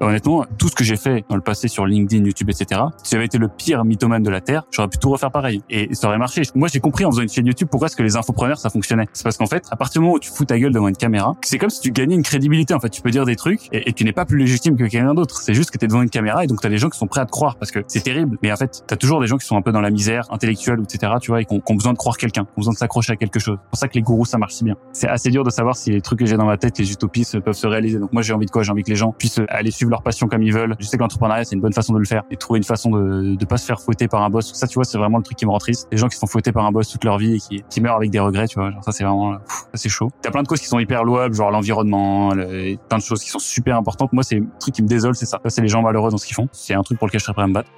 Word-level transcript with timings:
Honnêtement, 0.00 0.44
tout 0.58 0.68
ce 0.68 0.74
que 0.74 0.84
j'ai 0.84 0.96
fait 0.96 1.24
dans 1.28 1.36
le 1.36 1.42
passé 1.42 1.68
sur 1.68 1.86
LinkedIn, 1.86 2.24
YouTube, 2.24 2.50
etc., 2.50 2.80
si 3.02 3.12
j'avais 3.12 3.26
été 3.26 3.38
le 3.38 3.48
pire 3.48 3.84
mythomane 3.84 4.22
de 4.22 4.30
la 4.30 4.40
Terre, 4.40 4.64
j'aurais 4.70 4.88
pu 4.88 4.98
tout 4.98 5.10
refaire 5.10 5.30
pareil. 5.30 5.62
Et 5.70 5.94
ça 5.94 6.08
aurait 6.08 6.18
marché. 6.18 6.42
Moi, 6.54 6.68
j'ai 6.68 6.80
compris 6.80 7.04
en 7.04 7.10
faisant 7.10 7.22
une 7.22 7.28
chaîne 7.28 7.46
YouTube 7.46 7.68
pourquoi 7.70 7.86
est-ce 7.86 7.96
que 7.96 8.02
les 8.02 8.16
infopreneurs, 8.16 8.58
ça 8.58 8.70
fonctionnait. 8.70 9.06
C'est 9.12 9.24
parce 9.24 9.36
qu'en 9.36 9.46
fait, 9.46 9.66
à 9.70 9.76
partir 9.76 10.00
du 10.00 10.04
moment 10.04 10.16
où 10.16 10.20
tu 10.20 10.30
fous 10.30 10.44
ta 10.44 10.58
gueule 10.58 10.72
devant 10.72 10.88
une 10.88 10.96
caméra, 10.96 11.34
c'est 11.42 11.58
comme 11.58 11.70
si 11.70 11.80
tu 11.80 11.90
gagnais 11.90 12.14
une 12.14 12.22
crédibilité. 12.22 12.74
En 12.74 12.80
fait, 12.80 12.90
tu 12.90 13.02
peux 13.02 13.10
dire 13.10 13.24
des 13.24 13.36
trucs 13.36 13.68
et, 13.72 13.92
tu 13.92 14.04
n'es 14.04 14.12
pas 14.12 14.24
plus 14.24 14.38
légitime 14.38 14.76
que 14.76 14.84
quelqu'un 14.84 15.14
d'autre. 15.14 15.40
C'est 15.40 15.54
juste 15.54 15.70
que 15.70 15.78
tu 15.78 15.84
es 15.84 15.88
devant 15.88 16.02
une 16.02 16.10
caméra 16.10 16.44
et 16.44 16.46
donc 16.46 16.60
tu 16.60 16.66
as 16.66 16.70
des 16.70 16.78
gens 16.78 16.88
qui 16.88 16.98
sont 16.98 17.06
prêts 17.06 17.20
à 17.20 17.26
te 17.26 17.30
croire 17.30 17.56
parce 17.56 17.70
que 17.70 17.80
c'est 17.86 18.02
terrible. 18.02 18.38
Mais 18.42 18.52
en 18.52 18.56
fait, 18.56 18.84
tu 18.86 18.94
as 18.94 18.96
toujours 18.96 19.20
des 19.20 19.26
gens 19.26 19.36
qui 19.36 19.46
sont 19.46 19.56
un 19.56 19.62
peu 19.62 19.72
dans 19.72 19.80
la 19.80 19.90
misère 19.90 20.26
intellectuelle, 20.30 20.80
etc., 20.82 21.12
tu 21.20 21.30
vois, 21.30 21.40
et 21.40 21.44
qui 21.44 21.54
ont, 21.54 21.74
besoin 21.74 21.92
de 21.92 21.98
croire 21.98 22.16
quelqu'un, 22.16 22.44
qui 22.44 22.50
ont 22.50 22.60
besoin 22.60 22.72
de 22.72 22.78
s'accrocher 22.78 23.12
à 23.12 23.16
quelque 23.16 23.38
chose. 23.38 23.58
C'est 23.62 23.70
pour 23.70 23.78
ça 23.78 23.88
que 23.88 23.94
les 23.94 24.02
gourous, 24.02 24.24
ça 24.24 24.38
marche 24.38 24.54
si 24.54 24.64
bien. 24.64 24.76
C'est 24.92 25.08
assez 25.08 25.30
dur 25.30 25.44
de 25.44 25.50
savoir 25.50 25.76
si 25.76 25.90
les 25.90 26.00
trucs 26.00 26.18
que 26.18 26.26
j'ai 26.26 26.36
dans 26.36 26.46
ma 26.46 26.56
tête, 26.56 26.78
les 26.78 26.92
utopies, 26.92 27.26
peuvent 27.44 27.54
se 27.54 27.66
réaliser. 27.66 27.98
Donc 27.98 28.12
moi, 28.12 28.22
j'ai 28.22 28.32
envie 28.32 28.46
de 28.46 28.50
quoi? 28.50 28.62
J'ai 28.62 28.72
envie 28.72 28.82
que 28.82 28.90
les 28.90 28.96
gens 28.96 29.12
puissent 29.12 29.40
aller 29.48 29.70
leur 29.90 30.02
passion 30.02 30.26
comme 30.26 30.42
ils 30.42 30.52
veulent. 30.52 30.74
Je 30.78 30.86
sais 30.86 30.96
que 30.96 31.02
l'entrepreneuriat, 31.02 31.44
c'est 31.44 31.54
une 31.54 31.60
bonne 31.60 31.72
façon 31.72 31.92
de 31.92 31.98
le 31.98 32.04
faire 32.04 32.22
et 32.30 32.36
trouver 32.36 32.58
une 32.58 32.64
façon 32.64 32.90
de, 32.90 33.34
de 33.34 33.44
pas 33.44 33.56
se 33.56 33.66
faire 33.66 33.80
fouetter 33.80 34.08
par 34.08 34.22
un 34.22 34.30
boss. 34.30 34.52
Ça, 34.54 34.66
tu 34.66 34.74
vois, 34.74 34.84
c'est 34.84 34.98
vraiment 34.98 35.18
le 35.18 35.24
truc 35.24 35.36
qui 35.36 35.46
me 35.46 35.50
rend 35.50 35.58
triste. 35.58 35.88
Les 35.92 35.98
gens 35.98 36.08
qui 36.08 36.16
sont 36.16 36.26
fouettés 36.26 36.52
par 36.52 36.64
un 36.64 36.72
boss 36.72 36.88
toute 36.88 37.04
leur 37.04 37.18
vie 37.18 37.34
et 37.34 37.38
qui, 37.38 37.64
qui 37.68 37.80
meurent 37.80 37.96
avec 37.96 38.10
des 38.10 38.20
regrets, 38.20 38.48
tu 38.48 38.58
vois. 38.58 38.72
Ça, 38.82 38.92
c'est 38.92 39.04
vraiment, 39.04 39.38
c'est 39.74 39.88
chaud. 39.88 40.10
T'as 40.22 40.30
plein 40.30 40.42
de 40.42 40.48
causes 40.48 40.60
qui 40.60 40.66
sont 40.66 40.78
hyper 40.78 41.04
louables, 41.04 41.34
genre 41.34 41.50
l'environnement, 41.50 42.30
plein 42.30 42.98
de 42.98 43.02
choses 43.02 43.22
qui 43.22 43.30
sont 43.30 43.38
super 43.38 43.76
importantes. 43.76 44.12
Moi, 44.12 44.22
c'est 44.22 44.36
le 44.36 44.46
truc 44.60 44.74
qui 44.74 44.82
me 44.82 44.88
désole, 44.88 45.14
c'est 45.14 45.26
ça. 45.26 45.40
ça 45.42 45.50
c'est 45.50 45.62
les 45.62 45.68
gens 45.68 45.82
malheureux 45.82 46.10
dans 46.10 46.18
ce 46.18 46.26
qu'ils 46.26 46.36
font. 46.36 46.48
C'est 46.52 46.74
un 46.74 46.82
truc 46.82 46.98
pour 46.98 47.06
lequel 47.06 47.20
je 47.20 47.24
serais 47.24 47.34
prêt 47.34 47.44
à 47.44 47.46
me 47.46 47.54
battre. 47.54 47.70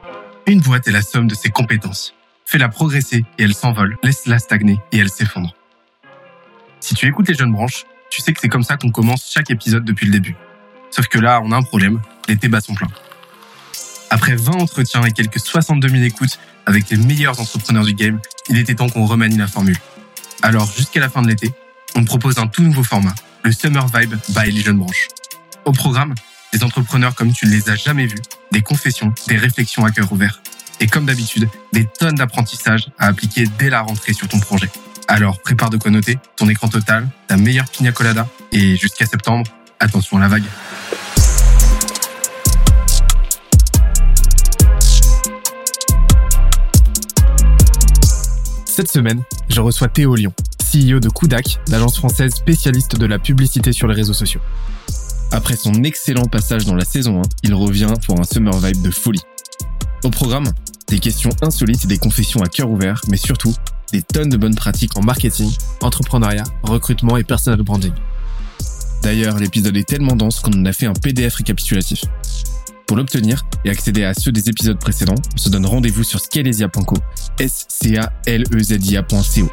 Une 0.46 0.60
boîte 0.60 0.86
est 0.86 0.92
la 0.92 1.02
somme 1.02 1.26
de 1.26 1.34
ses 1.34 1.50
compétences. 1.50 2.14
Fais-la 2.44 2.68
progresser 2.68 3.24
et 3.38 3.42
elle 3.42 3.54
s'envole. 3.54 3.96
Laisse-la 4.04 4.38
stagner 4.38 4.78
et 4.92 4.98
elle 4.98 5.08
s'effondre. 5.08 5.52
Si 6.78 6.94
tu 6.94 7.08
écoutes 7.08 7.28
les 7.28 7.34
jeunes 7.34 7.52
branches, 7.52 7.84
tu 8.10 8.22
sais 8.22 8.32
que 8.32 8.40
c'est 8.40 8.48
comme 8.48 8.62
ça 8.62 8.76
qu'on 8.76 8.90
commence 8.90 9.28
chaque 9.28 9.50
épisode 9.50 9.84
depuis 9.84 10.06
le 10.06 10.12
début. 10.12 10.36
Sauf 10.90 11.08
que 11.08 11.18
là, 11.18 11.40
on 11.44 11.52
a 11.52 11.56
un 11.56 11.62
problème. 11.62 12.00
Les 12.28 12.36
débats 12.36 12.60
sont 12.60 12.74
pleins. 12.74 12.88
Après 14.10 14.36
20 14.36 14.52
entretiens 14.52 15.02
et 15.02 15.12
quelques 15.12 15.40
62 15.40 15.88
000 15.88 16.02
écoutes 16.04 16.38
avec 16.64 16.88
les 16.90 16.96
meilleurs 16.96 17.40
entrepreneurs 17.40 17.84
du 17.84 17.94
game, 17.94 18.20
il 18.48 18.58
était 18.58 18.74
temps 18.74 18.88
qu'on 18.88 19.06
remanie 19.06 19.36
la 19.36 19.46
formule. 19.46 19.78
Alors, 20.42 20.70
jusqu'à 20.70 21.00
la 21.00 21.08
fin 21.08 21.22
de 21.22 21.28
l'été, 21.28 21.52
on 21.94 22.04
propose 22.04 22.38
un 22.38 22.46
tout 22.46 22.62
nouveau 22.62 22.84
format, 22.84 23.14
le 23.42 23.52
Summer 23.52 23.86
Vibe 23.86 24.14
by 24.28 24.50
Legion 24.50 24.74
Branch. 24.74 25.08
Au 25.64 25.72
programme, 25.72 26.14
des 26.52 26.62
entrepreneurs 26.62 27.14
comme 27.14 27.32
tu 27.32 27.46
ne 27.46 27.50
les 27.50 27.68
as 27.70 27.76
jamais 27.76 28.06
vus, 28.06 28.22
des 28.52 28.62
confessions, 28.62 29.12
des 29.28 29.36
réflexions 29.36 29.84
à 29.84 29.90
cœur 29.90 30.10
ouvert. 30.12 30.40
Et 30.78 30.86
comme 30.86 31.06
d'habitude, 31.06 31.48
des 31.72 31.86
tonnes 31.86 32.16
d'apprentissages 32.16 32.88
à 32.98 33.06
appliquer 33.06 33.46
dès 33.58 33.70
la 33.70 33.80
rentrée 33.80 34.12
sur 34.12 34.28
ton 34.28 34.38
projet. 34.38 34.70
Alors, 35.08 35.40
prépare 35.40 35.70
de 35.70 35.76
quoi 35.76 35.90
noter, 35.90 36.18
ton 36.36 36.48
écran 36.48 36.68
total, 36.68 37.08
ta 37.28 37.36
meilleure 37.36 37.68
pina 37.68 37.92
colada, 37.92 38.28
et 38.52 38.76
jusqu'à 38.76 39.06
septembre, 39.06 39.44
attention 39.80 40.18
à 40.18 40.20
la 40.20 40.28
vague. 40.28 40.44
Cette 48.64 48.90
semaine, 48.90 49.22
je 49.48 49.60
reçois 49.60 49.88
Théo 49.88 50.14
Lyon, 50.14 50.32
CEO 50.60 51.00
de 51.00 51.08
Kudak, 51.08 51.60
l'agence 51.68 51.96
française 51.96 52.32
spécialiste 52.32 52.96
de 52.98 53.06
la 53.06 53.18
publicité 53.18 53.72
sur 53.72 53.88
les 53.88 53.94
réseaux 53.94 54.12
sociaux. 54.12 54.40
Après 55.32 55.56
son 55.56 55.72
excellent 55.82 56.26
passage 56.26 56.66
dans 56.66 56.74
la 56.74 56.84
saison 56.84 57.20
1, 57.20 57.22
il 57.44 57.54
revient 57.54 57.92
pour 58.04 58.20
un 58.20 58.24
summer 58.24 58.56
vibe 58.58 58.82
de 58.82 58.90
folie. 58.90 59.22
Au 60.04 60.10
programme, 60.10 60.46
des 60.88 60.98
questions 60.98 61.30
insolites 61.42 61.84
et 61.84 61.88
des 61.88 61.98
confessions 61.98 62.42
à 62.42 62.48
cœur 62.48 62.70
ouvert, 62.70 63.00
mais 63.08 63.16
surtout, 63.16 63.54
des 63.92 64.02
tonnes 64.02 64.28
de 64.28 64.36
bonnes 64.36 64.54
pratiques 64.54 64.96
en 64.96 65.02
marketing, 65.02 65.50
entrepreneuriat, 65.80 66.44
recrutement 66.62 67.16
et 67.16 67.24
personal 67.24 67.62
branding. 67.62 67.92
D'ailleurs, 69.06 69.38
l'épisode 69.38 69.76
est 69.76 69.86
tellement 69.86 70.16
dense 70.16 70.40
qu'on 70.40 70.50
en 70.50 70.64
a 70.64 70.72
fait 70.72 70.86
un 70.86 70.92
PDF 70.92 71.36
récapitulatif. 71.36 72.02
Pour 72.88 72.96
l'obtenir 72.96 73.46
et 73.64 73.70
accéder 73.70 74.02
à 74.02 74.14
ceux 74.14 74.32
des 74.32 74.48
épisodes 74.48 74.80
précédents, 74.80 75.14
on 75.32 75.36
se 75.36 75.48
donne 75.48 75.64
rendez-vous 75.64 76.02
sur 76.02 76.18
scalezia.co, 76.18 76.96
s 77.38 77.66
c 77.68 77.96
a 77.98 78.12
l 78.26 78.42
e 78.52 78.60
z 78.60 78.72
i 78.72 78.96
-A 78.96 79.48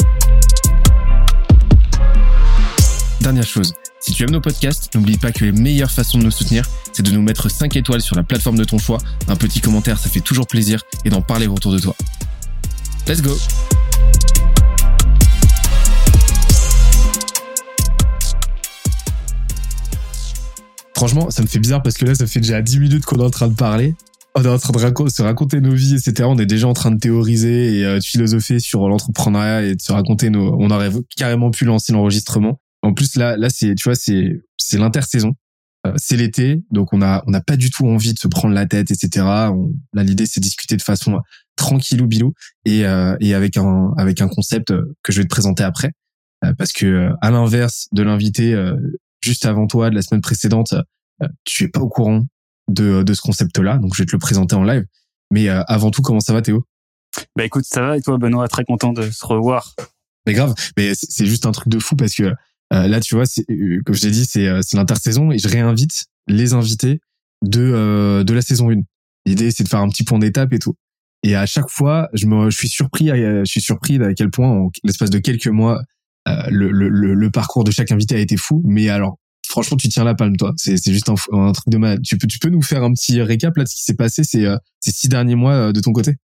Dernière 3.22 3.46
chose, 3.46 3.76
si 4.00 4.14
tu 4.14 4.24
aimes 4.24 4.32
nos 4.32 4.42
podcasts, 4.42 4.92
n'oublie 4.96 5.20
pas 5.20 5.32
que 5.32 5.46
les 5.46 5.52
meilleures 5.52 5.92
façons 5.92 6.18
de 6.18 6.24
nous 6.24 6.32
soutenir, 6.32 6.68
c'est 6.92 7.04
de 7.04 7.12
nous 7.12 7.22
mettre 7.22 7.48
5 7.48 7.76
étoiles 7.76 8.02
sur 8.02 8.16
la 8.16 8.24
plateforme 8.24 8.58
de 8.58 8.64
ton 8.64 8.80
choix, 8.80 8.98
un 9.28 9.36
petit 9.36 9.62
commentaire, 9.62 10.00
ça 10.00 10.10
fait 10.10 10.22
toujours 10.22 10.48
plaisir, 10.48 10.82
et 11.06 11.12
d'en 11.12 11.22
parler 11.22 11.46
autour 11.46 11.74
de 11.74 11.78
toi. 11.78 11.96
Let's 13.08 13.22
go 13.22 13.38
Franchement, 21.04 21.30
ça 21.32 21.42
me 21.42 21.48
fait 21.48 21.60
bizarre 21.60 21.84
parce 21.84 21.98
que 21.98 22.06
là, 22.06 22.16
ça 22.16 22.26
fait 22.28 22.40
déjà 22.40 22.62
10 22.62 22.80
minutes 22.80 23.04
qu'on 23.04 23.20
est 23.20 23.26
en 23.26 23.30
train 23.30 23.50
de 23.50 23.56
parler. 23.56 23.94
On 24.36 24.42
est 24.42 24.48
en 24.48 24.58
train 24.58 24.72
de 24.72 25.10
se 25.10 25.22
raconter 25.22 25.60
nos 25.60 25.74
vies, 25.74 25.96
etc. 25.96 26.30
On 26.30 26.38
est 26.38 26.46
déjà 26.46 26.66
en 26.70 26.72
train 26.72 26.92
de 26.92 26.98
théoriser 26.98 27.80
et 27.80 27.86
euh, 27.86 28.00
de 28.00 28.04
philosopher 28.06 28.62
sur 28.62 28.88
l'entrepreneuriat 28.88 29.64
et 29.64 29.76
de 29.76 29.82
se 29.82 29.92
raconter 29.92 30.30
nos. 30.30 30.56
On 30.58 30.72
aurait 30.72 30.92
carrément 31.18 31.52
pu 31.52 31.66
lancer 31.66 31.92
l'enregistrement. 31.92 32.62
En 32.84 32.94
plus, 32.94 33.18
là, 33.18 33.36
là, 33.36 33.50
c'est, 33.50 33.76
tu 33.76 33.84
vois, 33.84 33.96
c'est, 33.96 34.44
c'est 34.56 34.78
l'intersaison. 34.78 35.34
Euh, 35.86 35.92
c'est 35.98 36.16
l'été, 36.16 36.64
donc 36.72 36.94
on 36.94 37.02
a, 37.02 37.22
on 37.28 37.32
n'a 37.32 37.42
pas 37.42 37.58
du 37.58 37.70
tout 37.70 37.86
envie 37.86 38.14
de 38.14 38.20
se 38.20 38.30
prendre 38.30 38.56
la 38.56 38.66
tête, 38.66 38.90
etc. 38.90 39.26
Là, 39.26 40.04
l'idée, 40.04 40.26
c'est 40.26 40.40
discuter 40.40 40.78
de 40.78 40.82
façon 40.82 41.20
tranquille 41.58 42.02
ou 42.02 42.08
bilou 42.08 42.34
et, 42.64 42.86
euh, 42.86 43.18
et 43.20 43.34
avec 43.34 43.58
un, 43.58 43.94
avec 43.98 44.22
un 44.22 44.30
concept 44.30 44.74
que 45.04 45.12
je 45.12 45.18
vais 45.18 45.26
te 45.26 45.30
présenter 45.36 45.66
après, 45.66 45.92
parce 46.58 46.72
que 46.72 47.10
à 47.22 47.30
l'inverse 47.30 47.90
de 47.92 48.04
l'invité 48.04 48.56
juste 49.24 49.46
avant 49.46 49.68
toi 49.68 49.90
de 49.90 49.96
la 49.96 50.02
semaine 50.02 50.22
précédente, 50.22 50.74
euh, 51.22 51.28
tu 51.44 51.64
es 51.64 51.68
pas 51.68 51.80
au 51.80 51.90
courant 51.90 52.26
de, 52.68 53.04
de 53.04 53.14
ce 53.14 53.22
concept-là, 53.22 53.78
donc 53.78 53.96
je 53.96 54.02
vais 54.02 54.06
te 54.06 54.12
le 54.12 54.20
présenter 54.20 54.56
en 54.56 54.64
live. 54.64 54.86
Mais 55.32 55.50
euh, 55.50 55.64
avant 55.68 55.92
tout, 55.92 56.02
comment 56.02 56.20
ça 56.20 56.34
va 56.34 56.42
Théo? 56.42 56.66
Bah 57.36 57.46
écoute, 57.46 57.66
ça 57.66 57.82
va 57.82 57.98
et 57.98 58.02
toi 58.02 58.18
Benoît, 58.18 58.48
très 58.48 58.66
content 58.66 58.92
de 58.92 59.10
se 59.10 59.26
revoir. 59.26 59.76
Mais 60.26 60.34
grave, 60.34 60.54
mais 60.78 60.94
c'est 60.96 61.26
juste 61.26 61.46
un 61.46 61.52
truc 61.52 61.70
de 61.70 61.80
fou 61.80 61.96
parce 61.96 62.16
que 62.16 62.24
euh, 62.24 62.88
là, 62.88 63.00
tu 63.00 63.16
vois, 63.16 63.26
comme 63.86 63.96
je 63.96 64.02
t'ai 64.02 64.12
dit, 64.12 64.26
c'est 64.26 64.74
l'intersaison 64.74 65.32
et 65.32 65.38
je 65.38 65.48
réinvite 65.48 66.06
les 66.28 66.54
invités 66.54 67.02
de 67.44 68.24
de 68.24 68.34
la 68.34 68.42
saison 68.42 68.72
1. 68.72 68.82
L'idée, 69.26 69.52
c'est 69.52 69.64
de 69.64 69.70
faire 69.70 69.80
un 69.80 69.90
petit 69.90 70.04
point 70.04 70.20
d'étape 70.20 70.54
et 70.54 70.60
tout. 70.60 70.76
Et 71.24 71.36
à 71.36 71.46
chaque 71.46 71.70
fois, 71.70 72.10
je 72.14 72.26
me, 72.26 72.50
je 72.50 72.58
suis 72.58 72.68
surpris, 72.68 73.08
je 73.08 73.44
suis 73.46 73.62
surpris 73.62 74.02
à 74.02 74.14
quel 74.14 74.30
point, 74.30 74.50
en 74.50 74.72
l'espace 74.84 75.10
de 75.10 75.20
quelques 75.20 75.48
mois, 75.48 75.80
euh, 75.80 75.84
le, 76.26 76.72
le, 76.72 76.90
le, 76.90 77.32
parcours 77.32 77.64
de 77.64 77.72
chaque 77.72 77.92
invité 77.92 78.16
a 78.16 78.20
été 78.20 78.38
fou. 78.38 78.62
Mais 78.66 78.90
alors, 78.90 79.18
franchement, 79.48 79.78
tu 79.78 79.88
tiens 79.90 80.04
la 80.04 80.16
palme, 80.16 80.36
toi. 80.38 80.54
C'est, 80.58 80.78
juste 80.92 81.10
un, 81.10 81.16
un, 81.32 81.52
truc 81.52 81.70
de 81.70 81.78
mal. 81.78 82.02
Tu 82.02 82.18
peux, 82.18 82.28
tu 82.28 82.40
peux 82.40 82.50
nous 82.50 82.62
faire 82.62 82.84
un 82.84 82.92
petit 82.94 83.22
récap 83.22 83.56
là 83.58 83.64
de 83.64 83.70
ce 83.70 83.76
qui 83.76 83.84
s'est 83.84 83.96
passé 83.96 84.24
ces, 84.24 84.46
euh, 84.46 84.58
ces 84.80 84.92
six 84.92 85.10
derniers 85.10 85.36
mois 85.36 85.54
euh, 85.54 85.72
de 85.72 85.80
ton 85.80 85.92
côté? 85.92 86.16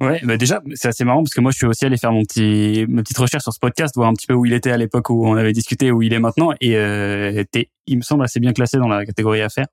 Ouais, 0.00 0.20
bah 0.24 0.36
déjà, 0.36 0.60
c'est 0.74 0.88
assez 0.88 1.04
marrant 1.04 1.22
parce 1.22 1.32
que 1.32 1.40
moi, 1.40 1.52
je 1.52 1.58
suis 1.58 1.66
aussi 1.66 1.84
allé 1.84 1.96
faire 1.96 2.10
mon 2.10 2.24
petit, 2.24 2.86
ma 2.88 3.02
petite 3.02 3.18
recherche 3.18 3.44
sur 3.44 3.52
ce 3.52 3.60
podcast, 3.60 3.94
voir 3.94 4.08
un 4.08 4.14
petit 4.14 4.26
peu 4.26 4.34
où 4.34 4.44
il 4.44 4.52
était 4.52 4.72
à 4.72 4.76
l'époque 4.76 5.10
où 5.10 5.24
on 5.28 5.36
avait 5.36 5.52
discuté, 5.52 5.92
où 5.92 6.02
il 6.02 6.12
est 6.12 6.18
maintenant, 6.18 6.50
et 6.60 6.76
euh, 6.76 7.44
il 7.86 7.98
me 7.98 8.02
semble 8.02 8.24
assez 8.24 8.40
bien 8.40 8.52
classé 8.52 8.78
dans 8.78 8.88
la 8.88 9.06
catégorie 9.06 9.42
affaires, 9.42 9.68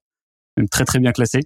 même 0.55 0.69
très 0.69 0.85
très 0.85 0.99
bien 0.99 1.13
classé, 1.13 1.39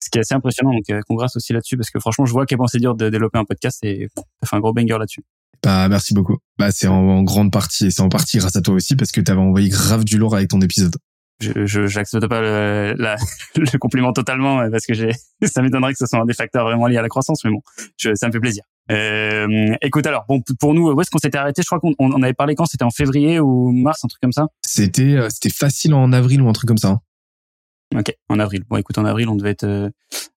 ce 0.00 0.10
qui 0.10 0.18
est 0.18 0.20
assez 0.20 0.34
impressionnant. 0.34 0.74
Donc, 0.74 0.90
euh, 0.90 1.00
congrats 1.08 1.28
aussi 1.34 1.54
là-dessus 1.54 1.78
parce 1.78 1.88
que 1.90 2.00
franchement, 2.00 2.26
je 2.26 2.32
vois 2.32 2.44
qu'à 2.44 2.56
c'est 2.66 2.80
dur 2.80 2.94
de 2.94 3.08
développer 3.08 3.38
un 3.38 3.46
podcast 3.46 3.82
et 3.82 4.08
t'as 4.14 4.46
fait 4.46 4.56
un 4.56 4.60
gros 4.60 4.74
banger 4.74 4.98
là-dessus. 4.98 5.22
Bah, 5.68 5.86
merci 5.90 6.14
beaucoup. 6.14 6.38
Bah, 6.58 6.70
c'est 6.70 6.86
en, 6.86 7.22
grande 7.24 7.52
partie, 7.52 7.88
et 7.88 7.90
c'est 7.90 8.00
en 8.00 8.08
partie 8.08 8.38
grâce 8.38 8.56
à 8.56 8.62
toi 8.62 8.72
aussi, 8.72 8.96
parce 8.96 9.12
que 9.12 9.20
tu 9.20 9.30
avais 9.30 9.42
envoyé 9.42 9.68
grave 9.68 10.02
du 10.02 10.16
lourd 10.16 10.34
avec 10.34 10.48
ton 10.48 10.62
épisode. 10.62 10.96
Je, 11.42 11.86
j'accepte 11.86 12.26
pas 12.26 12.40
le, 12.40 12.94
la, 12.96 13.16
le 13.54 13.78
compliment 13.78 14.14
totalement, 14.14 14.66
parce 14.70 14.86
que 14.86 14.94
j'ai, 14.94 15.10
ça 15.42 15.60
m'étonnerait 15.60 15.92
que 15.92 15.98
ce 15.98 16.06
soit 16.06 16.20
un 16.20 16.24
des 16.24 16.32
facteurs 16.32 16.64
vraiment 16.64 16.86
liés 16.86 16.96
à 16.96 17.02
la 17.02 17.10
croissance, 17.10 17.44
mais 17.44 17.50
bon, 17.50 17.60
je, 17.98 18.14
ça 18.14 18.28
me 18.28 18.32
fait 18.32 18.40
plaisir. 18.40 18.62
Euh, 18.90 19.74
écoute 19.82 20.06
alors, 20.06 20.24
bon, 20.26 20.40
pour 20.58 20.72
nous, 20.72 20.90
où 20.90 21.00
est-ce 21.02 21.10
qu'on 21.10 21.18
s'était 21.18 21.36
arrêté? 21.36 21.60
Je 21.60 21.66
crois 21.66 21.80
qu'on 21.80 21.94
on 21.98 22.22
avait 22.22 22.32
parlé 22.32 22.54
quand? 22.54 22.64
C'était 22.64 22.84
en 22.84 22.90
février 22.90 23.38
ou 23.38 23.70
mars, 23.70 24.02
un 24.02 24.08
truc 24.08 24.22
comme 24.22 24.32
ça? 24.32 24.46
C'était, 24.62 25.16
euh, 25.18 25.28
c'était 25.28 25.54
facile 25.54 25.92
en 25.92 26.14
avril 26.14 26.40
ou 26.40 26.48
un 26.48 26.54
truc 26.54 26.68
comme 26.68 26.78
ça. 26.78 26.88
Hein. 26.88 27.00
Ok, 27.96 28.14
en 28.28 28.38
avril. 28.38 28.64
Bon, 28.68 28.76
écoute, 28.76 28.98
en 28.98 29.04
avril, 29.06 29.28
on 29.28 29.36
devait 29.36 29.50
être 29.50 29.64
euh, 29.64 29.88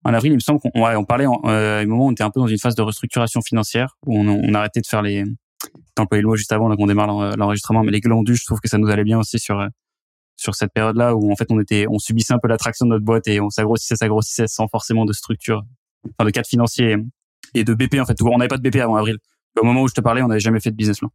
en 0.05 0.13
avril. 0.13 0.31
Il 0.31 0.35
me 0.35 0.39
semble 0.39 0.59
qu'on 0.61 0.71
ouais, 0.81 0.95
on 0.95 1.03
parlait 1.03 1.25
en, 1.25 1.41
euh, 1.45 1.81
un 1.81 1.85
moment, 1.85 2.07
on 2.07 2.11
était 2.11 2.23
un 2.23 2.29
peu 2.29 2.39
dans 2.39 2.47
une 2.47 2.57
phase 2.57 2.75
de 2.75 2.81
restructuration 2.81 3.41
financière 3.41 3.97
où 4.05 4.17
on, 4.17 4.27
on 4.27 4.53
arrêtait 4.53 4.81
de 4.81 4.87
faire 4.87 5.01
les. 5.01 5.23
Employé 5.99 6.23
mot 6.23 6.35
juste 6.35 6.51
avant, 6.51 6.69
là 6.69 6.75
qu'on 6.75 6.87
démarre 6.87 7.37
l'enregistrement, 7.37 7.83
mais 7.83 7.91
les 7.91 7.99
glandus, 7.99 8.37
je 8.37 8.45
trouve 8.45 8.59
que 8.59 8.67
ça 8.67 8.79
nous 8.79 8.89
allait 8.89 9.03
bien 9.03 9.19
aussi 9.19 9.37
sur 9.37 9.59
euh, 9.59 9.67
sur 10.35 10.55
cette 10.55 10.73
période-là 10.73 11.15
où 11.15 11.31
en 11.31 11.35
fait 11.35 11.45
on 11.51 11.59
était, 11.59 11.85
on 11.87 11.99
subissait 11.99 12.33
un 12.33 12.39
peu 12.39 12.47
l'attraction 12.47 12.87
de 12.87 12.91
notre 12.91 13.05
boîte 13.05 13.27
et 13.27 13.39
on 13.39 13.51
s'agrossissait, 13.51 13.95
s'agrossissait 13.95 14.47
sans 14.47 14.67
forcément 14.67 15.05
de 15.05 15.13
structure, 15.13 15.63
enfin 16.05 16.25
de 16.25 16.31
cadre 16.31 16.47
financier 16.47 16.97
et 17.53 17.63
de 17.63 17.73
BP 17.75 17.99
en 17.99 18.05
fait. 18.05 18.19
On 18.23 18.37
n'avait 18.37 18.47
pas 18.47 18.57
de 18.57 18.67
BP 18.67 18.77
avant 18.77 18.95
avril. 18.95 19.17
Au 19.59 19.65
moment 19.65 19.83
où 19.83 19.87
je 19.87 19.93
te 19.93 20.01
parlais, 20.01 20.23
on 20.23 20.27
n'avait 20.27 20.39
jamais 20.39 20.59
fait 20.59 20.71
de 20.71 20.75
business 20.75 20.99
plan. 20.99 21.11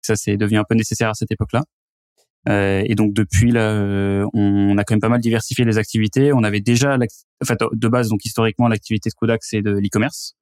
Ça, 0.00 0.16
c'est 0.16 0.36
devenu 0.36 0.58
un 0.58 0.64
peu 0.64 0.74
nécessaire 0.74 1.10
à 1.10 1.14
cette 1.14 1.30
époque-là. 1.30 1.64
Euh, 2.48 2.82
et 2.86 2.94
donc 2.94 3.12
depuis 3.12 3.50
là, 3.50 3.72
euh, 3.72 4.26
on 4.32 4.78
a 4.78 4.84
quand 4.84 4.94
même 4.94 5.00
pas 5.00 5.08
mal 5.08 5.20
diversifié 5.20 5.64
les 5.64 5.78
activités. 5.78 6.32
On 6.32 6.42
avait 6.42 6.60
déjà, 6.60 6.96
en 6.96 7.44
fait, 7.44 7.58
de 7.72 7.88
base, 7.88 8.08
donc 8.08 8.24
historiquement, 8.24 8.68
l'activité 8.68 9.10
de 9.10 9.14
Kodak 9.14 9.42
c'est 9.42 9.62
de 9.62 9.72
l'e-commerce. 9.72 10.34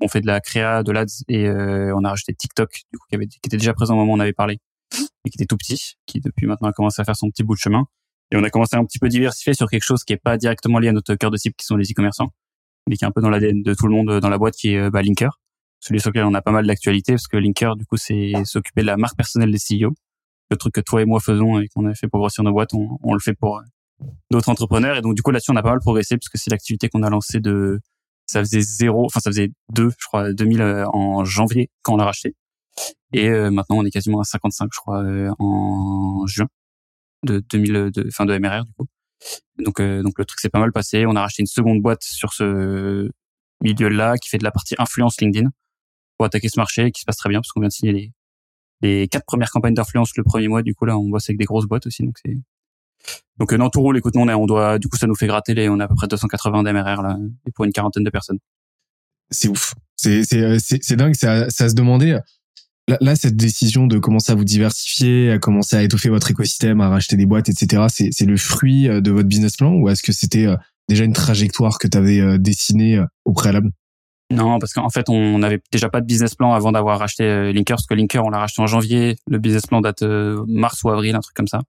On 0.00 0.08
fait 0.08 0.20
de 0.20 0.26
la 0.26 0.40
créa, 0.40 0.82
de 0.82 0.90
l'ads 0.90 1.22
et 1.28 1.46
euh, 1.46 1.94
on 1.94 2.04
a 2.04 2.10
rajouté 2.10 2.34
TikTok, 2.34 2.70
du 2.92 2.98
coup, 2.98 3.06
qui, 3.08 3.14
avait, 3.14 3.26
qui 3.26 3.38
était 3.44 3.58
déjà 3.58 3.74
présent 3.74 3.94
au 3.94 3.98
moment 3.98 4.14
où 4.14 4.16
on 4.16 4.20
avait 4.20 4.32
parlé 4.32 4.58
et 5.24 5.30
qui 5.30 5.36
était 5.36 5.46
tout 5.46 5.56
petit, 5.56 5.94
qui 6.06 6.20
depuis 6.20 6.46
maintenant 6.46 6.68
a 6.68 6.72
commencé 6.72 7.00
à 7.00 7.04
faire 7.04 7.16
son 7.16 7.30
petit 7.30 7.44
bout 7.44 7.54
de 7.54 7.60
chemin. 7.60 7.84
Et 8.32 8.36
on 8.36 8.42
a 8.42 8.50
commencé 8.50 8.76
à 8.76 8.78
un 8.78 8.84
petit 8.84 8.98
peu 8.98 9.08
diversifier 9.08 9.54
sur 9.54 9.68
quelque 9.68 9.84
chose 9.84 10.04
qui 10.04 10.14
est 10.14 10.20
pas 10.22 10.38
directement 10.38 10.78
lié 10.78 10.88
à 10.88 10.92
notre 10.92 11.14
cœur 11.14 11.30
de 11.30 11.36
cible, 11.36 11.54
qui 11.56 11.66
sont 11.66 11.76
les 11.76 11.84
e-commerçants, 11.84 12.30
mais 12.88 12.96
qui 12.96 13.04
est 13.04 13.06
un 13.06 13.12
peu 13.12 13.20
dans 13.20 13.30
l'ADN 13.30 13.62
de 13.62 13.74
tout 13.74 13.86
le 13.86 13.94
monde 13.94 14.20
dans 14.20 14.28
la 14.30 14.38
boîte, 14.38 14.54
qui 14.54 14.70
est 14.74 14.90
bah, 14.90 15.02
Linker, 15.02 15.38
celui 15.80 16.00
sur 16.00 16.10
lequel 16.10 16.24
on 16.24 16.34
a 16.34 16.40
pas 16.40 16.50
mal 16.50 16.66
d'actualité, 16.66 17.12
parce 17.12 17.28
que 17.28 17.36
Linker, 17.36 17.76
du 17.76 17.84
coup, 17.84 17.98
c'est 17.98 18.32
s'occuper 18.44 18.80
de 18.80 18.86
la 18.86 18.96
marque 18.96 19.16
personnelle 19.16 19.52
des 19.52 19.58
CEO. 19.58 19.92
Le 20.52 20.56
truc 20.56 20.74
que 20.74 20.80
toi 20.82 21.00
et 21.00 21.06
moi 21.06 21.18
faisons 21.18 21.58
et 21.60 21.68
qu'on 21.68 21.86
a 21.86 21.94
fait 21.94 22.08
pour 22.08 22.20
grossir 22.20 22.44
nos 22.44 22.52
boîtes, 22.52 22.74
on, 22.74 22.98
on 23.02 23.14
le 23.14 23.20
fait 23.20 23.32
pour 23.32 23.62
d'autres 24.30 24.50
entrepreneurs. 24.50 24.98
Et 24.98 25.00
donc, 25.00 25.14
du 25.14 25.22
coup, 25.22 25.30
là-dessus, 25.30 25.50
on 25.50 25.56
a 25.56 25.62
pas 25.62 25.70
mal 25.70 25.80
progressé, 25.80 26.18
puisque 26.18 26.36
c'est 26.36 26.50
l'activité 26.50 26.90
qu'on 26.90 27.02
a 27.02 27.08
lancée 27.08 27.40
de 27.40 27.80
ça 28.26 28.40
faisait 28.40 28.60
zéro, 28.60 29.04
enfin 29.06 29.20
ça 29.20 29.30
faisait 29.30 29.50
deux, 29.72 29.90
je 29.98 30.06
crois, 30.06 30.32
2000 30.32 30.62
en 30.92 31.24
janvier 31.24 31.70
quand 31.82 31.94
on 31.94 31.96
l'a 31.96 32.04
racheté. 32.04 32.34
Et 33.12 33.28
euh, 33.28 33.50
maintenant, 33.50 33.78
on 33.78 33.84
est 33.84 33.90
quasiment 33.90 34.20
à 34.20 34.24
55, 34.24 34.70
je 34.72 34.78
crois, 34.78 35.02
euh, 35.02 35.30
en 35.38 36.26
juin 36.26 36.48
de 37.24 37.42
2000, 37.50 37.90
de, 37.94 38.10
fin 38.10 38.24
de 38.24 38.36
MRR 38.36 38.64
du 38.64 38.72
coup. 38.72 38.86
Donc, 39.58 39.80
euh, 39.80 40.02
donc 40.02 40.18
le 40.18 40.24
truc 40.24 40.40
s'est 40.40 40.48
pas 40.48 40.60
mal 40.60 40.72
passé. 40.72 41.06
On 41.06 41.14
a 41.16 41.20
racheté 41.20 41.42
une 41.42 41.46
seconde 41.46 41.82
boîte 41.82 42.02
sur 42.02 42.32
ce 42.32 43.10
milieu-là 43.62 44.16
qui 44.16 44.28
fait 44.28 44.38
de 44.38 44.44
la 44.44 44.50
partie 44.50 44.74
influence 44.78 45.20
LinkedIn 45.20 45.48
pour 46.16 46.26
attaquer 46.26 46.48
ce 46.48 46.58
marché 46.58 46.90
qui 46.90 47.00
se 47.00 47.04
passe 47.04 47.16
très 47.16 47.28
bien 47.28 47.40
parce 47.40 47.52
qu'on 47.52 47.60
vient 47.60 47.68
de 47.68 47.72
signer 47.72 47.92
les, 47.92 48.12
les 48.82 49.08
quatre 49.08 49.24
premières 49.24 49.50
campagnes 49.50 49.74
d'influence 49.74 50.16
le 50.16 50.24
premier 50.24 50.48
mois. 50.48 50.62
Du 50.62 50.74
coup 50.74 50.84
là, 50.84 50.98
on 50.98 51.08
bosse 51.08 51.28
avec 51.28 51.38
des 51.38 51.44
grosses 51.44 51.66
boîtes 51.66 51.86
aussi, 51.86 52.02
donc 52.02 52.16
c'est 52.24 52.36
donc 53.38 53.52
non 53.52 53.70
tout 53.70 53.80
roule. 53.80 53.96
Écoute, 53.96 54.16
on, 54.16 54.28
on 54.28 54.46
doit, 54.46 54.78
du 54.78 54.88
coup, 54.88 54.96
ça 54.96 55.06
nous 55.06 55.14
fait 55.14 55.26
gratter 55.26 55.54
les, 55.54 55.68
on 55.68 55.80
a 55.80 55.84
à 55.84 55.88
peu 55.88 55.94
près 55.94 56.06
280 56.06 56.62
d'MRR 56.62 57.02
là, 57.02 57.18
et 57.46 57.50
pour 57.52 57.64
une 57.64 57.72
quarantaine 57.72 58.04
de 58.04 58.10
personnes. 58.10 58.38
C'est 59.30 59.48
ouf. 59.48 59.74
C'est 59.96 60.24
c'est 60.24 60.58
c'est 60.58 60.96
dingue. 60.96 61.14
Ça, 61.14 61.48
ça 61.48 61.68
se 61.68 61.74
demandait 61.74 62.18
Là, 62.88 63.14
cette 63.14 63.36
décision 63.36 63.86
de 63.86 63.98
commencer 63.98 64.32
à 64.32 64.34
vous 64.34 64.44
diversifier, 64.44 65.30
à 65.30 65.38
commencer 65.38 65.76
à 65.76 65.82
étoffer 65.82 66.08
votre 66.08 66.30
écosystème, 66.30 66.80
à 66.80 66.88
racheter 66.88 67.16
des 67.16 67.26
boîtes, 67.26 67.48
etc., 67.48 67.84
c'est 67.88 68.24
le 68.24 68.36
fruit 68.36 68.88
euh, 68.88 69.00
de 69.00 69.12
votre 69.12 69.28
business 69.28 69.56
plan 69.56 69.72
ou 69.74 69.88
est-ce 69.88 70.02
que 70.02 70.12
c'était 70.12 70.46
euh, 70.46 70.56
déjà 70.88 71.04
une 71.04 71.12
trajectoire 71.12 71.78
que 71.78 71.86
tu 71.86 71.96
avais 71.96 72.20
euh, 72.20 72.38
dessinée 72.38 73.00
au 73.24 73.32
préalable? 73.32 73.70
Non, 74.32 74.58
parce 74.58 74.72
qu'en 74.72 74.90
fait, 74.90 75.08
on 75.08 75.38
n'avait 75.38 75.60
déjà 75.70 75.88
pas 75.88 76.00
de 76.00 76.06
business 76.06 76.34
plan 76.34 76.52
avant 76.52 76.72
d'avoir 76.72 76.98
racheté 76.98 77.52
Linker, 77.52 77.76
parce 77.76 77.86
que 77.86 77.94
Linker, 77.94 78.24
on 78.24 78.30
l'a 78.30 78.38
racheté 78.38 78.62
en 78.62 78.66
janvier. 78.66 79.16
Le 79.28 79.38
business 79.38 79.66
plan 79.66 79.80
date 79.80 80.02
mars 80.02 80.82
ou 80.84 80.90
avril, 80.90 81.14
un 81.14 81.20
truc 81.20 81.34
comme 81.34 81.48
ça. 81.48 81.60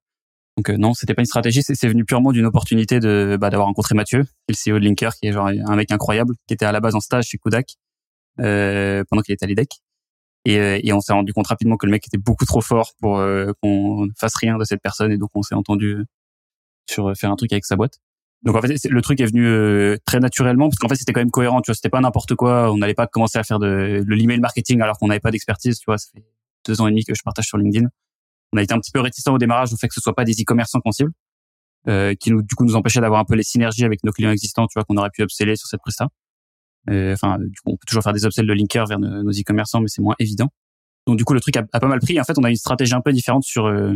Donc 0.57 0.69
non, 0.69 0.94
c'était 0.94 1.13
pas 1.15 1.21
une 1.21 1.27
stratégie, 1.27 1.62
c'est 1.63 1.88
venu 1.88 2.06
purement 2.06 2.31
d'une 2.31 2.45
opportunité 2.45 3.00
de 3.00 3.38
bah, 3.42 3.50
d'avoir 3.50 3.68
rencontré 3.68 3.95
Mathieu, 3.95 4.25
le 4.48 4.54
CEO 4.54 4.80
de 4.80 4.86
Linker, 4.86 5.13
qui 5.15 5.27
est 5.27 5.31
genre 5.31 5.48
un 5.48 5.75
mec 5.75 5.92
incroyable, 5.92 6.36
qui 6.48 6.54
était 6.54 6.65
à 6.65 6.71
la 6.71 6.80
base 6.80 6.94
en 6.94 7.00
stage 7.00 7.25
chez 7.25 7.38
Kudak 7.39 7.75
euh, 8.39 9.04
pendant 9.09 9.24
qu'il 9.24 9.33
était 9.33 9.45
à 9.45 9.48
l'IDEC 9.48 9.81
et, 10.45 10.59
euh, 10.59 10.95
on 10.95 11.00
s'est 11.00 11.13
rendu 11.13 11.33
compte 11.33 11.48
rapidement 11.48 11.77
que 11.77 11.86
le 11.86 11.92
mec 11.92 12.06
était 12.07 12.18
beaucoup 12.18 12.45
trop 12.45 12.62
fort 12.62 12.94
pour 13.00 13.18
euh, 13.18 13.51
qu'on 13.62 14.09
fasse 14.18 14.36
rien 14.36 14.57
de 14.57 14.63
cette 14.66 14.81
personne. 14.81 15.12
Et 15.12 15.18
donc, 15.18 15.30
on 15.36 15.42
s'est 15.42 15.56
entendu 15.56 15.95
euh, 15.95 16.06
sur 16.89 17.16
faire 17.16 17.31
un 17.31 17.36
truc 17.36 17.51
avec 17.54 17.66
sa 17.66 17.75
boîte. 17.75 18.00
Donc 18.44 18.56
en 18.56 18.62
fait, 18.62 18.75
le 18.90 19.01
truc 19.01 19.22
est 19.22 19.25
venu 19.25 19.98
très 20.06 20.19
naturellement 20.19 20.68
parce 20.69 20.78
qu'en 20.78 20.90
fait, 20.90 20.95
c'était 20.95 21.13
quand 21.13 21.22
même 21.22 21.31
cohérent. 21.31 21.62
Tu 21.62 21.72
vois, 21.72 21.75
c'était 21.75 21.90
pas 21.90 22.01
n'importe 22.01 22.36
quoi. 22.36 22.72
On 22.72 22.78
n'allait 22.78 22.94
pas 22.94 23.07
commencer 23.07 23.38
à 23.38 23.44
faire 23.44 23.60
de, 23.60 24.04
de 24.06 24.13
l'email 24.13 24.40
marketing 24.40 24.81
alors 24.81 24.98
qu'on 24.98 25.07
n'avait 25.07 25.22
pas 25.22 25.31
d'expertise. 25.31 25.80
Tu 25.80 25.86
vois, 25.86 25.98
ça 25.98 26.10
fait 26.13 26.24
deux 26.66 26.81
ans 26.81 26.88
et 26.88 26.92
demi 26.92 27.04
que 27.04 27.13
je 27.16 27.22
partage 27.24 27.45
sur 27.45 27.57
LinkedIn. 27.57 27.88
On 28.54 28.57
a 28.57 28.63
été 28.63 28.74
un 28.74 28.80
petit 28.80 28.92
peu 28.92 29.00
réticent 29.00 29.28
au 29.28 29.38
démarrage 29.38 29.74
au 29.74 29.78
fait 29.78 29.88
que 29.88 29.94
ce 29.94 30.01
soit 30.01 30.16
pas 30.16 30.25
des 30.25 30.34
e-commerçants 30.34 30.80
qu'on 30.80 30.92
cible, 30.92 31.12
euh, 31.88 32.13
qui 32.16 32.31
nous 32.31 32.44
du 32.44 32.56
coup 32.56 32.66
nous 32.66 32.75
empêchait 32.75 33.01
d'avoir 33.01 33.19
un 33.19 33.25
peu 33.25 33.36
les 33.36 33.44
synergies 33.44 33.84
avec 33.84 34.04
nos 34.04 34.12
clients 34.12 34.31
existants. 34.31 34.68
Tu 34.68 34.74
vois, 34.75 34.84
qu'on 34.84 34.98
aurait 34.98 35.10
pu 35.10 35.24
upseller 35.24 35.56
sur 35.56 35.68
cette 35.68 35.81
presta. 35.81 36.07
Euh, 36.90 37.13
enfin, 37.13 37.40
du 37.40 37.60
coup, 37.62 37.72
on 37.72 37.78
peut 37.78 37.86
toujours 37.88 38.04
faire 38.04 38.13
des 38.13 38.25
upsells 38.25 38.45
de 38.45 38.54
linker 38.54 38.86
vers 38.86 39.00
nos, 39.00 39.31
e-commerçants, 39.31 39.81
mais 39.81 39.88
c'est 39.88 40.01
moins 40.01 40.16
évident. 40.19 40.50
Donc 41.07 41.18
du 41.18 41.25
coup, 41.25 41.34
le 41.34 41.40
truc 41.40 41.57
a, 41.57 41.63
pas 41.63 41.88
mal 41.88 42.00
pris. 42.00 42.19
En 42.19 42.24
fait, 42.24 42.38
on 42.38 42.44
a 42.44 42.50
une 42.50 42.56
stratégie 42.56 42.94
un 42.94 43.01
peu 43.01 43.12
différente 43.12 43.44
sur 43.44 43.66
euh, 43.66 43.95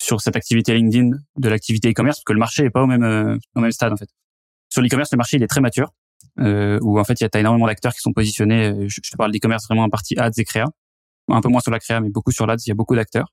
sur 0.00 0.20
cette 0.20 0.36
activité 0.36 0.74
LinkedIn 0.74 1.10
de 1.36 1.48
l'activité 1.48 1.90
e-commerce, 1.90 2.18
parce 2.18 2.24
que 2.24 2.32
le 2.32 2.38
marché 2.38 2.64
est 2.64 2.70
pas 2.70 2.82
au 2.82 2.86
même 2.86 3.02
euh, 3.02 3.36
au 3.54 3.60
même 3.60 3.72
stade 3.72 3.92
en 3.92 3.96
fait. 3.96 4.08
Sur 4.70 4.82
l'e-commerce, 4.82 5.10
le 5.12 5.16
marché 5.16 5.36
il 5.36 5.42
est 5.42 5.48
très 5.48 5.60
mature, 5.60 5.92
euh, 6.40 6.78
où 6.82 6.98
en 6.98 7.04
fait 7.04 7.20
il 7.20 7.24
y 7.24 7.26
a 7.26 7.40
énormément 7.40 7.66
d'acteurs 7.66 7.92
qui 7.92 8.00
sont 8.00 8.12
positionnés. 8.12 8.88
Je, 8.88 9.00
je 9.02 9.10
te 9.10 9.16
parle 9.16 9.32
d'e-commerce 9.32 9.66
vraiment 9.66 9.84
en 9.84 9.90
partie 9.90 10.18
ads 10.18 10.30
et 10.36 10.44
créa, 10.44 10.66
un 11.28 11.40
peu 11.40 11.48
moins 11.48 11.60
sur 11.60 11.70
la 11.70 11.78
créa, 11.78 12.00
mais 12.00 12.10
beaucoup 12.10 12.32
sur 12.32 12.46
l'ads. 12.46 12.56
Il 12.64 12.68
y 12.68 12.72
a 12.72 12.74
beaucoup 12.74 12.94
d'acteurs. 12.94 13.32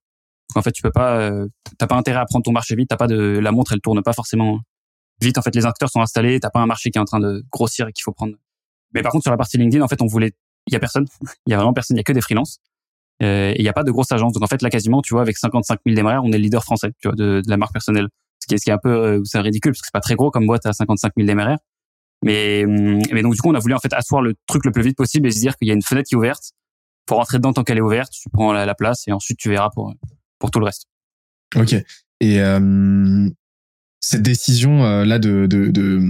Donc 0.50 0.58
en 0.58 0.62
fait, 0.62 0.72
tu 0.72 0.82
peux 0.82 0.92
pas, 0.92 1.32
t'as 1.78 1.88
pas 1.88 1.96
intérêt 1.96 2.20
à 2.20 2.26
prendre 2.26 2.44
ton 2.44 2.52
marché 2.52 2.76
vite. 2.76 2.90
T'as 2.90 2.98
pas 2.98 3.08
de 3.08 3.40
la 3.40 3.52
montre, 3.52 3.74
elle 3.74 3.82
tourne 3.82 4.02
pas 4.04 4.14
forcément 4.14 4.60
vite. 5.22 5.38
En 5.38 5.42
fait, 5.42 5.56
les 5.56 5.66
acteurs 5.66 5.90
sont 5.90 6.02
installés. 6.02 6.40
T'as 6.40 6.52
pas 6.52 6.60
un 6.60 6.68
marché 6.68 6.92
qui 6.92 6.98
est 6.98 7.02
en 7.02 7.06
train 7.06 7.20
de 7.20 7.44
grossir 7.52 7.88
et 7.88 7.94
qu'il 7.94 8.04
faut 8.04 8.12
prendre 8.14 8.36
mais 8.96 9.02
par 9.02 9.12
contre, 9.12 9.24
sur 9.24 9.32
la 9.32 9.38
partie 9.38 9.58
LinkedIn, 9.58 9.84
en 9.84 9.88
fait, 9.88 10.02
on 10.02 10.08
voulait, 10.08 10.32
il 10.68 10.74
y 10.74 10.76
a 10.78 10.80
personne, 10.80 11.06
il 11.46 11.52
y 11.52 11.54
a 11.54 11.58
vraiment 11.58 11.74
personne, 11.74 11.98
il 11.98 12.00
y 12.00 12.02
a 12.02 12.04
que 12.04 12.14
des 12.14 12.22
freelances. 12.22 12.60
Euh, 13.24 13.54
il 13.58 13.62
n'y 13.62 13.70
a 13.70 13.74
pas 13.74 13.84
de 13.84 13.92
grosse 13.92 14.12
agence. 14.12 14.34
Donc 14.34 14.44
en 14.44 14.48
fait, 14.48 14.62
là, 14.62 14.70
quasiment, 14.70 15.02
tu 15.02 15.14
vois, 15.14 15.22
avec 15.22 15.38
55 15.38 15.80
000 15.86 15.96
démarreurs, 15.96 16.24
on 16.24 16.32
est 16.32 16.38
le 16.38 16.44
leader 16.44 16.64
français, 16.64 16.92
tu 17.00 17.08
vois, 17.08 17.16
de, 17.16 17.42
de 17.42 17.50
la 17.50 17.58
marque 17.58 17.74
personnelle. 17.74 18.08
Ce 18.40 18.48
qui 18.48 18.56
est, 18.56 18.58
ce 18.58 18.64
qui 18.66 18.70
est 18.70 18.74
un 18.74 18.80
peu, 18.82 18.90
euh, 18.90 19.22
c'est 19.24 19.40
ridicule 19.40 19.72
parce 19.72 19.82
que 19.82 19.88
c'est 19.88 19.94
pas 19.94 20.02
très 20.02 20.16
gros 20.16 20.32
comme 20.32 20.46
boîte 20.46 20.66
à 20.66 20.74
55 20.74 21.14
000 21.16 21.26
démarreurs. 21.26 21.60
Mais, 22.24 22.66
hum, 22.66 23.00
mais 23.12 23.22
donc 23.22 23.34
du 23.34 23.42
coup, 23.42 23.50
on 23.50 23.56
a 23.56 23.60
voulu 23.60 23.74
en 23.74 23.80
fait 23.80 23.94
asseoir 23.94 24.22
le 24.22 24.34
truc 24.48 24.66
le 24.66 24.72
plus 24.72 24.84
vite 24.84 24.98
possible 24.98 25.28
et 25.28 25.32
se 25.32 25.40
dire 25.40 25.56
qu'il 25.58 25.68
y 25.68 25.72
a 25.72 25.74
une 25.74 25.82
fenêtre 25.82 26.10
qui 26.10 26.16
est 26.16 26.18
ouverte. 26.18 26.52
Faut 27.08 27.16
rentrer 27.16 27.38
dedans 27.38 27.54
tant 27.54 27.64
qu'elle 27.64 27.78
est 27.78 27.82
ouverte. 27.82 28.12
Tu 28.12 28.30
prends 28.30 28.52
la, 28.52 28.66
la, 28.66 28.76
place 28.76 29.08
et 29.08 29.12
ensuite 29.12 29.38
tu 29.38 29.50
verras 29.50 29.70
pour 29.70 29.94
pour 30.40 30.52
tout 30.52 30.60
le 30.60 30.66
reste. 30.66 30.88
Ok. 31.56 31.74
Et 32.20 32.42
euh, 32.42 33.30
cette 34.00 34.24
décision 34.24 34.84
euh, 34.84 35.06
là 35.06 35.20
de 35.20 35.46
de 35.46 35.68
de, 35.68 36.02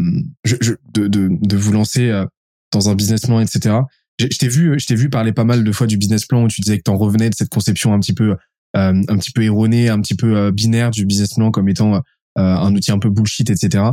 de 0.94 1.08
de 1.08 1.30
de 1.32 1.58
vous 1.58 1.74
lancer 1.74 2.24
dans 2.72 2.90
un 2.90 2.96
business 2.96 3.26
etc. 3.26 3.80
Je, 4.20 4.38
t'ai 4.38 4.48
vu, 4.48 4.80
je 4.80 4.86
t'ai 4.86 4.96
vu 4.96 5.10
parler 5.10 5.34
pas 5.34 5.44
mal 5.44 5.64
de 5.64 5.72
fois 5.72 5.88
du 5.88 5.98
business 5.98 6.26
plan 6.26 6.44
où 6.44 6.48
tu 6.48 6.62
disais 6.62 6.78
que 6.78 6.84
t'en 6.84 6.98
revenais 6.98 7.30
de 7.30 7.36
cette 7.36 7.50
conception 7.50 7.94
un 7.94 8.00
petit 8.00 8.14
peu, 8.14 8.32
euh, 8.32 9.04
un 9.08 9.18
petit 9.18 9.32
peu 9.32 9.44
erronée, 9.44 9.90
un 9.90 10.00
petit 10.00 10.16
peu 10.16 10.38
euh, 10.38 10.52
binaire 10.52 10.92
du 10.92 11.06
business 11.06 11.34
plan 11.34 11.52
comme 11.52 11.68
étant 11.68 11.96
euh, 11.96 12.00
un 12.38 12.74
outil 12.74 12.92
un 12.92 13.00
peu 13.00 13.10
bullshit, 13.10 13.50
etc. 13.50 13.84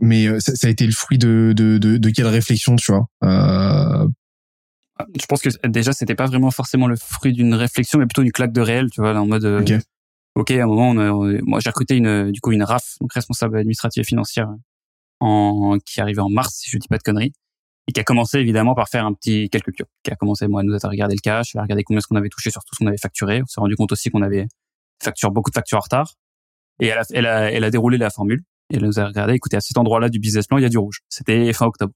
Mais 0.00 0.40
ça, 0.40 0.54
ça, 0.54 0.66
a 0.66 0.70
été 0.70 0.86
le 0.86 0.92
fruit 0.92 1.18
de, 1.18 1.52
de, 1.54 1.76
de, 1.76 1.98
de 1.98 2.10
quelle 2.10 2.26
réflexion, 2.26 2.76
tu 2.76 2.90
vois 2.90 3.06
Je 3.22 4.06
pense 5.28 5.42
que 5.42 5.50
déjà 5.66 5.92
c'était 5.92 6.14
pas 6.14 6.26
vraiment 6.26 6.50
forcément 6.50 6.86
le 6.86 6.96
fruit 6.96 7.34
d'une 7.34 7.52
réflexion, 7.52 7.98
mais 7.98 8.06
plutôt 8.06 8.22
une 8.22 8.32
claque 8.32 8.52
de 8.52 8.62
réel, 8.62 8.88
tu 8.90 9.02
vois, 9.02 9.14
en 9.14 9.26
mode. 9.26 9.44
Ok. 9.44 9.74
Ok, 10.36 10.50
à 10.50 10.64
un 10.64 10.66
moment, 10.66 10.90
on 10.90 11.38
moi 11.44 11.60
j'ai 11.60 11.70
recruté 11.70 11.96
une, 11.96 12.32
du 12.32 12.40
coup, 12.40 12.50
une 12.50 12.64
RAF, 12.64 12.96
donc 13.00 13.12
responsable 13.12 13.58
administrative 13.58 14.00
et 14.00 14.04
financière, 14.04 14.48
en, 15.20 15.78
qui 15.84 16.00
arrivait 16.00 16.22
en 16.22 16.30
mars, 16.30 16.54
si 16.56 16.70
je 16.70 16.78
dis 16.78 16.88
pas 16.88 16.98
de 16.98 17.02
conneries 17.02 17.34
et 17.86 17.92
qui 17.92 18.00
a 18.00 18.04
commencé 18.04 18.38
évidemment 18.38 18.74
par 18.74 18.88
faire 18.88 19.04
un 19.04 19.12
petit 19.12 19.50
calcul, 19.50 19.74
qui 19.74 20.10
a 20.10 20.16
commencé 20.16 20.46
moi 20.46 20.60
à 20.60 20.64
nous 20.64 20.74
a 20.74 20.88
regardé 20.88 21.14
le 21.14 21.20
cash, 21.20 21.54
à 21.56 21.62
regarder 21.62 21.84
combien 21.84 22.00
ce 22.00 22.06
qu'on 22.06 22.16
avait 22.16 22.30
touché 22.30 22.50
sur 22.50 22.62
tout 22.64 22.74
ce 22.74 22.78
qu'on 22.78 22.86
avait 22.86 22.98
facturé. 22.98 23.42
On 23.42 23.46
s'est 23.46 23.60
rendu 23.60 23.76
compte 23.76 23.92
aussi 23.92 24.10
qu'on 24.10 24.22
avait 24.22 24.46
facturé 25.02 25.30
beaucoup 25.32 25.50
de 25.50 25.54
factures 25.54 25.78
en 25.78 25.82
retard. 25.82 26.14
Et 26.80 26.86
elle 26.86 26.98
a, 26.98 27.02
elle 27.12 27.26
a, 27.26 27.52
elle 27.52 27.64
a 27.64 27.70
déroulé 27.70 27.98
la 27.98 28.10
formule. 28.10 28.42
Et 28.70 28.76
elle 28.76 28.84
nous 28.84 28.98
a 28.98 29.06
regardé, 29.06 29.34
écoutez, 29.34 29.58
à 29.58 29.60
cet 29.60 29.76
endroit-là 29.76 30.08
du 30.08 30.18
business 30.18 30.46
plan, 30.46 30.56
il 30.56 30.62
y 30.62 30.66
a 30.66 30.70
du 30.70 30.78
rouge. 30.78 31.00
C'était 31.10 31.52
fin 31.52 31.66
octobre. 31.66 31.92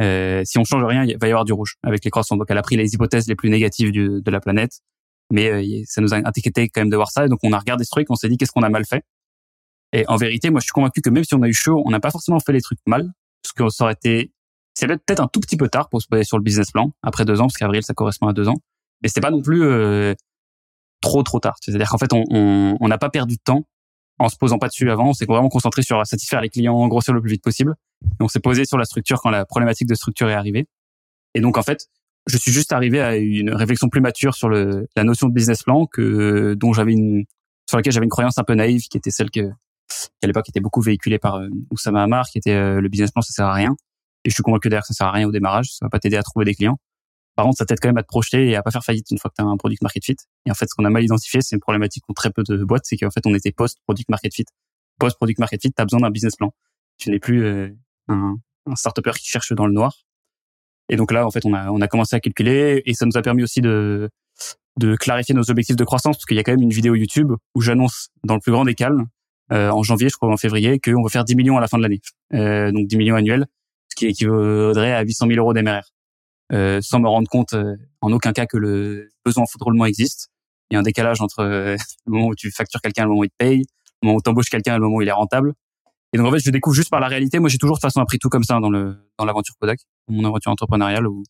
Euh, 0.00 0.42
si 0.44 0.58
on 0.58 0.64
change 0.64 0.82
rien, 0.84 1.04
il 1.04 1.16
va 1.18 1.28
y 1.28 1.30
avoir 1.30 1.44
du 1.44 1.52
rouge 1.52 1.76
avec 1.82 2.04
les 2.04 2.10
croissants. 2.10 2.36
Donc 2.36 2.46
elle 2.48 2.58
a 2.58 2.62
pris 2.62 2.76
les 2.76 2.94
hypothèses 2.94 3.28
les 3.28 3.36
plus 3.36 3.50
négatives 3.50 3.92
du, 3.92 4.22
de 4.22 4.30
la 4.30 4.40
planète, 4.40 4.80
mais 5.30 5.50
euh, 5.50 5.82
ça 5.86 6.00
nous 6.00 6.14
a 6.14 6.16
inquiété 6.16 6.68
quand 6.68 6.80
même 6.80 6.90
de 6.90 6.96
voir 6.96 7.10
ça. 7.10 7.26
Et 7.26 7.28
donc 7.28 7.38
on 7.42 7.52
a 7.52 7.58
regardé 7.58 7.84
ce 7.84 7.90
truc, 7.90 8.06
on 8.10 8.16
s'est 8.16 8.28
dit 8.28 8.36
qu'est-ce 8.36 8.50
qu'on 8.50 8.62
a 8.62 8.68
mal 8.70 8.84
fait? 8.84 9.04
Et 9.92 10.04
en 10.08 10.16
vérité, 10.16 10.50
moi 10.50 10.60
je 10.60 10.64
suis 10.64 10.72
convaincu 10.72 11.00
que 11.00 11.10
même 11.10 11.22
si 11.22 11.34
on 11.34 11.42
a 11.42 11.48
eu 11.48 11.52
chaud, 11.52 11.82
on 11.84 11.90
n'a 11.90 12.00
pas 12.00 12.10
forcément 12.10 12.40
fait 12.40 12.52
les 12.52 12.60
trucs 12.60 12.80
mal, 12.86 13.12
parce 13.42 13.52
que 13.52 13.68
ça 13.68 13.84
aurait 13.84 13.92
été 13.92 14.32
c'est 14.74 14.86
peut-être 14.86 15.20
un 15.20 15.28
tout 15.28 15.40
petit 15.40 15.56
peu 15.56 15.68
tard 15.68 15.88
pour 15.88 16.02
se 16.02 16.08
poser 16.08 16.24
sur 16.24 16.36
le 16.36 16.42
business 16.42 16.70
plan 16.70 16.92
après 17.02 17.24
deux 17.24 17.40
ans, 17.40 17.46
parce 17.46 17.56
qu'avril 17.56 17.82
ça 17.82 17.94
correspond 17.94 18.26
à 18.26 18.32
deux 18.32 18.48
ans. 18.48 18.56
Mais 19.02 19.08
c'était 19.08 19.20
pas 19.20 19.30
non 19.30 19.42
plus 19.42 19.62
euh, 19.62 20.14
trop 21.00 21.22
trop 21.22 21.40
tard. 21.40 21.56
C'est-à-dire 21.60 21.88
qu'en 21.88 21.98
fait 21.98 22.12
on 22.12 22.88
n'a 22.88 22.98
pas 22.98 23.10
perdu 23.10 23.36
de 23.36 23.42
temps 23.42 23.64
en 24.18 24.28
se 24.28 24.36
posant 24.36 24.58
pas 24.58 24.68
dessus 24.68 24.90
avant. 24.90 25.08
On 25.08 25.12
s'est 25.12 25.26
vraiment 25.26 25.48
concentré 25.48 25.82
sur 25.82 26.04
satisfaire 26.06 26.40
les 26.40 26.48
clients, 26.48 26.86
grossir 26.88 27.14
le 27.14 27.20
plus 27.20 27.30
vite 27.30 27.42
possible. 27.42 27.74
Et 28.04 28.22
on 28.22 28.28
s'est 28.28 28.40
posé 28.40 28.64
sur 28.64 28.78
la 28.78 28.84
structure 28.84 29.20
quand 29.20 29.30
la 29.30 29.44
problématique 29.44 29.88
de 29.88 29.94
structure 29.94 30.28
est 30.28 30.34
arrivée. 30.34 30.66
Et 31.34 31.40
donc 31.40 31.58
en 31.58 31.62
fait, 31.62 31.86
je 32.26 32.36
suis 32.36 32.52
juste 32.52 32.72
arrivé 32.72 33.00
à 33.00 33.16
une 33.16 33.52
réflexion 33.52 33.88
plus 33.88 34.00
mature 34.00 34.34
sur 34.34 34.48
le, 34.48 34.86
la 34.96 35.04
notion 35.04 35.28
de 35.28 35.34
business 35.34 35.62
plan 35.62 35.86
que 35.86 36.54
dont 36.54 36.72
j'avais 36.72 36.92
une 36.92 37.24
sur 37.68 37.76
laquelle 37.78 37.92
j'avais 37.92 38.04
une 38.04 38.10
croyance 38.10 38.38
un 38.38 38.44
peu 38.44 38.54
naïve, 38.54 38.82
qui 38.82 38.96
était 38.96 39.10
celle 39.10 39.30
que 39.30 39.40
qui 39.88 40.24
à 40.24 40.26
l'époque 40.26 40.48
était 40.48 40.60
beaucoup 40.60 40.80
véhiculée 40.80 41.18
par 41.18 41.36
euh, 41.36 41.48
Oussama 41.70 42.02
Hamar, 42.02 42.26
qui 42.28 42.38
était 42.38 42.52
euh, 42.52 42.80
le 42.80 42.88
business 42.88 43.10
plan 43.10 43.22
ça 43.22 43.32
sert 43.32 43.46
à 43.46 43.52
rien. 43.52 43.76
Et 44.24 44.30
je 44.30 44.34
suis 44.34 44.42
convaincu 44.42 44.68
d'ailleurs 44.68 44.82
que 44.82 44.88
ça 44.88 44.94
sert 44.94 45.06
à 45.06 45.12
rien 45.12 45.28
au 45.28 45.32
démarrage, 45.32 45.66
ça 45.72 45.84
va 45.86 45.90
pas 45.90 45.98
t'aider 45.98 46.16
à 46.16 46.22
trouver 46.22 46.44
des 46.44 46.54
clients. 46.54 46.78
Par 47.36 47.44
contre, 47.44 47.58
ça 47.58 47.66
t'aide 47.66 47.80
quand 47.80 47.88
même 47.88 47.98
à 47.98 48.02
te 48.02 48.08
projeter 48.08 48.48
et 48.48 48.56
à 48.56 48.62
pas 48.62 48.70
faire 48.70 48.84
faillite 48.84 49.10
une 49.10 49.18
fois 49.18 49.28
que 49.30 49.34
tu 49.36 49.42
as 49.42 49.46
un 49.46 49.56
product 49.56 49.82
market 49.82 50.04
fit. 50.04 50.16
Et 50.46 50.50
en 50.50 50.54
fait, 50.54 50.66
ce 50.68 50.74
qu'on 50.74 50.84
a 50.84 50.90
mal 50.90 51.02
identifié, 51.02 51.40
c'est 51.42 51.56
une 51.56 51.60
problématique 51.60 52.04
pour 52.06 52.14
très 52.14 52.30
peu 52.30 52.42
de 52.44 52.62
boîtes, 52.64 52.84
c'est 52.84 52.96
qu'en 52.96 53.10
fait, 53.10 53.26
on 53.26 53.34
était 53.34 53.50
post 53.50 53.78
product 53.86 54.08
market 54.08 54.32
fit. 54.32 54.44
Post 54.98 55.16
product 55.16 55.40
market 55.40 55.60
fit, 55.60 55.72
tu 55.72 55.82
as 55.82 55.84
besoin 55.84 56.00
d'un 56.00 56.10
business 56.10 56.36
plan. 56.36 56.54
Tu 56.96 57.10
n'es 57.10 57.18
plus 57.18 57.44
euh, 57.44 57.70
un, 58.08 58.36
un 58.66 58.76
start 58.76 59.00
qui 59.02 59.28
cherche 59.28 59.52
dans 59.52 59.66
le 59.66 59.72
noir. 59.72 60.04
Et 60.88 60.96
donc 60.96 61.10
là, 61.10 61.26
en 61.26 61.30
fait, 61.30 61.44
on 61.44 61.54
a, 61.54 61.70
on 61.70 61.80
a 61.80 61.88
commencé 61.88 62.14
à 62.14 62.20
calculer 62.20 62.82
et 62.86 62.94
ça 62.94 63.04
nous 63.06 63.16
a 63.16 63.22
permis 63.22 63.42
aussi 63.42 63.60
de, 63.60 64.10
de 64.78 64.96
clarifier 64.96 65.34
nos 65.34 65.50
objectifs 65.50 65.76
de 65.76 65.84
croissance 65.84 66.16
parce 66.16 66.26
qu'il 66.26 66.36
y 66.36 66.40
a 66.40 66.44
quand 66.44 66.52
même 66.52 66.62
une 66.62 66.72
vidéo 66.72 66.94
YouTube 66.94 67.32
où 67.54 67.60
j'annonce 67.60 68.10
dans 68.22 68.34
le 68.34 68.40
plus 68.40 68.52
grand 68.52 68.64
des 68.64 68.74
calmes, 68.74 69.06
euh, 69.50 69.70
en 69.70 69.82
janvier, 69.82 70.08
je 70.08 70.16
crois, 70.16 70.30
en 70.30 70.36
février, 70.36 70.78
qu'on 70.78 71.02
va 71.02 71.08
faire 71.08 71.24
10 71.24 71.34
millions 71.36 71.56
à 71.56 71.60
la 71.60 71.68
fin 71.68 71.78
de 71.78 71.82
l'année. 71.82 72.00
Euh, 72.34 72.70
donc 72.70 72.86
10 72.86 72.96
millions 72.96 73.16
annuels 73.16 73.46
ce 73.94 73.96
qui 73.96 74.06
équivaudrait 74.06 74.92
à 74.92 75.02
800 75.02 75.26
000 75.28 75.38
euros 75.38 75.54
d'MRR, 75.54 75.82
euh, 76.52 76.80
sans 76.82 76.98
me 76.98 77.08
rendre 77.08 77.28
compte 77.28 77.52
euh, 77.52 77.76
en 78.00 78.12
aucun 78.12 78.32
cas 78.32 78.46
que 78.46 78.56
le 78.56 79.08
besoin 79.24 79.44
en 79.44 79.64
roulement 79.64 79.86
existe. 79.86 80.30
Il 80.70 80.74
y 80.74 80.76
a 80.76 80.80
un 80.80 80.82
décalage 80.82 81.20
entre 81.20 81.40
euh, 81.40 81.76
le 82.06 82.12
moment 82.12 82.26
où 82.28 82.34
tu 82.34 82.50
factures 82.50 82.80
quelqu'un 82.80 83.04
le 83.04 83.10
moment 83.10 83.20
où 83.20 83.24
il 83.24 83.30
te 83.30 83.36
paye, 83.38 83.64
le 84.02 84.06
moment 84.06 84.18
où 84.18 84.20
t'embauches 84.20 84.50
quelqu'un, 84.50 84.76
au 84.76 84.80
moment 84.80 84.96
où 84.96 85.02
il 85.02 85.08
est 85.08 85.12
rentable. 85.12 85.54
Et 86.12 86.18
donc 86.18 86.26
en 86.26 86.32
fait, 86.32 86.40
je 86.40 86.50
découvre 86.50 86.74
juste 86.74 86.90
par 86.90 87.00
la 87.00 87.08
réalité. 87.08 87.38
Moi, 87.38 87.48
j'ai 87.48 87.58
toujours 87.58 87.76
de 87.76 87.80
toute 87.80 87.88
façon 87.88 88.00
appris 88.00 88.18
tout 88.18 88.28
comme 88.28 88.44
ça 88.44 88.58
dans 88.60 88.70
le 88.70 88.96
dans 89.18 89.24
l'aventure 89.24 89.54
Kodak, 89.60 89.80
mon 90.08 90.24
aventure 90.24 90.52
entrepreneuriale 90.52 91.06
où 91.06 91.22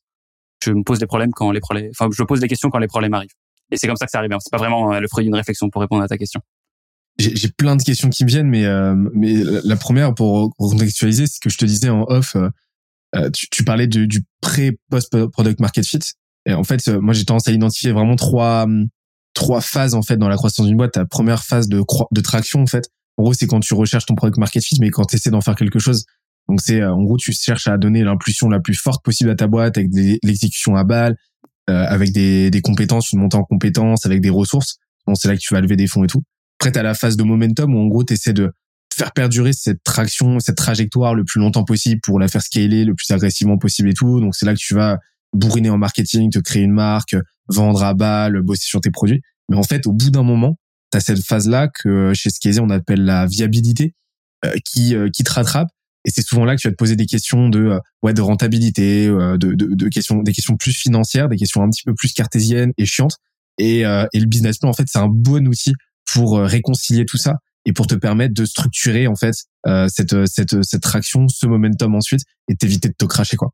je 0.62 0.72
me 0.72 0.82
pose 0.82 0.98
des 0.98 1.06
problèmes 1.06 1.32
quand 1.32 1.50
les 1.50 1.60
problèmes, 1.60 1.90
enfin, 1.90 2.08
je 2.10 2.22
pose 2.22 2.40
des 2.40 2.48
questions 2.48 2.70
quand 2.70 2.78
les 2.78 2.86
problèmes 2.86 3.14
arrivent. 3.14 3.34
Et 3.70 3.76
c'est 3.76 3.86
comme 3.86 3.96
ça 3.96 4.06
que 4.06 4.10
ça 4.10 4.18
arrive. 4.18 4.30
C'est 4.40 4.50
pas 4.50 4.58
vraiment 4.58 4.92
euh, 4.92 5.00
le 5.00 5.08
fruit 5.08 5.24
d'une 5.24 5.34
réflexion 5.34 5.68
pour 5.70 5.80
répondre 5.80 6.02
à 6.02 6.08
ta 6.08 6.16
question. 6.16 6.40
J'ai 7.18 7.48
plein 7.48 7.76
de 7.76 7.82
questions 7.82 8.10
qui 8.10 8.24
me 8.24 8.28
viennent, 8.28 8.48
mais 8.48 8.64
euh, 8.64 8.94
mais 9.14 9.34
la 9.64 9.76
première 9.76 10.14
pour 10.14 10.54
contextualiser, 10.56 11.26
c'est 11.26 11.40
que 11.40 11.48
je 11.48 11.58
te 11.58 11.64
disais 11.64 11.88
en 11.88 12.02
off, 12.08 12.36
euh, 12.36 13.30
tu, 13.30 13.48
tu, 13.50 13.62
parlais 13.62 13.86
du, 13.86 14.08
du 14.08 14.22
pré-post 14.40 15.26
product 15.26 15.60
market 15.60 15.86
fit. 15.86 16.00
Et 16.46 16.54
en 16.54 16.64
fait, 16.64 16.88
moi, 16.88 17.14
j'ai 17.14 17.24
tendance 17.24 17.46
à 17.46 17.52
identifier 17.52 17.92
vraiment 17.92 18.16
trois 18.16 18.66
trois 19.32 19.60
phases 19.60 19.94
en 19.94 20.02
fait 20.02 20.16
dans 20.16 20.28
la 20.28 20.36
croissance 20.36 20.66
d'une 20.66 20.76
boîte. 20.76 20.92
Ta 20.92 21.04
première 21.04 21.44
phase 21.44 21.68
de 21.68 21.82
de 22.10 22.20
traction 22.20 22.62
en 22.62 22.66
fait, 22.66 22.88
en 23.16 23.22
gros, 23.22 23.32
c'est 23.32 23.46
quand 23.46 23.60
tu 23.60 23.74
recherches 23.74 24.06
ton 24.06 24.14
product 24.14 24.38
market 24.38 24.64
fit, 24.64 24.76
mais 24.80 24.90
quand 24.90 25.04
tu 25.04 25.16
essaies 25.16 25.30
d'en 25.30 25.40
faire 25.40 25.54
quelque 25.54 25.78
chose. 25.78 26.04
Donc 26.48 26.60
c'est 26.60 26.84
en 26.84 27.02
gros, 27.02 27.16
tu 27.16 27.32
cherches 27.32 27.68
à 27.68 27.78
donner 27.78 28.02
l'impulsion 28.02 28.48
la 28.48 28.60
plus 28.60 28.74
forte 28.74 29.04
possible 29.04 29.30
à 29.30 29.34
ta 29.34 29.46
boîte 29.46 29.78
avec 29.78 29.90
l'exécution 30.22 30.76
à 30.76 30.84
balle, 30.84 31.16
euh, 31.70 31.84
avec 31.88 32.12
des, 32.12 32.50
des 32.50 32.60
compétences, 32.60 33.12
une 33.12 33.20
montée 33.20 33.36
en 33.36 33.44
compétences, 33.44 34.04
avec 34.04 34.20
des 34.20 34.30
ressources. 34.30 34.76
Bon, 35.06 35.14
c'est 35.14 35.28
là 35.28 35.36
que 35.36 35.40
tu 35.40 35.54
vas 35.54 35.60
lever 35.60 35.76
des 35.76 35.86
fonds 35.86 36.04
et 36.04 36.06
tout. 36.08 36.22
Après, 36.64 36.78
à 36.78 36.82
la 36.82 36.94
phase 36.94 37.16
de 37.16 37.24
momentum 37.24 37.74
où 37.74 37.78
en 37.78 37.86
gros, 37.86 38.04
tu 38.04 38.14
essaies 38.14 38.32
de 38.32 38.52
faire 38.94 39.12
perdurer 39.12 39.52
cette 39.52 39.82
traction, 39.84 40.38
cette 40.40 40.56
trajectoire 40.56 41.14
le 41.14 41.24
plus 41.24 41.40
longtemps 41.40 41.64
possible 41.64 42.00
pour 42.02 42.18
la 42.18 42.28
faire 42.28 42.42
scaler 42.42 42.84
le 42.84 42.94
plus 42.94 43.10
agressivement 43.10 43.58
possible 43.58 43.90
et 43.90 43.94
tout. 43.94 44.20
Donc 44.20 44.34
c'est 44.34 44.46
là 44.46 44.54
que 44.54 44.58
tu 44.58 44.74
vas 44.74 44.98
bourriner 45.34 45.68
en 45.68 45.76
marketing, 45.76 46.30
te 46.30 46.38
créer 46.38 46.62
une 46.62 46.72
marque, 46.72 47.16
vendre 47.48 47.82
à 47.82 47.92
balle, 47.92 48.40
bosser 48.40 48.66
sur 48.66 48.80
tes 48.80 48.90
produits. 48.90 49.20
Mais 49.50 49.56
en 49.56 49.62
fait, 49.62 49.86
au 49.86 49.92
bout 49.92 50.10
d'un 50.10 50.22
moment, 50.22 50.56
tu 50.90 50.96
as 50.96 51.00
cette 51.00 51.22
phase-là 51.22 51.68
que 51.68 52.12
chez 52.14 52.30
Skeezy, 52.30 52.60
on 52.60 52.70
appelle 52.70 53.04
la 53.04 53.26
viabilité, 53.26 53.94
euh, 54.44 54.54
qui, 54.64 54.94
euh, 54.94 55.10
qui 55.10 55.22
te 55.22 55.32
rattrape 55.32 55.68
et 56.04 56.10
c'est 56.10 56.24
souvent 56.26 56.44
là 56.44 56.54
que 56.54 56.60
tu 56.60 56.68
vas 56.68 56.72
te 56.72 56.76
poser 56.76 56.96
des 56.96 57.06
questions 57.06 57.48
de 57.48 57.64
euh, 57.64 57.78
ouais 58.02 58.12
de 58.12 58.20
rentabilité, 58.20 59.06
euh, 59.06 59.38
de, 59.38 59.54
de, 59.54 59.74
de, 59.74 59.88
questions 59.88 60.22
des 60.22 60.32
questions 60.32 60.56
plus 60.56 60.74
financières, 60.74 61.28
des 61.28 61.36
questions 61.36 61.62
un 61.62 61.70
petit 61.70 61.82
peu 61.82 61.94
plus 61.94 62.12
cartésiennes 62.12 62.72
et 62.76 62.84
chiantes. 62.84 63.16
Et, 63.58 63.86
euh, 63.86 64.06
et 64.12 64.20
le 64.20 64.26
business 64.26 64.58
plan 64.58 64.68
en 64.68 64.72
fait 64.72 64.84
c'est 64.86 64.98
un 64.98 65.08
bon 65.08 65.46
outil 65.48 65.74
pour 66.12 66.38
réconcilier 66.38 67.04
tout 67.06 67.16
ça 67.16 67.36
et 67.64 67.72
pour 67.72 67.86
te 67.86 67.94
permettre 67.94 68.34
de 68.34 68.44
structurer 68.44 69.06
en 69.06 69.16
fait 69.16 69.34
cette 69.88 70.26
cette 70.26 70.62
cette 70.62 70.82
traction, 70.82 71.28
ce 71.28 71.46
momentum 71.46 71.94
ensuite 71.94 72.20
et 72.48 72.56
t'éviter 72.56 72.88
de 72.88 72.94
te 72.96 73.04
cracher 73.04 73.36
quoi. 73.36 73.50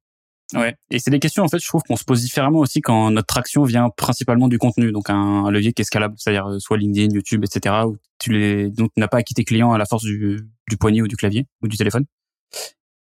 Ouais, 0.53 0.75
et 0.91 0.99
c'est 0.99 1.13
des 1.13 1.21
questions 1.21 1.45
en 1.45 1.49
fait, 1.49 1.61
je 1.61 1.69
trouve 1.69 1.83
qu'on 1.85 1.95
se 1.95 2.03
pose 2.03 2.23
différemment 2.23 2.59
aussi 2.59 2.81
quand 2.81 3.13
notre 3.13 3.29
traction 3.29 3.63
vient 3.63 3.89
principalement 3.97 4.49
du 4.49 4.59
contenu, 4.59 4.91
donc 4.91 5.09
un, 5.09 5.49
levier 5.49 5.73
qui 5.73 5.83
est 5.83 5.85
scalable, 5.85 6.17
c'est-à-dire 6.19 6.57
soit 6.59 6.77
LinkedIn, 6.77 7.15
YouTube, 7.15 7.45
etc. 7.45 7.85
où 7.87 7.99
tu 8.19 8.33
les 8.33 8.69
donc 8.69 8.91
n'as 8.97 9.07
pas 9.07 9.19
acquis 9.19 9.35
tes 9.35 9.45
clients 9.45 9.73
à 9.73 9.79
la 9.79 9.87
force 9.87 10.03
du, 10.03 10.41
du 10.69 10.77
poignet 10.77 11.03
ou 11.03 11.07
du 11.07 11.15
clavier 11.15 11.47
ou 11.63 11.69
du 11.69 11.77
téléphone 11.77 12.05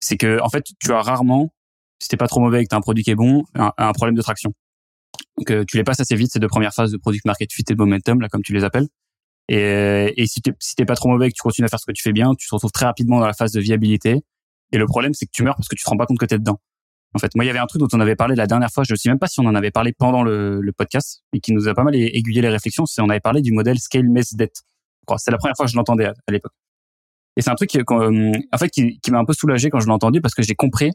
c'est 0.03 0.17
que 0.17 0.41
en 0.43 0.49
fait 0.51 0.67
tu 0.79 0.93
as 0.93 1.01
rarement, 1.01 1.55
si 1.99 2.09
t'es 2.09 2.17
pas 2.17 2.27
trop 2.27 2.41
mauvais 2.41 2.61
et 2.61 2.65
que 2.65 2.69
t'as 2.69 2.77
un 2.77 2.83
produit 2.83 3.05
qui 3.05 3.11
est 3.11 3.15
bon, 3.15 3.45
un, 3.55 3.93
problème 3.93 4.17
de 4.17 4.23
traction. 4.23 4.53
Donc 5.39 5.51
euh, 5.51 5.65
tu 5.67 5.77
les 5.77 5.85
passes 5.85 6.01
assez 6.01 6.17
vite 6.17 6.33
ces 6.33 6.39
deux 6.39 6.49
premières 6.49 6.75
phases 6.75 6.93
de 6.93 6.97
product 6.99 7.25
market 7.25 7.53
fit 7.53 7.65
et 7.69 7.75
de 7.75 7.79
momentum 7.79 8.21
là 8.21 8.29
comme 8.29 8.43
tu 8.43 8.53
les 8.53 8.65
appelles. 8.65 8.89
Et, 9.49 10.15
et 10.17 10.27
si 10.27 10.41
t'es 10.41 10.53
si 10.61 10.75
pas 10.77 10.95
trop 10.95 11.09
mauvais 11.09 11.27
et 11.27 11.31
que 11.31 11.37
tu 11.37 11.43
continues 11.43 11.67
à 11.67 11.69
faire 11.69 11.81
ce 11.81 11.87
que 11.87 11.93
tu 11.93 12.03
fais 12.03 12.13
bien, 12.13 12.35
tu 12.35 12.49
te 12.49 12.55
retrouves 12.55 12.73
très 12.73 12.87
rapidement 12.87 13.21
dans 13.21 13.27
la 13.27 13.33
phase 13.33 13.53
de 13.53 13.61
viabilité. 13.61 14.23
Et 14.73 14.79
le 14.79 14.87
problème 14.87 15.13
c'est 15.15 15.27
que 15.27 15.33
tu 15.33 15.43
meurs 15.43 15.57
parce 15.57 15.69
que 15.69 15.75
tu 15.75 15.85
te 15.85 15.91
rends 15.91 15.97
pas 15.97 16.07
compte 16.07 16.19
que 16.19 16.27
t'es 16.27 16.39
dedans. 16.39 16.61
En 17.15 17.19
fait, 17.19 17.35
moi 17.35 17.45
il 17.45 17.49
y 17.49 17.51
avait 17.51 17.59
un 17.59 17.67
truc 17.67 17.81
dont 17.81 17.89
on 17.93 18.01
avait 18.01 18.17
parlé 18.17 18.35
la 18.35 18.47
dernière 18.47 18.71
fois, 18.71 18.85
je 18.89 18.95
sais 18.95 19.09
même 19.09 19.19
pas 19.19 19.27
si 19.27 19.41
on 19.41 19.45
en 19.45 19.55
avait 19.55 19.71
parlé 19.71 19.93
pendant 19.93 20.23
le, 20.23 20.73
podcast, 20.77 21.23
et 21.35 21.41
qui 21.41 21.53
nous 21.53 21.69
a 21.69 21.75
pas 21.75 21.85
mal 21.85 21.95
aiguillé 21.95 22.41
les 22.41 22.49
réflexions. 22.49 22.87
C'est 22.87 23.03
on 23.03 23.11
avait 23.11 23.21
parlé 23.21 23.43
du 23.43 23.53
modèle 23.53 23.79
scale 23.79 24.09
mess 24.09 24.35
debt. 24.35 24.53
C'est 25.19 25.31
la 25.31 25.37
première 25.37 25.57
fois 25.57 25.67
que 25.67 25.73
je 25.73 25.77
l'entendais 25.77 26.07
à 26.07 26.15
l'époque. 26.31 26.53
Et 27.37 27.43
c'est 27.43 27.51
un 27.51 27.55
truc 27.55 27.71
qui, 27.71 27.79
euh, 27.79 28.33
en 28.53 28.59
fait, 28.59 28.69
qui 28.71 29.01
m'a 29.11 29.19
un 29.19 29.25
peu 29.25 29.33
soulagé 29.33 29.69
quand 29.71 29.81
je 29.81 29.87
l'ai 29.87 29.93
entendu 29.93 30.21
parce 30.21 30.35
que 30.35 30.43
j'ai 30.43 30.55
compris 30.55 30.93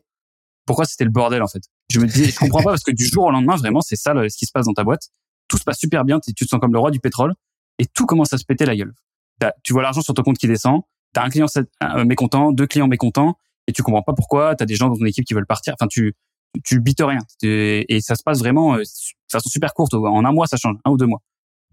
pourquoi 0.66 0.86
c'était 0.86 1.06
le 1.06 1.10
bordel 1.10 1.42
en 1.42 1.48
fait. 1.48 1.62
Je 1.90 2.00
me 2.00 2.06
disais, 2.06 2.26
je 2.30 2.38
comprends 2.38 2.62
pas 2.62 2.72
parce 2.72 2.84
que 2.84 2.92
du 2.92 3.06
jour 3.06 3.26
au 3.26 3.32
lendemain, 3.32 3.56
vraiment, 3.56 3.82
c'est 3.82 3.96
ça 3.96 4.14
ce 4.14 4.38
qui 4.38 4.46
se 4.46 4.52
passe 4.52 4.66
dans 4.66 4.74
ta 4.74 4.84
boîte. 4.84 5.10
Tout 5.48 5.58
se 5.58 5.64
passe 5.64 5.80
super 5.80 6.04
bien, 6.04 6.20
tu 6.20 6.34
te 6.34 6.46
sens 6.46 6.60
comme 6.60 6.74
le 6.74 6.80
roi 6.80 6.92
du 6.92 7.00
pétrole 7.00 7.34
et 7.80 7.86
tout 7.86 8.06
commence 8.06 8.34
à 8.34 8.38
se 8.38 8.46
péter 8.46 8.66
la 8.66 8.76
gueule. 8.76 8.94
Tu 9.64 9.74
vois 9.74 9.84
l'argent 9.84 10.02
sur 10.02 10.14
ton 10.14 10.24
compte 10.24 10.38
qui 10.38 10.48
descend, 10.48 10.82
t'as 11.14 11.24
un 11.24 11.30
client 11.30 11.48
mécontent, 12.06 12.52
deux 12.52 12.68
clients 12.68 12.88
mécontents 12.88 13.38
et 13.68 13.72
tu 13.72 13.84
comprends 13.84 14.02
pas 14.02 14.14
pourquoi. 14.14 14.56
T'as 14.56 14.66
des 14.66 14.76
gens 14.76 14.90
dans 14.90 14.96
ton 14.96 15.06
équipe 15.06 15.26
qui 15.26 15.34
veulent 15.34 15.46
partir. 15.46 15.74
Enfin, 15.80 15.88
tu 15.88 16.16
tu 16.64 16.80
bites 16.80 17.02
rien 17.02 17.20
et 17.44 18.00
ça 18.02 18.16
se 18.16 18.24
passe 18.24 18.40
vraiment 18.40 18.76
euh, 18.76 18.80
de 18.80 19.32
façon 19.32 19.50
super 19.50 19.74
courte. 19.74 19.94
En 19.94 20.26
un 20.26 20.32
mois, 20.32 20.48
ça 20.48 20.58
change, 20.58 20.78
un 20.86 20.92
ou 20.92 20.98
deux 20.98 21.06
mois. 21.06 21.22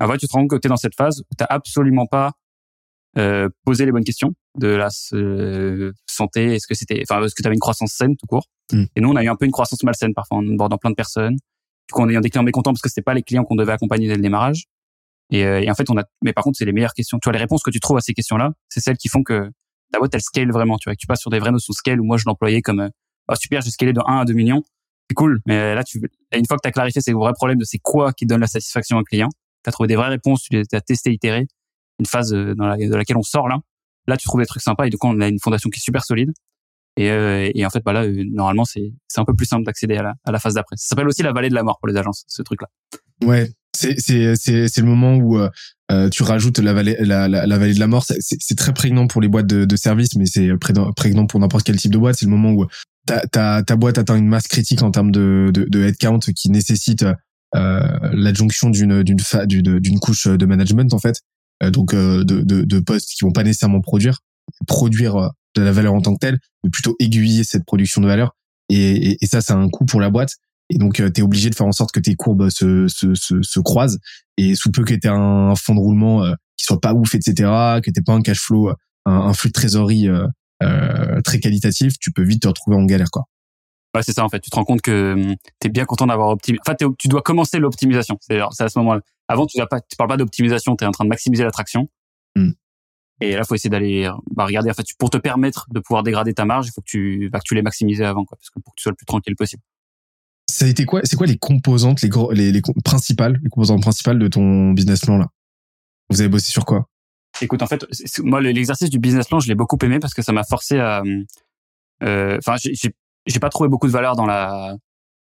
En 0.01 0.07
vrai, 0.07 0.19
tu 0.19 0.27
te 0.27 0.33
rends 0.33 0.41
compte 0.41 0.51
que 0.51 0.57
t'es 0.57 0.69
dans 0.69 0.77
cette 0.77 0.97
phase 0.97 1.21
où 1.21 1.35
t'as 1.37 1.47
absolument 1.49 2.07
pas 2.07 2.33
euh, 3.17 3.49
poser 3.65 3.87
les 3.87 3.93
bonnes 3.93 4.05
questions 4.05 4.35
de 4.59 4.69
la 4.69 4.89
euh, 5.13 5.93
santé. 6.07 6.55
Est-ce 6.57 6.67
que 6.67 6.75
c'était, 6.75 7.03
enfin, 7.09 7.23
est-ce 7.23 7.35
que 7.35 7.43
tu 7.43 7.47
avais 7.47 7.55
une 7.55 7.61
croissance 7.61 7.93
saine 7.93 8.17
tout 8.17 8.27
court 8.27 8.49
mm. 8.73 8.85
Et 8.97 9.01
nous, 9.01 9.09
on 9.09 9.17
a 9.17 9.23
eu 9.23 9.29
un 9.29 9.37
peu 9.37 9.45
une 9.45 9.53
croissance 9.53 9.83
malsaine 9.85 10.15
parfois 10.15 10.39
en 10.39 10.43
bordant 10.43 10.79
plein 10.79 10.91
de 10.91 10.97
personnes. 10.97 11.37
Du 11.89 11.93
coup, 11.93 12.03
en 12.03 12.09
ayant 12.09 12.21
des 12.21 12.31
clients 12.31 12.43
mécontents 12.43 12.73
parce 12.73 12.83
que 12.83 12.89
c'était 12.89 13.03
pas 13.03 13.15
les 13.15 13.23
clients 13.23 13.45
qu'on 13.45 13.55
devait 13.55 13.73
accompagner 13.73 14.09
dès 14.09 14.17
le 14.17 14.23
démarrage. 14.23 14.65
Et, 15.31 15.45
euh, 15.45 15.61
et, 15.61 15.71
en 15.71 15.75
fait, 15.75 15.89
on 15.91 15.97
a. 15.97 16.05
Mais 16.23 16.33
par 16.33 16.45
contre, 16.45 16.59
c'est 16.59 16.65
les 16.65 16.73
meilleures 16.73 16.95
questions. 16.95 17.19
Tu 17.19 17.27
vois, 17.27 17.33
les 17.33 17.39
réponses 17.39 17.63
que 17.63 17.71
tu 17.71 17.81
trouves 17.81 17.97
à 17.97 18.01
ces 18.01 18.15
questions-là, 18.15 18.53
c'est 18.69 18.81
celles 18.81 18.97
qui 18.97 19.09
font 19.09 19.23
que 19.23 19.51
ta 19.93 19.99
boîte 19.99 20.15
elle 20.15 20.21
scale 20.21 20.51
vraiment. 20.53 20.77
Tu 20.79 20.89
vois, 20.89 20.95
que 20.95 21.01
tu 21.01 21.07
passes 21.07 21.21
sur 21.21 21.31
des 21.31 21.39
vraies 21.39 21.53
notions 21.53 21.73
scale 21.73 22.01
où 22.01 22.05
moi 22.05 22.17
je 22.17 22.25
l'employais 22.27 22.63
comme 22.63 22.91
oh, 23.29 23.35
super, 23.35 23.63
j'ai 23.63 23.71
scalé 23.71 23.93
de 23.93 24.01
1 24.05 24.21
à 24.21 24.25
2 24.25 24.33
millions. 24.35 24.63
C'est 25.09 25.15
cool. 25.15 25.41
Mais 25.47 25.75
là, 25.75 25.85
tu 25.85 26.01
une 26.33 26.47
fois 26.47 26.57
que 26.57 26.63
tu 26.63 26.69
as 26.69 26.73
clarifié 26.73 27.01
ces 27.01 27.13
vrais 27.13 27.33
problèmes 27.33 27.59
de 27.59 27.65
c'est 27.65 27.79
quoi 27.79 28.13
qui 28.13 28.27
donne 28.27 28.41
la 28.41 28.47
satisfaction 28.47 28.99
un 28.99 29.05
client, 29.05 29.29
tu 29.63 29.69
as 29.69 29.73
trouvé 29.73 29.87
des 29.87 29.97
vraies 29.97 30.09
réponses, 30.09 30.43
tu 30.43 30.63
as 30.73 30.81
testé, 30.81 31.13
itéré, 31.13 31.47
une 31.99 32.07
phase 32.07 32.33
euh, 32.33 32.55
dans 32.55 32.77
de 32.77 32.95
laquelle 32.95 33.17
on 33.17 33.23
sort 33.23 33.49
là. 33.49 33.59
Là, 34.07 34.17
tu 34.17 34.27
trouves 34.27 34.41
des 34.41 34.47
trucs 34.47 34.63
sympas 34.63 34.87
et 34.87 34.91
du 34.91 34.99
coup, 34.99 35.07
on 35.07 35.21
a 35.21 35.29
une 35.29 35.41
fondation 35.41 35.71
qui 35.71 35.79
est 35.79 35.83
super 35.83 36.05
solide. 36.05 36.33
Et, 36.97 37.11
euh, 37.11 37.51
et 37.55 37.67
en 37.67 37.71
fait, 37.71 37.81
bah 37.81 37.93
là, 37.93 38.05
euh, 38.05 38.25
normalement, 38.31 38.65
c'est 38.65 38.93
un 39.17 39.25
peu 39.25 39.35
plus 39.35 39.47
simple 39.47 39.65
d'accéder 39.65 39.97
à 39.97 40.03
la, 40.03 40.15
à 40.25 40.31
la 40.31 40.39
phase 40.39 40.55
d'après. 40.55 40.77
Ça 40.77 40.89
s'appelle 40.89 41.09
aussi 41.09 41.23
la 41.23 41.33
vallée 41.33 41.49
de 41.49 41.55
la 41.55 41.63
mort 41.63 41.79
pour 41.79 41.89
les 41.89 41.97
agences, 41.97 42.25
ce 42.29 42.43
truc-là. 42.43 42.69
Ouais, 43.25 43.51
c'est 43.75 43.95
c'est 43.99 44.69
c'est 44.69 44.81
le 44.81 44.87
moment 44.87 45.17
où 45.17 45.39
euh, 45.39 46.09
tu 46.11 46.23
rajoutes 46.23 46.59
la 46.59 46.73
vallée 46.73 46.97
la, 47.01 47.29
la, 47.29 47.47
la 47.47 47.59
vallée 47.59 47.75
de 47.75 47.81
la 47.81 47.87
mort. 47.87 48.05
C'est 48.05 48.59
très 48.59 48.73
prégnant 48.73 49.07
pour 49.07 49.21
les 49.21 49.29
boîtes 49.29 49.47
de, 49.47 49.65
de 49.65 49.77
services, 49.77 50.17
mais 50.17 50.27
c'est 50.27 50.49
prégnant 50.57 51.27
pour 51.27 51.41
n'importe 51.41 51.65
quel 51.65 51.77
type 51.77 51.93
de 51.93 51.99
boîte. 51.99 52.17
C'est 52.19 52.27
le 52.27 52.31
moment 52.31 52.53
où 52.53 52.67
ta 53.07 53.27
ta 53.27 53.63
ta 53.63 53.77
boîte 53.77 53.99
atteint 53.99 54.17
une 54.17 54.29
masse 54.29 54.49
critique 54.49 54.83
en 54.83 54.91
termes 54.91 55.11
de 55.11 55.51
de, 55.53 55.65
de 55.65 55.83
headcount 55.83 56.21
qui 56.35 56.51
nécessite 56.51 57.05
euh, 57.55 57.99
l'adjonction 58.13 58.71
d'une 58.71 59.03
d'une 59.03 59.19
d'une 59.47 59.99
couche 59.99 60.27
de 60.27 60.47
management 60.47 60.93
en 60.95 60.99
fait 60.99 61.21
euh, 61.63 61.71
donc 61.71 61.95
euh, 61.95 62.25
de, 62.25 62.41
de, 62.41 62.63
de, 62.63 62.81
postes 62.81 63.11
qui 63.11 63.25
vont 63.25 63.33
pas 63.33 63.45
nécessairement 63.45 63.81
produire, 63.81 64.19
produire 64.67 65.17
euh, 65.17 65.29
de 65.57 65.63
la 65.63 65.73
valeur 65.73 65.95
en 65.95 66.01
tant 66.01 66.15
que 66.15 66.19
telle, 66.19 66.39
mais 66.63 66.71
plutôt 66.71 66.97
aiguiller 66.99 67.45
cette 67.45 67.65
production 67.65 68.01
de 68.01 68.07
valeur. 68.07 68.33
Et, 68.69 69.11
et, 69.11 69.19
et 69.21 69.27
ça, 69.27 69.41
c'est 69.41 69.53
un 69.53 69.69
coût 69.69 69.85
pour 69.85 70.01
la 70.01 70.11
boîte. 70.11 70.35
Et 70.71 70.79
donc, 70.79 70.95
tu 70.95 71.03
es 71.03 71.23
obligé 71.23 71.51
de 71.51 71.55
faire 71.55 71.67
en 71.67 71.73
sorte 71.73 71.93
que 71.93 72.01
tes 72.01 72.15
courbes 72.15 72.49
se, 72.49 72.89
se, 72.89 73.15
se, 73.15 73.43
se 73.43 73.61
croisent. 73.61 73.99
Et 74.39 74.55
sous 74.55 74.71
peu 74.71 74.83
que 74.83 74.95
tu 74.95 75.09
un, 75.09 75.55
fonds 75.55 75.75
de 75.75 75.81
roulement 75.81 76.25
qui 76.57 76.65
soit 76.65 76.81
pas 76.81 76.95
ouf, 76.95 77.15
etc., 77.15 77.35
que 77.83 77.91
tu 77.91 78.03
pas 78.03 78.15
un 78.15 78.23
cash 78.23 78.41
flow, 78.41 78.71
un, 78.71 79.13
un 79.13 79.33
flux 79.35 79.51
de 79.51 79.53
trésorerie 79.53 80.09
euh, 80.63 81.21
très 81.23 81.41
qualitatif, 81.41 81.99
tu 81.99 82.13
peux 82.13 82.23
vite 82.23 82.43
te 82.43 82.49
retrouver 82.49 82.77
en 82.77 82.85
galère. 82.85 83.11
quoi. 83.11 83.25
Ouais, 83.95 84.03
c'est 84.03 84.13
ça 84.13 84.25
en 84.25 84.29
fait. 84.29 84.41
Tu 84.41 84.51
te 84.51 84.57
rends 84.57 84.65
compte 84.65 84.83
que 84.83 85.13
hum, 85.15 85.37
tu 85.61 85.69
es 85.69 85.71
bien 85.71 85.85
content 85.85 86.07
d'avoir 86.07 86.29
optimisé. 86.29 86.61
Enfin, 86.67 86.77
tu 86.99 87.09
dois 87.09 87.23
commencer 87.23 87.59
l'optimisation. 87.59 88.17
C'est 88.21 88.41
à 88.41 88.51
ce 88.51 88.79
moment-là. 88.79 89.01
Avant, 89.29 89.47
tu 89.47 89.59
ne 89.59 89.65
parles 89.65 90.09
pas 90.09 90.17
d'optimisation. 90.17 90.77
Tu 90.77 90.85
es 90.85 90.87
en 90.87 90.93
train 90.93 91.05
de 91.05 91.11
maximiser 91.11 91.45
l'attraction. 91.45 91.89
Mm. 92.37 92.51
Et 93.21 93.37
là, 93.37 93.45
faut 93.45 93.55
essayer 93.55 93.71
d'aller 93.71 94.11
bah, 94.33 94.45
regarder. 94.45 94.71
En 94.71 94.75
fait, 94.75 94.87
pour 94.99 95.11
te 95.11 95.19
permettre 95.19 95.67
de 95.71 95.79
pouvoir 95.79 96.03
dégrader 96.03 96.35
ta 96.35 96.45
marge, 96.45 96.67
il 96.67 96.73
faut 96.73 96.81
que 96.81 96.91
tu, 96.91 97.29
bah, 97.31 97.39
que 97.39 97.45
tu 97.45 97.55
l'aies 97.55 97.63
maximisé 97.63 98.05
avant, 98.05 98.25
quoi, 98.25 98.37
parce 98.37 98.51
que 98.51 98.59
pour 98.59 98.75
que 98.75 98.81
tu 98.81 98.83
sois 98.83 98.91
le 98.93 98.97
plus 98.97 99.07
tranquille 99.07 99.37
possible. 99.37 99.63
Ça 100.49 100.67
a 100.67 100.69
été 100.69 100.85
quoi 100.85 101.01
C'est 101.05 101.17
quoi 101.17 101.27
les 101.27 101.39
composantes, 101.39 102.03
les, 102.03 102.11
les, 102.33 102.53
les 102.53 102.63
principales, 102.85 103.41
les 103.43 103.49
composantes 103.49 103.83
principales 103.83 104.19
de 104.19 104.29
ton 104.29 104.73
business 104.73 105.01
plan 105.01 105.19
là? 105.19 105.29
Vous 106.11 106.21
avez 106.21 106.29
bossé 106.29 106.51
sur 106.51 106.65
quoi? 106.65 106.89
Écoute, 107.41 107.63
en 107.63 107.67
fait, 107.67 107.85
moi, 108.21 108.41
l'exercice 108.41 108.91
du 108.91 108.99
business 108.99 109.27
plan, 109.27 109.41
je 109.41 109.49
l'ai 109.49 109.55
beaucoup 109.55 109.79
aimé 109.83 109.99
parce 109.99 110.15
que 110.15 110.23
ça 110.23 110.33
m'a 110.33 110.45
forcé 110.45 110.79
à. 110.79 111.03
Euh, 112.03 112.39
enfin, 112.39 112.57
j'ai 112.57 112.95
j'ai 113.27 113.41
pas 113.41 113.49
trouvé 113.49 113.69
beaucoup 113.69 113.87
de 113.87 113.93
valeur 113.93 114.17
dans 114.17 114.27
la 114.27 114.77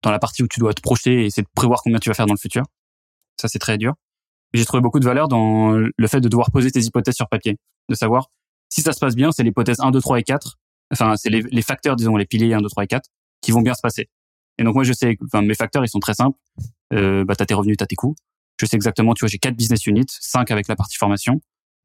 dans 0.02 0.10
la 0.10 0.18
partie 0.18 0.42
où 0.42 0.48
tu 0.48 0.60
dois 0.60 0.74
te 0.74 0.82
projeter 0.82 1.22
et 1.22 1.26
essayer 1.26 1.42
de 1.44 1.48
prévoir 1.54 1.82
combien 1.82 1.98
tu 1.98 2.10
vas 2.10 2.14
faire 2.14 2.26
dans 2.26 2.34
le 2.34 2.38
futur. 2.38 2.64
Ça, 3.40 3.48
c'est 3.48 3.58
très 3.58 3.78
dur. 3.78 3.94
J'ai 4.52 4.64
trouvé 4.64 4.80
beaucoup 4.80 5.00
de 5.00 5.04
valeur 5.04 5.28
dans 5.28 5.72
le 5.72 6.08
fait 6.08 6.20
de 6.20 6.28
devoir 6.28 6.50
poser 6.50 6.70
tes 6.70 6.80
hypothèses 6.80 7.14
sur 7.14 7.28
papier, 7.28 7.56
de 7.88 7.94
savoir 7.94 8.28
si 8.68 8.82
ça 8.82 8.92
se 8.92 8.98
passe 8.98 9.14
bien, 9.14 9.32
c'est 9.32 9.42
l'hypothèse 9.42 9.80
1, 9.80 9.90
2, 9.90 10.00
3 10.00 10.20
et 10.20 10.22
4. 10.22 10.58
Enfin, 10.92 11.16
c'est 11.16 11.30
les, 11.30 11.42
les, 11.42 11.62
facteurs, 11.62 11.96
disons, 11.96 12.16
les 12.16 12.26
piliers 12.26 12.54
1, 12.54 12.60
2, 12.60 12.68
3 12.68 12.84
et 12.84 12.86
4 12.86 13.08
qui 13.40 13.52
vont 13.52 13.60
bien 13.60 13.74
se 13.74 13.80
passer. 13.80 14.08
Et 14.58 14.64
donc, 14.64 14.74
moi, 14.74 14.84
je 14.84 14.92
sais, 14.92 15.16
enfin, 15.24 15.42
mes 15.42 15.54
facteurs, 15.54 15.84
ils 15.84 15.88
sont 15.88 16.00
très 16.00 16.14
simples. 16.14 16.38
Euh, 16.92 17.24
bah, 17.24 17.34
t'as 17.36 17.46
tes 17.46 17.54
revenus, 17.54 17.76
t'as 17.76 17.86
tes 17.86 17.96
coûts. 17.96 18.14
Je 18.60 18.66
sais 18.66 18.76
exactement, 18.76 19.12
tu 19.14 19.20
vois, 19.20 19.28
j'ai 19.28 19.38
quatre 19.38 19.56
business 19.56 19.86
units, 19.86 20.06
cinq 20.08 20.50
avec 20.50 20.66
la 20.68 20.76
partie 20.76 20.96
formation. 20.96 21.40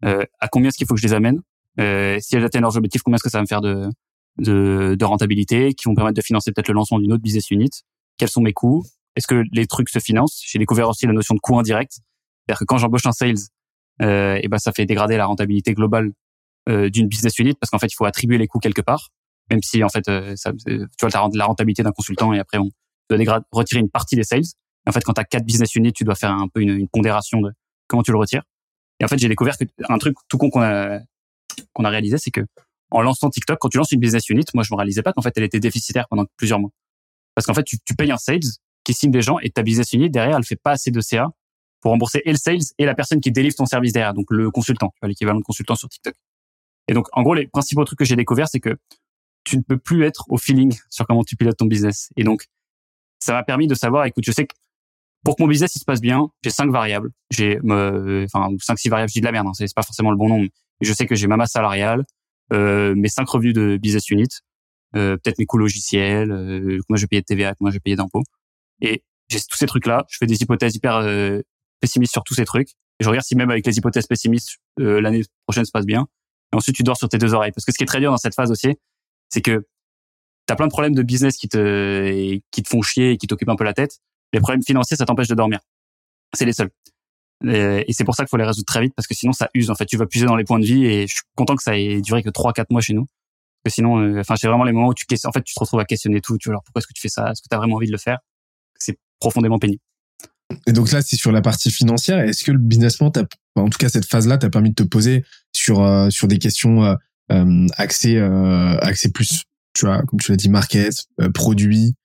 Euh, 0.06 0.24
à 0.40 0.48
combien 0.48 0.70
est-ce 0.70 0.78
qu'il 0.78 0.88
faut 0.88 0.96
que 0.96 1.02
je 1.02 1.08
les 1.08 1.14
amène? 1.14 1.42
Euh, 1.80 2.18
si 2.22 2.36
elles 2.36 2.46
atteignent 2.46 2.62
leurs 2.62 2.78
objectifs, 2.78 3.02
combien 3.02 3.16
est-ce 3.16 3.24
que 3.24 3.30
ça 3.30 3.40
va 3.40 3.42
me 3.42 3.48
faire 3.48 3.62
de, 3.62 3.90
de, 4.38 4.96
de 4.98 5.06
rentabilité 5.06 5.74
qui 5.74 5.86
vont 5.86 5.96
permettre 5.96 6.16
de 6.16 6.22
financer 6.22 6.52
peut-être 6.52 6.70
le 6.70 6.74
lancement 6.76 7.00
d'une 7.00 7.12
autre 7.12 7.22
business 7.22 7.52
unit? 7.52 7.70
Quels 8.18 8.30
sont 8.30 8.42
mes 8.42 8.54
coûts? 8.54 8.86
Est-ce 9.16 9.28
que 9.28 9.44
les 9.52 9.68
trucs 9.68 9.90
se 9.90 10.00
financent? 10.00 10.42
J'ai 10.46 10.60
découvert 10.60 10.88
aussi 10.88 11.06
la 11.06 11.14
notion 11.14 11.36
de 11.36 11.40
coût 11.40 11.60
indirect. 11.60 11.92
C'est-à-dire 11.92 12.60
que 12.60 12.66
quand 12.66 12.78
j'embauche 12.78 13.06
un 13.06 13.12
sales, 13.12 13.36
euh, 14.02 14.40
et 14.42 14.48
ben 14.48 14.58
ça 14.58 14.72
fait 14.72 14.86
dégrader 14.86 15.18
la 15.18 15.26
rentabilité 15.26 15.74
globale 15.74 16.12
euh, 16.70 16.90
d'une 16.90 17.08
business 17.08 17.38
unit 17.38 17.54
parce 17.54 17.70
qu'en 17.70 17.78
fait 17.78 17.88
il 17.88 17.96
faut 17.96 18.06
attribuer 18.06 18.38
les 18.38 18.48
coûts 18.48 18.60
quelque 18.60 18.82
part, 18.82 19.10
même 19.52 19.62
si 19.62 19.84
en 19.84 19.90
fait 19.90 20.08
euh, 20.08 20.36
ça, 20.36 20.52
tu 20.54 20.88
vois 21.02 21.30
la 21.34 21.46
rentabilité 21.46 21.84
d'un 21.84 21.92
consultant 21.92 22.34
et 22.34 22.40
après 22.40 22.58
on 22.58 22.70
doit 23.10 23.42
retirer 23.52 23.82
une 23.82 23.90
partie 23.90 24.16
des 24.16 24.24
sales. 24.24 24.44
En 24.88 24.94
fait 24.94 25.04
quand 25.04 25.14
tu 25.14 25.22
as 25.22 25.26
quatre 25.26 25.46
business 25.46 25.76
units, 25.76 25.94
tu 25.94 26.06
dois 26.06 26.16
faire 26.16 26.32
un 26.32 26.48
peu 26.48 26.62
une, 26.62 26.70
une 26.70 26.88
pondération 26.88 27.42
de 27.42 27.52
comment 27.88 28.02
tu 28.02 28.12
le 28.12 28.18
retires. 28.18 28.44
Et 29.00 29.04
en 29.06 29.08
fait 29.08 29.18
j'ai 29.20 29.28
découvert 29.28 29.58
que 29.58 29.66
un 29.90 29.98
truc 29.98 30.16
tout 30.30 30.38
con 30.38 30.50
qu'on 30.50 30.62
a 30.62 31.00
qu'on 31.74 31.84
a 31.84 31.90
réalisé, 31.90 32.18
c'est 32.18 32.32
que 32.32 32.42
en 32.92 33.02
lançant 33.02 33.30
TikTok, 33.30 33.60
quand 33.60 33.70
tu 33.70 33.78
lances 33.78 33.92
une 33.92 34.00
business 34.00 34.30
unit, 34.30 34.46
moi 34.54 34.64
je 34.64 34.74
me 34.74 34.78
réalisais 34.78 35.04
pas 35.04 35.12
qu'en 35.12 35.22
fait 35.22 35.34
elle 35.36 35.44
était 35.44 35.60
déficitaire 35.60 36.08
pendant 36.10 36.26
plusieurs 36.38 36.60
mois. 36.60 36.72
Parce 37.36 37.46
qu'en 37.46 37.54
fait 37.54 37.64
tu, 37.64 37.78
tu 37.84 37.94
payes 37.94 38.12
un 38.12 38.18
sales 38.18 38.40
qui 38.86 38.94
signe 38.94 39.12
des 39.12 39.22
gens 39.22 39.38
et 39.40 39.50
ta 39.50 39.64
business 39.64 39.92
unit 39.92 40.10
derrière 40.10 40.38
elle 40.38 40.46
fait 40.46 40.56
pas 40.56 40.72
assez 40.72 40.92
de 40.92 41.02
CA 41.02 41.30
pour 41.82 41.92
rembourser 41.92 42.22
et 42.24 42.32
le 42.32 42.38
sales 42.38 42.62
et 42.78 42.86
la 42.86 42.96
personne 42.96 43.20
qui 43.20 43.32
délivre 43.32 43.56
ton 43.56 43.66
service 43.66 43.92
derrière, 43.92 44.14
donc 44.14 44.28
le 44.30 44.50
consultant, 44.50 44.94
l'équivalent 45.04 45.40
de 45.40 45.44
consultant 45.44 45.76
sur 45.76 45.90
TikTok. 45.90 46.14
Et 46.88 46.94
donc, 46.94 47.08
en 47.14 47.24
gros, 47.24 47.34
les 47.34 47.48
principaux 47.48 47.86
trucs 47.86 48.00
que 48.00 48.06
j'ai 48.06 48.16
découvert, 48.16 48.48
c'est 48.48 48.60
que 48.60 48.76
tu 49.44 49.58
ne 49.58 49.62
peux 49.62 49.78
plus 49.78 50.04
être 50.04 50.26
au 50.30 50.38
feeling 50.38 50.78
sur 50.90 51.06
comment 51.08 51.24
tu 51.24 51.36
pilotes 51.36 51.58
ton 51.58 51.66
business. 51.66 52.10
Et 52.18 52.24
donc, 52.24 52.46
ça 53.20 53.34
m'a 53.34 53.44
permis 53.44 53.68
de 53.68 53.76
savoir, 53.76 54.06
écoute, 54.06 54.24
je 54.26 54.32
sais 54.32 54.46
que 54.46 54.56
pour 55.24 55.36
que 55.36 55.44
mon 55.44 55.48
business 55.48 55.76
il 55.76 55.80
se 55.80 55.86
passe 55.86 56.02
bien, 56.02 56.30
j'ai 56.44 56.50
cinq 56.50 56.72
variables. 56.72 57.12
J'ai, 57.30 57.60
euh, 57.64 58.26
enfin, 58.26 58.50
cinq, 58.60 58.80
six 58.80 58.90
variables, 58.90 59.10
je 59.10 59.14
dis 59.14 59.22
de 59.22 59.26
la 59.26 59.32
merde, 59.32 59.48
hein, 59.48 59.54
c'est 59.54 59.74
pas 59.74 59.84
forcément 59.84 60.12
le 60.12 60.18
bon 60.18 60.28
nombre. 60.28 60.50
je 60.82 60.94
sais 60.94 61.06
que 61.06 61.16
j'ai 61.16 61.28
ma 61.28 61.38
masse 61.38 61.52
salariale, 61.52 62.06
euh, 62.54 62.96
mes 62.96 63.10
cinq 63.10 63.30
revenus 63.30 63.54
de 63.54 63.78
business 63.78 64.10
unit, 64.10 64.28
euh, 64.96 65.18
peut-être 65.18 65.38
mes 65.38 65.46
coûts 65.46 65.60
logiciels, 65.60 66.32
euh, 66.32 66.80
comment 66.88 66.98
je 66.98 67.06
payer 67.06 67.22
de 67.22 67.26
TVA, 67.26 67.54
comment 67.56 67.72
je 67.72 67.78
payer 67.78 67.96
d'impôts. 67.96 68.24
Et 68.82 69.04
j'ai 69.30 69.40
tous 69.40 69.58
ces 69.58 69.66
trucs-là. 69.66 70.06
Je 70.10 70.18
fais 70.18 70.26
des 70.26 70.42
hypothèses 70.42 70.76
hyper 70.76 70.98
euh, 70.98 71.42
pessimiste 71.80 72.12
sur 72.12 72.24
tous 72.24 72.34
ces 72.34 72.46
trucs. 72.46 72.70
Et 73.00 73.04
je 73.04 73.10
regarde 73.10 73.26
si 73.26 73.36
même 73.36 73.50
avec 73.50 73.66
les 73.66 73.78
hypothèses 73.78 74.08
pessimistes, 74.08 74.58
euh, 74.80 75.02
l'année 75.02 75.24
prochaine 75.48 75.66
se 75.66 75.72
passe 75.72 75.86
bien. 75.86 76.08
Et 76.54 76.58
ensuite, 76.58 76.76
tu 76.76 76.84
dors 76.84 76.98
sur 76.98 77.10
tes 77.10 77.18
deux 77.18 77.34
oreilles. 77.34 77.52
Parce 77.54 77.66
que 77.66 77.72
ce 77.72 77.78
qui 77.78 77.84
est 77.84 77.88
très 77.88 78.00
dur 78.00 78.12
dans 78.12 78.18
cette 78.18 78.36
phase 78.36 78.52
aussi, 78.52 78.76
c'est 79.32 79.42
que 79.42 79.66
tu 80.48 80.54
as 80.54 80.56
plein 80.56 80.68
de 80.68 80.72
problèmes 80.72 80.96
de 80.96 81.04
business 81.04 81.38
qui 81.38 81.48
te, 81.48 82.40
qui 82.52 82.64
te 82.64 82.70
font 82.70 82.82
chier 82.82 83.12
et 83.12 83.18
qui 83.18 83.28
t'occupent 83.28 83.50
un 83.50 83.56
peu 83.56 83.64
la 83.64 83.74
tête. 83.74 84.00
Les 84.34 84.40
problèmes 84.40 84.64
financiers, 84.64 84.98
ça 84.98 85.06
t'empêche 85.06 85.28
de 85.28 85.36
dormir. 85.36 85.60
C'est 86.34 86.46
les 86.46 86.54
seuls. 86.54 86.72
Et 87.44 87.92
c'est 87.92 88.04
pour 88.04 88.16
ça 88.16 88.24
qu'il 88.24 88.30
faut 88.30 88.38
les 88.38 88.46
résoudre 88.46 88.66
très 88.66 88.82
vite 88.82 88.94
parce 88.96 89.08
que 89.08 89.16
sinon 89.16 89.34
ça 89.34 89.50
use. 89.54 89.70
En 89.70 89.76
fait, 89.76 89.86
tu 89.86 89.98
vas 89.98 90.06
puiser 90.06 90.26
dans 90.26 90.36
les 90.36 90.44
points 90.44 90.60
de 90.60 90.66
vie 90.66 90.86
et 90.86 91.08
je 91.08 91.14
suis 91.14 91.24
content 91.36 91.56
que 91.56 91.64
ça 91.64 91.78
ait 91.78 92.02
duré 92.02 92.22
que 92.22 92.30
3-4 92.30 92.66
mois 92.70 92.82
chez 92.82 92.94
nous. 92.94 93.08
Parce 93.64 93.74
que 93.74 93.76
sinon, 93.76 94.00
euh, 94.00 94.20
enfin, 94.20 94.36
c'est 94.36 94.48
vraiment 94.48 94.64
les 94.64 94.72
moments 94.72 94.90
où 94.90 94.94
tu, 94.94 95.06
en 95.26 95.32
fait, 95.32 95.44
tu 95.44 95.54
te 95.54 95.60
retrouves 95.60 95.80
à 95.80 95.86
questionner 95.86 96.22
tout. 96.22 96.38
Tu 96.38 96.50
vois, 96.50 96.54
alors 96.54 96.64
pourquoi 96.64 96.80
est-ce 96.80 96.88
que 96.88 96.94
tu 96.94 97.02
fais 97.02 97.10
ça? 97.10 97.32
Est-ce 97.32 97.42
que 97.42 97.48
tu 97.50 97.56
as 97.56 97.58
vraiment 97.58 97.76
envie 97.76 97.88
de 97.88 97.92
le 97.92 97.98
faire? 97.98 98.20
C'est 98.78 98.98
profondément 99.20 99.60
pénible. 99.60 99.82
Et 100.68 100.74
donc 100.74 100.92
là, 100.92 101.02
c'est 101.02 101.16
sur 101.16 101.32
la 101.32 101.42
partie 101.42 101.72
financière. 101.72 102.20
Est-ce 102.20 102.44
que 102.44 102.52
le 102.52 102.58
business 102.58 102.98
plan, 102.98 103.12
en 103.56 103.70
tout 103.70 103.78
cas 103.78 103.90
cette 103.90 104.06
phase-là, 104.06 104.38
t'a 104.38 104.50
permis 104.50 104.70
de 104.70 104.76
te 104.76 104.84
poser 104.84 105.24
sur 105.52 105.82
euh, 105.82 106.10
sur 106.10 106.28
des 106.28 106.40
questions 106.40 106.84
euh, 106.84 106.96
euh, 107.32 107.68
axées 107.78 108.18
euh, 108.18 108.78
axées 108.80 109.12
plus, 109.12 109.44
tu 109.74 109.86
vois, 109.86 110.02
comme 110.04 110.20
tu 110.20 110.32
l'as 110.32 110.38
dit, 110.38 110.50
market, 110.50 110.94
euh, 111.20 111.30
produit, 111.32 111.96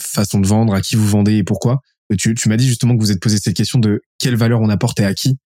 façon 0.00 0.40
de 0.40 0.46
vendre, 0.46 0.74
à 0.74 0.80
qui 0.80 0.96
vous 0.96 1.06
vendez 1.06 1.36
et 1.36 1.44
pourquoi. 1.44 1.80
Tu, 2.18 2.34
tu 2.34 2.48
m'as 2.48 2.56
dit 2.56 2.66
justement 2.66 2.94
que 2.94 3.00
vous 3.00 3.12
êtes 3.12 3.20
posé 3.20 3.36
cette 3.38 3.54
question 3.54 3.78
de 3.78 4.00
quelle 4.18 4.36
valeur 4.36 4.60
on 4.60 4.70
apporte 4.70 4.98
et 5.00 5.04
à 5.04 5.12
qui. 5.12 5.36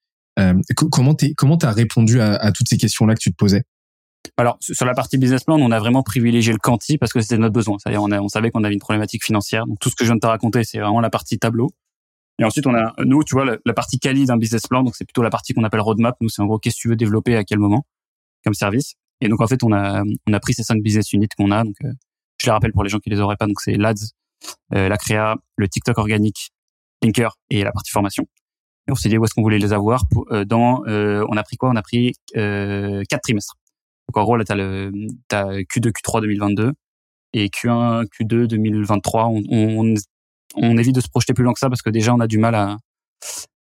comment 0.76 1.14
t'es 1.14 1.34
comment 1.34 1.56
t'as 1.56 1.72
répondu 1.72 2.20
à, 2.20 2.52
toutes 2.52 2.68
ces 2.68 2.76
questions-là 2.76 3.14
que 3.14 3.20
tu 3.20 3.30
te 3.30 3.36
posais? 3.36 3.62
Alors 4.36 4.58
sur 4.60 4.86
la 4.86 4.94
partie 4.94 5.18
business 5.18 5.42
plan, 5.42 5.58
on 5.58 5.72
a 5.72 5.80
vraiment 5.80 6.04
privilégié 6.04 6.52
le 6.52 6.60
quanti 6.60 6.98
parce 6.98 7.12
que 7.12 7.20
c'était 7.20 7.38
notre 7.38 7.52
besoin. 7.52 7.78
C'est-à-dire 7.78 8.00
on, 8.00 8.12
on 8.12 8.28
savait 8.28 8.52
qu'on 8.52 8.62
avait 8.62 8.74
une 8.74 8.80
problématique 8.80 9.24
financière. 9.24 9.66
Donc 9.66 9.80
tout 9.80 9.90
ce 9.90 9.96
que 9.96 10.04
je 10.04 10.10
viens 10.10 10.14
de 10.14 10.20
te 10.20 10.26
raconter, 10.28 10.62
c'est 10.62 10.78
vraiment 10.78 11.00
la 11.00 11.10
partie 11.10 11.38
tableau. 11.38 11.72
Et 12.38 12.44
ensuite, 12.44 12.66
on 12.66 12.74
a, 12.74 12.92
nous, 13.04 13.22
tu 13.24 13.34
vois, 13.34 13.44
la, 13.64 13.74
partie 13.74 13.98
quali 13.98 14.24
d'un 14.24 14.36
business 14.36 14.62
plan. 14.66 14.82
Donc, 14.82 14.96
c'est 14.96 15.04
plutôt 15.04 15.22
la 15.22 15.30
partie 15.30 15.52
qu'on 15.52 15.64
appelle 15.64 15.80
roadmap. 15.80 16.16
Nous, 16.20 16.28
c'est 16.28 16.42
en 16.42 16.46
gros, 16.46 16.58
qu'est-ce 16.58 16.76
que 16.76 16.80
tu 16.80 16.88
veux 16.88 16.96
développer 16.96 17.36
à 17.36 17.44
quel 17.44 17.58
moment 17.58 17.84
comme 18.44 18.54
service. 18.54 18.94
Et 19.22 19.28
donc, 19.28 19.40
en 19.40 19.46
fait, 19.46 19.62
on 19.62 19.72
a, 19.72 20.02
on 20.26 20.32
a 20.32 20.40
pris 20.40 20.52
ces 20.52 20.64
cinq 20.64 20.82
business 20.82 21.12
units 21.12 21.28
qu'on 21.38 21.52
a. 21.52 21.62
Donc, 21.62 21.76
euh, 21.84 21.92
je 22.40 22.46
les 22.46 22.52
rappelle 22.52 22.72
pour 22.72 22.82
les 22.82 22.90
gens 22.90 22.98
qui 22.98 23.08
les 23.08 23.20
auraient 23.20 23.36
pas. 23.36 23.46
Donc, 23.46 23.60
c'est 23.60 23.74
l'ADS, 23.74 24.14
euh, 24.74 24.88
la 24.88 24.96
créa, 24.96 25.36
le 25.56 25.68
TikTok 25.68 25.96
organique, 25.96 26.50
Thinker 27.00 27.37
et 27.48 27.62
la 27.62 27.70
partie 27.70 27.92
formation. 27.92 28.24
Et 28.88 28.90
on 28.90 28.96
s'est 28.96 29.08
dit 29.08 29.16
où 29.16 29.24
est-ce 29.24 29.32
qu'on 29.32 29.42
voulait 29.42 29.61
les 29.61 29.72
avoir. 29.72 30.08
Pour, 30.11 30.26
euh, 30.32 30.44
dans, 30.44 30.82
on 30.85 31.37
a 31.37 31.42
pris 31.44 31.56
quoi? 31.56 31.70
On 31.70 31.76
a 31.76 31.82
pris 31.82 32.14
quatre 32.35 33.22
trimestres. 33.22 33.54
Donc, 34.08 34.16
en 34.16 34.24
gros, 34.24 34.37
là, 34.37 34.44
t'as 34.44 34.56
le, 34.56 34.90
t'as 35.28 35.52
Q2, 35.52 35.92
Q3 35.92 36.20
2022 36.22 36.72
et 37.35 37.46
Q1, 37.46 38.06
Q2 38.06 38.48
2023. 38.48 39.26
On, 39.28 39.42
on, 39.50 39.94
on 40.56 40.78
évite 40.78 40.96
de 40.96 41.00
se 41.00 41.08
projeter 41.08 41.32
plus 41.32 41.44
loin 41.44 41.52
que 41.52 41.61
ça 41.61 41.68
parce 41.68 41.80
que 41.80 41.90
déjà 41.90 42.12
on 42.12 42.20
a 42.20 42.26
du 42.26 42.38
mal 42.38 42.56
à, 42.56 42.76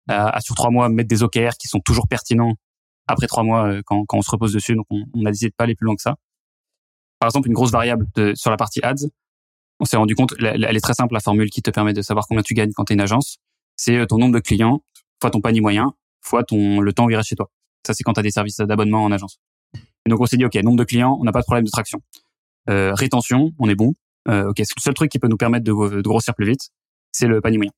à, 0.09 0.41
sur 0.41 0.55
trois 0.55 0.71
mois 0.71 0.89
mettre 0.89 1.07
des 1.07 1.23
OKR 1.23 1.51
qui 1.59 1.67
sont 1.67 1.79
toujours 1.79 2.07
pertinents 2.07 2.55
après 3.07 3.27
trois 3.27 3.43
mois 3.43 3.67
euh, 3.67 3.81
quand, 3.85 4.05
quand 4.05 4.17
on 4.17 4.21
se 4.21 4.31
repose 4.31 4.53
dessus. 4.53 4.75
Donc 4.75 4.85
on, 4.89 5.03
on, 5.13 5.25
a 5.25 5.31
décidé 5.31 5.49
de 5.49 5.55
pas 5.55 5.65
aller 5.65 5.75
plus 5.75 5.85
loin 5.85 5.95
que 5.95 6.01
ça. 6.01 6.15
Par 7.19 7.27
exemple, 7.27 7.47
une 7.47 7.53
grosse 7.53 7.71
variable 7.71 8.07
de, 8.15 8.33
sur 8.35 8.49
la 8.49 8.57
partie 8.57 8.79
ads, 8.83 9.07
on 9.79 9.85
s'est 9.85 9.97
rendu 9.97 10.15
compte, 10.15 10.33
elle 10.39 10.63
est 10.63 10.81
très 10.81 10.93
simple 10.93 11.13
la 11.13 11.19
formule 11.19 11.49
qui 11.49 11.61
te 11.61 11.71
permet 11.71 11.93
de 11.93 12.01
savoir 12.01 12.27
combien 12.27 12.43
tu 12.43 12.53
gagnes 12.53 12.71
quand 12.73 12.85
tu 12.85 12.93
es 12.93 12.95
une 12.95 13.01
agence. 13.01 13.37
C'est 13.75 13.95
euh, 13.97 14.05
ton 14.05 14.17
nombre 14.17 14.33
de 14.33 14.39
clients 14.39 14.83
fois 15.21 15.31
ton 15.31 15.41
panier 15.41 15.61
moyen 15.61 15.93
fois 16.21 16.43
ton 16.43 16.79
le 16.79 16.93
temps 16.93 17.05
où 17.05 17.09
il 17.09 17.15
reste 17.15 17.29
chez 17.29 17.35
toi. 17.35 17.49
Ça 17.85 17.93
c'est 17.93 18.03
quand 18.03 18.13
tu 18.13 18.19
as 18.19 18.23
des 18.23 18.31
services 18.31 18.57
d'abonnement 18.57 19.03
en 19.03 19.11
agence. 19.11 19.39
Et 20.05 20.09
donc 20.09 20.19
on 20.19 20.25
s'est 20.25 20.37
dit 20.37 20.45
ok 20.45 20.55
nombre 20.55 20.77
de 20.77 20.83
clients, 20.83 21.17
on 21.19 21.23
n'a 21.23 21.31
pas 21.31 21.41
de 21.41 21.45
problème 21.45 21.65
de 21.65 21.71
traction. 21.71 21.99
Euh, 22.69 22.93
rétention, 22.93 23.51
on 23.59 23.69
est 23.69 23.75
bon. 23.75 23.93
Euh, 24.27 24.49
ok, 24.49 24.57
c'est 24.57 24.77
le 24.77 24.81
seul 24.81 24.93
truc 24.93 25.11
qui 25.11 25.17
peut 25.17 25.27
nous 25.27 25.37
permettre 25.37 25.63
de, 25.63 25.71
de 25.71 26.07
grossir 26.07 26.35
plus 26.35 26.45
vite 26.45 26.69
c'est 27.11 27.27
le 27.27 27.41
panier 27.41 27.57
moyen. 27.57 27.71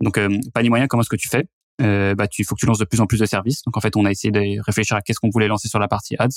Donc 0.00 0.18
euh, 0.18 0.28
panier 0.54 0.68
moyen, 0.68 0.86
comment 0.86 1.02
est-ce 1.02 1.10
que 1.10 1.16
tu 1.16 1.28
fais? 1.28 1.46
Euh, 1.82 2.14
Bah 2.14 2.28
tu 2.28 2.44
faut 2.44 2.54
que 2.54 2.60
tu 2.60 2.66
lances 2.66 2.78
de 2.78 2.84
plus 2.84 3.00
en 3.00 3.06
plus 3.06 3.20
de 3.20 3.26
services. 3.26 3.62
Donc 3.62 3.76
en 3.76 3.80
fait, 3.80 3.96
on 3.96 4.04
a 4.04 4.10
essayé 4.10 4.30
de 4.30 4.62
réfléchir 4.62 4.96
à 4.96 5.02
qu'est-ce 5.02 5.20
qu'on 5.20 5.30
voulait 5.30 5.48
lancer 5.48 5.68
sur 5.68 5.78
la 5.78 5.88
partie 5.88 6.16
ads. 6.18 6.28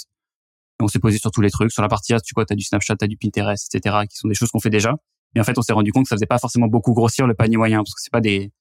On 0.82 0.88
s'est 0.88 0.99
posé 0.99 1.17
sur 1.17 1.32
tous 1.32 1.41
les 1.41 1.49
trucs. 1.49 1.71
Sur 1.71 1.82
la 1.82 1.89
partie 1.89 2.13
ads, 2.13 2.21
tu 2.21 2.34
vois, 2.36 2.45
as 2.49 2.56
du 2.56 2.63
Snapchat, 2.63 2.95
as 3.02 3.08
du 3.08 3.17
Pinterest, 3.17 3.73
etc. 3.73 3.97
qui 4.10 4.17
sont 4.17 4.28
des 4.28 4.34
choses 4.36 4.49
qu'on 4.49 4.60
fait 4.60 4.69
déjà. 4.69 4.95
Et 5.36 5.39
en 5.39 5.43
fait, 5.43 5.58
on 5.58 5.62
s'est 5.62 5.73
rendu 5.73 5.91
compte 5.91 6.04
que 6.06 6.10
ça 6.10 6.15
faisait 6.15 6.25
pas 6.25 6.39
forcément 6.39 6.67
beaucoup 6.67 6.93
grossir 6.93 7.28
le 7.28 7.34
panier 7.34 7.58
moyen 7.58 7.80
parce 7.80 7.93
que 7.93 8.02
c'est 8.02 8.12
pas 8.12 8.21
des 8.21 8.52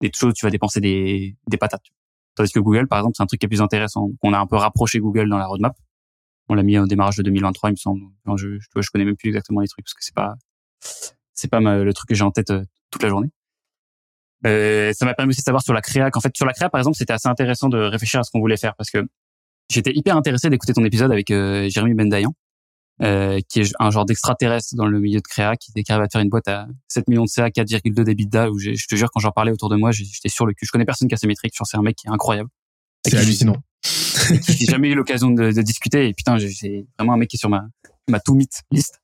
des 0.00 0.10
choses 0.14 0.34
tu 0.34 0.46
vas 0.46 0.50
dépenser 0.50 0.80
des 0.80 1.36
des 1.48 1.56
patates. 1.56 1.86
Tandis 2.34 2.52
que 2.52 2.60
Google, 2.60 2.86
par 2.86 3.00
exemple, 3.00 3.14
c'est 3.16 3.22
un 3.22 3.26
truc 3.26 3.40
qui 3.40 3.46
est 3.46 3.48
plus 3.48 3.62
intéressant. 3.62 4.10
On 4.22 4.32
a 4.32 4.38
un 4.38 4.46
peu 4.46 4.56
rapproché 4.56 5.00
Google 5.00 5.28
dans 5.28 5.38
la 5.38 5.46
roadmap. 5.46 5.76
On 6.48 6.54
l'a 6.54 6.62
mis 6.62 6.78
au 6.78 6.86
démarrage 6.86 7.16
de 7.16 7.22
2023, 7.22 7.70
il 7.70 7.72
me 7.72 7.76
semble. 7.76 8.02
je, 8.36 8.58
je, 8.58 8.80
je 8.80 8.90
connais 8.90 9.04
même 9.04 9.16
plus 9.16 9.28
exactement 9.28 9.60
les 9.60 9.68
trucs 9.68 9.84
parce 9.84 9.94
que 9.94 10.04
c'est 10.04 10.14
pas 10.14 10.34
c'est 11.34 11.48
pas 11.48 11.60
le 11.60 11.92
truc 11.94 12.08
que 12.08 12.14
j'ai 12.14 12.24
en 12.24 12.30
tête 12.30 12.50
euh, 12.50 12.64
toute 12.90 13.02
la 13.02 13.08
journée. 13.08 13.30
Euh, 14.46 14.92
ça 14.92 15.04
m'a 15.04 15.14
permis 15.14 15.30
aussi 15.30 15.40
de 15.40 15.44
savoir 15.44 15.62
sur 15.62 15.74
la 15.74 15.80
créa 15.80 16.10
qu'en 16.12 16.20
fait 16.20 16.30
sur 16.36 16.46
la 16.46 16.52
créa 16.52 16.70
par 16.70 16.80
exemple 16.80 16.96
c'était 16.96 17.12
assez 17.12 17.28
intéressant 17.28 17.68
de 17.68 17.78
réfléchir 17.78 18.20
à 18.20 18.22
ce 18.22 18.30
qu'on 18.30 18.38
voulait 18.38 18.56
faire 18.56 18.76
parce 18.76 18.88
que 18.88 19.04
j'étais 19.68 19.90
hyper 19.92 20.16
intéressé 20.16 20.48
d'écouter 20.48 20.72
ton 20.74 20.84
épisode 20.84 21.10
avec 21.10 21.32
euh, 21.32 21.68
Jérémy 21.68 21.94
Bendayan 21.94 22.32
euh, 23.02 23.40
qui 23.48 23.60
est 23.60 23.74
un 23.80 23.90
genre 23.90 24.04
d'extraterrestre 24.04 24.76
dans 24.76 24.86
le 24.86 25.00
milieu 25.00 25.18
de 25.18 25.26
créa 25.26 25.56
qui, 25.56 25.72
arrive 25.88 26.02
à 26.04 26.08
faire 26.08 26.20
une 26.20 26.28
boîte 26.28 26.46
à 26.46 26.68
7 26.86 27.08
millions 27.08 27.24
de 27.24 27.28
CA 27.28 27.48
4,2 27.48 28.04
d'EBITDA 28.04 28.50
où 28.50 28.58
je 28.60 28.86
te 28.88 28.94
jure 28.94 29.10
quand 29.12 29.18
j'en 29.18 29.32
parlais 29.32 29.50
autour 29.50 29.70
de 29.70 29.76
moi 29.76 29.90
j'étais 29.90 30.28
sur 30.28 30.46
le 30.46 30.54
cul. 30.54 30.66
Je 30.66 30.70
connais 30.70 30.84
personne 30.84 31.08
qui 31.08 31.14
a 31.14 31.16
ces 31.16 31.26
métriques 31.26 31.54
c'est 31.60 31.76
un 31.76 31.82
mec 31.82 31.96
qui 31.96 32.06
est 32.06 32.10
incroyable. 32.10 32.48
C'est 33.04 33.16
hallucinant. 33.16 33.56
j'ai 33.82 34.66
jamais 34.66 34.90
eu 34.90 34.94
l'occasion 34.94 35.30
de, 35.30 35.50
de, 35.50 35.62
discuter 35.62 36.08
et 36.08 36.14
putain 36.14 36.38
c'est 36.38 36.86
vraiment 36.96 37.14
un 37.14 37.16
mec 37.16 37.28
qui 37.28 37.36
est 37.36 37.38
sur 37.38 37.48
ma 37.48 37.66
ma 38.08 38.20
to 38.20 38.34
meet 38.34 38.62
liste 38.70 39.00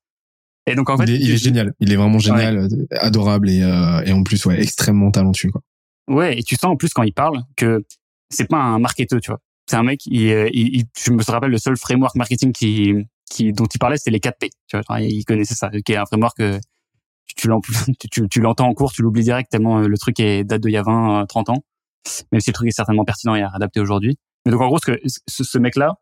et 0.66 0.74
donc 0.74 0.88
en 0.88 0.96
fait, 0.96 1.04
il 1.04 1.30
est, 1.30 1.36
génial. 1.36 1.74
Il 1.80 1.92
est 1.92 1.96
vraiment 1.96 2.18
génial, 2.18 2.58
euh, 2.58 2.68
adorable 2.98 3.50
et, 3.50 3.62
euh, 3.62 4.02
et 4.04 4.12
en 4.12 4.22
plus 4.22 4.44
ouais 4.46 4.60
extrêmement 4.62 5.10
talentueux 5.10 5.50
quoi. 5.50 5.60
Ouais, 6.08 6.38
et 6.38 6.42
tu 6.42 6.54
sens 6.56 6.70
en 6.70 6.76
plus 6.76 6.92
quand 6.92 7.02
il 7.02 7.12
parle 7.12 7.42
que 7.56 7.82
c'est 8.30 8.48
pas 8.48 8.58
un 8.58 8.78
marketeur, 8.78 9.20
tu 9.20 9.30
vois. 9.30 9.40
C'est 9.68 9.76
un 9.76 9.82
mec. 9.82 10.00
Il, 10.06 10.30
euh, 10.30 10.50
il, 10.52 10.84
je 10.98 11.10
me 11.12 11.22
rappelle 11.22 11.50
le 11.50 11.58
seul 11.58 11.76
framework 11.76 12.14
marketing 12.16 12.52
qui, 12.52 12.92
qui 13.30 13.52
dont 13.52 13.66
il 13.66 13.78
parlait, 13.78 13.96
c'était 13.96 14.10
les 14.10 14.20
4 14.20 14.38
P. 14.38 14.50
Tu 14.66 14.76
vois, 14.76 15.00
il 15.00 15.24
connaissait 15.24 15.54
ça, 15.54 15.70
qui 15.70 15.92
est 15.92 15.96
un 15.96 16.04
framework 16.04 16.36
que 16.36 16.58
tu, 17.36 17.48
tu, 17.48 18.08
tu, 18.10 18.28
tu 18.28 18.40
l'entends 18.40 18.68
en 18.68 18.74
cours, 18.74 18.92
tu 18.92 19.02
l'oublies 19.02 19.24
direct 19.24 19.50
tellement 19.50 19.80
le 19.80 19.98
truc 19.98 20.20
est 20.20 20.44
date 20.44 20.62
d'il 20.62 20.72
y 20.72 20.76
a 20.76 20.82
20, 20.82 21.26
30 21.26 21.50
ans. 21.50 21.64
Même 22.32 22.40
si 22.40 22.50
le 22.50 22.54
truc 22.54 22.68
est 22.68 22.72
certainement 22.72 23.04
pertinent 23.04 23.34
et 23.34 23.42
adapté 23.42 23.80
aujourd'hui. 23.80 24.18
Mais 24.44 24.52
donc 24.52 24.60
en 24.60 24.66
gros, 24.66 24.78
ce 24.78 24.92
que 24.92 25.00
ce, 25.26 25.42
ce 25.42 25.58
mec-là, 25.58 25.94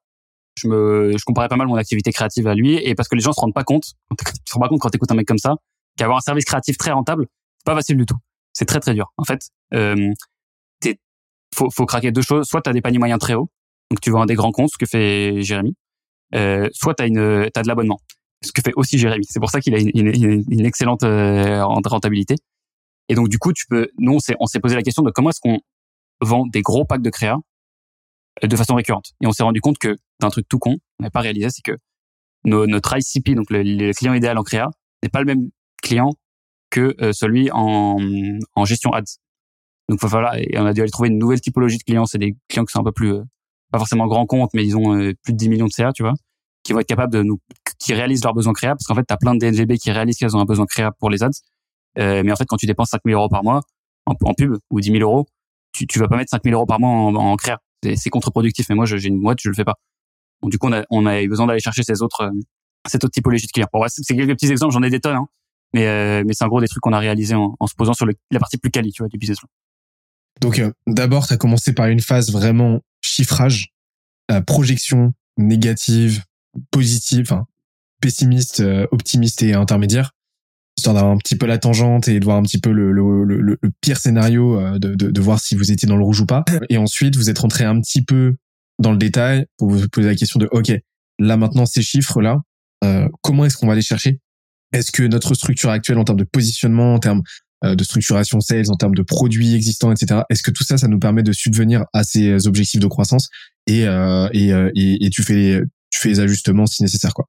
je 0.56 0.68
me, 0.68 1.16
je 1.16 1.24
comparais 1.24 1.48
pas 1.48 1.56
mal 1.56 1.66
mon 1.66 1.76
activité 1.76 2.12
créative 2.12 2.46
à 2.46 2.54
lui 2.54 2.74
et 2.76 2.94
parce 2.94 3.08
que 3.08 3.14
les 3.14 3.20
gens 3.20 3.32
se 3.32 3.40
rendent 3.40 3.54
pas 3.54 3.64
compte, 3.64 3.92
te 4.16 4.52
rends 4.52 4.60
pas 4.60 4.68
compte 4.68 4.80
quand 4.80 4.90
t'écoutes 4.90 5.10
un 5.10 5.14
mec 5.14 5.26
comme 5.26 5.38
ça, 5.38 5.56
qu'avoir 5.96 6.18
un 6.18 6.20
service 6.22 6.44
créatif 6.44 6.76
très 6.76 6.92
rentable, 6.92 7.26
c'est 7.58 7.66
pas 7.66 7.74
facile 7.74 7.96
du 7.96 8.06
tout. 8.06 8.16
C'est 8.52 8.66
très 8.66 8.80
très 8.80 8.94
dur. 8.94 9.12
En 9.16 9.24
fait, 9.24 9.40
euh, 9.74 10.12
faut, 11.54 11.70
faut 11.70 11.86
craquer 11.86 12.12
deux 12.12 12.22
choses. 12.22 12.46
Soit 12.46 12.62
t'as 12.62 12.72
des 12.72 12.80
paniers 12.80 12.98
moyens 12.98 13.20
très 13.20 13.34
hauts, 13.34 13.50
donc 13.90 14.00
tu 14.00 14.10
vends 14.10 14.26
des 14.26 14.34
grands 14.34 14.52
comptes, 14.52 14.70
ce 14.72 14.78
que 14.78 14.86
fait 14.86 15.42
Jérémy. 15.42 15.74
Euh, 16.34 16.68
soit 16.72 16.94
t'as 16.94 17.06
une, 17.06 17.50
t'as 17.52 17.62
de 17.62 17.68
l'abonnement, 17.68 18.00
ce 18.42 18.52
que 18.52 18.62
fait 18.62 18.72
aussi 18.76 18.98
Jérémy. 18.98 19.26
C'est 19.28 19.40
pour 19.40 19.50
ça 19.50 19.60
qu'il 19.60 19.74
a 19.74 19.78
une, 19.78 19.90
une, 19.94 20.44
une 20.48 20.66
excellente 20.66 21.02
euh, 21.02 21.64
rentabilité. 21.64 22.36
Et 23.08 23.14
donc 23.14 23.28
du 23.28 23.38
coup, 23.38 23.52
tu 23.52 23.66
peux, 23.68 23.88
nous 23.98 24.14
on 24.14 24.18
s'est, 24.18 24.36
on 24.40 24.46
s'est 24.46 24.60
posé 24.60 24.74
la 24.74 24.82
question 24.82 25.02
de 25.02 25.10
comment 25.10 25.30
est-ce 25.30 25.40
qu'on 25.40 25.60
vend 26.20 26.46
des 26.46 26.62
gros 26.62 26.84
packs 26.84 27.02
de 27.02 27.10
créa 27.10 27.38
de 28.42 28.56
façon 28.56 28.74
récurrente. 28.74 29.12
Et 29.20 29.26
on 29.26 29.32
s'est 29.32 29.42
rendu 29.42 29.60
compte 29.60 29.78
que 29.78 29.96
d'un 30.20 30.30
truc 30.30 30.46
tout 30.48 30.58
con, 30.58 30.76
on 30.98 31.02
n'avait 31.02 31.10
pas 31.10 31.20
réalisé, 31.20 31.48
c'est 31.50 31.62
que 31.62 31.76
notre 32.44 32.96
ICP, 32.96 33.34
donc 33.34 33.46
le, 33.50 33.92
client 33.92 34.14
idéal 34.14 34.38
en 34.38 34.42
créa, 34.42 34.70
n'est 35.02 35.08
pas 35.08 35.20
le 35.20 35.26
même 35.26 35.50
client 35.82 36.10
que 36.70 36.94
euh, 37.00 37.12
celui 37.12 37.50
en, 37.52 37.98
gestion 38.64 38.92
ads. 38.92 39.18
Donc 39.88 40.02
voilà, 40.04 40.40
et 40.40 40.58
on 40.58 40.64
a 40.64 40.72
dû 40.72 40.80
aller 40.80 40.90
trouver 40.90 41.08
une 41.08 41.18
nouvelle 41.18 41.40
typologie 41.40 41.78
de 41.78 41.82
clients. 41.82 42.06
C'est 42.06 42.18
des 42.18 42.36
clients 42.48 42.64
qui 42.64 42.72
sont 42.72 42.80
un 42.80 42.84
peu 42.84 42.92
plus 42.92 43.12
euh, 43.12 43.22
pas 43.70 43.78
forcément 43.78 44.06
grands 44.06 44.26
comptes, 44.26 44.50
mais 44.54 44.64
ils 44.64 44.76
ont 44.76 44.96
euh, 44.96 45.12
plus 45.22 45.32
de 45.32 45.38
10 45.38 45.48
millions 45.48 45.66
de 45.66 45.72
CA, 45.72 45.92
tu 45.92 46.02
vois, 46.02 46.14
qui 46.62 46.72
vont 46.72 46.80
être 46.80 46.88
capables 46.88 47.12
de 47.12 47.22
nous, 47.22 47.38
qui 47.78 47.92
réalisent 47.94 48.24
leurs 48.24 48.34
besoins 48.34 48.52
créables, 48.52 48.78
parce 48.78 48.86
qu'en 48.86 48.94
fait, 48.94 49.04
tu 49.06 49.12
as 49.12 49.16
plein 49.16 49.34
de 49.34 49.38
DNGB 49.38 49.76
qui 49.76 49.90
réalisent 49.90 50.16
qu'ils 50.16 50.36
ont 50.36 50.40
un 50.40 50.44
besoin 50.44 50.66
créable 50.66 50.96
pour 50.98 51.10
les 51.10 51.22
ads. 51.22 51.30
Mais 51.96 52.32
en 52.32 52.36
fait, 52.36 52.46
quand 52.46 52.56
tu 52.56 52.66
dépenses 52.66 52.90
5 52.90 53.02
000 53.04 53.18
euros 53.18 53.28
par 53.28 53.44
mois 53.44 53.60
en, 54.06 54.14
pub 54.34 54.56
ou 54.70 54.80
10 54.80 54.92
000 54.92 55.02
euros, 55.02 55.26
tu, 55.72 55.86
tu 55.86 55.98
vas 55.98 56.08
pas 56.08 56.16
mettre 56.16 56.30
5 56.30 56.42
000 56.42 56.54
euros 56.54 56.66
par 56.66 56.80
mois 56.80 56.90
en, 56.90 57.14
en 57.14 57.36
créa. 57.36 57.58
C'est 57.82 58.10
contre-productif. 58.10 58.68
Mais 58.68 58.74
moi, 58.74 58.86
j'ai 58.86 59.08
une 59.08 59.20
boîte, 59.20 59.38
je 59.40 59.48
le 59.48 59.54
fais 59.54 59.64
pas. 59.64 59.78
Du 60.42 60.58
coup, 60.58 60.68
on 60.68 60.72
a, 60.72 60.84
on 60.90 61.06
a 61.06 61.26
besoin 61.26 61.46
d'aller 61.46 61.60
chercher 61.60 61.82
ces 61.82 62.02
autres, 62.02 62.22
euh, 62.22 62.30
cette 62.88 63.04
autre 63.04 63.12
typologie 63.12 63.46
de 63.46 63.52
clients. 63.52 63.68
Bon, 63.72 63.84
c'est 63.88 64.14
quelques 64.14 64.32
petits 64.32 64.50
exemples, 64.50 64.74
j'en 64.74 64.82
ai 64.82 64.90
des 64.90 65.00
tonnes, 65.00 65.16
hein. 65.16 65.26
mais, 65.72 65.86
euh, 65.86 66.24
mais 66.26 66.34
c'est 66.34 66.44
en 66.44 66.48
gros 66.48 66.60
des 66.60 66.66
trucs 66.66 66.82
qu'on 66.82 66.92
a 66.92 66.98
réalisés 66.98 67.34
en, 67.34 67.54
en, 67.58 67.66
se 67.66 67.74
posant 67.74 67.94
sur 67.94 68.06
le, 68.06 68.14
la 68.30 68.40
partie 68.40 68.58
plus 68.58 68.70
quali, 68.70 68.90
tu 68.90 69.02
vois, 69.02 69.08
du 69.08 69.18
business. 69.18 69.38
Donc, 70.40 70.58
euh, 70.58 70.72
d'abord, 70.88 71.26
tu 71.26 71.32
as 71.32 71.36
commencé 71.36 71.72
par 71.72 71.86
une 71.86 72.00
phase 72.00 72.32
vraiment 72.32 72.80
chiffrage, 73.02 73.72
projection 74.46 75.12
négative, 75.36 76.24
positive, 76.70 77.36
pessimiste, 78.00 78.62
optimiste 78.90 79.42
et 79.42 79.52
intermédiaire 79.52 80.12
histoire 80.76 80.94
d'avoir 80.94 81.12
un 81.12 81.18
petit 81.18 81.36
peu 81.36 81.46
la 81.46 81.58
tangente 81.58 82.08
et 82.08 82.18
de 82.18 82.24
voir 82.24 82.36
un 82.36 82.42
petit 82.42 82.58
peu 82.58 82.70
le, 82.70 82.92
le, 82.92 83.24
le, 83.24 83.40
le 83.40 83.58
pire 83.80 83.98
scénario, 83.98 84.78
de, 84.78 84.94
de, 84.94 85.10
de, 85.10 85.20
voir 85.20 85.38
si 85.40 85.54
vous 85.54 85.70
étiez 85.70 85.86
dans 85.86 85.96
le 85.96 86.04
rouge 86.04 86.20
ou 86.20 86.26
pas. 86.26 86.44
Et 86.70 86.76
ensuite, 86.76 87.16
vous 87.16 87.30
êtes 87.30 87.38
rentré 87.38 87.64
un 87.64 87.80
petit 87.80 88.02
peu 88.02 88.34
dans 88.78 88.92
le 88.92 88.98
détail 88.98 89.46
pour 89.58 89.70
vous 89.70 89.88
poser 89.88 90.08
la 90.08 90.14
question 90.14 90.38
de, 90.38 90.48
OK, 90.50 90.72
là 91.18 91.36
maintenant, 91.36 91.66
ces 91.66 91.82
chiffres-là, 91.82 92.40
euh, 92.84 93.08
comment 93.22 93.44
est-ce 93.44 93.56
qu'on 93.56 93.66
va 93.66 93.74
les 93.74 93.82
chercher? 93.82 94.18
Est-ce 94.72 94.90
que 94.90 95.02
notre 95.02 95.34
structure 95.34 95.70
actuelle 95.70 95.98
en 95.98 96.04
termes 96.04 96.18
de 96.18 96.24
positionnement, 96.24 96.94
en 96.94 96.98
termes 96.98 97.22
euh, 97.64 97.74
de 97.76 97.84
structuration 97.84 98.40
sales, 98.40 98.70
en 98.70 98.76
termes 98.76 98.94
de 98.94 99.02
produits 99.02 99.54
existants, 99.54 99.92
etc., 99.92 100.22
est-ce 100.30 100.42
que 100.42 100.50
tout 100.50 100.64
ça, 100.64 100.78
ça 100.78 100.88
nous 100.88 100.98
permet 100.98 101.22
de 101.22 101.32
subvenir 101.32 101.84
à 101.92 102.02
ces 102.02 102.46
objectifs 102.48 102.80
de 102.80 102.86
croissance? 102.86 103.28
Et, 103.68 103.86
euh, 103.86 104.28
et, 104.32 104.52
euh, 104.52 104.70
et, 104.74 105.04
et, 105.04 105.10
tu 105.10 105.22
fais 105.22 105.62
tu 105.90 106.00
fais 106.00 106.08
les 106.08 106.20
ajustements 106.20 106.66
si 106.66 106.82
nécessaire, 106.82 107.14
quoi. 107.14 107.28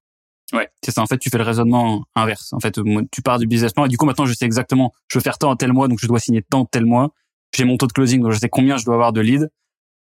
Ouais, 0.53 0.69
c'est 0.83 0.91
ça. 0.91 1.01
En 1.01 1.07
fait, 1.07 1.17
tu 1.17 1.29
fais 1.29 1.37
le 1.37 1.43
raisonnement 1.43 2.03
inverse. 2.15 2.53
En 2.53 2.59
fait, 2.59 2.79
tu 3.11 3.21
pars 3.21 3.39
du 3.39 3.47
business 3.47 3.73
plan 3.73 3.85
et 3.85 3.89
du 3.89 3.97
coup, 3.97 4.05
maintenant, 4.05 4.25
je 4.25 4.33
sais 4.33 4.45
exactement, 4.45 4.93
je 5.07 5.17
veux 5.17 5.23
faire 5.23 5.37
tant 5.37 5.55
tel 5.55 5.73
mois, 5.73 5.87
donc 5.87 5.99
je 5.99 6.07
dois 6.07 6.19
signer 6.19 6.43
tant 6.43 6.65
tel 6.65 6.85
mois. 6.85 7.11
J'ai 7.55 7.65
mon 7.65 7.77
taux 7.77 7.87
de 7.87 7.93
closing, 7.93 8.21
donc 8.21 8.31
je 8.31 8.39
sais 8.39 8.49
combien 8.49 8.77
je 8.77 8.85
dois 8.85 8.95
avoir 8.95 9.13
de 9.13 9.21
leads. 9.21 9.47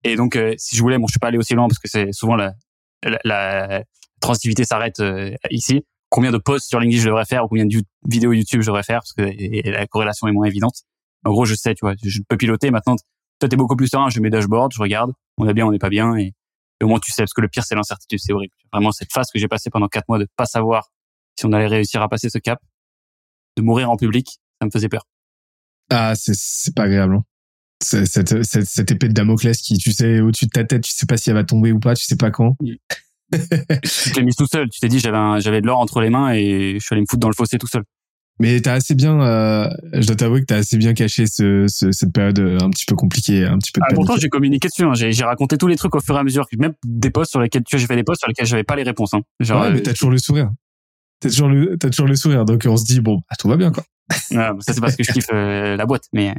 Et 0.05 0.17
donc, 0.17 0.37
euh, 0.37 0.55
si 0.59 0.77
je 0.77 0.83
voulais, 0.83 0.99
bon, 0.99 1.07
je 1.07 1.13
suis 1.13 1.21
pas 1.21 1.29
allé 1.29 1.39
aussi 1.39 1.55
loin 1.55 1.69
parce 1.69 1.79
que 1.79 1.89
c'est 1.89 2.13
souvent 2.13 2.35
la, 2.35 2.55
la, 3.05 3.19
la 3.25 3.83
transitivité 4.21 4.65
s'arrête 4.65 5.01
euh, 5.01 5.33
ici. 5.51 5.85
Combien 6.09 6.33
de 6.33 6.39
posts 6.39 6.69
sur 6.69 6.81
LinkedIn 6.81 7.03
je 7.03 7.09
devrais 7.09 7.25
faire 7.25 7.45
ou 7.45 7.49
combien 7.49 7.65
de 7.65 7.77
vidéos 8.07 8.33
YouTube 8.33 8.63
je 8.63 8.67
devrais 8.67 8.83
faire 8.83 9.01
parce 9.01 9.13
que 9.13 9.23
la 9.71 9.87
corrélation 9.87 10.27
est 10.29 10.33
moins 10.33 10.47
évidente. 10.47 10.83
En 11.25 11.31
gros, 11.31 11.45
je 11.45 11.55
sais, 11.55 11.75
tu 11.75 11.85
vois, 11.85 11.95
je 12.03 12.21
peux 12.29 12.37
piloter. 12.37 12.71
Maintenant, 12.71 12.97
toi, 13.39 13.49
t'es 13.49 13.57
beaucoup 13.57 13.77
plus 13.77 13.89
serein. 13.89 14.11
Je 14.11 14.21
mets 14.21 14.31
dashboard, 14.31 14.73
je 14.75 14.81
regarde, 14.81 15.13
on 15.39 15.49
est 15.49 15.55
bien, 15.55 15.67
on 15.67 15.71
n'est 15.71 15.79
pas 15.79 15.89
bien, 15.89 16.17
et, 16.17 16.35
et 16.83 16.85
au 16.85 16.89
moins 16.89 16.99
tu 16.99 17.13
sais. 17.13 17.23
Parce 17.23 17.33
que 17.33 17.41
le 17.41 17.49
pire, 17.49 17.65
c'est 17.65 17.77
l'incertitude, 17.77 18.19
c'est 18.21 18.33
horrible. 18.33 18.53
Vraiment, 18.73 18.91
cette 18.93 19.13
phase 19.13 19.29
que 19.33 19.39
j'ai 19.39 19.49
passée 19.49 19.71
pendant 19.71 19.89
quatre 19.89 20.09
mois 20.09 20.19
de 20.19 20.27
pas 20.37 20.47
savoir 20.47 20.91
si 21.39 21.47
on 21.47 21.53
allait 21.53 21.69
réussir 21.69 22.03
à 22.03 22.09
passer 22.09 22.29
ce 22.29 22.39
cap, 22.39 22.59
de 23.57 23.63
mourir 23.63 23.91
en 23.91 23.97
public, 23.97 24.39
ça 24.61 24.67
me 24.67 24.71
faisait 24.71 24.89
peur. 24.89 25.07
Ah, 25.91 26.15
c'est 26.17 26.75
pas 26.75 26.85
agréable. 26.85 27.15
Hein 27.15 27.25
cette, 27.83 28.07
cette, 28.07 28.65
cette, 28.65 28.91
épée 28.91 29.09
de 29.09 29.13
Damoclès 29.13 29.61
qui, 29.61 29.77
tu 29.77 29.93
sais, 29.93 30.21
au-dessus 30.21 30.47
de 30.47 30.51
ta 30.51 30.65
tête, 30.65 30.83
tu 30.83 30.93
sais 30.93 31.07
pas 31.07 31.17
si 31.17 31.31
elle 31.31 31.37
va 31.37 31.45
tomber 31.45 31.73
ou 31.73 31.81
pas, 31.81 31.95
tu 31.95 32.05
sais 32.05 32.17
pas 32.17 32.31
quand. 32.31 32.57
tu 32.61 34.13
l'as 34.15 34.23
mis 34.23 34.35
tout 34.35 34.47
seul. 34.47 34.69
Tu 34.69 34.79
t'es 34.81 34.89
dit, 34.89 34.99
j'avais 34.99 35.41
j'avais 35.41 35.61
de 35.61 35.67
l'or 35.67 35.79
entre 35.79 36.01
les 36.01 36.11
mains 36.11 36.33
et 36.33 36.75
je 36.75 36.85
suis 36.85 36.95
allé 36.95 37.01
me 37.01 37.07
foutre 37.09 37.21
dans 37.21 37.29
le 37.29 37.35
fossé 37.35 37.59
tout 37.59 37.67
seul. 37.67 37.83
Mais 38.41 38.61
t'as 38.61 38.75
assez 38.75 38.95
bien, 38.95 39.21
euh, 39.21 39.69
je 39.93 40.07
dois 40.07 40.17
t'avouer 40.17 40.41
que 40.41 40.47
t'as 40.47 40.57
assez 40.57 40.77
bien 40.77 40.95
caché 40.95 41.27
ce, 41.27 41.67
ce, 41.69 41.93
cette 41.93 42.13
période 42.13 42.39
un 42.41 42.71
petit 42.71 42.85
peu 42.87 42.97
compliquée, 42.97 43.45
un 43.45 43.59
petit 43.59 43.71
peu. 43.73 43.81
Ah, 43.85 43.95
pourtant, 43.95 44.17
j'ai 44.17 44.29
communiqué 44.29 44.69
dessus. 44.69 44.85
Hein. 44.85 44.95
J'ai 44.95 45.25
raconté 45.25 45.59
tous 45.59 45.69
les 45.69 45.77
trucs 45.77 45.95
au 45.95 46.01
fur 46.01 46.17
et 46.17 46.19
à 46.19 46.25
mesure, 46.25 46.47
même 46.59 46.73
des 46.85 47.11
posts 47.11 47.31
sur 47.31 47.41
lesquels 47.41 47.63
tu 47.63 47.77
vois, 47.77 47.81
j'ai 47.81 47.87
fait 47.87 47.97
des 47.97 48.03
posts 48.03 48.21
sur 48.21 48.29
lesquels 48.29 48.47
j'avais 48.47 48.65
pas 48.65 48.77
les 48.77 48.83
réponses. 48.83 49.15
Hein. 49.15 49.21
Genre, 49.41 49.63
ouais, 49.63 49.71
mais 49.71 49.79
euh, 49.79 49.83
t'as 49.83 49.93
toujours 49.93 50.11
le 50.11 50.19
sourire. 50.19 50.51
T'as 51.21 51.29
toujours 51.29 51.49
le, 51.49 51.77
t'as 51.79 51.91
toujours 51.91 52.09
le 52.09 52.17
sourire. 52.17 52.45
Donc 52.45 52.65
on 52.67 52.77
se 52.77 52.85
dit 52.85 53.01
bon, 53.01 53.21
ah, 53.29 53.37
tout 53.39 53.49
va 53.49 53.57
bien 53.57 53.71
quoi. 53.71 53.85
ça 54.11 54.55
c'est 54.61 54.81
parce 54.81 54.97
que 54.97 55.05
je 55.05 55.13
kiffe 55.13 55.27
euh, 55.33 55.77
la 55.77 55.87
boîte. 55.87 56.05
Mais 56.13 56.35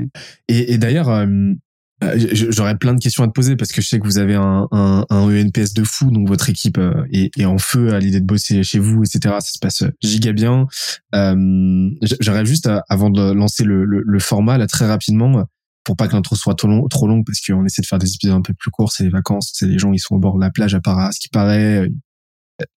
et, 0.50 0.74
et 0.74 0.78
d'ailleurs, 0.78 1.10
euh, 1.10 1.54
j'aurais 2.02 2.78
plein 2.78 2.94
de 2.94 3.00
questions 3.00 3.24
à 3.24 3.28
te 3.28 3.32
poser 3.32 3.56
parce 3.56 3.72
que 3.72 3.82
je 3.82 3.88
sais 3.88 4.00
que 4.00 4.06
vous 4.06 4.18
avez 4.18 4.36
un, 4.36 4.68
un, 4.72 5.06
un 5.10 5.22
ENPS 5.22 5.74
de 5.74 5.84
fou, 5.84 6.12
donc 6.12 6.28
votre 6.28 6.50
équipe 6.50 6.78
euh, 6.78 7.06
est, 7.12 7.38
est 7.38 7.46
en 7.46 7.58
feu 7.58 7.94
à 7.94 8.00
l'idée 8.00 8.20
de 8.20 8.26
bosser 8.26 8.64
chez 8.64 8.80
vous, 8.80 9.04
etc. 9.04 9.36
Ça 9.40 9.52
se 9.52 9.60
passe 9.60 9.84
giga 10.02 10.34
bien. 10.34 10.68
Euh, 11.16 11.90
J'aurais 12.20 12.46
juste, 12.46 12.70
avant 12.90 13.10
de 13.10 13.32
lancer 13.32 13.64
le, 13.64 13.86
le, 13.86 14.02
le, 14.06 14.20
format, 14.20 14.58
là, 14.58 14.68
très 14.68 14.86
rapidement, 14.86 15.46
pour 15.84 15.96
pas 15.96 16.08
que 16.08 16.14
l'intro 16.14 16.36
soit 16.36 16.56
trop, 16.56 16.68
long, 16.68 16.88
longue, 17.04 17.26
parce 17.26 17.42
qu'on 17.42 17.66
essaie 17.66 17.82
de 17.82 17.88
faire 17.88 18.00
des 18.00 18.14
épisodes 18.14 18.36
un 18.36 18.42
peu 18.42 18.54
plus 18.54 18.72
courts, 18.72 18.92
c'est 18.92 19.04
les 19.04 19.10
vacances, 19.10 19.52
c'est 19.54 19.68
les 19.68 19.78
gens, 19.78 19.94
ils 19.94 20.00
sont 20.00 20.16
au 20.16 20.20
bord 20.20 20.36
de 20.36 20.42
la 20.42 20.50
plage 20.50 20.76
à 20.76 20.82
part 20.82 21.14
ce 21.14 21.20
qui 21.20 21.30
paraît. 21.30 21.88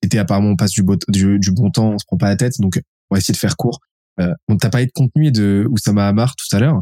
Été 0.01 0.17
apparemment, 0.19 0.49
on 0.49 0.55
passe 0.55 0.71
du, 0.71 0.83
beau, 0.83 0.95
du, 1.07 1.37
du, 1.37 1.51
bon 1.51 1.69
temps, 1.69 1.91
on 1.91 1.97
se 1.97 2.05
prend 2.05 2.17
pas 2.17 2.29
la 2.29 2.35
tête, 2.35 2.53
donc 2.59 2.79
on 3.09 3.15
va 3.15 3.19
essayer 3.19 3.33
de 3.33 3.37
faire 3.37 3.57
court. 3.57 3.79
Euh, 4.19 4.33
on 4.47 4.57
t'a 4.57 4.69
parlé 4.69 4.85
de 4.87 4.91
contenu 4.93 5.27
et 5.27 5.31
de 5.31 5.67
Oussama 5.69 6.07
Hamar 6.07 6.35
tout 6.35 6.55
à 6.55 6.59
l'heure. 6.59 6.81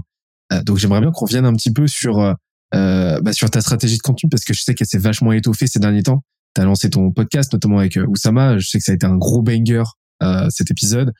Euh, 0.54 0.64
donc 0.64 0.78
j'aimerais 0.78 1.02
bien 1.02 1.12
qu'on 1.12 1.26
revienne 1.26 1.46
un 1.46 1.54
petit 1.54 1.72
peu 1.72 1.88
sur 1.88 2.20
euh, 2.20 2.34
euh, 2.76 3.20
bah, 3.22 3.34
sur 3.34 3.50
ta 3.50 3.62
stratégie 3.62 3.98
de 3.98 4.02
contenu 4.02 4.30
parce 4.30 4.44
que 4.46 4.54
je 4.54 4.62
sais 4.62 4.74
qu'elle 4.74 4.88
s'est 4.88 4.98
vachement 4.98 5.32
étoffée 5.32 5.68
ces 5.68 5.80
derniers 5.80 6.04
temps. 6.04 6.24
Tu 6.56 6.62
as 6.62 6.66
lancé 6.66 6.90
ton 6.90 7.12
podcast 7.12 7.52
notamment 7.54 7.80
avec 7.80 7.98
Oussama. 8.08 8.58
Je 8.58 8.68
sais 8.68 8.78
que 8.78 8.84
ça 8.84 8.92
a 8.92 8.96
été 8.96 9.06
un 9.06 9.18
gros 9.18 9.42
banger 9.42 9.84
cet 10.50 10.72
épisode. 10.72 11.12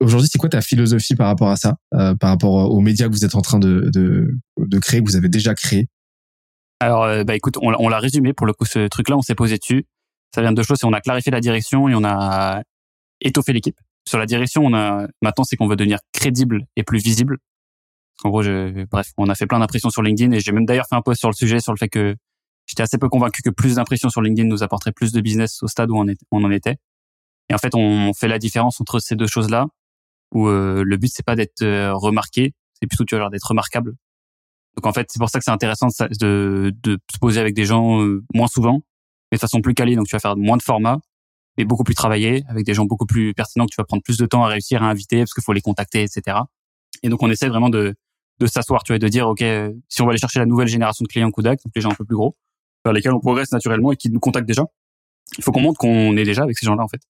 Aujourd'hui, 0.00 0.28
c'est 0.30 0.38
quoi 0.38 0.48
ta 0.48 0.60
philosophie 0.60 1.14
par 1.14 1.28
rapport 1.28 1.50
à 1.50 1.56
ça, 1.56 1.76
par 1.90 2.30
rapport 2.30 2.70
aux 2.70 2.80
médias 2.80 3.06
que 3.06 3.12
vous 3.12 3.24
êtes 3.24 3.34
en 3.36 3.40
train 3.40 3.58
de, 3.58 3.90
de, 3.92 4.28
de 4.58 4.78
créer, 4.78 5.00
que 5.02 5.08
vous 5.08 5.16
avez 5.16 5.28
déjà 5.28 5.54
créé? 5.54 5.88
Alors, 6.80 7.24
bah 7.24 7.34
écoute, 7.36 7.56
on, 7.62 7.72
on 7.78 7.88
l'a 7.88 8.00
résumé 8.00 8.32
pour 8.32 8.46
le 8.46 8.52
coup. 8.52 8.64
Ce 8.64 8.88
truc-là, 8.88 9.16
on 9.16 9.22
s'est 9.22 9.36
posé 9.36 9.56
dessus. 9.56 9.86
Ça 10.34 10.42
vient 10.42 10.50
de 10.50 10.56
deux 10.56 10.64
choses. 10.64 10.78
C'est 10.80 10.86
on 10.86 10.92
a 10.92 11.00
clarifié 11.00 11.30
la 11.30 11.40
direction 11.40 11.88
et 11.88 11.94
on 11.94 12.04
a 12.04 12.62
étoffé 13.20 13.52
l'équipe. 13.52 13.76
Sur 14.06 14.18
la 14.18 14.26
direction, 14.26 14.64
on 14.64 14.74
a 14.74 15.06
maintenant, 15.22 15.44
c'est 15.44 15.56
qu'on 15.56 15.68
veut 15.68 15.76
devenir 15.76 16.00
crédible 16.12 16.66
et 16.76 16.82
plus 16.82 16.98
visible. 17.02 17.38
En 18.24 18.30
gros, 18.30 18.42
je, 18.42 18.84
bref, 18.86 19.12
on 19.16 19.28
a 19.28 19.34
fait 19.34 19.46
plein 19.46 19.58
d'impressions 19.58 19.90
sur 19.90 20.02
LinkedIn 20.02 20.32
et 20.32 20.40
j'ai 20.40 20.52
même 20.52 20.64
d'ailleurs 20.64 20.86
fait 20.88 20.96
un 20.96 21.02
post 21.02 21.20
sur 21.20 21.28
le 21.28 21.34
sujet 21.34 21.60
sur 21.60 21.72
le 21.72 21.78
fait 21.78 21.88
que 21.88 22.16
j'étais 22.66 22.82
assez 22.82 22.98
peu 22.98 23.08
convaincu 23.08 23.42
que 23.42 23.50
plus 23.50 23.76
d'impressions 23.76 24.08
sur 24.08 24.22
LinkedIn 24.22 24.48
nous 24.48 24.62
apporterait 24.62 24.92
plus 24.92 25.12
de 25.12 25.20
business 25.20 25.62
au 25.62 25.68
stade 25.68 25.90
où 25.90 25.96
on, 25.96 26.44
en 26.44 26.50
était. 26.50 26.76
Et 27.48 27.54
en 27.54 27.58
fait, 27.58 27.74
on 27.74 28.12
fait 28.12 28.28
la 28.28 28.38
différence 28.38 28.80
entre 28.80 28.98
ces 28.98 29.14
deux 29.14 29.26
choses-là, 29.26 29.66
où 30.34 30.48
euh, 30.48 30.82
le 30.84 30.96
but 30.96 31.10
c'est 31.12 31.24
pas 31.24 31.36
d'être 31.36 31.62
euh, 31.62 31.94
remarqué, 31.94 32.54
c'est 32.80 32.86
plutôt 32.86 33.04
tu 33.04 33.16
vois, 33.16 33.30
d'être 33.30 33.48
remarquable. 33.48 33.94
Donc 34.76 34.86
en 34.86 34.92
fait, 34.92 35.06
c'est 35.10 35.18
pour 35.18 35.30
ça 35.30 35.38
que 35.38 35.44
c'est 35.44 35.52
intéressant 35.52 35.88
de, 36.20 36.72
de, 36.82 36.98
se 37.10 37.18
poser 37.18 37.40
avec 37.40 37.54
des 37.54 37.64
gens 37.64 38.02
euh, 38.02 38.24
moins 38.34 38.48
souvent, 38.48 38.82
mais 39.30 39.36
de 39.36 39.40
façon 39.40 39.60
plus 39.60 39.74
quali. 39.74 39.96
Donc 39.96 40.06
tu 40.06 40.16
vas 40.16 40.20
faire 40.20 40.36
moins 40.36 40.56
de 40.56 40.62
formats, 40.62 40.98
mais 41.56 41.64
beaucoup 41.64 41.84
plus 41.84 41.94
travaillé, 41.94 42.44
avec 42.48 42.66
des 42.66 42.74
gens 42.74 42.84
beaucoup 42.84 43.06
plus 43.06 43.32
pertinents 43.32 43.66
que 43.66 43.70
tu 43.70 43.80
vas 43.80 43.84
prendre 43.84 44.02
plus 44.02 44.18
de 44.18 44.26
temps 44.26 44.44
à 44.44 44.48
réussir 44.48 44.82
à 44.82 44.90
inviter 44.90 45.18
parce 45.18 45.32
qu'il 45.32 45.44
faut 45.44 45.52
les 45.52 45.62
contacter, 45.62 46.02
etc. 46.02 46.38
Et 47.02 47.08
donc 47.08 47.22
on 47.22 47.30
essaie 47.30 47.48
vraiment 47.48 47.70
de 47.70 47.94
de 48.38 48.46
s'asseoir, 48.46 48.82
tu 48.82 48.92
vois, 48.92 48.96
et 48.96 48.98
de 48.98 49.08
dire, 49.08 49.28
OK, 49.28 49.42
si 49.88 50.02
on 50.02 50.04
va 50.04 50.10
aller 50.10 50.18
chercher 50.18 50.38
la 50.38 50.46
nouvelle 50.46 50.68
génération 50.68 51.02
de 51.02 51.08
clients 51.08 51.30
Kudak, 51.30 51.60
donc 51.64 51.72
les 51.74 51.82
gens 51.82 51.90
un 51.90 51.94
peu 51.94 52.04
plus 52.04 52.16
gros, 52.16 52.36
vers 52.84 52.92
lesquels 52.92 53.12
on 53.12 53.20
progresse 53.20 53.52
naturellement 53.52 53.92
et 53.92 53.96
qui 53.96 54.10
nous 54.10 54.20
contactent 54.20 54.46
déjà, 54.46 54.64
il 55.38 55.44
faut 55.44 55.52
qu'on 55.52 55.60
montre 55.60 55.78
qu'on 55.78 56.16
est 56.16 56.24
déjà 56.24 56.42
avec 56.42 56.58
ces 56.58 56.66
gens-là, 56.66 56.82
en 56.82 56.88
fait. 56.88 57.00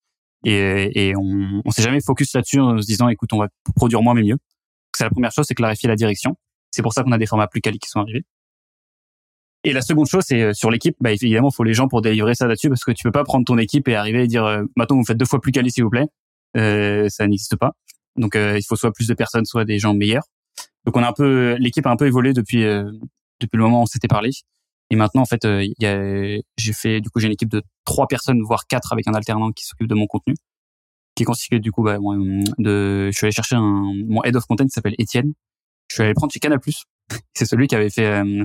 Et, 0.44 1.08
et 1.08 1.16
on, 1.16 1.62
on 1.64 1.70
s'est 1.70 1.82
jamais 1.82 2.00
focus 2.00 2.32
là-dessus 2.34 2.60
en 2.60 2.80
se 2.80 2.86
disant, 2.86 3.08
écoute, 3.08 3.32
on 3.32 3.38
va 3.38 3.48
produire 3.74 4.02
moins 4.02 4.14
mais 4.14 4.22
mieux. 4.22 4.36
C'est 4.96 5.04
la 5.04 5.10
première 5.10 5.32
chose, 5.32 5.44
c'est 5.46 5.54
clarifier 5.54 5.88
la 5.88 5.96
direction. 5.96 6.36
C'est 6.70 6.82
pour 6.82 6.92
ça 6.92 7.02
qu'on 7.02 7.12
a 7.12 7.18
des 7.18 7.26
formats 7.26 7.48
plus 7.48 7.60
quali 7.60 7.78
qui 7.78 7.88
sont 7.88 8.00
arrivés. 8.00 8.24
Et 9.64 9.72
la 9.72 9.82
seconde 9.82 10.06
chose, 10.06 10.22
c'est 10.24 10.40
euh, 10.40 10.52
sur 10.52 10.70
l'équipe, 10.70 10.96
bah, 11.00 11.12
évidemment, 11.12 11.48
il 11.52 11.54
faut 11.54 11.64
les 11.64 11.74
gens 11.74 11.88
pour 11.88 12.00
délivrer 12.00 12.34
ça 12.34 12.46
là-dessus 12.46 12.68
parce 12.68 12.84
que 12.84 12.92
tu 12.92 13.02
peux 13.02 13.10
pas 13.10 13.24
prendre 13.24 13.44
ton 13.44 13.58
équipe 13.58 13.88
et 13.88 13.96
arriver 13.96 14.24
et 14.24 14.26
dire, 14.28 14.44
euh, 14.44 14.62
maintenant, 14.76 14.96
vous 14.96 15.04
faites 15.04 15.16
deux 15.16 15.24
fois 15.24 15.40
plus 15.40 15.50
quali, 15.50 15.70
s'il 15.70 15.82
vous 15.82 15.90
plaît. 15.90 16.06
Euh, 16.56 17.08
ça 17.08 17.26
n'existe 17.26 17.56
pas. 17.56 17.72
Donc, 18.16 18.36
euh, 18.36 18.56
il 18.58 18.62
faut 18.62 18.76
soit 18.76 18.92
plus 18.92 19.08
de 19.08 19.14
personnes, 19.14 19.44
soit 19.44 19.64
des 19.64 19.78
gens 19.78 19.94
meilleurs. 19.94 20.24
Donc 20.86 20.96
on 20.96 21.02
a 21.02 21.08
un 21.08 21.12
peu 21.12 21.56
l'équipe 21.58 21.86
a 21.86 21.90
un 21.90 21.96
peu 21.96 22.06
évolué 22.06 22.32
depuis 22.32 22.64
euh, 22.64 22.90
depuis 23.40 23.56
le 23.56 23.64
moment 23.64 23.80
où 23.80 23.82
on 23.82 23.86
s'était 23.86 24.08
parlé. 24.08 24.30
Et 24.90 24.96
maintenant 24.96 25.22
en 25.22 25.26
fait, 25.26 25.44
euh, 25.44 25.66
j'ai 26.56 26.72
fait 26.72 27.00
du 27.00 27.10
coup 27.10 27.18
j'ai 27.18 27.26
une 27.26 27.32
équipe 27.32 27.50
de 27.50 27.62
trois 27.84 28.06
personnes 28.06 28.40
voire 28.42 28.66
quatre 28.68 28.92
avec 28.92 29.08
un 29.08 29.14
alternant 29.14 29.50
qui 29.50 29.64
s'occupe 29.64 29.88
de 29.88 29.94
mon 29.94 30.06
contenu, 30.06 30.34
qui 31.16 31.24
est 31.24 31.26
constitué 31.26 31.58
du 31.58 31.72
coup 31.72 31.82
bah, 31.82 31.98
de 32.58 33.10
je 33.12 33.16
suis 33.16 33.26
allé 33.26 33.32
chercher 33.32 33.56
un 33.56 33.92
mon 34.08 34.22
head 34.22 34.36
of 34.36 34.44
content 34.46 34.64
qui 34.64 34.70
s'appelle 34.70 34.94
Étienne. 34.98 35.32
Je 35.88 35.94
suis 35.94 36.02
allé 36.04 36.14
prendre 36.14 36.32
chez 36.32 36.38
Canal+. 36.38 36.60
C'est 37.34 37.46
celui 37.46 37.66
qui 37.66 37.74
avait 37.74 37.90
fait 37.90 38.06
euh, 38.06 38.44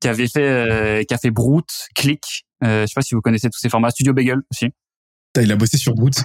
qui 0.00 0.08
avait 0.08 0.28
fait 0.28 1.04
qui 1.08 1.14
a 1.14 1.18
fait 1.18 1.32
Brute, 1.32 1.88
Click. 1.96 2.46
Je 2.62 2.86
sais 2.86 2.94
pas 2.94 3.02
si 3.02 3.16
vous 3.16 3.20
connaissez 3.20 3.50
tous 3.50 3.58
ces 3.58 3.68
formats. 3.68 3.90
Studio 3.90 4.12
Bagel 4.12 4.42
aussi. 4.52 4.70
Il 5.36 5.50
a 5.50 5.56
bossé 5.56 5.76
sur 5.76 5.94
Brute. 5.94 6.22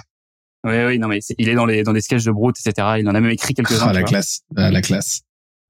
Oui, 0.64 0.84
oui, 0.86 0.98
non, 0.98 1.08
mais 1.08 1.20
il 1.38 1.48
est 1.48 1.54
dans 1.54 1.66
les 1.66 1.82
dans 1.82 1.92
des 1.92 2.00
sketchs 2.00 2.24
de 2.24 2.32
Brute, 2.32 2.56
etc. 2.58 2.96
Il 2.98 3.08
en 3.08 3.14
a 3.14 3.20
même 3.20 3.30
écrit 3.30 3.54
quelques-uns. 3.54 3.88
Ah, 3.88 3.92
la 3.92 4.02
classe, 4.02 4.40
ah, 4.56 4.70
la 4.70 4.80
classe. 4.80 5.20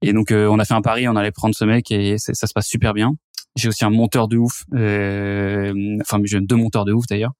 Et 0.01 0.13
donc, 0.13 0.31
euh, 0.31 0.47
on 0.47 0.57
a 0.59 0.65
fait 0.65 0.73
un 0.73 0.81
pari, 0.81 1.07
on 1.07 1.15
allait 1.15 1.31
prendre 1.31 1.53
ce 1.53 1.65
mec 1.65 1.91
et 1.91 2.17
ça 2.17 2.33
se 2.33 2.53
passe 2.53 2.67
super 2.67 2.93
bien. 2.93 3.13
J'ai 3.55 3.69
aussi 3.69 3.85
un 3.85 3.89
monteur 3.89 4.27
de 4.27 4.37
ouf, 4.37 4.63
euh, 4.73 5.73
enfin, 6.01 6.19
j'ai 6.23 6.41
deux 6.41 6.57
monteurs 6.57 6.83
de 6.83 6.91
ouf 6.91 7.05
d'ailleurs, 7.07 7.31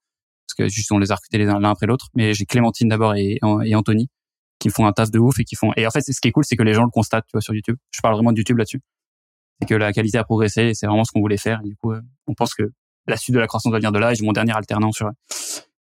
parce 0.48 0.56
que 0.58 0.74
juste 0.74 0.91
on 0.91 0.98
les 0.98 1.12
a 1.12 1.15
recrutés 1.15 1.38
l'un 1.38 1.63
après 1.63 1.88
l'autre. 1.88 2.08
Mais 2.15 2.34
j'ai 2.34 2.46
Clémentine 2.46 2.89
d'abord 2.89 3.15
et, 3.15 3.39
et 3.65 3.76
Anthony 3.76 4.10
qui 4.60 4.70
font 4.70 4.86
un 4.86 4.94
taf 4.94 5.12
de 5.12 5.20
ouf 5.20 5.39
et 5.39 5.44
qui 5.44 5.56
font. 5.56 5.72
Et 5.76 5.86
en 5.86 5.91
fait, 5.91 6.02
ce 6.02 6.20
qui 6.20 6.30
est 6.30 6.32
cool, 6.32 6.46
c'est 6.46 6.56
que 6.56 6.63
les 6.63 6.74
gens 6.74 6.84
le 6.84 6.89
constatent, 6.89 7.26
tu 7.26 7.34
vois, 7.34 7.41
sur 7.41 7.54
YouTube. 7.54 7.76
Je 7.91 8.00
parle 8.02 8.15
vraiment 8.15 8.32
de 8.32 8.38
YouTube 8.38 8.58
là-dessus. 8.58 8.82
c'est 9.60 9.68
que 9.68 9.76
la 9.76 9.91
qualité 9.91 10.18
a 10.18 10.24
progressé 10.24 10.62
et 10.63 10.74
c'est 10.74 10.88
vraiment 10.88 11.04
ce 11.04 11.12
qu'on 11.12 11.20
voulait 11.20 11.38
faire. 11.38 11.60
Et 11.63 11.68
du 11.68 11.76
coup, 11.76 11.94
on 12.28 12.34
pense 12.34 12.54
que 12.54 12.72
la 13.08 13.18
suite 13.18 13.36
de 13.36 13.39
la 13.39 13.48
croissance 13.48 13.72
va 13.72 13.78
venir 13.78 13.91
de 13.91 14.00
là. 14.00 14.13
J'ai 14.13 14.24
mon 14.24 14.32
dernier 14.32 14.54
alternant 14.54 14.91
sur 14.94 15.10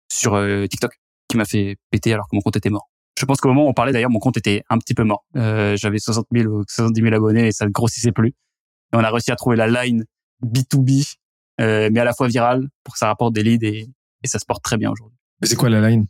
sur 0.10 0.42
TikTok 0.70 1.01
qui 1.32 1.38
m'a 1.38 1.46
fait 1.46 1.78
péter 1.90 2.14
alors 2.14 2.28
que 2.28 2.36
mon 2.36 2.42
compte 2.42 2.58
était 2.58 2.70
mort. 2.70 2.90
Je 3.18 3.26
pense 3.26 3.40
qu'au 3.40 3.50
moment 3.50 3.66
où 3.66 3.70
on 3.70 3.74
parlait 3.74 3.92
d'ailleurs, 3.92 4.10
mon 4.10 4.20
compte 4.20 4.38
était 4.38 4.64
un 4.70 4.78
petit 4.78 4.94
peu 4.94 5.04
mort. 5.04 5.26
Euh, 5.36 5.76
J'avais 5.78 6.00
60 6.00 6.28
000 6.34 6.52
ou 6.52 6.64
70 6.68 7.02
000 7.02 7.14
abonnés 7.14 7.48
et 7.48 7.52
ça 7.52 7.66
ne 7.66 7.72
grossissait 7.72 8.12
plus. 8.12 8.30
Et 8.30 8.96
on 8.96 9.00
a 9.00 9.10
réussi 9.10 9.32
à 9.32 9.36
trouver 9.36 9.56
la 9.56 9.68
line 9.68 10.06
B2B, 10.44 11.16
euh, 11.60 11.90
mais 11.92 12.00
à 12.00 12.04
la 12.04 12.14
fois 12.14 12.28
virale 12.28 12.68
pour 12.84 12.94
que 12.94 12.98
ça 12.98 13.08
rapporte 13.08 13.34
des 13.34 13.44
leads 13.44 13.66
et, 13.66 13.90
et 14.24 14.28
ça 14.28 14.40
se 14.40 14.46
porte 14.46 14.64
très 14.64 14.78
bien 14.78 14.92
aujourd'hui. 14.92 15.18
C'est 15.44 15.56
quoi 15.56 15.70
la 15.70 15.88
line? 15.90 16.08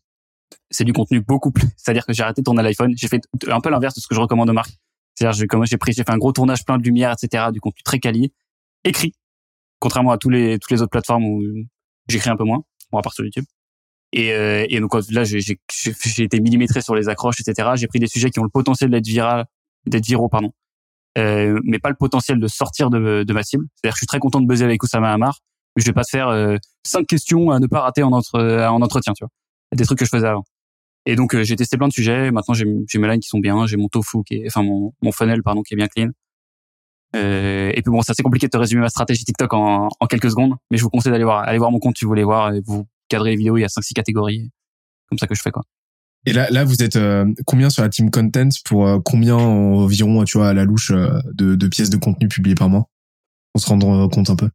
C'est 0.70 0.84
du 0.84 0.94
contenu 0.94 1.22
beaucoup 1.22 1.52
plus. 1.52 1.68
C'est-à-dire 1.78 2.06
que 2.06 2.14
j'ai 2.14 2.24
arrêté 2.24 2.42
de 2.42 2.46
tourner 2.46 2.62
à 2.62 2.64
l'iPhone. 2.64 2.94
J'ai 2.96 3.08
fait 3.08 3.22
un 3.48 3.62
peu 3.62 3.70
l'inverse 3.70 3.96
de 3.96 4.00
ce 4.00 4.08
que 4.08 4.16
je 4.16 4.20
recommande 4.20 4.50
aux 4.50 4.54
marques. 4.54 4.78
C'est-à-dire 5.16 5.38
j'ai 5.38 5.48
j'ai 5.66 5.78
pris, 5.78 5.94
j'ai 5.94 6.04
fait 6.04 6.12
un 6.12 6.18
gros 6.18 6.32
tournage 6.32 6.66
plein 6.66 6.78
de 6.78 6.84
lumière, 6.84 7.14
etc. 7.14 7.46
Du 7.52 7.60
contenu 7.60 7.84
très 7.84 8.00
quali, 8.00 8.34
écrit. 8.84 9.14
Contrairement 9.80 10.12
à 10.12 10.18
tous 10.18 10.30
les 10.30 10.58
toutes 10.60 10.72
les 10.72 10.82
autres 10.82 10.92
plateformes 10.92 11.26
où 11.26 11.44
j'écris 12.08 12.30
un 12.30 12.38
peu 12.38 12.44
moins, 12.44 12.64
bon 12.92 12.98
à 12.98 13.02
part 13.02 13.14
sur 13.14 13.26
YouTube. 13.26 13.46
Et, 14.14 14.34
euh, 14.34 14.66
et 14.70 14.80
donc 14.80 14.94
là, 15.10 15.24
j'ai 15.24 15.58
été 16.20 16.40
millimétré 16.40 16.82
sur 16.82 16.96
les 16.96 17.08
accroches, 17.10 17.40
etc. 17.40 17.70
J'ai 17.76 17.88
pris 17.88 18.00
des 18.00 18.08
sujets 18.08 18.30
qui 18.30 18.40
ont 18.40 18.44
le 18.44 18.50
potentiel 18.50 18.90
d'être 18.90 19.06
viral, 19.06 19.46
d'être 19.86 20.06
viraux, 20.06 20.28
pardon, 20.28 20.52
euh, 21.18 21.60
mais 21.64 21.80
pas 21.80 21.90
le 21.90 21.96
potentiel 21.96 22.40
de 22.40 22.48
sortir 22.48 22.90
de, 22.90 23.24
de 23.24 23.34
ma 23.34 23.44
cible. 23.44 23.66
C'est-à-dire 23.76 23.94
que 23.94 23.98
je 23.98 24.02
suis 24.02 24.08
très 24.08 24.20
content 24.20 24.42
de 24.42 24.48
buzzer 24.48 24.66
avec 24.66 24.84
Oussama 24.84 25.12
Hamar, 25.12 25.40
mais 25.76 25.82
je 25.82 25.88
vais 25.88 25.94
pas 25.94 26.04
te 26.04 26.10
faire 26.10 26.28
euh, 26.28 26.58
cinq 26.86 27.08
questions 27.08 27.52
à 27.52 27.60
ne 27.60 27.68
pas 27.68 27.82
rater 27.82 28.04
en, 28.04 28.12
entre, 28.12 28.40
en 28.40 28.82
entretien, 28.82 29.14
tu 29.14 29.24
vois. 29.24 29.30
Des 29.74 29.86
trucs 29.86 30.00
que 30.00 30.06
je 30.06 30.10
faisais 30.10 30.28
avant. 30.28 30.44
Et 31.06 31.16
donc 31.16 31.34
euh, 31.34 31.44
j'ai 31.44 31.56
testé 31.56 31.78
plein 31.78 31.88
de 31.88 31.94
sujets. 31.94 32.32
Maintenant 32.32 32.54
j'ai 32.54 32.66
mes 32.66 33.08
lines 33.08 33.20
qui 33.20 33.30
sont 33.30 33.40
bien, 33.40 33.66
j'ai 33.66 33.78
mon 33.78 33.88
tofu 33.88 34.24
qui 34.26 34.36
est, 34.36 34.48
enfin 34.48 34.64
mon, 34.64 34.94
mon 35.02 35.12
funnel 35.12 35.42
pardon 35.44 35.64
qui 35.64 35.74
est 35.74 35.78
bien 35.78 35.88
clean. 35.88 36.10
Euh, 37.16 37.72
et 37.74 37.82
puis 37.82 37.92
bon, 37.92 38.02
c'est 38.02 38.12
assez 38.12 38.24
compliqué 38.24 38.48
de 38.48 38.52
te 38.52 38.58
résumer 38.58 38.82
ma 38.82 38.90
stratégie 38.90 39.26
TikTok 39.26 39.54
en, 39.54 39.90
en 40.00 40.06
quelques 40.08 40.30
secondes, 40.30 40.56
mais 40.70 40.78
je 40.78 40.84
vous 40.84 40.90
conseille 40.90 41.12
d'aller 41.12 41.24
voir, 41.24 41.40
aller 41.40 41.58
voir 41.58 41.72
mon 41.72 41.80
compte 41.80 41.98
si 41.98 42.06
vous 42.06 42.10
voulez 42.10 42.24
voir. 42.24 42.52
Cadrer 43.12 43.32
les 43.32 43.36
vidéos, 43.36 43.58
il 43.58 43.62
y 43.62 43.66
a 43.66 43.68
5-6 43.68 43.94
catégories. 43.94 44.50
Comme 45.10 45.18
ça 45.20 45.28
que 45.28 45.36
je 45.36 45.42
fais, 45.42 45.52
quoi. 45.52 45.64
Et 46.26 46.34
là, 46.34 46.50
là, 46.52 46.64
vous 46.64 46.84
êtes 46.84 46.96
euh, 46.96 47.26
combien 47.46 47.70
sur 47.70 47.82
la 47.82 47.90
team 47.90 48.12
content 48.12 48.50
pour 48.66 48.88
euh, 48.88 49.00
combien 49.04 49.36
environ, 49.36 50.24
tu 50.24 50.38
vois, 50.38 50.50
à 50.50 50.54
la 50.54 50.66
louche 50.66 50.92
euh, 50.92 51.20
de, 51.34 51.56
de, 51.56 51.68
pièces 51.68 51.90
de 51.90 51.98
contenu 51.98 52.28
publiées 52.28 52.56
par 52.56 52.70
mois? 52.70 52.86
On 53.56 53.60
se 53.60 53.68
rendre 53.68 54.08
compte 54.08 54.30
un 54.30 54.36
peu. 54.36 54.50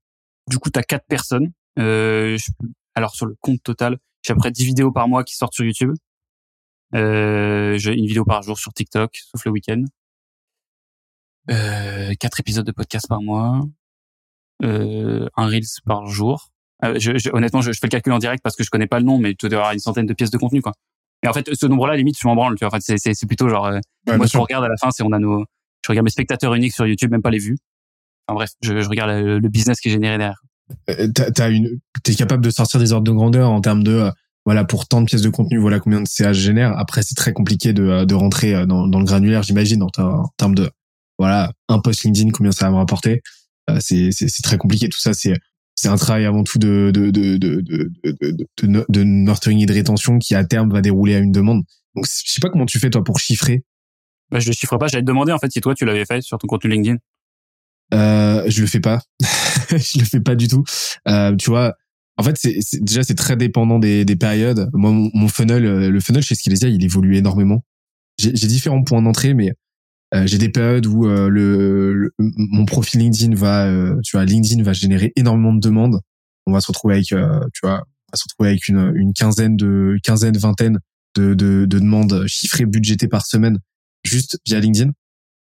Du 0.48 0.58
coup, 0.58 0.70
tu 0.70 0.78
as 0.78 0.82
quatre 0.82 1.06
personnes. 1.06 1.52
alors 1.76 3.14
sur 3.14 3.26
le 3.26 3.34
compte 3.40 3.62
total, 3.62 3.98
j'ai 4.22 4.32
à 4.32 4.34
peu 4.34 4.40
près 4.40 4.52
10 4.52 4.64
vidéos 4.64 4.92
par 4.92 5.08
mois 5.08 5.24
qui 5.24 5.34
sortent 5.34 5.54
sur 5.54 5.64
YouTube. 5.64 5.92
j'ai 6.92 7.92
une 7.92 8.06
vidéo 8.06 8.24
par 8.24 8.42
jour 8.42 8.58
sur 8.58 8.72
TikTok, 8.72 9.16
sauf 9.16 9.44
le 9.44 9.50
week-end. 9.50 9.84
quatre 12.18 12.40
épisodes 12.40 12.64
de 12.64 12.72
podcast 12.72 13.06
par 13.08 13.20
mois. 13.20 13.60
un 14.62 15.46
Reels 15.46 15.82
par 15.84 16.06
jour. 16.06 16.52
Euh, 16.84 16.98
je, 16.98 17.30
honnêtement, 17.32 17.62
je, 17.62 17.72
fais 17.72 17.78
le 17.84 17.88
calcul 17.88 18.12
en 18.12 18.18
direct 18.18 18.42
parce 18.42 18.56
que 18.56 18.62
je 18.62 18.70
connais 18.70 18.86
pas 18.86 18.98
le 18.98 19.06
nom, 19.06 19.18
mais 19.18 19.34
tu 19.34 19.48
dois 19.48 19.58
avoir 19.58 19.72
une 19.72 19.78
centaine 19.78 20.06
de 20.06 20.12
pièces 20.12 20.30
de 20.30 20.38
contenu, 20.38 20.60
quoi. 20.60 20.72
Et 21.22 21.28
en 21.28 21.32
fait, 21.32 21.48
ce 21.54 21.66
nombre-là, 21.66 21.96
limite, 21.96 22.16
je 22.20 22.26
m'en 22.26 22.34
branle. 22.34 22.56
Tu 22.56 22.64
vois, 22.64 22.74
en 22.74 22.78
fait, 22.78 22.98
c'est 22.98 23.26
plutôt 23.26 23.48
genre, 23.48 23.66
euh, 23.66 23.80
moi, 24.06 24.26
je 24.26 24.36
regarde 24.36 24.64
à 24.64 24.68
la 24.68 24.76
fin, 24.76 24.90
c'est 24.90 25.02
on 25.02 25.12
a 25.12 25.18
nos, 25.18 25.44
je 25.84 25.92
regarde 25.92 26.04
mes 26.04 26.10
spectateurs 26.10 26.54
uniques 26.54 26.74
sur 26.74 26.86
YouTube, 26.86 27.10
même 27.10 27.22
pas 27.22 27.30
les 27.30 27.38
vues. 27.38 27.56
Enfin 28.28 28.34
bref, 28.34 28.50
je, 28.60 28.80
je 28.80 28.88
regarde 28.88 29.10
le, 29.10 29.48
business 29.48 29.80
qui 29.80 29.88
est 29.88 29.92
généré 29.92 30.18
derrière. 30.18 30.42
Euh, 30.90 31.08
t'as 31.12 31.50
une, 31.50 31.80
t'es 32.02 32.14
capable 32.14 32.44
de 32.44 32.50
sortir 32.50 32.80
des 32.80 32.92
ordres 32.92 33.06
de 33.06 33.12
grandeur 33.12 33.50
en 33.50 33.60
termes 33.60 33.84
de, 33.84 34.10
voilà, 34.44 34.64
pour 34.64 34.88
tant 34.88 35.00
de 35.00 35.06
pièces 35.06 35.22
de 35.22 35.30
contenu, 35.30 35.58
voilà 35.58 35.78
combien 35.80 36.00
de 36.00 36.08
CH 36.08 36.34
génère. 36.34 36.76
Après, 36.76 37.02
c'est 37.02 37.14
très 37.14 37.32
compliqué 37.32 37.72
de, 37.72 38.04
de 38.04 38.14
rentrer 38.14 38.66
dans, 38.66 38.88
dans 38.88 38.98
le 38.98 39.04
granulaire, 39.04 39.42
j'imagine, 39.42 39.82
en, 39.82 39.90
en, 39.98 40.28
termes 40.36 40.56
de, 40.56 40.70
voilà, 41.18 41.52
un 41.68 41.78
post 41.78 42.02
LinkedIn, 42.02 42.30
combien 42.30 42.52
ça 42.52 42.66
va 42.66 42.72
me 42.72 42.76
rapporter. 42.76 43.22
c'est, 43.78 44.10
c'est 44.10 44.42
très 44.42 44.58
compliqué. 44.58 44.88
Tout 44.88 44.98
ça, 44.98 45.14
c'est 45.14 45.34
c'est 45.76 45.88
un 45.88 45.96
travail 45.96 46.24
avant 46.24 46.42
tout 46.42 46.58
de 46.58 46.90
de 46.92 47.10
de 47.10 47.36
de 47.36 47.60
de 47.60 47.90
de, 48.02 48.84
de, 48.88 49.02
nurturing 49.04 49.62
et 49.62 49.66
de 49.66 49.72
rétention 49.72 50.18
qui 50.18 50.34
à 50.34 50.44
terme 50.44 50.72
va 50.72 50.80
dérouler 50.80 51.14
à 51.14 51.18
une 51.18 51.32
demande. 51.32 51.62
Donc 51.94 52.06
je 52.06 52.32
sais 52.32 52.40
pas 52.40 52.48
comment 52.48 52.66
tu 52.66 52.78
fais 52.78 52.90
toi 52.90 53.04
pour 53.04 53.18
chiffrer. 53.18 53.62
Bah 54.30 54.40
je 54.40 54.48
le 54.48 54.54
chiffre 54.54 54.76
pas. 54.78 54.88
J'allais 54.88 55.02
te 55.02 55.06
demander 55.06 55.32
en 55.32 55.38
fait 55.38 55.52
si 55.52 55.60
toi 55.60 55.74
tu 55.74 55.84
l'avais 55.84 56.06
fait 56.06 56.22
sur 56.22 56.38
ton 56.38 56.46
contenu 56.46 56.70
LinkedIn. 56.70 56.96
Euh, 57.94 58.42
je 58.48 58.62
le 58.62 58.66
fais 58.66 58.80
pas. 58.80 59.00
je 59.70 59.98
le 59.98 60.04
fais 60.06 60.20
pas 60.20 60.34
du 60.34 60.48
tout. 60.48 60.64
Euh, 61.08 61.36
tu 61.36 61.50
vois, 61.50 61.74
en 62.16 62.22
fait 62.22 62.36
c'est 62.38 62.82
déjà 62.82 63.02
c'est 63.02 63.14
très 63.14 63.36
dépendant 63.36 63.78
des 63.78 64.06
des 64.06 64.16
périodes. 64.16 64.70
Moi 64.72 64.90
mon, 64.92 65.28
funnel, 65.28 65.66
euh, 65.66 65.90
le 65.90 66.00
funnel 66.00 66.22
chez 66.22 66.34
Skillzia, 66.34 66.68
il 66.68 66.82
évolue 66.82 67.16
énormément. 67.16 67.64
J'ai 68.18 68.32
différents 68.32 68.82
points 68.82 69.02
d'entrée, 69.02 69.34
mais 69.34 69.52
j'ai 70.12 70.38
des 70.38 70.48
périodes 70.48 70.86
où 70.86 71.06
euh, 71.06 71.28
le, 71.28 72.12
mon 72.18 72.64
profil 72.64 73.00
LinkedIn 73.00 73.34
va, 73.34 73.66
euh, 73.66 74.00
tu 74.04 74.16
vois, 74.16 74.24
LinkedIn 74.24 74.62
va 74.62 74.72
générer 74.72 75.12
énormément 75.16 75.52
de 75.52 75.60
demandes. 75.60 76.00
On 76.46 76.52
va 76.52 76.60
se 76.60 76.68
retrouver 76.68 76.94
avec, 76.94 77.06
tu 77.06 77.16
vois, 77.62 77.82
on 77.82 78.12
va 78.12 78.16
se 78.16 78.22
retrouver 78.24 78.50
avec 78.50 78.68
une, 78.68 78.92
une 78.94 79.12
quinzaine 79.12 79.56
de, 79.56 79.96
quinzaine, 80.02 80.36
vingtaine 80.36 80.78
de, 81.16 81.34
de, 81.34 81.66
de 81.66 81.78
demandes 81.78 82.24
chiffrées, 82.28 82.66
budgétées 82.66 83.08
par 83.08 83.26
semaine, 83.26 83.58
juste 84.04 84.38
via 84.46 84.60
LinkedIn. 84.60 84.92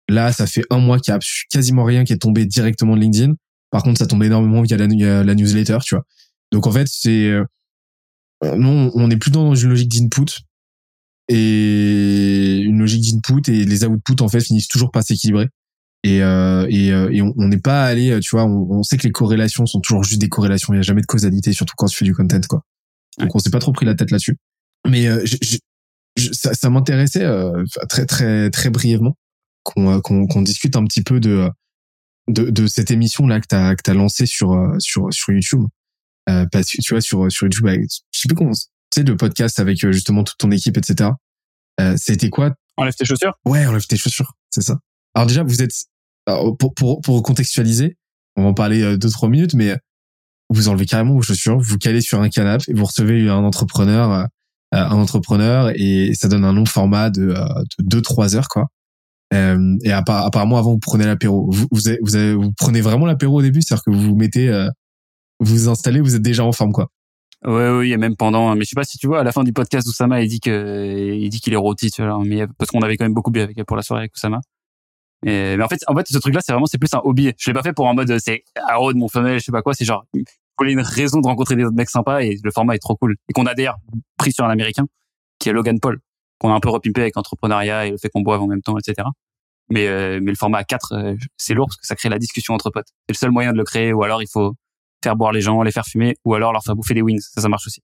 Là, 0.08 0.32
ça 0.32 0.46
fait 0.46 0.64
un 0.70 0.78
mois 0.78 0.98
qu'il 0.98 1.12
y 1.12 1.16
a 1.16 1.20
quasiment 1.50 1.84
rien 1.84 2.04
qui 2.04 2.12
est 2.12 2.18
tombé 2.18 2.44
directement 2.44 2.96
de 2.96 3.00
LinkedIn. 3.00 3.34
Par 3.70 3.82
contre, 3.82 3.98
ça 3.98 4.06
tombe 4.06 4.22
énormément 4.22 4.60
via 4.60 4.76
la, 4.76 4.86
la 5.24 5.34
newsletter, 5.34 5.78
tu 5.82 5.94
vois. 5.94 6.04
Donc 6.52 6.66
en 6.66 6.72
fait, 6.72 6.86
c'est 6.90 7.32
non, 8.42 8.90
on 8.94 9.10
est 9.10 9.16
plus 9.16 9.30
dans 9.30 9.54
une 9.54 9.70
logique 9.70 9.90
d'input 9.90 10.42
et 11.32 12.58
une 12.58 12.80
logique 12.80 13.04
d'input 13.12 13.50
et 13.50 13.64
les 13.64 13.84
outputs 13.84 14.20
en 14.20 14.28
fait 14.28 14.40
finissent 14.40 14.68
toujours 14.68 14.90
par 14.90 15.02
s'équilibrer. 15.04 15.48
Et 16.02 16.22
euh, 16.22 16.66
et, 16.70 16.92
euh, 16.92 17.10
et 17.12 17.20
on 17.22 17.48
n'est 17.48 17.58
pas 17.58 17.84
allé 17.84 18.18
tu 18.20 18.30
vois 18.34 18.44
on, 18.46 18.70
on, 18.70 18.82
sait 18.82 18.96
que 18.96 19.02
les 19.02 19.12
corrélations 19.12 19.66
sont 19.66 19.80
toujours 19.80 20.02
juste 20.02 20.20
des 20.20 20.28
corrélations. 20.28 20.72
Il 20.72 20.76
y 20.76 20.80
a 20.80 20.82
jamais 20.82 21.02
de 21.02 21.06
causalité 21.06 21.52
surtout 21.52 21.74
quand 21.76 21.86
tu 21.86 21.96
fais 21.96 22.06
du 22.06 22.14
content 22.14 22.40
quoi. 22.48 22.62
Donc 23.18 23.34
on 23.34 23.38
s'est 23.38 23.50
pas 23.50 23.58
trop 23.58 23.72
pris 23.72 23.86
la 23.86 23.94
tête 23.94 24.10
là-dessus. 24.10 24.36
Mais 24.88 25.06
euh, 25.06 25.24
ça, 26.32 26.54
ça 26.54 26.70
m'intéressait 26.70 27.24
euh, 27.24 27.64
très 27.88 28.06
très 28.06 28.50
très 28.50 28.70
brièvement 28.70 29.16
qu'on 29.62 29.96
euh, 29.96 30.00
qu'on 30.00 30.26
qu'on 30.26 30.42
discute 30.42 30.76
un 30.76 30.84
petit 30.84 31.02
peu 31.02 31.20
de 31.20 31.48
de, 32.28 32.50
de 32.50 32.66
cette 32.66 32.90
émission 32.90 33.26
là 33.26 33.40
que 33.40 33.46
t'as 33.46 33.74
que 33.74 33.82
t'as 33.82 33.94
lancé 33.94 34.26
sur 34.26 34.56
sur 34.78 35.12
sur 35.12 35.32
YouTube. 35.32 35.64
Parce 36.26 36.70
que 36.70 36.80
tu 36.80 36.94
vois 36.94 37.00
sur 37.00 37.30
sur 37.30 37.46
YouTube 37.46 37.66
je 37.66 38.20
sais 38.20 38.28
plus 38.28 38.36
comment 38.36 38.52
sais, 38.92 39.02
le 39.02 39.16
podcast 39.16 39.58
avec 39.60 39.84
euh, 39.84 39.92
justement 39.92 40.24
toute 40.24 40.38
ton 40.38 40.50
équipe, 40.50 40.76
etc. 40.76 41.10
Euh, 41.80 41.94
c'était 41.96 42.30
quoi? 42.30 42.52
Enlève 42.76 42.94
tes 42.94 43.04
chaussures? 43.04 43.32
Ouais, 43.44 43.66
enlève 43.66 43.86
tes 43.86 43.96
chaussures, 43.96 44.32
c'est 44.50 44.62
ça. 44.62 44.78
Alors 45.14 45.26
déjà, 45.26 45.42
vous 45.42 45.62
êtes 45.62 45.72
pour 46.58 46.74
pour 46.74 47.00
pour 47.00 47.22
contextualiser, 47.22 47.96
on 48.36 48.42
va 48.42 48.48
en 48.48 48.54
parler 48.54 48.82
euh, 48.82 48.96
deux 48.96 49.10
trois 49.10 49.28
minutes, 49.28 49.54
mais 49.54 49.76
vous 50.48 50.68
enlevez 50.68 50.86
carrément 50.86 51.14
vos 51.14 51.22
chaussures, 51.22 51.58
vous 51.60 51.78
calez 51.78 52.00
sur 52.00 52.20
un 52.20 52.28
canapé 52.28 52.64
et 52.68 52.74
vous 52.74 52.84
recevez 52.84 53.28
un 53.28 53.44
entrepreneur, 53.44 54.10
euh, 54.10 54.24
un 54.72 54.96
entrepreneur 54.96 55.72
et 55.74 56.12
ça 56.14 56.28
donne 56.28 56.44
un 56.44 56.52
long 56.52 56.66
format 56.66 57.10
de, 57.10 57.28
de 57.28 57.84
deux 57.84 58.02
trois 58.02 58.36
heures 58.36 58.48
quoi. 58.48 58.66
Euh, 59.32 59.76
et 59.84 59.92
apparemment 59.92 60.58
avant 60.58 60.72
vous 60.72 60.80
prenez 60.80 61.06
l'apéro. 61.06 61.48
Vous 61.50 61.68
vous, 61.70 61.80
vous, 62.02 62.42
vous 62.42 62.52
prenez 62.58 62.80
vraiment 62.80 63.06
l'apéro 63.06 63.38
au 63.38 63.42
début, 63.42 63.62
c'est-à-dire 63.62 63.84
que 63.84 63.90
vous 63.90 64.00
vous 64.00 64.16
mettez, 64.16 64.50
vous 65.38 65.54
vous 65.54 65.68
installez, 65.68 66.00
vous 66.00 66.16
êtes 66.16 66.22
déjà 66.22 66.44
en 66.44 66.52
forme 66.52 66.72
quoi. 66.72 66.88
Ouais, 67.44 67.70
oui, 67.70 67.92
et 67.92 67.96
même 67.96 68.16
pendant. 68.16 68.54
Mais 68.54 68.64
je 68.64 68.70
sais 68.70 68.74
pas 68.74 68.84
si 68.84 68.98
tu 68.98 69.06
vois, 69.06 69.20
à 69.20 69.24
la 69.24 69.32
fin 69.32 69.44
du 69.44 69.52
podcast, 69.52 69.86
Oussama, 69.88 70.22
il 70.22 70.28
dit 70.28 70.40
que, 70.40 71.14
il 71.14 71.28
dit 71.30 71.40
qu'il 71.40 71.52
est 71.54 71.56
rôti, 71.56 71.90
tu 71.90 72.02
vois. 72.02 72.22
Mais 72.24 72.46
parce 72.58 72.70
qu'on 72.70 72.82
avait 72.82 72.96
quand 72.96 73.04
même 73.04 73.14
beaucoup 73.14 73.30
bu 73.30 73.40
avec 73.40 73.62
pour 73.64 73.76
la 73.76 73.82
soirée 73.82 74.02
avec 74.02 74.14
Oussama. 74.14 74.40
Mais, 75.22 75.56
mais 75.56 75.64
en 75.64 75.68
fait, 75.68 75.80
en 75.86 75.96
fait, 75.96 76.06
ce 76.08 76.18
truc-là, 76.18 76.40
c'est 76.44 76.52
vraiment, 76.52 76.66
c'est 76.66 76.78
plus 76.78 76.92
un 76.94 77.00
hobby. 77.04 77.32
Je 77.38 77.50
l'ai 77.50 77.54
pas 77.54 77.62
fait 77.62 77.72
pour 77.72 77.88
un 77.88 77.94
mode, 77.94 78.18
c'est 78.18 78.44
de 78.56 78.98
mon 78.98 79.08
femelle, 79.08 79.38
je 79.38 79.44
sais 79.44 79.52
pas 79.52 79.62
quoi. 79.62 79.74
C'est 79.74 79.84
genre, 79.84 80.04
il 80.14 80.24
une 80.68 80.80
raison 80.80 81.20
de 81.20 81.26
rencontrer 81.26 81.56
des 81.56 81.64
autres 81.64 81.76
mecs 81.76 81.90
sympas 81.90 82.20
et 82.20 82.36
le 82.42 82.50
format 82.50 82.74
est 82.74 82.80
trop 82.80 82.96
cool. 82.96 83.16
Et 83.28 83.32
qu'on 83.32 83.46
a 83.46 83.54
d'ailleurs 83.54 83.78
pris 84.18 84.32
sur 84.32 84.44
un 84.44 84.50
américain 84.50 84.86
qui 85.38 85.48
est 85.48 85.52
Logan 85.52 85.80
Paul, 85.80 86.00
qu'on 86.38 86.50
a 86.50 86.54
un 86.54 86.60
peu 86.60 86.68
repimpé 86.68 87.00
avec 87.00 87.16
l'entrepreneuriat 87.16 87.86
et 87.86 87.90
le 87.92 87.98
fait 87.98 88.10
qu'on 88.10 88.20
boive 88.20 88.42
en 88.42 88.46
même 88.46 88.62
temps, 88.62 88.76
etc. 88.78 89.08
Mais, 89.70 89.86
euh, 89.86 90.20
mais 90.22 90.32
le 90.32 90.36
format 90.36 90.58
à 90.58 90.64
4, 90.64 90.92
euh, 90.92 91.14
c'est 91.36 91.54
lourd 91.54 91.68
parce 91.68 91.78
que 91.78 91.86
ça 91.86 91.94
crée 91.94 92.08
la 92.08 92.18
discussion 92.18 92.54
entre 92.54 92.70
potes. 92.70 92.88
C'est 93.08 93.14
le 93.14 93.18
seul 93.18 93.30
moyen 93.30 93.52
de 93.52 93.58
le 93.58 93.64
créer 93.64 93.92
ou 93.92 94.02
alors 94.02 94.22
il 94.22 94.28
faut 94.30 94.54
faire 95.02 95.16
boire 95.16 95.32
les 95.32 95.40
gens, 95.40 95.62
les 95.62 95.72
faire 95.72 95.86
fumer, 95.86 96.16
ou 96.24 96.34
alors 96.34 96.52
leur 96.52 96.62
faire 96.62 96.76
bouffer 96.76 96.94
des 96.94 97.02
wings. 97.02 97.20
Ça, 97.20 97.40
ça 97.40 97.48
marche 97.48 97.66
aussi. 97.66 97.82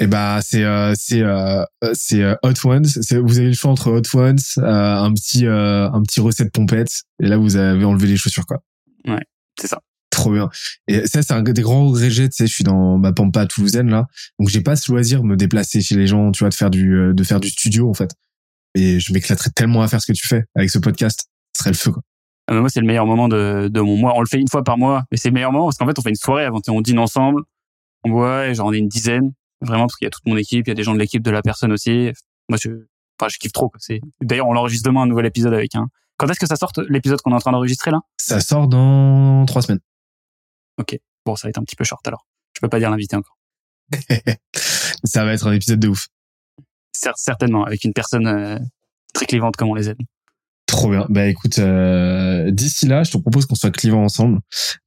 Et 0.00 0.04
eh 0.04 0.06
bah 0.06 0.38
c'est 0.42 0.62
euh, 0.62 0.94
c'est 0.96 1.22
euh, 1.22 1.64
c'est 1.92 2.22
euh, 2.22 2.36
Hot 2.44 2.52
Ones. 2.64 2.86
Vous 2.86 3.38
avez 3.38 3.48
le 3.48 3.52
choix 3.52 3.72
entre 3.72 3.90
Hot 3.90 4.16
Ones, 4.16 4.38
un 4.58 5.12
petit 5.12 5.44
un 5.44 6.02
petit 6.02 6.20
recette 6.20 6.52
pompette, 6.52 7.02
et 7.20 7.26
là 7.26 7.36
vous 7.36 7.56
avez 7.56 7.84
enlevé 7.84 8.06
les 8.06 8.16
chaussures 8.16 8.46
quoi. 8.46 8.58
Ouais, 9.08 9.24
c'est 9.60 9.66
ça. 9.66 9.80
Trop 10.10 10.30
bien. 10.30 10.50
Et 10.86 11.04
ça 11.08 11.22
c'est 11.22 11.32
un 11.32 11.42
des 11.42 11.62
grands 11.62 11.88
regrets. 11.88 12.10
Tu 12.10 12.28
sais, 12.30 12.46
je 12.46 12.52
suis 12.52 12.62
dans 12.62 12.96
ma 12.96 13.12
pampa 13.12 13.46
toulousaine 13.46 13.90
là, 13.90 14.06
donc 14.38 14.50
j'ai 14.50 14.60
pas 14.60 14.76
ce 14.76 14.92
loisir 14.92 15.20
de 15.20 15.26
me 15.26 15.36
déplacer 15.36 15.80
chez 15.80 15.96
les 15.96 16.06
gens, 16.06 16.30
tu 16.30 16.44
vois, 16.44 16.50
de 16.50 16.54
faire 16.54 16.70
du 16.70 17.12
de 17.12 17.24
faire 17.24 17.40
du 17.40 17.48
studio 17.48 17.90
en 17.90 17.94
fait. 17.94 18.12
Et 18.76 19.00
je 19.00 19.12
m'éclaterais 19.12 19.50
tellement 19.50 19.82
à 19.82 19.88
faire 19.88 20.00
ce 20.00 20.06
que 20.06 20.16
tu 20.16 20.28
fais 20.28 20.44
avec 20.54 20.70
ce 20.70 20.78
podcast. 20.78 21.26
Ce 21.56 21.64
serait 21.64 21.70
le 21.70 21.76
feu 21.76 21.90
quoi. 21.90 22.02
Ah, 22.48 22.54
moi, 22.54 22.70
c'est 22.70 22.80
le 22.80 22.86
meilleur 22.86 23.04
moment 23.04 23.28
de, 23.28 23.68
de 23.70 23.80
mon 23.80 23.96
mois. 23.96 24.14
On 24.16 24.20
le 24.20 24.26
fait 24.26 24.40
une 24.40 24.48
fois 24.48 24.64
par 24.64 24.78
mois, 24.78 25.04
mais 25.10 25.18
c'est 25.18 25.28
le 25.28 25.34
meilleur 25.34 25.52
moment 25.52 25.66
parce 25.66 25.76
qu'en 25.76 25.86
fait, 25.86 25.98
on 25.98 26.02
fait 26.02 26.08
une 26.08 26.16
soirée 26.16 26.46
avant. 26.46 26.60
On 26.68 26.80
dîne 26.80 26.98
ensemble, 26.98 27.42
on 28.04 28.10
boit, 28.10 28.48
et 28.48 28.54
genre 28.54 28.68
on 28.68 28.72
est 28.72 28.78
une 28.78 28.88
dizaine, 28.88 29.32
vraiment 29.60 29.84
parce 29.84 29.96
qu'il 29.96 30.06
y 30.06 30.08
a 30.08 30.10
toute 30.10 30.24
mon 30.26 30.36
équipe, 30.36 30.66
il 30.66 30.70
y 30.70 30.72
a 30.72 30.74
des 30.74 30.82
gens 30.82 30.94
de 30.94 30.98
l'équipe 30.98 31.22
de 31.22 31.30
la 31.30 31.42
personne 31.42 31.72
aussi. 31.72 32.10
Moi, 32.48 32.58
je, 32.60 32.70
enfin, 33.20 33.28
je 33.28 33.36
kiffe 33.38 33.52
trop. 33.52 33.70
C'est 33.78 34.00
d'ailleurs, 34.22 34.48
on 34.48 34.56
enregistre 34.56 34.88
demain 34.88 35.02
un 35.02 35.06
nouvel 35.06 35.26
épisode 35.26 35.52
avec 35.52 35.74
un 35.74 35.88
Quand 36.16 36.26
est-ce 36.28 36.40
que 36.40 36.46
ça 36.46 36.56
sort 36.56 36.72
l'épisode 36.88 37.20
qu'on 37.20 37.32
est 37.32 37.36
en 37.36 37.40
train 37.40 37.52
d'enregistrer 37.52 37.90
là? 37.90 38.00
Ça 38.16 38.40
sort 38.40 38.66
dans 38.66 39.44
trois 39.44 39.60
semaines. 39.60 39.80
Ok. 40.80 40.98
Bon, 41.26 41.36
ça 41.36 41.48
va 41.48 41.50
être 41.50 41.58
un 41.58 41.64
petit 41.64 41.76
peu 41.76 41.84
short 41.84 42.06
alors. 42.08 42.26
Je 42.54 42.60
peux 42.60 42.70
pas 42.70 42.78
dire 42.78 42.90
l'invité 42.90 43.14
encore. 43.14 43.36
ça 45.04 45.24
va 45.26 45.34
être 45.34 45.46
un 45.46 45.52
épisode 45.52 45.80
de 45.80 45.88
ouf. 45.88 46.08
Certainement, 46.92 47.64
avec 47.64 47.84
une 47.84 47.92
personne 47.92 48.26
euh, 48.26 48.58
très 49.12 49.26
clivante 49.26 49.56
comme 49.56 49.68
on 49.68 49.74
les 49.74 49.90
aime. 49.90 49.98
Trop 50.68 50.90
bien. 50.90 51.06
Bah 51.08 51.26
écoute, 51.26 51.58
euh, 51.58 52.50
d'ici 52.50 52.86
là, 52.86 53.02
je 53.02 53.10
te 53.10 53.16
propose 53.16 53.46
qu'on 53.46 53.54
soit 53.54 53.70
clivant 53.70 54.04
ensemble 54.04 54.38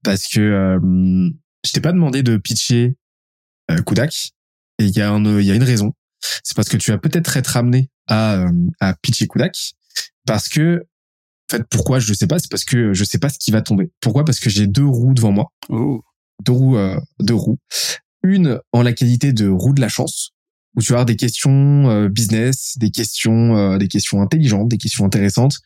parce 0.04 0.28
que 0.28 0.39
euh, 0.39 1.30
je 1.65 1.72
t'ai 1.72 1.82
pas 1.82 1.91
demandé 1.91 2.22
de 2.22 2.38
pitcher 2.38 2.96
euh, 3.72 3.82
Kudak 3.82 4.30
et 4.78 4.86
il 4.86 4.96
y 4.96 5.02
a 5.02 5.17
il 5.17 5.46
y 5.46 5.52
a 5.52 5.56
une 5.56 5.63
raison. 5.63 5.94
C'est 6.44 6.56
parce 6.56 6.70
que 6.70 6.78
tu 6.78 6.91
vas 6.91 7.00
peut-être 7.00 7.36
être 7.36 7.58
amené 7.58 7.89
à 8.06 8.36
euh, 8.36 8.52
à 8.80 8.94
pitcher 9.02 9.28
Kudak 9.28 9.74
parce 10.28 10.50
que 10.50 10.86
en 11.52 11.58
fait 11.58 11.63
pourquoi 11.67 11.98
je 11.98 12.13
sais 12.13 12.28
pas, 12.28 12.38
c'est 12.38 12.52
parce 12.52 12.63
que 12.63 12.94
je 12.94 13.04
sais 13.04 13.17
pas 13.17 13.30
ce 13.30 13.39
qui 13.39 13.50
va 13.50 13.63
tomber. 13.63 13.91
Pourquoi? 14.02 14.24
Parce 14.24 14.39
que 14.39 14.52
j'ai 14.52 14.67
deux 14.67 14.86
roues 14.86 15.15
devant 15.15 15.32
moi. 15.32 15.48
Ouh. 15.70 16.04
Deux 16.46 16.52
roues 16.52 16.78
euh, 16.78 17.00
deux 17.20 17.34
roues. 17.34 17.58
Une 18.22 18.60
en 18.72 18.84
la 18.84 18.94
qualité 18.94 19.34
de 19.34 19.48
roue 19.48 19.74
de 19.74 19.82
la 19.82 19.89
chance 19.89 20.32
où 20.76 20.82
tu 20.82 20.94
vas 20.94 21.00
avoir 21.00 21.06
des 21.06 21.16
questions 21.16 21.90
euh, 21.90 22.10
business, 22.10 22.76
des 22.78 22.92
questions, 22.92 23.58
euh, 23.58 23.78
des 23.78 23.88
questions 23.88 24.22
intelligentes, 24.22 24.70
des 24.70 24.78
questions 24.78 25.06
intéressantes, 25.06 25.58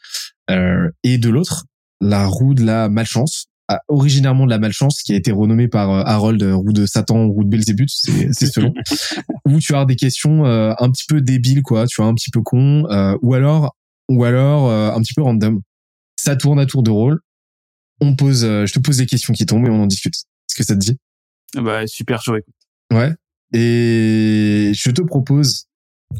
euh, 0.49 0.89
et 1.03 1.17
de 1.17 1.29
l'autre, 1.29 1.65
la 2.01 2.25
roue 2.25 2.53
de 2.53 2.63
la 2.63 2.89
malchance, 2.89 3.47
ah, 3.67 3.79
originairement 3.87 4.45
de 4.45 4.51
la 4.51 4.59
malchance, 4.59 5.01
qui 5.01 5.13
a 5.13 5.15
été 5.15 5.31
renommée 5.31 5.67
par 5.67 5.89
Harold 5.89 6.43
roue 6.43 6.73
de 6.73 6.85
Satan, 6.85 7.27
roue 7.27 7.43
de 7.43 7.49
Belzébuth, 7.49 7.89
c'est 7.89 8.29
c'est 8.31 8.47
selon, 8.47 8.73
où 9.45 9.59
tu 9.59 9.71
vas 9.71 9.79
avoir 9.79 9.85
des 9.87 9.95
questions 9.95 10.45
euh, 10.45 10.73
un 10.79 10.91
petit 10.91 11.05
peu 11.07 11.21
débiles, 11.21 11.63
quoi, 11.63 11.87
tu 11.87 12.01
vois, 12.01 12.09
un 12.09 12.13
petit 12.13 12.31
peu 12.31 12.41
con, 12.41 12.85
euh, 12.89 13.17
ou 13.21 13.33
alors, 13.33 13.75
ou 14.09 14.23
alors 14.23 14.69
euh, 14.69 14.91
un 14.91 15.01
petit 15.01 15.13
peu 15.13 15.21
random. 15.21 15.61
Ça 16.15 16.35
tourne 16.35 16.59
à 16.59 16.65
tour 16.65 16.83
de 16.83 16.91
rôle. 16.91 17.19
On 18.01 18.15
pose, 18.15 18.43
euh, 18.43 18.65
je 18.65 18.73
te 18.73 18.79
pose 18.79 18.97
des 18.97 19.05
questions 19.05 19.33
qui 19.33 19.45
tombent 19.45 19.65
et 19.67 19.69
on 19.69 19.83
en 19.83 19.87
discute. 19.87 20.15
Est-ce 20.15 20.55
que 20.55 20.63
ça 20.63 20.75
te 20.75 20.79
dit? 20.79 20.97
Bah 21.55 21.87
super 21.87 22.21
écoute. 22.27 22.53
Ouais. 22.91 23.13
Et 23.53 24.71
je 24.73 24.91
te 24.91 25.01
propose 25.01 25.67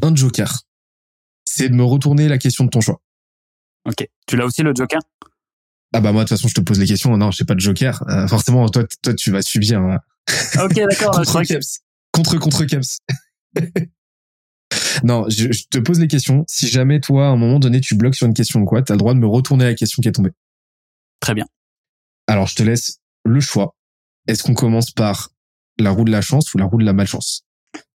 un 0.01 0.15
joker. 0.15 0.61
C'est 1.45 1.69
de 1.69 1.75
me 1.75 1.83
retourner 1.83 2.27
la 2.27 2.37
question 2.37 2.65
de 2.65 2.69
ton 2.69 2.81
choix. 2.81 3.01
Ok. 3.85 4.07
Tu 4.27 4.35
l'as 4.35 4.45
aussi 4.45 4.63
le 4.63 4.73
Joker? 4.75 4.99
Ah 5.93 6.01
bah 6.01 6.11
moi 6.11 6.23
de 6.23 6.27
toute 6.27 6.37
façon 6.37 6.47
je 6.47 6.55
te 6.55 6.61
pose 6.61 6.79
les 6.79 6.87
questions. 6.87 7.15
Non, 7.15 7.31
je 7.31 7.37
sais 7.37 7.45
pas 7.45 7.55
de 7.55 7.59
joker. 7.59 8.03
Euh, 8.09 8.27
forcément 8.27 8.67
toi 8.67 8.83
toi 9.01 9.13
tu 9.13 9.31
vas 9.31 9.41
subir 9.41 9.79
hein. 9.79 9.99
Ok, 10.61 10.73
d'accord. 10.73 11.11
contre. 11.25 11.59
Contre 12.11 12.37
contre 12.37 12.65
Keps. 12.65 12.99
non, 15.03 15.25
je, 15.29 15.51
je 15.51 15.63
te 15.69 15.77
pose 15.77 15.99
les 15.99 16.07
questions. 16.07 16.43
Si 16.49 16.67
jamais 16.67 16.99
toi 16.99 17.27
à 17.27 17.29
un 17.29 17.37
moment 17.37 17.59
donné 17.59 17.79
tu 17.79 17.95
bloques 17.95 18.15
sur 18.15 18.27
une 18.27 18.33
question 18.33 18.61
ou 18.61 18.65
quoi, 18.65 18.81
t'as 18.81 18.95
le 18.95 18.97
droit 18.97 19.13
de 19.13 19.19
me 19.19 19.27
retourner 19.27 19.65
la 19.65 19.75
question 19.75 20.01
qui 20.01 20.09
est 20.09 20.13
tombée. 20.13 20.31
Très 21.19 21.33
bien. 21.33 21.45
Alors 22.27 22.47
je 22.47 22.55
te 22.55 22.63
laisse 22.63 22.99
le 23.23 23.39
choix. 23.39 23.75
Est-ce 24.27 24.43
qu'on 24.43 24.55
commence 24.55 24.91
par 24.91 25.29
la 25.79 25.91
roue 25.91 26.05
de 26.05 26.11
la 26.11 26.21
chance 26.21 26.53
ou 26.53 26.57
la 26.57 26.65
roue 26.65 26.77
de 26.77 26.85
la 26.85 26.93
malchance? 26.93 27.43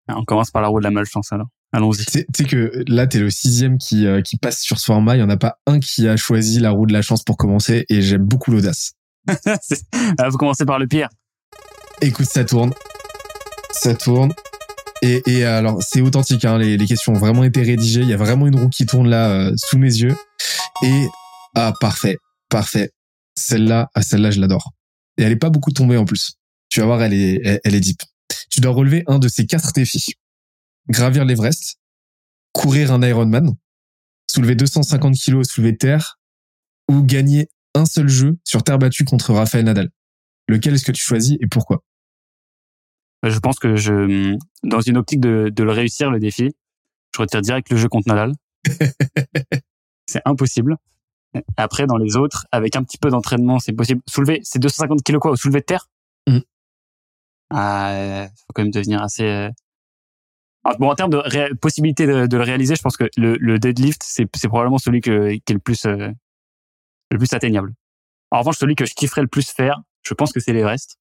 On 0.09 0.25
commence 0.25 0.51
par 0.51 0.61
la 0.63 0.69
roue 0.69 0.81
de 0.81 0.85
la 0.85 0.91
malchance 0.91 1.33
alors. 1.33 1.47
Allons-y. 1.73 2.05
Tu 2.05 2.25
sais- 2.35 2.45
que 2.45 2.83
là, 2.89 3.07
t'es 3.07 3.21
le 3.21 3.31
sixième 3.31 3.79
qui, 3.79 4.07
euh, 4.07 4.23
qui 4.23 4.37
passe 4.37 4.61
sur 4.61 4.79
ce 4.81 4.87
format. 4.87 5.17
Il 5.17 5.21
y 5.21 5.23
en 5.23 5.31
a 5.31 5.37
pas 5.37 5.59
un 5.69 5.79
qui 5.79 6.09
a 6.09 6.17
choisi 6.17 6.59
la 6.59 6.71
roue 6.71 6.87
de 6.87 6.93
la 6.93 7.01
chance 7.03 7.23
pour 7.23 7.37
commencer 7.37 7.85
et 7.89 8.03
j'aime 8.03 8.25
beaucoup 8.25 8.51
l'audace. 8.51 8.93
Ah, 10.19 10.29
vous 10.29 10.37
commencez 10.37 10.65
par 10.65 10.79
le 10.81 10.89
pire. 10.89 11.09
Écoute, 12.03 12.27
ça 12.27 12.45
tourne. 12.45 12.73
Ça 13.71 13.95
tourne. 13.95 14.33
Et, 15.03 15.23
et 15.27 15.45
alors, 15.45 15.81
c'est 15.83 16.01
authentique, 16.01 16.45
hein, 16.45 16.59
les, 16.59 16.77
les 16.77 16.87
questions 16.87 17.13
ont 17.13 17.19
vraiment 17.19 17.45
été 17.45 17.63
rédigées. 17.63 18.01
Il 18.03 18.09
y 18.09 18.13
a 18.13 18.17
vraiment 18.17 18.47
une 18.47 18.59
roue 18.59 18.69
qui 18.69 18.85
tourne 18.87 19.09
là, 19.09 19.29
euh, 19.31 19.53
sous 19.57 19.79
mes 19.79 19.95
yeux. 19.95 20.17
Et, 20.83 21.07
ah, 21.55 21.73
parfait, 21.81 22.17
parfait. 22.49 22.91
Celle-là, 23.37 23.89
ah, 23.95 24.03
celle-là, 24.03 24.31
je 24.31 24.41
l'adore. 24.41 24.73
Et 25.17 25.23
elle 25.23 25.33
est 25.33 25.37
pas 25.37 25.51
beaucoup 25.51 25.71
tombée 25.71 25.97
en 25.97 26.05
plus. 26.05 26.33
Tu 26.71 26.81
vas 26.81 26.87
voir, 26.87 27.03
elle 27.03 27.13
est, 27.13 27.41
elle, 27.45 27.61
elle 27.65 27.75
est 27.75 27.81
deep. 27.81 28.03
Tu 28.51 28.61
dois 28.61 28.73
relever 28.73 29.05
un 29.07 29.19
de 29.19 29.29
ces 29.29 29.47
quatre 29.47 29.73
défis. 29.73 30.15
Gravir 30.89 31.25
l'Everest, 31.25 31.79
courir 32.53 32.93
un 32.93 33.03
Ironman, 33.03 33.55
soulever 34.31 34.55
250 34.55 35.15
kilos 35.15 35.47
au 35.47 35.51
soulevé 35.51 35.73
de 35.73 35.77
terre, 35.77 36.19
ou 36.89 37.03
gagner 37.03 37.49
un 37.75 37.87
seul 37.87 38.09
jeu 38.09 38.39
sur 38.45 38.63
terre 38.63 38.79
battue 38.79 39.05
contre 39.05 39.33
Rafael 39.33 39.65
Nadal. 39.65 39.91
Lequel 40.49 40.75
est-ce 40.75 40.85
que 40.85 40.93
tu 40.93 41.03
choisis 41.03 41.37
et 41.41 41.47
pourquoi? 41.47 41.85
Je 43.23 43.39
pense 43.39 43.59
que 43.59 43.77
je, 43.77 44.37
dans 44.63 44.81
une 44.81 44.97
optique 44.97 45.21
de, 45.21 45.53
de 45.55 45.63
le 45.63 45.73
réussir, 45.73 46.11
le 46.11 46.19
défi, 46.19 46.51
je 47.15 47.21
retire 47.21 47.43
direct 47.43 47.71
le 47.71 47.77
jeu 47.77 47.89
contre 47.89 48.09
Nadal. 48.09 48.33
c'est 50.07 50.23
impossible. 50.25 50.77
Après, 51.57 51.87
dans 51.87 51.97
les 51.97 52.17
autres, 52.17 52.47
avec 52.51 52.75
un 52.77 52.83
petit 52.83 52.99
peu 52.99 53.11
d'entraînement, 53.11 53.59
c'est 53.59 53.73
possible. 53.73 54.01
Soulever, 54.09 54.41
c'est 54.43 54.59
250 54.59 55.03
kilos 55.03 55.21
quoi, 55.21 55.33
au 55.33 55.37
soulevé 55.37 55.61
de 55.61 55.65
terre? 55.65 55.87
Euh, 57.53 58.27
faut 58.27 58.53
quand 58.55 58.63
même 58.63 58.71
devenir 58.71 59.03
assez, 59.03 59.25
euh, 59.25 59.51
ah, 60.65 60.75
bon, 60.79 60.91
en 60.91 60.95
termes 60.95 61.11
de 61.11 61.17
ré- 61.17 61.55
possibilité 61.61 62.07
de, 62.07 62.27
de 62.27 62.37
le 62.37 62.43
réaliser, 62.43 62.77
je 62.77 62.83
pense 62.83 62.97
que 62.97 63.05
le, 63.17 63.37
le 63.41 63.59
deadlift, 63.59 64.03
c'est, 64.05 64.27
probablement 64.49 64.79
celui 64.79 65.01
que, 65.01 65.31
qui 65.33 65.43
est 65.49 65.55
le 65.55 65.59
plus, 65.59 65.85
euh, 65.87 66.11
le 67.11 67.19
plus 67.19 67.33
atteignable. 67.33 67.73
En 68.31 68.41
revanche, 68.41 68.59
celui 68.59 68.75
que 68.77 68.85
je 68.87 68.95
kifferais 68.95 69.23
le 69.23 69.27
plus 69.29 69.51
faire, 69.51 69.81
je 70.03 70.15
pense 70.15 70.33
que 70.33 70.39
c'est 70.41 70.53
l'Everest. 70.53 70.97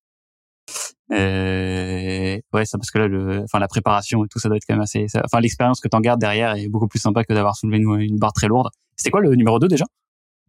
Euh, 1.11 2.39
ouais, 2.53 2.65
ça 2.65 2.77
parce 2.77 2.91
que 2.91 2.99
là, 2.99 3.07
le, 3.07 3.41
enfin 3.43 3.59
la 3.59 3.67
préparation 3.67 4.23
et 4.23 4.27
tout, 4.27 4.39
ça 4.39 4.47
doit 4.47 4.57
être 4.57 4.65
quand 4.67 4.75
même 4.75 4.81
assez. 4.81 5.07
ça- 5.07 5.21
enfin, 5.25 5.39
l'expérience 5.39 5.79
que 5.79 5.87
t'en 5.87 5.99
gardes 5.99 6.19
derrière 6.19 6.55
est 6.55 6.67
beaucoup 6.69 6.87
plus 6.87 6.99
sympa 6.99 7.23
que 7.23 7.33
d'avoir 7.33 7.55
soulevé 7.55 7.77
une, 7.77 7.99
une 7.99 8.17
barre 8.17 8.33
très 8.33 8.47
lourde. 8.47 8.69
C'était 8.95 9.09
quoi 9.11 9.21
le 9.21 9.35
numéro 9.35 9.59
2 9.59 9.67
déjà? 9.67 9.85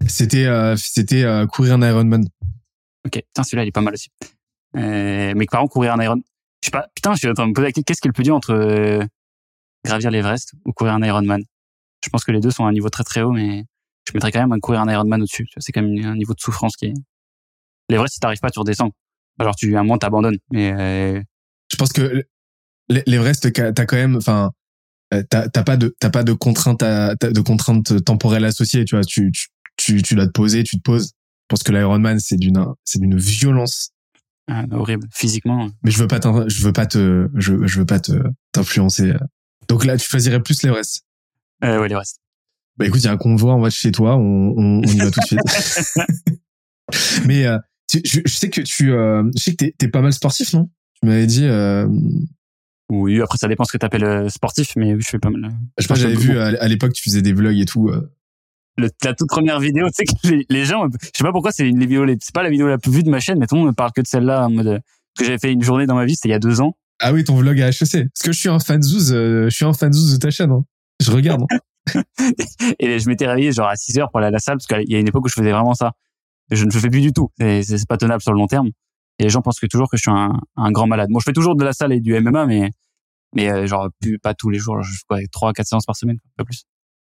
C'était 0.06 0.46
euh, 0.46 0.76
c'était 0.76 1.24
euh, 1.24 1.46
courir 1.46 1.74
un 1.74 1.82
Ironman. 1.88 2.24
Ok, 3.06 3.12
putain, 3.14 3.42
celui-là, 3.42 3.64
il 3.64 3.68
est 3.68 3.72
pas 3.72 3.80
mal 3.80 3.94
aussi. 3.94 4.08
Euh, 4.76 5.33
mais 5.37 5.46
par 5.46 5.61
contre, 5.61 5.72
courir 5.72 5.94
un 5.94 6.02
Iron, 6.02 6.16
je 6.62 6.66
sais 6.66 6.70
pas. 6.70 6.87
Putain, 6.94 7.14
je 7.14 7.18
suis 7.18 7.28
en 7.28 7.35
train 7.35 7.44
de 7.44 7.50
me 7.50 7.54
poser 7.54 7.72
qu'est-ce 7.72 8.00
qui 8.00 8.09
est 8.09 8.11
le 8.11 8.12
plus 8.12 8.22
dur 8.24 8.35
entre 8.37 8.52
euh, 8.52 9.04
gravir 9.85 10.11
l'Everest 10.11 10.52
ou 10.64 10.72
courir 10.72 10.94
un 10.94 11.02
Ironman? 11.02 11.42
Je 12.04 12.09
pense 12.11 12.24
que 12.24 12.33
les 12.33 12.40
deux 12.40 12.50
sont 12.50 12.64
à 12.64 12.68
un 12.68 12.72
niveau 12.72 12.88
très 12.88 13.04
très 13.04 13.22
haut, 13.22 13.33
mais 13.33 13.64
je 14.09 14.12
mettrais 14.14 14.33
quand 14.33 14.40
même 14.40 14.52
un 14.52 14.59
courir 14.61 14.80
un 14.80 14.90
Ironman 14.90 15.20
au-dessus. 15.22 15.46
C'est 15.59 15.72
quand 15.72 15.83
même 15.83 16.04
un 16.04 16.16
niveau 16.16 16.35
de 16.35 16.40
souffrance 16.40 16.76
qui 16.76 16.87
est. 16.87 16.94
L'Everest, 17.88 18.14
si 18.14 18.20
t'arrives 18.20 18.40
pas, 18.40 18.50
tu 18.50 18.59
redescends. 18.59 18.90
Alors 19.38 19.56
tu 19.56 19.74
à 19.76 19.80
un 19.80 19.83
moment 19.83 19.98
t'abandonnes, 19.98 20.38
mais 20.50 20.72
euh, 20.72 21.20
Je 21.70 21.76
pense 21.76 21.92
que 21.92 22.24
l'Everest, 22.88 23.52
t'as 23.52 23.87
quand 23.87 23.96
même, 23.96 24.16
enfin, 24.16 24.52
euh, 25.14 25.22
t'as 25.28 25.48
pas 25.48 25.76
de 25.76 25.94
t'as 25.98 26.11
pas 26.11 26.22
de 26.22 26.33
contraintes 26.33 26.83
à- 26.83 27.14
de 27.16 27.40
contraintes 27.40 28.04
temporelles 28.04 28.44
associées. 28.44 28.85
Tu 28.85 28.94
vois, 28.96 29.04
tu 29.04 29.33
tu 29.33 29.48
tu, 29.76 30.02
tu 30.02 30.14
dois 30.14 30.26
te 30.26 30.33
poser, 30.33 30.62
tu 30.62 30.76
te 30.76 30.83
poses. 30.83 31.06
Je 31.14 31.46
pense 31.48 31.62
que 31.62 31.72
l'Ironman 31.72 32.18
c'est 32.20 32.37
d'une 32.37 32.64
c'est 32.85 33.00
d'une 33.00 33.18
violence. 33.18 33.90
Ah, 34.50 34.64
horrible 34.72 35.06
physiquement. 35.12 35.68
Mais 35.82 35.90
je 35.90 35.98
veux 35.98 36.06
pas 36.08 36.18
t'in- 36.20 36.48
je 36.48 36.62
veux 36.64 36.72
pas 36.72 36.86
te 36.86 37.28
je 37.36 37.66
je 37.66 37.78
veux 37.78 37.86
pas 37.86 38.00
te 38.00 38.12
t'influencer. 38.52 39.14
Donc 39.68 39.84
là, 39.84 39.96
tu 39.96 40.08
choisirais 40.08 40.42
plus 40.42 40.62
l'Everest. 40.62 41.02
Euh, 41.64 41.80
ouais, 41.80 41.88
l'Everest. 41.88 42.18
Bah 42.76 42.86
écoute, 42.86 43.00
il 43.00 43.04
y 43.04 43.08
a 43.08 43.12
un 43.12 43.16
convoi 43.16 43.52
en 43.54 43.60
bas 43.60 43.68
de 43.68 43.72
chez 43.72 43.92
toi, 43.92 44.16
on, 44.16 44.54
on, 44.56 44.78
on 44.78 44.82
y 44.82 44.98
va 44.98 45.10
tout 45.10 45.20
de 45.20 45.26
suite. 45.26 45.40
Mais 47.26 47.46
euh, 47.46 47.58
tu- 47.88 48.00
je, 48.04 48.20
je 48.24 48.34
sais 48.34 48.50
que 48.50 48.60
tu, 48.62 48.92
euh, 48.92 49.22
je 49.36 49.42
sais 49.42 49.50
que 49.52 49.56
t'es, 49.56 49.74
t'es 49.76 49.88
pas 49.88 50.00
mal 50.00 50.12
sportif, 50.12 50.52
non? 50.54 50.68
Tu 51.00 51.08
m'avais 51.08 51.26
dit, 51.26 51.44
euh, 51.46 51.86
Oui, 52.90 53.20
après 53.20 53.38
ça 53.38 53.48
dépend 53.48 53.64
ce 53.64 53.72
que 53.72 53.78
t'appelles 53.78 54.04
euh, 54.04 54.28
sportif, 54.28 54.72
mais 54.76 54.94
oui, 54.94 55.00
je 55.02 55.08
fais 55.08 55.18
pas 55.18 55.30
mal. 55.30 55.50
je 55.78 55.82
sais 55.82 55.88
pas, 55.88 55.94
j'avais 55.94 56.14
vu 56.16 56.38
à 56.38 56.68
l'époque 56.68 56.92
tu 56.92 57.02
faisais 57.02 57.22
des 57.22 57.32
vlogs 57.32 57.58
et 57.58 57.64
tout. 57.64 57.90
Le, 58.80 58.88
la 59.04 59.14
toute 59.14 59.28
première 59.28 59.60
vidéo, 59.60 59.86
tu 59.88 59.92
sais 59.94 60.04
que 60.04 60.28
les, 60.34 60.46
les 60.48 60.64
gens, 60.64 60.86
je 61.02 61.08
sais 61.14 61.24
pas 61.24 61.32
pourquoi 61.32 61.52
c'est 61.52 61.68
une 61.68 61.78
des 61.78 61.86
vidéos, 61.86 62.04
les- 62.04 62.16
c'est 62.20 62.34
pas 62.34 62.42
la 62.42 62.50
vidéo 62.50 62.66
la 62.68 62.78
plus 62.78 62.90
vue 62.92 63.02
de 63.02 63.10
ma 63.10 63.20
chaîne, 63.20 63.38
mais 63.38 63.46
tout 63.46 63.54
le 63.54 63.60
monde 63.60 63.68
me 63.70 63.74
parle 63.74 63.92
que 63.94 64.00
de 64.00 64.06
celle-là 64.06 64.46
en 64.46 64.50
mode 64.50 64.66
euh, 64.66 64.78
que 65.18 65.24
j'avais 65.24 65.38
fait 65.38 65.52
une 65.52 65.62
journée 65.62 65.86
dans 65.86 65.94
ma 65.96 66.04
vie, 66.04 66.14
c'était 66.14 66.28
il 66.28 66.32
y 66.32 66.34
a 66.34 66.38
deux 66.38 66.60
ans. 66.60 66.74
Ah 67.00 67.12
oui, 67.12 67.24
ton 67.24 67.36
vlog 67.36 67.60
à 67.60 67.68
HEC. 67.68 67.78
Parce 67.80 68.22
que 68.24 68.32
je 68.32 68.38
suis 68.38 68.48
un 68.48 68.58
fan 68.58 68.82
zouz, 68.82 69.12
euh, 69.12 69.44
je 69.48 69.54
suis 69.56 69.64
un 69.64 69.72
fan 69.72 69.92
zouz 69.92 70.12
de 70.12 70.18
ta 70.18 70.30
chaîne. 70.30 70.50
Hein. 70.50 70.64
Je 71.00 71.10
regarde. 71.10 71.42
hein. 71.50 71.58
Et 72.78 72.98
je 72.98 73.08
m'étais 73.08 73.26
réveillé 73.26 73.52
genre 73.52 73.68
à 73.68 73.76
6 73.76 73.98
heures 73.98 74.10
pour 74.10 74.18
aller 74.18 74.28
à 74.28 74.30
la 74.30 74.38
salle 74.38 74.58
parce 74.58 74.66
qu'il 74.66 74.90
y 74.92 74.96
a 74.96 74.98
une 75.00 75.08
époque 75.08 75.24
où 75.24 75.28
je 75.28 75.34
faisais 75.34 75.50
vraiment 75.52 75.74
ça. 75.74 75.92
Je 76.50 76.64
ne 76.64 76.70
le 76.70 76.78
fais 76.78 76.90
plus 76.90 77.00
du 77.00 77.12
tout. 77.12 77.30
C'est 77.38 77.62
c'est 77.62 77.88
pas 77.88 77.96
tenable 77.96 78.20
sur 78.22 78.32
le 78.32 78.38
long 78.38 78.46
terme. 78.46 78.68
Et 79.18 79.24
les 79.24 79.28
gens 79.30 79.40
pensent 79.42 79.60
que 79.60 79.66
toujours 79.66 79.88
que 79.90 79.96
je 79.96 80.02
suis 80.02 80.11
un, 80.11 80.38
un 80.57 80.70
grand 80.72 80.86
malade. 80.86 81.09
Bon, 81.11 81.18
je 81.20 81.24
fais 81.24 81.32
toujours 81.32 81.57
de 81.57 81.64
la 81.64 81.72
salle 81.72 81.92
et 81.92 82.00
du 82.00 82.18
MMA, 82.20 82.46
mais 82.46 82.70
mais 83.34 83.50
euh, 83.50 83.66
genre 83.66 83.88
plus 84.00 84.18
pas 84.18 84.34
tous 84.34 84.50
les 84.50 84.59
jours. 84.59 84.82
Je 84.82 84.92
fais 84.92 84.98
quoi, 85.09 85.18
trois, 85.32 85.52
quatre 85.52 85.66
séances 85.68 85.86
par 85.86 85.96
semaine, 85.96 86.18
pas 86.36 86.44
plus. 86.44 86.64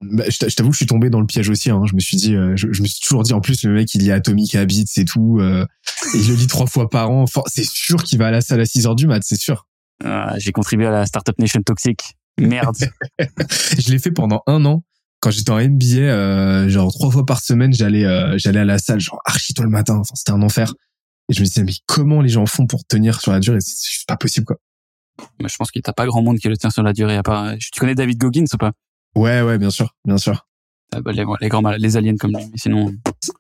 Bah, 0.01 0.25
je 0.29 0.37
t'a- 0.37 0.47
je 0.47 0.55
t'avoue, 0.55 0.71
je 0.71 0.77
suis 0.77 0.85
tombé 0.85 1.09
dans 1.09 1.19
le 1.19 1.25
piège 1.25 1.49
aussi. 1.49 1.71
Hein. 1.71 1.81
Je 1.89 1.95
me 1.95 1.99
suis 1.99 2.17
dit, 2.17 2.35
euh, 2.35 2.53
je, 2.55 2.71
je 2.71 2.81
me 2.83 2.87
suis 2.87 2.99
toujours 3.01 3.23
dit, 3.23 3.33
en 3.33 3.41
plus, 3.41 3.63
le 3.63 3.73
mec, 3.73 3.93
il 3.95 4.07
est 4.07 4.11
atomique 4.11 4.53
Habits 4.55 4.85
et 4.97 5.05
tout. 5.05 5.39
Euh, 5.39 5.65
et 6.13 6.17
il 6.17 6.27
le 6.29 6.35
lit 6.35 6.47
trois 6.47 6.67
fois 6.67 6.89
par 6.89 7.09
an. 7.09 7.23
Enfin, 7.23 7.41
c'est 7.47 7.65
sûr 7.65 8.03
qu'il 8.03 8.19
va 8.19 8.27
à 8.27 8.31
la 8.31 8.41
salle 8.41 8.61
à 8.61 8.65
6 8.65 8.85
heures 8.85 8.95
du 8.95 9.07
mat, 9.07 9.21
c'est 9.23 9.39
sûr. 9.39 9.65
Euh, 10.05 10.27
J'ai 10.37 10.51
contribué 10.51 10.85
à 10.85 10.91
la 10.91 11.05
Startup 11.07 11.37
Nation 11.39 11.61
toxique. 11.63 12.15
Merde. 12.39 12.77
je 13.19 13.91
l'ai 13.91 13.97
fait 13.97 14.11
pendant 14.11 14.43
un 14.45 14.63
an. 14.65 14.83
Quand 15.19 15.31
j'étais 15.31 15.49
en 15.49 15.57
MBA, 15.59 15.95
euh, 15.97 16.69
genre 16.69 16.93
trois 16.93 17.09
fois 17.09 17.25
par 17.25 17.41
semaine, 17.41 17.73
j'allais 17.73 18.05
euh, 18.05 18.37
j'allais 18.37 18.59
à 18.59 18.65
la 18.65 18.77
salle, 18.77 18.99
genre 18.99 19.19
archi 19.25 19.55
tôt 19.55 19.63
le 19.63 19.69
matin. 19.69 19.95
Enfin, 19.97 20.13
c'était 20.13 20.31
un 20.31 20.43
enfer. 20.43 20.71
Et 21.29 21.33
je 21.33 21.39
me 21.39 21.45
disais, 21.45 21.63
mais 21.63 21.73
comment 21.87 22.21
les 22.21 22.29
gens 22.29 22.45
font 22.45 22.67
pour 22.67 22.85
tenir 22.85 23.19
sur 23.19 23.31
la 23.31 23.39
durée? 23.39 23.57
C'est 23.59 24.05
pas 24.07 24.15
possible, 24.17 24.45
quoi. 24.45 24.57
Mais 25.41 25.49
je 25.49 25.55
pense 25.57 25.71
qu'il 25.71 25.81
n'y 25.83 25.89
a 25.89 25.93
pas 25.93 26.05
grand 26.05 26.21
monde 26.21 26.37
qui 26.37 26.47
le 26.47 26.55
tient 26.55 26.69
sur 26.69 26.83
la 26.83 26.93
durée. 26.93 27.17
À 27.17 27.23
part, 27.23 27.51
tu 27.57 27.79
connais 27.79 27.95
David 27.95 28.19
Goggins 28.19 28.45
ou 28.53 28.57
pas? 28.57 28.71
Ouais, 29.17 29.41
ouais, 29.41 29.57
bien 29.57 29.69
sûr, 29.69 29.95
bien 30.05 30.17
sûr. 30.17 30.47
Ah 30.93 31.01
bah, 31.01 31.11
les, 31.11 31.25
les 31.41 31.49
grands 31.49 31.69
les 31.71 31.97
aliens 31.97 32.15
comme 32.15 32.31
lui. 32.31 32.45
Mais 32.51 32.57
sinon, 32.57 32.93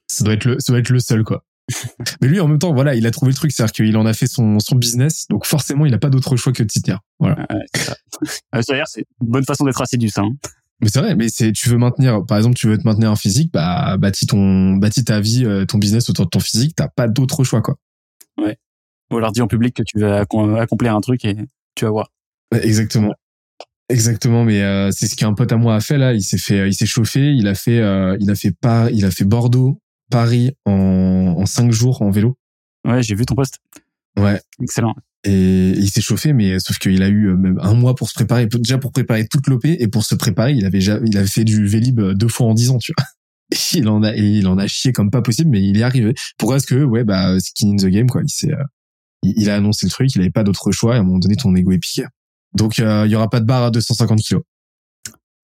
Ça 0.07 0.23
doit 0.23 0.33
être 0.33 0.45
le, 0.45 0.59
ça 0.59 0.73
doit 0.73 0.79
être 0.79 0.89
le 0.89 0.99
seul, 0.99 1.23
quoi. 1.23 1.43
Mais 2.21 2.27
lui, 2.27 2.39
en 2.39 2.47
même 2.47 2.59
temps, 2.59 2.73
voilà, 2.73 2.95
il 2.95 3.05
a 3.05 3.11
trouvé 3.11 3.31
le 3.31 3.35
truc, 3.35 3.51
c'est-à-dire 3.51 3.73
qu'il 3.73 3.97
en 3.97 4.05
a 4.05 4.13
fait 4.13 4.27
son, 4.27 4.59
son 4.59 4.75
business, 4.75 5.27
donc 5.29 5.45
forcément, 5.45 5.85
il 5.85 5.93
a 5.93 5.97
pas 5.97 6.09
d'autre 6.09 6.35
choix 6.35 6.53
que 6.53 6.63
de 6.63 6.71
s'y 6.71 6.81
tenir. 6.81 6.99
Voilà. 7.19 7.45
ouais, 7.51 7.65
c'est. 7.75 7.93
Euh, 8.55 8.61
c'est 8.63 9.03
une 9.21 9.27
bonne 9.27 9.45
façon 9.45 9.65
d'être 9.65 9.81
assidu, 9.81 10.09
ça. 10.09 10.21
Hein. 10.21 10.31
Mais 10.81 10.89
c'est 10.89 10.99
vrai, 10.99 11.15
mais 11.15 11.27
c'est, 11.29 11.51
tu 11.51 11.69
veux 11.69 11.77
maintenir, 11.77 12.25
par 12.25 12.37
exemple, 12.37 12.55
tu 12.55 12.67
veux 12.67 12.77
te 12.77 12.83
maintenir 12.83 13.11
en 13.11 13.15
physique, 13.15 13.51
bah, 13.53 13.97
bâtis 13.97 14.25
ton, 14.25 14.77
bâtis 14.77 15.03
ta 15.03 15.19
vie, 15.19 15.45
euh, 15.45 15.65
ton 15.65 15.77
business 15.77 16.09
autour 16.09 16.25
de 16.25 16.29
ton 16.29 16.39
physique, 16.39 16.75
t'as 16.75 16.87
pas 16.87 17.07
d'autre 17.07 17.43
choix, 17.43 17.61
quoi. 17.61 17.75
Ou 19.11 19.17
alors 19.17 19.31
dis 19.31 19.41
en 19.41 19.47
public 19.47 19.75
que 19.75 19.83
tu 19.83 19.99
vas 19.99 20.23
accom- 20.23 20.59
accomplir 20.59 20.95
un 20.95 21.01
truc 21.01 21.23
et 21.25 21.35
tu 21.75 21.85
vas 21.85 21.91
voir. 21.91 22.11
Ouais, 22.51 22.65
Exactement. 22.65 23.13
Exactement, 23.89 24.43
mais 24.43 24.61
euh, 24.63 24.89
c'est 24.91 25.07
ce 25.07 25.15
qu'un 25.15 25.33
pote 25.33 25.51
à 25.51 25.57
moi 25.57 25.75
a 25.75 25.79
fait 25.79 25.97
là. 25.97 26.13
Il 26.13 26.21
s'est 26.21 26.37
fait, 26.37 26.67
il 26.67 26.73
s'est 26.73 26.85
chauffé. 26.85 27.31
Il 27.33 27.47
a 27.47 27.55
fait, 27.55 27.79
euh, 27.79 28.17
il 28.19 28.29
a 28.29 28.35
fait 28.35 28.51
pas, 28.51 28.89
il 28.91 29.05
a 29.05 29.11
fait 29.11 29.23
Bordeaux, 29.23 29.79
Paris 30.11 30.51
en, 30.65 31.35
en 31.37 31.45
cinq 31.45 31.71
jours 31.71 32.01
en 32.01 32.11
vélo. 32.11 32.37
Ouais, 32.85 33.01
j'ai 33.01 33.15
vu 33.15 33.25
ton 33.25 33.35
post. 33.35 33.59
Ouais. 34.19 34.41
Excellent. 34.61 34.93
Et 35.23 35.69
il 35.69 35.89
s'est 35.89 36.01
chauffé, 36.01 36.33
mais 36.33 36.59
sauf 36.59 36.77
qu'il 36.79 37.01
a 37.01 37.07
eu 37.07 37.29
euh, 37.29 37.35
même 37.37 37.59
un 37.61 37.73
mois 37.75 37.95
pour 37.95 38.09
se 38.09 38.13
préparer. 38.13 38.45
Déjà 38.47 38.77
pour 38.77 38.91
préparer 38.91 39.25
toute 39.27 39.47
l'OP 39.47 39.65
et 39.65 39.87
pour 39.87 40.03
se 40.03 40.15
préparer, 40.15 40.53
il 40.53 40.65
avait, 40.65 40.81
ja- 40.81 40.99
il 41.05 41.17
avait 41.17 41.27
fait 41.27 41.43
du 41.45 41.65
Vélib 41.65 42.01
deux 42.13 42.27
fois 42.27 42.47
en 42.47 42.53
dix 42.53 42.69
ans, 42.69 42.77
tu 42.79 42.93
vois. 42.97 43.05
Et 43.53 43.55
il 43.79 43.87
en 43.87 44.03
a, 44.03 44.13
et 44.15 44.21
il 44.21 44.47
en 44.47 44.57
a 44.57 44.67
chié 44.67 44.91
comme 44.91 45.11
pas 45.11 45.21
possible, 45.21 45.49
mais 45.49 45.61
il 45.63 45.77
est 45.79 45.83
arrivé. 45.83 46.13
Pourquoi 46.37 46.57
est-ce 46.57 46.67
que, 46.67 46.83
ouais, 46.83 47.05
bah, 47.05 47.39
skin 47.39 47.69
in 47.71 47.75
the 47.77 47.85
game, 47.87 48.07
quoi. 48.07 48.21
Il 48.23 48.29
s'est, 48.29 48.51
euh, 48.51 48.63
il, 49.23 49.33
il 49.37 49.49
a 49.49 49.55
annoncé 49.55 49.85
le 49.85 49.91
truc, 49.91 50.13
il 50.13 50.21
avait 50.21 50.29
pas 50.29 50.43
d'autre 50.43 50.71
choix. 50.73 50.95
Et 50.95 50.97
à 50.97 51.01
un 51.01 51.03
moment 51.03 51.19
donné, 51.19 51.35
ton 51.37 51.55
ego 51.55 51.71
est 51.71 51.79
piqué. 51.79 52.03
Donc, 52.57 52.79
euh, 52.79 53.03
il 53.05 53.11
y 53.11 53.15
aura 53.15 53.29
pas 53.29 53.39
de 53.39 53.45
barre 53.45 53.63
à 53.63 53.71
250 53.71 54.19
kilos. 54.19 54.43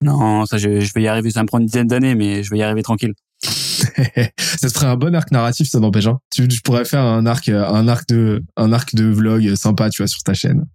Non, 0.01 0.45
ça, 0.45 0.57
je, 0.57 0.81
je 0.81 0.93
vais 0.93 1.03
y 1.03 1.07
arriver. 1.07 1.29
Ça 1.29 1.43
me 1.43 1.47
prend 1.47 1.59
une 1.59 1.67
dizaine 1.67 1.87
d'années, 1.87 2.15
mais 2.15 2.43
je 2.43 2.49
vais 2.49 2.57
y 2.57 2.63
arriver 2.63 2.83
tranquille. 2.83 3.13
ça 3.41 4.69
serait 4.69 4.87
un 4.87 4.95
bon 4.95 5.15
arc 5.15 5.31
narratif, 5.31 5.69
ça 5.69 5.79
n'empêche. 5.79 6.07
Hein. 6.07 6.19
Tu, 6.33 6.47
tu 6.47 6.61
pourrais 6.61 6.85
faire 6.85 7.03
un 7.03 7.25
arc, 7.25 7.47
euh, 7.49 7.65
un 7.65 7.87
arc 7.87 8.07
de, 8.07 8.43
un 8.57 8.73
arc 8.73 8.95
de 8.95 9.05
vlog 9.05 9.55
sympa, 9.55 9.89
tu 9.89 10.01
vois, 10.01 10.07
sur 10.07 10.23
ta 10.23 10.33
chaîne. 10.33 10.65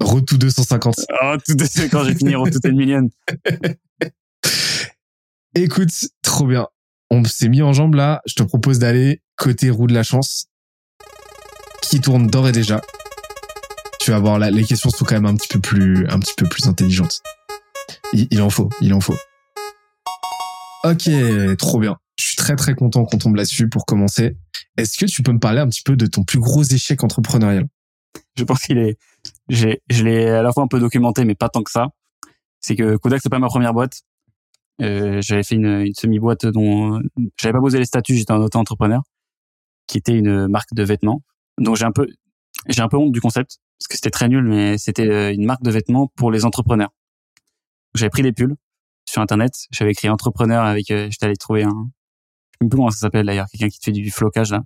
Retour 0.00 0.38
250. 0.38 0.94
Oh, 1.22 1.36
tout 1.46 1.54
de 1.54 1.64
suite, 1.64 1.90
quand 1.90 2.04
j'ai 2.04 2.14
fini 2.14 2.32
tout 2.32 2.60
une 2.64 2.76
million. 2.76 3.08
Écoute, 5.54 5.90
trop 6.22 6.46
bien. 6.46 6.66
On 7.10 7.24
s'est 7.24 7.48
mis 7.48 7.62
en 7.62 7.72
jambe 7.72 7.94
là. 7.94 8.20
Je 8.26 8.34
te 8.34 8.42
propose 8.42 8.78
d'aller 8.78 9.22
côté 9.36 9.70
roue 9.70 9.86
de 9.86 9.94
la 9.94 10.02
chance, 10.02 10.46
qui 11.82 12.00
tourne 12.00 12.26
d'ores 12.26 12.48
et 12.48 12.52
déjà. 12.52 12.80
Tu 14.04 14.10
vas 14.10 14.18
voir 14.18 14.38
là, 14.38 14.50
les 14.50 14.64
questions 14.64 14.90
sont 14.90 15.06
quand 15.06 15.14
même 15.14 15.24
un 15.24 15.34
petit 15.34 15.48
peu 15.48 15.60
plus, 15.60 16.06
un 16.08 16.18
petit 16.18 16.34
peu 16.36 16.46
plus 16.46 16.66
intelligentes. 16.66 17.22
Il, 18.12 18.42
en 18.42 18.50
faut, 18.50 18.68
il 18.82 18.92
en 18.92 19.00
faut. 19.00 19.16
Ok, 20.84 21.08
trop 21.56 21.78
bien. 21.78 21.96
Je 22.18 22.26
suis 22.26 22.36
très 22.36 22.54
très 22.54 22.74
content 22.74 23.06
qu'on 23.06 23.16
tombe 23.16 23.34
là-dessus 23.34 23.70
pour 23.70 23.86
commencer. 23.86 24.36
Est-ce 24.76 24.98
que 24.98 25.06
tu 25.06 25.22
peux 25.22 25.32
me 25.32 25.38
parler 25.38 25.60
un 25.60 25.68
petit 25.70 25.80
peu 25.82 25.96
de 25.96 26.04
ton 26.04 26.22
plus 26.22 26.38
gros 26.38 26.64
échec 26.64 27.02
entrepreneurial? 27.02 27.64
Je 28.36 28.44
pense 28.44 28.60
qu'il 28.60 28.76
est, 28.76 28.98
j'ai, 29.48 29.80
je 29.88 30.04
l'ai 30.04 30.28
à 30.28 30.42
la 30.42 30.52
fois 30.52 30.64
un 30.64 30.68
peu 30.68 30.80
documenté, 30.80 31.24
mais 31.24 31.34
pas 31.34 31.48
tant 31.48 31.62
que 31.62 31.70
ça. 31.70 31.86
C'est 32.60 32.76
que 32.76 32.96
Kodak, 32.96 33.20
c'est 33.22 33.30
pas 33.30 33.38
ma 33.38 33.48
première 33.48 33.72
boîte. 33.72 34.02
Euh, 34.82 35.22
j'avais 35.22 35.44
fait 35.44 35.54
une, 35.54 35.80
une 35.80 35.94
semi-boîte 35.94 36.44
dont 36.44 37.00
j'avais 37.40 37.54
pas 37.54 37.60
posé 37.60 37.78
les 37.78 37.86
statuts, 37.86 38.16
j'étais 38.16 38.32
un 38.32 38.42
auto-entrepreneur, 38.42 39.00
qui 39.86 39.96
était 39.96 40.12
une 40.12 40.46
marque 40.46 40.74
de 40.74 40.82
vêtements. 40.82 41.22
Donc 41.56 41.76
j'ai 41.76 41.86
un 41.86 41.92
peu, 41.92 42.06
j'ai 42.68 42.82
un 42.82 42.88
peu 42.88 42.96
honte 42.96 43.12
du 43.12 43.20
concept 43.20 43.58
parce 43.78 43.88
que 43.88 43.96
c'était 43.96 44.10
très 44.10 44.28
nul, 44.28 44.44
mais 44.44 44.78
c'était 44.78 45.08
euh, 45.08 45.32
une 45.32 45.44
marque 45.44 45.62
de 45.62 45.70
vêtements 45.70 46.10
pour 46.16 46.30
les 46.30 46.44
entrepreneurs. 46.44 46.90
J'avais 47.94 48.10
pris 48.10 48.22
des 48.22 48.32
pulls 48.32 48.56
sur 49.08 49.20
internet, 49.20 49.52
j'avais 49.70 49.92
écrit 49.92 50.08
entrepreneur 50.08 50.64
avec, 50.64 50.90
euh, 50.90 51.08
j'étais 51.10 51.26
allé 51.26 51.36
trouver 51.36 51.64
un, 51.64 51.68
je 51.68 52.64
sais 52.64 52.68
plus 52.68 52.76
comment 52.76 52.90
ça 52.90 52.98
s'appelle 52.98 53.26
d'ailleurs, 53.26 53.46
quelqu'un 53.50 53.68
qui 53.68 53.78
te 53.78 53.84
fait 53.84 53.92
du 53.92 54.10
flocage 54.10 54.50
là. 54.50 54.62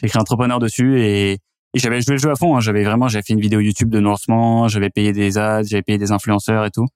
J'ai 0.00 0.06
écrit 0.06 0.18
entrepreneur 0.18 0.58
dessus 0.58 1.00
et, 1.00 1.38
et 1.74 1.78
j'avais 1.80 2.00
joué 2.00 2.12
le 2.12 2.18
jeu 2.18 2.30
à 2.30 2.36
fond. 2.36 2.56
Hein. 2.56 2.60
J'avais 2.60 2.84
vraiment, 2.84 3.08
j'avais 3.08 3.22
fait 3.22 3.32
une 3.32 3.40
vidéo 3.40 3.60
YouTube 3.60 3.90
de 3.90 3.98
lancement, 3.98 4.68
j'avais 4.68 4.90
payé 4.90 5.12
des 5.12 5.38
ads, 5.38 5.64
j'avais 5.64 5.82
payé 5.82 5.98
des 5.98 6.12
influenceurs 6.12 6.64
et 6.64 6.70
tout. 6.70 6.86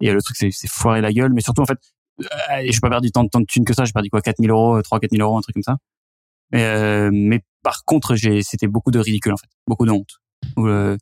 Et 0.00 0.10
le 0.12 0.20
truc, 0.22 0.36
c'est, 0.36 0.68
foiré 0.68 1.00
la 1.00 1.12
gueule. 1.12 1.32
Mais 1.34 1.42
surtout, 1.42 1.62
en 1.62 1.66
fait, 1.66 1.78
euh, 2.20 2.24
j'ai 2.64 2.80
pas 2.80 2.88
perdu 2.88 3.10
tant 3.10 3.26
tant 3.28 3.40
de 3.40 3.46
thunes 3.46 3.64
que 3.64 3.74
ça. 3.74 3.84
J'ai 3.84 3.92
perdu 3.92 4.10
quoi, 4.10 4.22
4000 4.22 4.50
euros, 4.50 4.80
3 4.80 5.00
4000 5.00 5.20
euros, 5.20 5.36
un 5.36 5.42
truc 5.42 5.54
comme 5.54 5.62
ça. 5.62 5.76
Euh, 6.54 7.10
mais 7.12 7.42
par 7.66 7.84
contre, 7.84 8.14
j'ai, 8.14 8.44
c'était 8.44 8.68
beaucoup 8.68 8.92
de 8.92 9.00
ridicule 9.00 9.32
en 9.32 9.36
fait, 9.36 9.48
beaucoup 9.66 9.86
de 9.86 9.90
honte. 9.90 10.20
Euh, 10.58 10.96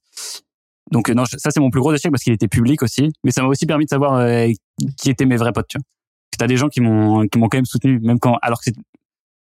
donc 0.90 1.10
euh, 1.10 1.12
non, 1.12 1.26
ça 1.26 1.50
c'est 1.50 1.60
mon 1.60 1.68
plus 1.68 1.82
gros 1.82 1.92
échec 1.92 2.10
parce 2.10 2.22
qu'il 2.22 2.32
était 2.32 2.48
public 2.48 2.82
aussi. 2.82 3.10
Mais 3.22 3.32
ça 3.32 3.42
m'a 3.42 3.48
aussi 3.48 3.66
permis 3.66 3.84
de 3.84 3.90
savoir 3.90 4.14
euh, 4.14 4.48
qui 4.96 5.10
étaient 5.10 5.26
mes 5.26 5.36
vrais 5.36 5.52
potes. 5.52 5.68
Tu 5.68 5.76
vois. 5.76 5.84
T'as 6.38 6.46
des 6.46 6.56
gens 6.56 6.68
qui 6.68 6.80
m'ont, 6.80 7.28
qui 7.28 7.38
m'ont 7.38 7.48
quand 7.50 7.58
même 7.58 7.66
soutenu, 7.66 8.00
même 8.00 8.18
quand, 8.18 8.38
alors 8.40 8.62
que 8.62 8.70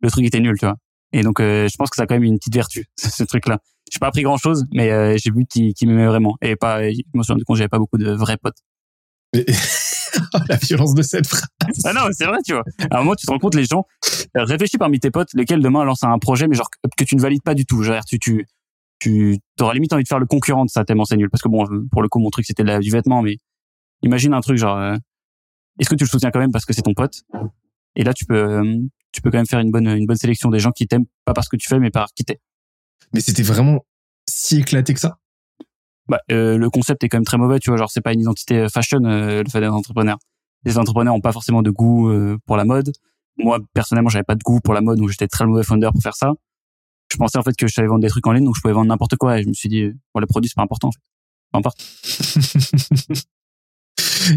le 0.00 0.10
truc 0.10 0.24
était 0.24 0.40
nul, 0.40 0.58
tu 0.58 0.66
vois. 0.66 0.74
Et 1.12 1.22
donc, 1.22 1.38
euh, 1.38 1.68
je 1.68 1.76
pense 1.76 1.88
que 1.88 1.94
ça 1.94 2.02
a 2.02 2.06
quand 2.06 2.16
même 2.16 2.24
une 2.24 2.36
petite 2.36 2.54
vertu, 2.54 2.86
ce 2.98 3.22
truc-là. 3.22 3.58
J'ai 3.92 4.00
pas 4.00 4.08
appris 4.08 4.22
grand-chose, 4.22 4.64
mais 4.72 4.90
euh, 4.90 5.16
j'ai 5.16 5.30
vu 5.30 5.46
qui, 5.48 5.72
qui 5.72 5.86
m'aimait 5.86 6.06
vraiment. 6.06 6.34
Et 6.42 6.56
pas, 6.56 6.82
je 6.82 6.98
me 7.14 7.22
suis 7.22 7.32
rendu 7.32 7.44
compte 7.44 7.58
j'avais 7.58 7.68
pas 7.68 7.78
beaucoup 7.78 7.96
de 7.96 8.10
vrais 8.10 8.38
potes. 8.38 8.58
Et- 9.34 9.44
La 10.48 10.56
violence 10.56 10.94
de 10.94 11.02
cette 11.02 11.26
phrase. 11.26 11.44
Ah 11.84 11.92
non, 11.92 12.02
c'est 12.12 12.24
vrai, 12.26 12.38
tu 12.46 12.52
vois. 12.52 12.62
À 12.90 12.96
un 12.96 12.98
moment, 13.00 13.14
tu 13.16 13.26
te 13.26 13.30
rends 13.32 13.38
compte, 13.38 13.54
les 13.56 13.64
gens, 13.64 13.84
euh, 14.36 14.44
réfléchis 14.44 14.78
parmi 14.78 15.00
tes 15.00 15.10
potes, 15.10 15.32
lequel 15.34 15.60
demain 15.60 15.84
lance 15.84 16.04
un 16.04 16.18
projet, 16.18 16.46
mais 16.46 16.54
genre 16.54 16.70
que 16.70 16.88
que 16.96 17.04
tu 17.04 17.16
ne 17.16 17.20
valides 17.20 17.42
pas 17.42 17.54
du 17.54 17.66
tout. 17.66 17.82
Genre, 17.82 18.00
tu, 18.04 18.18
tu, 18.20 18.46
tu 19.00 19.38
auras 19.60 19.74
limite 19.74 19.92
envie 19.92 20.04
de 20.04 20.08
faire 20.08 20.20
le 20.20 20.26
concurrent 20.26 20.64
de 20.64 20.70
ça 20.70 20.84
tellement 20.84 21.04
c'est 21.04 21.16
nul. 21.16 21.28
Parce 21.30 21.42
que 21.42 21.48
bon, 21.48 21.64
euh, 21.66 21.84
pour 21.90 22.00
le 22.02 22.08
coup, 22.08 22.20
mon 22.20 22.30
truc 22.30 22.46
c'était 22.46 22.62
du 22.78 22.90
vêtement, 22.90 23.22
mais 23.22 23.38
imagine 24.02 24.34
un 24.34 24.40
truc 24.40 24.56
genre, 24.56 24.78
euh, 24.78 24.96
est-ce 25.80 25.88
que 25.90 25.94
tu 25.96 26.04
le 26.04 26.08
soutiens 26.08 26.30
quand 26.30 26.38
même 26.40 26.52
parce 26.52 26.64
que 26.64 26.72
c'est 26.72 26.82
ton 26.82 26.94
pote? 26.94 27.22
Et 27.96 28.04
là, 28.04 28.12
tu 28.14 28.24
peux, 28.24 28.36
euh, 28.36 28.76
tu 29.12 29.20
peux 29.20 29.30
quand 29.30 29.38
même 29.38 29.46
faire 29.46 29.60
une 29.60 29.70
bonne, 29.72 29.88
une 29.88 30.06
bonne 30.06 30.16
sélection 30.16 30.48
des 30.50 30.58
gens 30.60 30.70
qui 30.70 30.86
t'aiment 30.86 31.06
pas 31.24 31.32
parce 31.34 31.48
que 31.48 31.56
tu 31.56 31.68
fais, 31.68 31.78
mais 31.80 31.90
par 31.90 32.06
qui 32.14 32.24
t'es. 32.24 32.38
Mais 33.12 33.20
c'était 33.20 33.42
vraiment 33.42 33.84
si 34.28 34.58
éclaté 34.60 34.94
que 34.94 35.00
ça. 35.00 35.18
Bah, 36.08 36.20
euh, 36.30 36.58
le 36.58 36.68
concept 36.70 37.02
est 37.04 37.08
quand 37.08 37.16
même 37.16 37.24
très 37.24 37.38
mauvais, 37.38 37.58
tu 37.58 37.70
vois. 37.70 37.78
Genre, 37.78 37.90
c'est 37.90 38.00
pas 38.02 38.12
une 38.12 38.20
identité 38.20 38.58
euh, 38.58 38.68
fashion 38.68 39.02
euh, 39.04 39.42
le 39.42 39.48
fait 39.50 39.60
d'être 39.60 39.72
entrepreneur. 39.72 40.18
Les 40.64 40.78
entrepreneurs 40.78 41.14
ont 41.14 41.20
pas 41.20 41.32
forcément 41.32 41.62
de 41.62 41.70
goût 41.70 42.08
euh, 42.10 42.36
pour 42.46 42.56
la 42.56 42.64
mode. 42.64 42.92
Moi, 43.38 43.58
personnellement, 43.72 44.10
j'avais 44.10 44.24
pas 44.24 44.34
de 44.34 44.42
goût 44.42 44.60
pour 44.60 44.74
la 44.74 44.80
mode, 44.80 44.98
donc 44.98 45.08
j'étais 45.10 45.28
très 45.28 45.46
mauvais 45.46 45.64
founder 45.64 45.88
pour 45.92 46.02
faire 46.02 46.14
ça. 46.16 46.32
Je 47.12 47.16
pensais 47.16 47.38
en 47.38 47.42
fait 47.42 47.54
que 47.56 47.66
je 47.66 47.72
savais 47.74 47.88
vendre 47.88 48.00
des 48.02 48.08
trucs 48.08 48.26
en 48.26 48.32
ligne, 48.32 48.44
donc 48.44 48.56
je 48.56 48.60
pouvais 48.62 48.74
vendre 48.74 48.88
n'importe 48.88 49.16
quoi. 49.16 49.38
Et 49.38 49.42
je 49.42 49.48
me 49.48 49.52
suis 49.54 49.68
dit, 49.68 49.82
euh, 49.82 49.94
bon, 50.14 50.20
le 50.20 50.26
produit 50.26 50.48
c'est 50.48 50.56
pas 50.56 50.62
important 50.62 50.88
en 50.88 50.92
fait. 50.92 51.00
Peu 51.52 51.58
importe. 51.58 51.78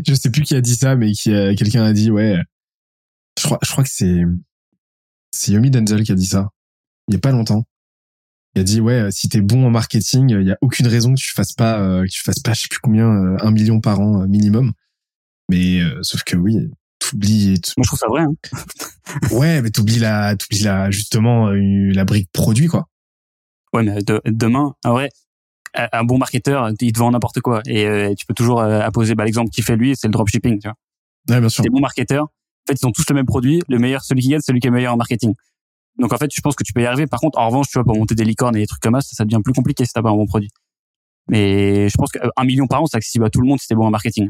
je 0.07 0.13
sais 0.13 0.29
plus 0.31 0.43
qui 0.43 0.55
a 0.55 0.61
dit 0.61 0.75
ça, 0.75 0.95
mais 0.95 1.11
qui 1.11 1.33
a- 1.33 1.55
quelqu'un 1.55 1.83
a 1.83 1.93
dit 1.93 2.11
ouais. 2.11 2.37
Je 3.39 3.43
crois, 3.43 3.59
je 3.63 3.71
crois 3.71 3.83
que 3.83 3.89
c'est 3.91 4.21
c'est 5.31 5.51
Yomi 5.51 5.69
Denzel 5.71 6.03
qui 6.03 6.11
a 6.11 6.15
dit 6.15 6.25
ça. 6.25 6.49
Il 7.07 7.13
y 7.13 7.17
a 7.17 7.19
pas 7.19 7.31
longtemps. 7.31 7.63
Il 8.57 8.61
a 8.61 8.63
dit 8.63 8.81
ouais, 8.81 9.01
euh, 9.01 9.11
si 9.11 9.29
t'es 9.29 9.39
bon 9.39 9.67
en 9.67 9.69
marketing, 9.69 10.31
il 10.31 10.47
y 10.47 10.51
a 10.51 10.57
aucune 10.61 10.87
raison 10.87 11.13
que 11.13 11.19
tu 11.19 11.31
fasses 11.31 11.53
pas, 11.53 11.79
euh, 11.79 12.01
que 12.05 12.09
tu 12.09 12.23
fasses 12.23 12.39
pas, 12.39 12.53
je 12.53 12.61
sais 12.61 12.67
plus 12.67 12.79
combien, 12.79 13.07
euh, 13.07 13.37
un 13.41 13.51
million 13.51 13.79
par 13.81 13.99
an 13.99 14.23
euh, 14.23 14.25
minimum. 14.25 14.71
Mais 15.47 15.79
euh, 15.79 15.99
sauf 16.01 16.23
que 16.23 16.35
oui, 16.35 16.67
t'oublies, 16.97 17.61
Moi, 17.77 17.83
je 17.83 17.87
trouve 17.87 17.99
ça 17.99 18.07
vrai. 18.07 18.23
Hein. 18.23 18.33
ouais, 19.31 19.61
mais 19.61 19.69
t'oublies 19.69 19.99
la, 19.99 20.35
t'oublies 20.35 20.63
la 20.63 20.89
justement 20.89 21.49
euh, 21.49 21.91
la 21.93 22.03
brique 22.03 22.31
produit 22.33 22.65
quoi. 22.65 22.87
Ouais, 23.73 23.83
mais 23.83 24.01
de- 24.01 24.23
demain, 24.25 24.73
en 24.83 24.91
vrai, 24.93 25.11
un 25.75 26.03
bon 26.03 26.17
marketeur, 26.17 26.71
il 26.81 26.91
te 26.93 26.97
vend 26.97 27.11
n'importe 27.11 27.41
quoi. 27.41 27.61
Et 27.67 27.85
euh, 27.85 28.15
tu 28.15 28.25
peux 28.25 28.33
toujours 28.33 28.61
euh, 28.61 28.79
apposer 28.79 29.13
bah, 29.13 29.23
l'exemple 29.23 29.51
qu'il 29.51 29.63
fait 29.65 29.75
lui, 29.75 29.95
c'est 29.95 30.07
le 30.07 30.13
dropshipping. 30.13 30.59
Tu 30.59 30.67
vois. 30.67 30.77
Ouais, 31.29 31.39
bien 31.39 31.49
sûr. 31.49 31.63
bons 31.69 31.79
marketeurs. 31.79 32.23
En 32.23 32.71
fait, 32.73 32.79
ils 32.81 32.87
ont 32.87 32.91
tous 32.91 33.05
le 33.07 33.13
même 33.13 33.27
produit. 33.27 33.61
Le 33.69 33.77
meilleur, 33.77 34.03
celui 34.03 34.21
qui 34.21 34.29
gagne, 34.29 34.41
celui 34.41 34.59
qui 34.59 34.67
est 34.67 34.71
meilleur 34.71 34.93
en 34.93 34.97
marketing. 34.97 35.35
Donc, 35.99 36.13
en 36.13 36.17
fait, 36.17 36.29
je 36.33 36.41
pense 36.41 36.55
que 36.55 36.63
tu 36.63 36.73
peux 36.73 36.81
y 36.81 36.85
arriver. 36.85 37.07
Par 37.07 37.19
contre, 37.19 37.39
en 37.39 37.47
revanche, 37.47 37.67
tu 37.69 37.73
vois, 37.73 37.83
pour 37.83 37.95
monter 37.97 38.15
des 38.15 38.23
licornes 38.25 38.55
et 38.55 38.59
des 38.61 38.67
trucs 38.67 38.81
comme 38.81 38.99
ça, 39.01 39.15
ça 39.15 39.25
devient 39.25 39.41
plus 39.43 39.53
compliqué 39.53 39.85
si 39.85 39.93
t'as 39.93 40.01
pas 40.01 40.09
un 40.09 40.15
bon 40.15 40.25
produit. 40.27 40.49
Mais 41.29 41.89
je 41.89 41.97
pense 41.97 42.11
qu'un 42.11 42.43
million 42.45 42.67
par 42.67 42.81
an, 42.81 42.85
c'est 42.85 42.97
accessible 42.97 43.25
à 43.25 43.29
tout 43.29 43.41
le 43.41 43.47
monde 43.47 43.59
si 43.59 43.67
t'es 43.67 43.75
bon 43.75 43.85
en 43.85 43.91
marketing. 43.91 44.29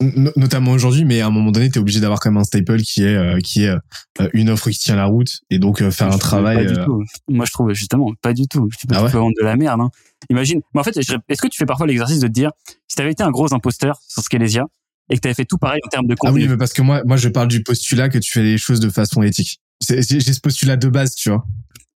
No- 0.00 0.32
notamment 0.34 0.72
aujourd'hui, 0.72 1.04
mais 1.04 1.20
à 1.20 1.28
un 1.28 1.30
moment 1.30 1.52
donné, 1.52 1.70
t'es 1.70 1.78
obligé 1.78 2.00
d'avoir 2.00 2.18
quand 2.18 2.30
même 2.32 2.40
un 2.40 2.44
staple 2.44 2.80
qui 2.80 3.04
est 3.04 3.14
euh, 3.14 3.38
qui 3.38 3.62
est 3.62 3.68
euh, 3.68 4.28
une 4.32 4.50
offre 4.50 4.68
qui 4.68 4.78
tient 4.78 4.96
la 4.96 5.04
route 5.04 5.42
et 5.48 5.60
donc 5.60 5.80
euh, 5.80 5.92
faire 5.92 6.10
Je 6.10 6.16
un 6.16 6.18
travail. 6.18 6.56
Pas 6.56 6.72
du 6.72 6.80
euh, 6.80 6.84
tout. 6.84 7.04
Moi, 7.28 7.44
je 7.46 7.52
trouve 7.52 7.72
justement 7.72 8.12
pas 8.20 8.32
du 8.32 8.48
tout. 8.48 8.68
Tu 8.76 8.88
peux, 8.88 8.96
Ah 8.96 8.98
tu 8.98 9.04
ouais? 9.04 9.10
peux 9.12 9.18
vendre 9.18 9.34
de 9.40 9.44
la 9.44 9.54
merde. 9.54 9.80
Hein. 9.80 9.90
Imagine. 10.28 10.60
Mais 10.74 10.80
en 10.80 10.82
fait, 10.82 10.96
est-ce 10.96 11.40
que 11.40 11.46
tu 11.46 11.56
fais 11.56 11.66
parfois 11.66 11.86
l'exercice 11.86 12.18
de 12.18 12.26
te 12.26 12.32
dire, 12.32 12.50
si 12.88 12.96
t'avais 12.96 13.12
été 13.12 13.22
un 13.22 13.30
gros 13.30 13.54
imposteur 13.54 14.00
sur 14.08 14.22
Scalesia 14.24 14.64
et 15.08 15.14
que 15.14 15.20
t'avais 15.20 15.34
fait 15.34 15.44
tout 15.44 15.58
pareil 15.58 15.80
en 15.84 15.88
termes 15.88 16.08
de 16.08 16.14
Ah 16.14 16.16
contenu, 16.18 16.42
oui, 16.42 16.48
mais 16.48 16.56
parce 16.56 16.72
que 16.72 16.82
moi, 16.82 17.02
moi, 17.04 17.16
je 17.16 17.28
parle 17.28 17.46
du 17.46 17.62
postulat 17.62 18.08
que 18.08 18.18
tu 18.18 18.32
fais 18.32 18.42
les 18.42 18.58
choses 18.58 18.80
de 18.80 18.88
façon 18.90 19.22
éthique. 19.22 19.60
J'ai 19.88 20.20
ce 20.20 20.40
postulat 20.40 20.76
de 20.76 20.88
base, 20.88 21.14
tu 21.14 21.30
vois. 21.30 21.44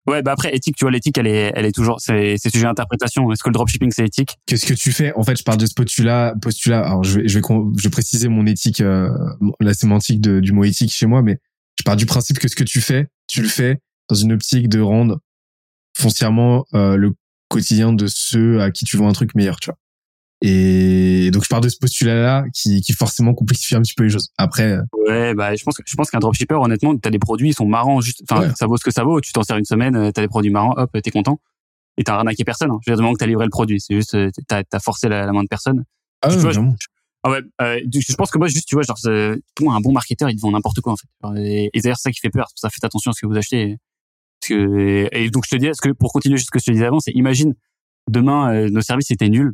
ouais, 0.06 0.22
bah 0.22 0.32
après 0.32 0.54
éthique, 0.54 0.76
tu 0.76 0.84
vois, 0.84 0.90
l'éthique, 0.90 1.16
elle 1.18 1.26
est, 1.26 1.52
elle 1.54 1.64
est 1.66 1.72
toujours, 1.72 2.00
c'est, 2.00 2.36
c'est 2.38 2.50
sujet 2.50 2.66
à 2.66 2.70
interprétation. 2.70 3.30
Est-ce 3.32 3.42
que 3.42 3.48
le 3.48 3.54
dropshipping 3.54 3.90
c'est 3.94 4.04
éthique? 4.06 4.36
Qu'est-ce 4.46 4.66
que 4.66 4.74
tu 4.74 4.92
fais? 4.92 5.12
En 5.14 5.22
fait, 5.22 5.36
je 5.36 5.42
parle 5.44 5.58
de 5.58 5.66
ce 5.66 5.74
postulat. 5.74 6.34
Postulat. 6.40 6.80
Alors, 6.86 7.04
je 7.04 7.20
vais, 7.20 7.28
je 7.28 7.38
vais, 7.38 7.42
je 7.78 7.82
vais 7.82 7.90
préciser 7.90 8.28
mon 8.28 8.46
éthique, 8.46 8.80
euh, 8.80 9.10
la 9.60 9.74
sémantique 9.74 10.20
de- 10.20 10.40
du 10.40 10.52
mot 10.52 10.64
éthique 10.64 10.92
chez 10.92 11.06
moi, 11.06 11.22
mais 11.22 11.38
je 11.78 11.82
pars 11.84 11.96
du 11.96 12.06
principe 12.06 12.38
que 12.38 12.48
ce 12.48 12.56
que 12.56 12.64
tu 12.64 12.80
fais, 12.80 13.08
tu 13.28 13.42
le 13.42 13.48
fais 13.48 13.78
dans 14.08 14.16
une 14.16 14.32
optique 14.32 14.68
de 14.68 14.80
rendre 14.80 15.20
foncièrement 15.96 16.64
euh, 16.74 16.96
le 16.96 17.12
quotidien 17.48 17.92
de 17.92 18.06
ceux 18.06 18.60
à 18.62 18.70
qui 18.70 18.84
tu 18.84 18.96
vends 18.96 19.08
un 19.08 19.12
truc 19.12 19.34
meilleur, 19.34 19.56
tu 19.60 19.70
vois. 19.70 19.78
Et 20.42 21.30
donc 21.32 21.42
je 21.44 21.48
pars 21.48 21.60
de 21.60 21.68
ce 21.68 21.78
postulat-là 21.78 22.44
qui, 22.52 22.80
qui 22.82 22.92
forcément 22.92 23.32
complexifie 23.34 23.76
un 23.76 23.80
petit 23.82 23.94
peu 23.94 24.04
les 24.04 24.10
choses. 24.10 24.28
Après, 24.36 24.72
euh, 24.72 24.82
Ouais, 25.08 25.34
bah 25.34 25.54
je 25.54 25.62
pense 25.64 25.76
je 25.84 25.96
pense 25.96 26.10
qu'un 26.10 26.18
dropshipper, 26.18 26.54
honnêtement, 26.56 26.96
t'as 26.98 27.10
des 27.10 27.18
produits, 27.18 27.50
ils 27.50 27.54
sont 27.54 27.66
marrants, 27.66 28.00
juste, 28.00 28.22
enfin, 28.28 28.42
Ouais. 28.48 28.54
ça 28.56 28.66
vaut 28.66 28.76
ce 28.76 28.84
que 28.84 28.90
ça 28.90 29.04
vaut. 29.04 29.20
Tu 29.20 29.32
t'en 29.32 29.42
sers 29.42 29.56
une 29.56 29.64
semaine, 29.64 29.96
euh, 29.96 30.10
t'as 30.12 30.20
des 30.22 30.28
produits 30.28 30.50
marrants, 30.50 30.74
hop, 30.76 30.90
t'es 31.02 31.10
content. 31.10 31.40
Et 31.96 32.04
t'as 32.04 32.14
arnaqué 32.16 32.44
personne. 32.44 32.70
Hein. 32.70 32.78
Je 32.84 32.90
veux 32.90 32.94
dire, 32.94 33.00
du 33.00 33.02
moment 33.04 33.14
que 33.14 33.20
t'as 33.20 33.26
livré 33.26 33.44
le 33.44 33.50
produit, 33.50 33.80
c'est 33.80 33.94
juste, 33.94 34.14
euh, 34.14 34.30
t'as 34.48 34.62
as 34.72 34.80
forcé 34.80 35.08
la, 35.08 35.24
la 35.26 35.32
main 35.32 35.42
de 35.44 35.48
personne. 35.48 35.84
ah, 36.22 36.28
Tu 36.28 36.34
ouais, 36.36 36.40
vois, 36.42 36.50
vraiment. 36.52 36.74
Ah 37.22 37.30
ouais, 37.30 37.40
euh, 37.62 37.80
je 37.90 38.14
pense 38.16 38.30
que 38.30 38.36
moi, 38.36 38.48
juste, 38.48 38.66
tu 38.68 38.74
vois, 38.74 38.82
genre, 38.82 38.98
moi, 39.60 39.74
un 39.74 39.80
bon 39.80 39.92
marketeur, 39.92 40.28
il 40.28 40.36
te 40.36 40.42
vend 40.42 40.50
n'importe 40.50 40.80
quoi 40.82 40.92
en 40.92 40.96
fait. 40.96 41.40
Et, 41.40 41.70
et 41.72 41.80
d'ailleurs, 41.80 41.96
c'est 41.96 42.08
ça 42.10 42.12
qui 42.12 42.20
fait 42.20 42.28
peur. 42.30 42.48
Ça 42.54 42.68
fait 42.68 42.84
attention 42.84 43.12
à 43.12 43.14
ce 43.14 43.20
que 43.22 43.26
vous 43.26 43.36
achetez. 43.36 43.78
Parce 44.40 44.48
que, 44.50 45.08
et 45.12 45.30
donc, 45.30 45.44
je 45.46 45.50
te 45.50 45.56
dis, 45.56 45.66
est-ce 45.68 45.80
que 45.80 45.90
pour 45.90 46.12
continuer 46.12 46.36
juste 46.36 46.48
ce 46.48 46.50
que 46.50 46.58
je 46.58 46.66
te 46.66 46.70
disais 46.72 46.84
avant, 46.84 47.00
c'est 47.00 47.12
imagine 47.12 47.54
demain 48.10 48.52
euh, 48.52 48.68
nos 48.68 48.82
services 48.82 49.10
étaient 49.10 49.30
nuls. 49.30 49.52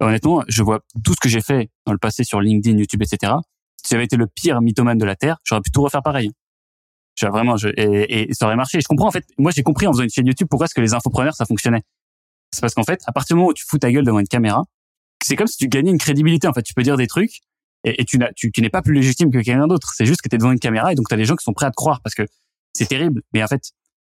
Honnêtement, 0.00 0.42
je 0.48 0.62
vois 0.62 0.80
tout 1.04 1.12
ce 1.12 1.20
que 1.20 1.28
j'ai 1.28 1.40
fait 1.40 1.70
dans 1.86 1.92
le 1.92 1.98
passé 1.98 2.24
sur 2.24 2.40
LinkedIn, 2.40 2.78
YouTube, 2.78 3.02
etc. 3.02 3.32
Si 3.82 3.90
j'avais 3.90 4.04
été 4.04 4.16
le 4.16 4.26
pire 4.26 4.60
mythomane 4.60 4.98
de 4.98 5.04
la 5.04 5.16
terre, 5.16 5.38
j'aurais 5.44 5.60
pu 5.60 5.70
tout 5.70 5.82
refaire 5.82 6.02
pareil. 6.02 6.32
Genre, 7.16 7.30
vraiment, 7.30 7.56
je, 7.56 7.68
et, 7.76 8.30
et 8.30 8.34
ça 8.34 8.46
aurait 8.46 8.56
marché. 8.56 8.80
Je 8.80 8.88
comprends 8.88 9.08
en 9.08 9.12
fait. 9.12 9.24
Moi, 9.38 9.52
j'ai 9.54 9.62
compris 9.62 9.86
en 9.86 9.92
faisant 9.92 10.02
une 10.02 10.10
chaîne 10.10 10.26
YouTube 10.26 10.48
pourquoi 10.50 10.66
est-ce 10.66 10.74
que 10.74 10.80
les 10.80 10.94
infopreneurs 10.94 11.34
ça 11.34 11.44
fonctionnait. 11.44 11.82
C'est 12.50 12.60
parce 12.60 12.74
qu'en 12.74 12.82
fait, 12.82 13.02
à 13.06 13.12
partir 13.12 13.34
du 13.34 13.38
moment 13.38 13.50
où 13.50 13.54
tu 13.54 13.64
fous 13.66 13.78
ta 13.78 13.90
gueule 13.90 14.04
devant 14.04 14.18
une 14.18 14.28
caméra, 14.28 14.64
c'est 15.22 15.36
comme 15.36 15.46
si 15.46 15.56
tu 15.56 15.68
gagnais 15.68 15.90
une 15.90 15.98
crédibilité. 15.98 16.48
En 16.48 16.52
fait, 16.52 16.62
tu 16.62 16.74
peux 16.74 16.82
dire 16.82 16.96
des 16.96 17.06
trucs 17.06 17.40
et, 17.84 18.04
tu 18.04 18.18
n'as, 18.18 18.32
tu, 18.32 18.50
tu 18.50 18.62
n'es 18.62 18.70
pas 18.70 18.82
plus 18.82 18.94
légitime 18.94 19.30
que 19.30 19.38
quelqu'un 19.38 19.66
d'autre. 19.66 19.92
C'est 19.94 20.06
juste 20.06 20.22
que 20.22 20.28
tu 20.28 20.36
es 20.36 20.38
devant 20.38 20.52
une 20.52 20.58
caméra 20.58 20.92
et 20.92 20.94
donc 20.94 21.08
tu 21.08 21.14
as 21.14 21.16
des 21.16 21.24
gens 21.24 21.36
qui 21.36 21.44
sont 21.44 21.52
prêts 21.52 21.66
à 21.66 21.70
te 21.70 21.76
croire 21.76 22.00
parce 22.02 22.14
que 22.14 22.26
c'est 22.72 22.86
terrible. 22.86 23.22
Mais 23.32 23.42
en 23.42 23.46
fait, 23.46 23.72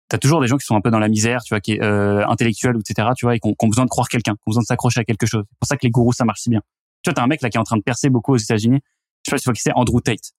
t'as 0.09 0.19
toujours 0.19 0.41
des 0.41 0.47
gens 0.47 0.57
qui 0.57 0.65
sont 0.67 0.77
un 0.77 0.81
peu 0.81 0.91
dans 0.91 0.99
la 0.99 1.09
misère, 1.09 1.43
tu 1.43 1.55
vois, 1.55 1.61
qui 1.61 1.79
euh, 1.81 2.25
intellectuels, 2.29 2.77
etc. 2.79 3.09
Tu 3.17 3.27
vois, 3.27 3.37
et 3.37 3.41
qui 3.41 3.49
ont, 3.49 3.55
qui 3.55 3.65
ont 3.65 3.69
besoin 3.69 3.85
de 3.85 3.91
croire 3.91 4.09
quelqu'un, 4.09 4.33
qui 4.35 4.41
ont 4.47 4.51
besoin 4.51 4.63
de 4.63 4.67
s'accrocher 4.67 5.01
à 5.01 5.05
quelque 5.05 5.27
chose. 5.27 5.43
C'est 5.51 5.59
pour 5.61 5.69
ça 5.69 5.77
que 5.77 5.83
les 5.87 5.91
gourous 5.91 6.13
ça 6.13 6.25
marche 6.25 6.41
si 6.41 6.51
bien. 6.51 6.61
Tu 7.03 7.11
vois, 7.11 7.15
t'as 7.15 7.23
un 7.23 7.27
mec 7.27 7.43
là 7.43 7.51
qui 7.51 7.57
est 7.57 7.61
en 7.61 7.65
train 7.65 7.77
de 7.77 7.83
percer 7.83 8.09
beaucoup 8.11 8.33
aux 8.35 8.39
États-Unis. 8.39 8.81
Je 9.25 9.31
sais 9.31 9.35
pas 9.35 9.39
si 9.39 9.43
tu 9.45 9.49
vois 9.49 9.55
qui 9.55 9.63
c'est, 9.63 9.73
Andrew 9.75 10.01
Tate. 10.01 10.33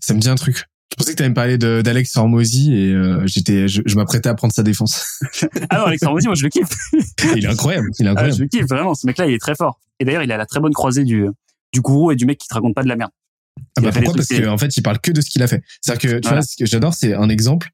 Ça 0.00 0.14
me 0.14 0.20
dit 0.20 0.28
un 0.28 0.34
truc. 0.34 0.56
Je 0.92 0.96
pensais 0.96 1.12
que 1.12 1.16
tu 1.16 1.22
allais 1.22 1.30
me 1.30 1.34
parler 1.34 1.56
de- 1.56 1.80
d'Alex 1.82 2.14
Hormozy 2.16 2.74
et 2.74 2.92
euh, 2.92 3.22
j'étais, 3.26 3.66
je, 3.66 3.80
je 3.86 3.96
m'apprêtais 3.96 4.28
à 4.28 4.34
prendre 4.34 4.52
sa 4.52 4.62
défense. 4.62 5.06
Ah 5.70 5.78
non, 5.78 5.84
Alexandre 5.86 6.12
Mozy, 6.14 6.26
moi 6.26 6.34
je 6.34 6.42
le 6.42 6.50
kiffe. 6.50 6.68
il 7.34 7.44
est 7.44 7.48
incroyable. 7.48 7.88
Il 7.98 8.04
est 8.04 8.08
Ah, 8.08 8.12
incroyable. 8.12 8.36
je 8.36 8.42
le 8.42 8.48
kiffe 8.48 8.66
vraiment. 8.68 8.94
Ce 8.94 9.06
mec-là, 9.06 9.26
il 9.26 9.32
est 9.34 9.38
très 9.38 9.54
fort. 9.54 9.80
Et 10.00 10.04
d'ailleurs, 10.04 10.22
il 10.22 10.30
a 10.32 10.36
la 10.36 10.44
très 10.46 10.60
bonne 10.60 10.72
croisée 10.74 11.04
du 11.04 11.26
du 11.72 11.80
gourou 11.80 12.12
et 12.12 12.16
du 12.16 12.26
mec 12.26 12.36
qui 12.38 12.46
te 12.48 12.52
raconte 12.54 12.74
pas 12.74 12.82
de 12.82 12.88
la 12.88 12.96
merde. 12.96 13.10
Ah 13.78 13.80
bah 13.80 13.90
pourquoi? 13.92 14.12
Parce 14.14 14.28
qu'en 14.28 14.58
fait, 14.58 14.76
il 14.76 14.82
parle 14.82 14.98
que 14.98 15.10
de 15.12 15.22
ce 15.22 15.30
qu'il 15.30 15.42
a 15.42 15.46
fait. 15.46 15.62
C'est-à-dire 15.80 16.02
que 16.10 16.14
tu 16.16 16.20
Voilà. 16.28 16.36
vois, 16.38 16.42
ce 16.42 16.56
que 16.58 16.66
j'adore, 16.66 16.92
c'est 16.92 17.14
un 17.14 17.30
exemple. 17.30 17.70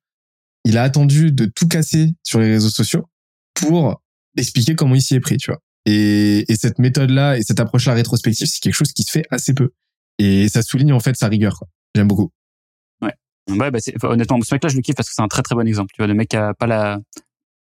Il 0.69 0.77
a 0.77 0.83
attendu 0.83 1.33
de 1.33 1.47
tout 1.47 1.67
casser 1.67 2.15
sur 2.23 2.41
les 2.41 2.49
réseaux 2.49 2.69
sociaux 2.69 3.09
pour 3.55 4.03
expliquer 4.37 4.75
comment 4.75 4.95
il 4.95 5.03
s'y 5.03 5.15
est 5.15 5.21
pris, 5.21 5.39
tu 5.39 5.51
vois. 5.51 5.61
Et, 5.87 6.45
et 6.53 6.57
cette 6.57 6.79
méthode-là 6.79 7.39
et 7.39 7.43
cette 7.43 7.59
approche-là 7.59 7.95
rétrospective, 7.95 8.47
c'est 8.47 8.61
quelque 8.61 8.75
chose 8.75 8.93
qui 8.93 9.03
se 9.03 9.11
fait 9.11 9.25
assez 9.31 9.55
peu. 9.55 9.71
Et 10.19 10.49
ça 10.49 10.63
souligne 10.63 10.93
en 10.93 11.01
fait 11.01 11.17
sa 11.17 11.29
rigueur. 11.29 11.65
J'aime 11.95 12.07
beaucoup. 12.07 12.31
Ouais, 13.49 13.71
bah 13.71 13.79
c'est, 13.81 13.95
enfin, 13.97 14.09
honnêtement, 14.09 14.39
ce 14.43 14.55
mec-là, 14.55 14.69
je 14.69 14.77
le 14.77 14.83
kiffe 14.83 14.95
parce 14.95 15.09
que 15.09 15.15
c'est 15.15 15.23
un 15.23 15.29
très 15.29 15.43
très 15.43 15.55
bon 15.55 15.67
exemple. 15.67 15.91
Tu 15.95 16.03
vois, 16.03 16.07
le 16.07 16.15
mec 16.15 16.35
a 16.35 16.53
pas 16.53 16.99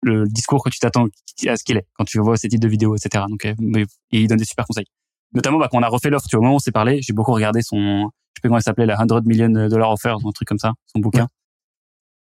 le 0.02 0.26
discours 0.28 0.62
que 0.64 0.70
tu 0.70 0.78
t'attends 0.78 1.06
à 1.46 1.56
ce 1.56 1.62
qu'il 1.64 1.76
est 1.76 1.86
quand 1.94 2.04
tu 2.04 2.18
vois 2.18 2.36
ces 2.36 2.48
types 2.48 2.60
de 2.60 2.68
vidéos, 2.68 2.96
etc. 2.96 3.24
Donc, 3.28 3.44
euh, 3.44 3.84
il 4.10 4.26
donne 4.26 4.38
des 4.38 4.44
super 4.44 4.66
conseils. 4.66 4.86
Notamment, 5.34 5.58
bah, 5.58 5.68
quand 5.70 5.78
on 5.78 5.82
a 5.82 5.88
refait 5.88 6.10
l'offre, 6.10 6.26
tu 6.28 6.36
vois, 6.36 6.40
au 6.40 6.42
moment 6.42 6.54
où 6.54 6.56
on 6.56 6.60
s'est 6.60 6.72
parlé, 6.72 7.00
j'ai 7.02 7.12
beaucoup 7.12 7.32
regardé 7.32 7.62
son, 7.62 7.76
je 7.76 8.06
sais 8.06 8.40
plus 8.40 8.48
comment 8.48 8.58
il 8.58 8.62
s'appelait, 8.62 8.86
la 8.86 8.96
100 8.96 9.24
million 9.24 9.48
dollar 9.68 9.90
offer, 9.90 10.14
un 10.24 10.32
truc 10.32 10.48
comme 10.48 10.58
ça, 10.58 10.72
son 10.86 11.00
bouquin, 11.00 11.28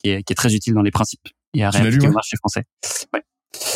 qui, 0.04 0.10
est, 0.10 0.22
qui 0.22 0.32
est 0.32 0.36
très 0.36 0.54
utile 0.54 0.74
dans 0.74 0.82
les 0.82 0.90
principes. 0.90 1.22
L'as 1.64 1.70
rien 1.70 1.90
lu, 1.90 1.98
au 2.08 2.12
marché 2.12 2.36
français. 2.36 2.64
Ouais. 3.12 3.22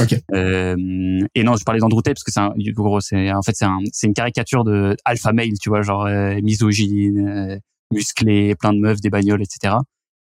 Ok. 0.00 0.20
Euh, 0.34 1.26
et 1.34 1.42
non, 1.44 1.56
je 1.56 1.64
parlais 1.64 1.80
d'Andrew 1.80 2.02
Tate 2.02 2.14
parce 2.14 2.24
que 2.24 2.32
c'est 2.32 2.40
un, 2.40 2.52
gros, 2.72 3.00
c'est, 3.00 3.32
en 3.32 3.42
fait, 3.42 3.54
c'est 3.54 3.64
un, 3.64 3.78
c'est 3.92 4.06
une 4.06 4.14
caricature 4.14 4.64
de 4.64 4.96
alpha 5.04 5.32
male, 5.32 5.50
tu 5.60 5.68
vois, 5.68 5.82
genre, 5.82 6.06
euh, 6.06 6.34
misogyne, 6.42 7.26
euh, 7.26 7.58
musclé, 7.92 8.54
plein 8.56 8.72
de 8.72 8.78
meufs, 8.78 9.00
des 9.00 9.10
bagnoles, 9.10 9.42
etc. 9.42 9.76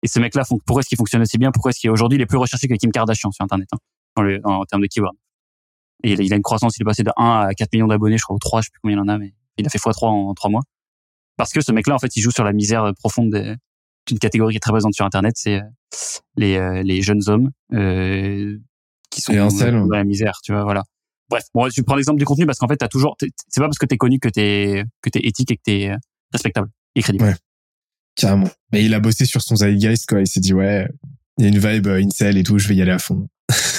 Et 0.02 0.08
ce 0.08 0.18
mec-là, 0.20 0.42
pourquoi 0.66 0.80
est-ce 0.80 0.88
qu'il 0.88 0.98
fonctionne 0.98 1.22
aussi 1.22 1.38
bien? 1.38 1.50
Pourquoi 1.52 1.70
est-ce 1.70 1.80
qu'il 1.80 1.88
est 1.88 1.92
aujourd'hui 1.92 2.18
il 2.18 2.22
est 2.22 2.26
plus 2.26 2.36
recherché 2.36 2.68
que 2.68 2.74
Kim 2.74 2.90
Kardashian 2.92 3.30
sur 3.30 3.42
Internet 3.44 3.68
hein, 3.72 4.22
le- 4.22 4.40
en, 4.44 4.56
en 4.60 4.64
termes 4.64 4.82
de 4.82 4.86
keywords? 4.88 5.14
Et 6.02 6.12
il 6.12 6.20
a, 6.20 6.24
il 6.24 6.32
a 6.32 6.36
une 6.36 6.42
croissance, 6.42 6.76
il 6.76 6.82
est 6.82 6.84
passé 6.84 7.02
de 7.02 7.10
1 7.16 7.46
à 7.48 7.54
4 7.54 7.72
millions 7.72 7.86
d'abonnés, 7.86 8.18
je 8.18 8.24
crois, 8.24 8.36
ou 8.36 8.38
3, 8.38 8.60
je 8.60 8.66
sais 8.66 8.70
plus 8.72 8.80
combien 8.82 8.96
il 8.98 9.00
en 9.00 9.08
a, 9.08 9.16
mais 9.16 9.32
il 9.56 9.66
a 9.66 9.70
fait 9.70 9.78
x3 9.78 10.06
en, 10.08 10.28
en 10.28 10.34
3 10.34 10.50
mois. 10.50 10.62
Parce 11.38 11.52
que 11.52 11.60
ce 11.62 11.72
mec-là, 11.72 11.94
en 11.94 11.98
fait, 11.98 12.14
il 12.16 12.20
joue 12.20 12.30
sur 12.32 12.44
la 12.44 12.52
misère 12.52 12.92
profonde 12.98 13.30
de- 13.30 13.56
d'une 14.06 14.18
catégorie 14.18 14.52
qui 14.52 14.56
est 14.56 14.60
très 14.60 14.72
présente 14.72 14.94
sur 14.94 15.04
Internet, 15.04 15.34
c'est 15.36 15.56
euh, 15.56 15.62
les, 16.36 16.56
euh, 16.56 16.82
les 16.82 17.02
jeunes 17.02 17.22
hommes 17.28 17.50
euh, 17.72 18.58
qui 19.10 19.20
sont 19.20 19.32
dans 19.32 19.88
la 19.90 20.04
misère, 20.04 20.38
tu 20.42 20.52
vois, 20.52 20.64
voilà. 20.64 20.82
Bref, 21.30 21.44
bon, 21.54 21.68
je 21.70 21.80
prends 21.82 21.96
l'exemple 21.96 22.18
du 22.18 22.24
contenu 22.24 22.46
parce 22.46 22.58
qu'en 22.58 22.68
fait, 22.68 22.76
t'as 22.76 22.88
toujours, 22.88 23.16
c'est 23.20 23.60
pas 23.60 23.66
parce 23.66 23.78
que 23.78 23.86
t'es 23.86 23.96
connu 23.96 24.18
que 24.18 24.28
t'es 24.28 24.84
que 25.00 25.08
t'es 25.08 25.20
éthique 25.20 25.50
et 25.50 25.56
que 25.56 25.62
t'es 25.62 25.92
respectable 26.32 26.68
et 26.94 27.02
crédible. 27.02 27.24
Ouais. 27.24 27.34
Carrément. 28.14 28.48
Mais 28.72 28.84
il 28.84 28.94
a 28.94 29.00
bossé 29.00 29.24
sur 29.24 29.40
son 29.40 29.56
zeitgeist, 29.56 30.06
quoi. 30.06 30.20
Il 30.20 30.26
s'est 30.26 30.40
dit, 30.40 30.52
ouais, 30.52 30.86
il 31.38 31.44
y 31.44 31.46
a 31.46 31.48
une 31.48 31.58
vibe 31.58 31.88
incel 31.88 32.36
et 32.36 32.42
tout, 32.42 32.58
je 32.58 32.68
vais 32.68 32.76
y 32.76 32.82
aller 32.82 32.92
à 32.92 32.98
fond. 32.98 33.26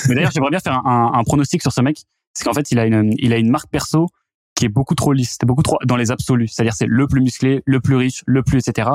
Mais 0.08 0.16
d'ailleurs, 0.16 0.32
j'aimerais 0.32 0.50
bien 0.50 0.60
faire 0.60 0.74
un, 0.74 1.12
un, 1.14 1.20
un 1.20 1.24
pronostic 1.24 1.62
sur 1.62 1.72
ce 1.72 1.82
mec. 1.82 2.04
C'est 2.34 2.44
qu'en 2.44 2.54
fait, 2.54 2.72
il 2.72 2.80
a 2.80 2.86
une, 2.86 3.14
il 3.18 3.32
a 3.32 3.38
une 3.38 3.50
marque 3.50 3.70
perso 3.70 4.08
qui 4.56 4.66
est 4.66 4.70
beaucoup 4.70 4.96
trop 4.96 5.14
lisse, 5.14 5.38
beaucoup 5.46 5.64
trop 5.64 5.78
dans 5.86 5.96
les 5.98 6.12
absolus. 6.12 6.48
C'est-à-dire, 6.48 6.74
c'est 6.74 6.88
le 6.88 7.08
plus 7.08 7.22
musclé, 7.22 7.62
le 7.66 7.80
plus 7.80 7.96
riche, 7.96 8.24
le 8.26 8.42
plus, 8.44 8.68
etc. 8.68 8.90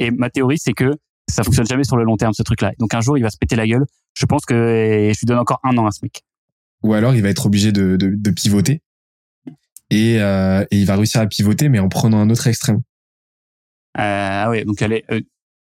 Et 0.00 0.10
ma 0.10 0.30
théorie, 0.30 0.58
c'est 0.58 0.72
que 0.72 0.90
ça 1.30 1.44
fonctionne 1.44 1.66
jamais 1.66 1.84
sur 1.84 1.96
le 1.96 2.02
long 2.02 2.16
terme, 2.16 2.32
ce 2.32 2.42
truc-là. 2.42 2.72
Donc 2.80 2.92
un 2.94 3.00
jour, 3.00 3.16
il 3.16 3.22
va 3.22 3.30
se 3.30 3.36
péter 3.36 3.54
la 3.54 3.66
gueule. 3.66 3.84
Je 4.14 4.26
pense 4.26 4.44
que 4.44 4.54
et 4.54 5.14
je 5.14 5.20
lui 5.20 5.26
donne 5.26 5.38
encore 5.38 5.60
un 5.62 5.76
an 5.78 5.86
à 5.86 5.92
ce 5.92 6.00
mec. 6.02 6.22
Ou 6.82 6.94
alors, 6.94 7.14
il 7.14 7.22
va 7.22 7.28
être 7.28 7.46
obligé 7.46 7.70
de, 7.70 7.96
de, 7.96 8.12
de 8.16 8.30
pivoter. 8.30 8.82
Et, 9.90 10.20
euh, 10.20 10.64
et 10.70 10.78
il 10.78 10.86
va 10.86 10.96
réussir 10.96 11.20
à 11.20 11.26
pivoter, 11.26 11.68
mais 11.68 11.78
en 11.78 11.88
prenant 11.88 12.18
un 12.18 12.30
autre 12.30 12.46
extrême. 12.46 12.80
Euh, 13.98 14.44
ah 14.44 14.48
ouais, 14.50 14.64
donc 14.64 14.80
elle 14.82 14.92
est, 14.94 15.04
euh, 15.10 15.20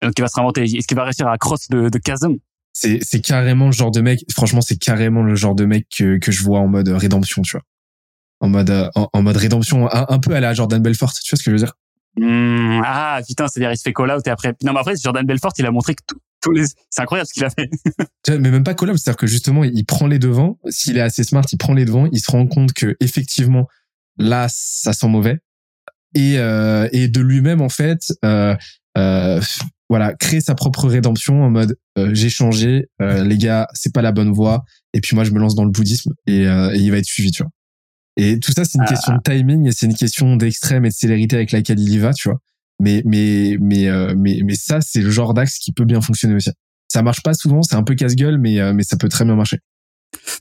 donc 0.03 0.13
il 0.17 0.21
va 0.21 0.27
se 0.27 0.35
réinventer. 0.35 0.63
Est-ce 0.63 0.87
qu'il 0.87 0.97
va 0.97 1.05
réussir 1.05 1.27
à 1.27 1.37
cross 1.37 1.67
de, 1.69 1.89
de 1.89 1.99
chasm 2.05 2.33
C'est, 2.73 2.99
c'est 3.01 3.21
carrément 3.21 3.67
le 3.67 3.71
genre 3.71 3.91
de 3.91 4.01
mec, 4.01 4.23
franchement, 4.31 4.61
c'est 4.61 4.77
carrément 4.77 5.23
le 5.23 5.35
genre 5.35 5.55
de 5.55 5.65
mec 5.65 5.87
que, 5.89 6.17
que 6.19 6.31
je 6.31 6.43
vois 6.43 6.59
en 6.59 6.67
mode 6.67 6.89
rédemption, 6.89 7.41
tu 7.41 7.53
vois. 7.53 7.63
En 8.41 8.49
mode, 8.49 8.69
euh, 8.69 8.89
en, 8.95 9.09
en 9.11 9.21
mode 9.21 9.37
rédemption, 9.37 9.89
un, 9.91 10.05
un 10.09 10.19
peu 10.19 10.35
à 10.35 10.39
la 10.39 10.53
Jordan 10.53 10.81
Belfort, 10.81 11.13
tu 11.13 11.31
vois 11.31 11.37
ce 11.37 11.43
que 11.43 11.51
je 11.51 11.55
veux 11.55 11.63
dire? 11.63 11.73
Hmm, 12.19 12.81
Ah 12.85 13.21
putain, 13.27 13.47
c'est-à-dire 13.47 13.71
il 13.71 13.77
se 13.77 13.83
fait 13.83 13.93
call 13.93 14.11
out 14.11 14.25
et 14.27 14.29
après. 14.29 14.53
Non, 14.63 14.73
mais 14.73 14.79
après 14.79 14.95
Jordan 15.01 15.25
Belfort, 15.25 15.53
il 15.57 15.65
a 15.65 15.71
montré 15.71 15.95
que 15.95 16.03
tous 16.41 16.51
les, 16.51 16.65
c'est 16.89 17.01
incroyable 17.01 17.27
ce 17.27 17.33
qu'il 17.33 17.43
a 17.43 17.49
fait. 17.49 17.69
Mais 18.39 18.49
même 18.51 18.63
pas 18.63 18.73
collab, 18.73 18.95
c'est-à-dire 18.95 19.17
que 19.17 19.27
justement, 19.27 19.63
il 19.65 19.85
prend 19.85 20.07
les 20.07 20.19
devants. 20.19 20.57
S'il 20.69 20.97
est 20.97 21.01
assez 21.01 21.23
smart, 21.23 21.43
il 21.51 21.57
prend 21.57 21.73
les 21.73 21.83
devants. 21.85 22.07
Il 22.13 22.19
se 22.19 22.31
rend 22.31 22.47
compte 22.47 22.71
que 22.73 22.95
effectivement, 23.01 23.67
là, 24.17 24.47
ça 24.49 24.93
sent 24.93 25.07
mauvais. 25.09 25.39
Et, 26.15 26.37
euh, 26.37 26.87
et 26.91 27.07
de 27.09 27.19
lui-même, 27.19 27.61
en 27.61 27.69
fait, 27.69 27.99
euh, 28.23 28.55
euh, 28.97 29.41
voilà, 29.89 30.13
créer 30.13 30.39
sa 30.41 30.55
propre 30.55 30.87
rédemption 30.87 31.43
en 31.43 31.49
mode 31.49 31.77
euh, 31.97 32.11
j'ai 32.13 32.29
changé, 32.29 32.85
euh, 33.01 33.23
les 33.23 33.37
gars, 33.37 33.67
c'est 33.73 33.93
pas 33.93 34.01
la 34.01 34.11
bonne 34.11 34.31
voie. 34.31 34.63
Et 34.93 35.01
puis 35.01 35.15
moi, 35.15 35.23
je 35.25 35.31
me 35.31 35.39
lance 35.39 35.55
dans 35.55 35.65
le 35.65 35.71
bouddhisme 35.71 36.13
et, 36.25 36.47
euh, 36.47 36.73
et 36.73 36.79
il 36.79 36.89
va 36.91 36.97
être 36.97 37.05
suivi, 37.05 37.31
tu 37.31 37.43
vois. 37.43 37.51
Et 38.17 38.39
tout 38.39 38.51
ça, 38.51 38.65
c'est 38.65 38.77
une 38.77 38.83
Ah. 38.85 38.89
question 38.89 39.13
de 39.15 39.21
timing 39.23 39.67
et 39.67 39.71
c'est 39.71 39.85
une 39.85 39.95
question 39.95 40.35
d'extrême 40.35 40.85
et 40.85 40.89
de 40.89 40.93
célérité 40.93 41.35
avec 41.37 41.51
laquelle 41.51 41.79
il 41.79 41.89
y 41.93 41.97
va, 41.97 42.13
tu 42.13 42.29
vois. 42.29 42.39
Mais 42.81 43.01
mais 43.05 43.57
mais 43.59 43.87
euh, 43.87 44.13
mais 44.17 44.39
mais 44.43 44.55
ça, 44.55 44.81
c'est 44.81 45.01
le 45.01 45.09
genre 45.09 45.33
d'axe 45.33 45.57
qui 45.57 45.71
peut 45.73 45.85
bien 45.85 46.01
fonctionner 46.01 46.35
aussi. 46.35 46.51
Ça 46.91 47.01
marche 47.01 47.21
pas 47.21 47.33
souvent, 47.33 47.61
c'est 47.61 47.75
un 47.75 47.83
peu 47.83 47.95
casse-gueule, 47.95 48.37
mais 48.37 48.59
euh, 48.59 48.73
mais 48.73 48.83
ça 48.83 48.97
peut 48.97 49.09
très 49.09 49.25
bien 49.25 49.35
marcher. 49.35 49.59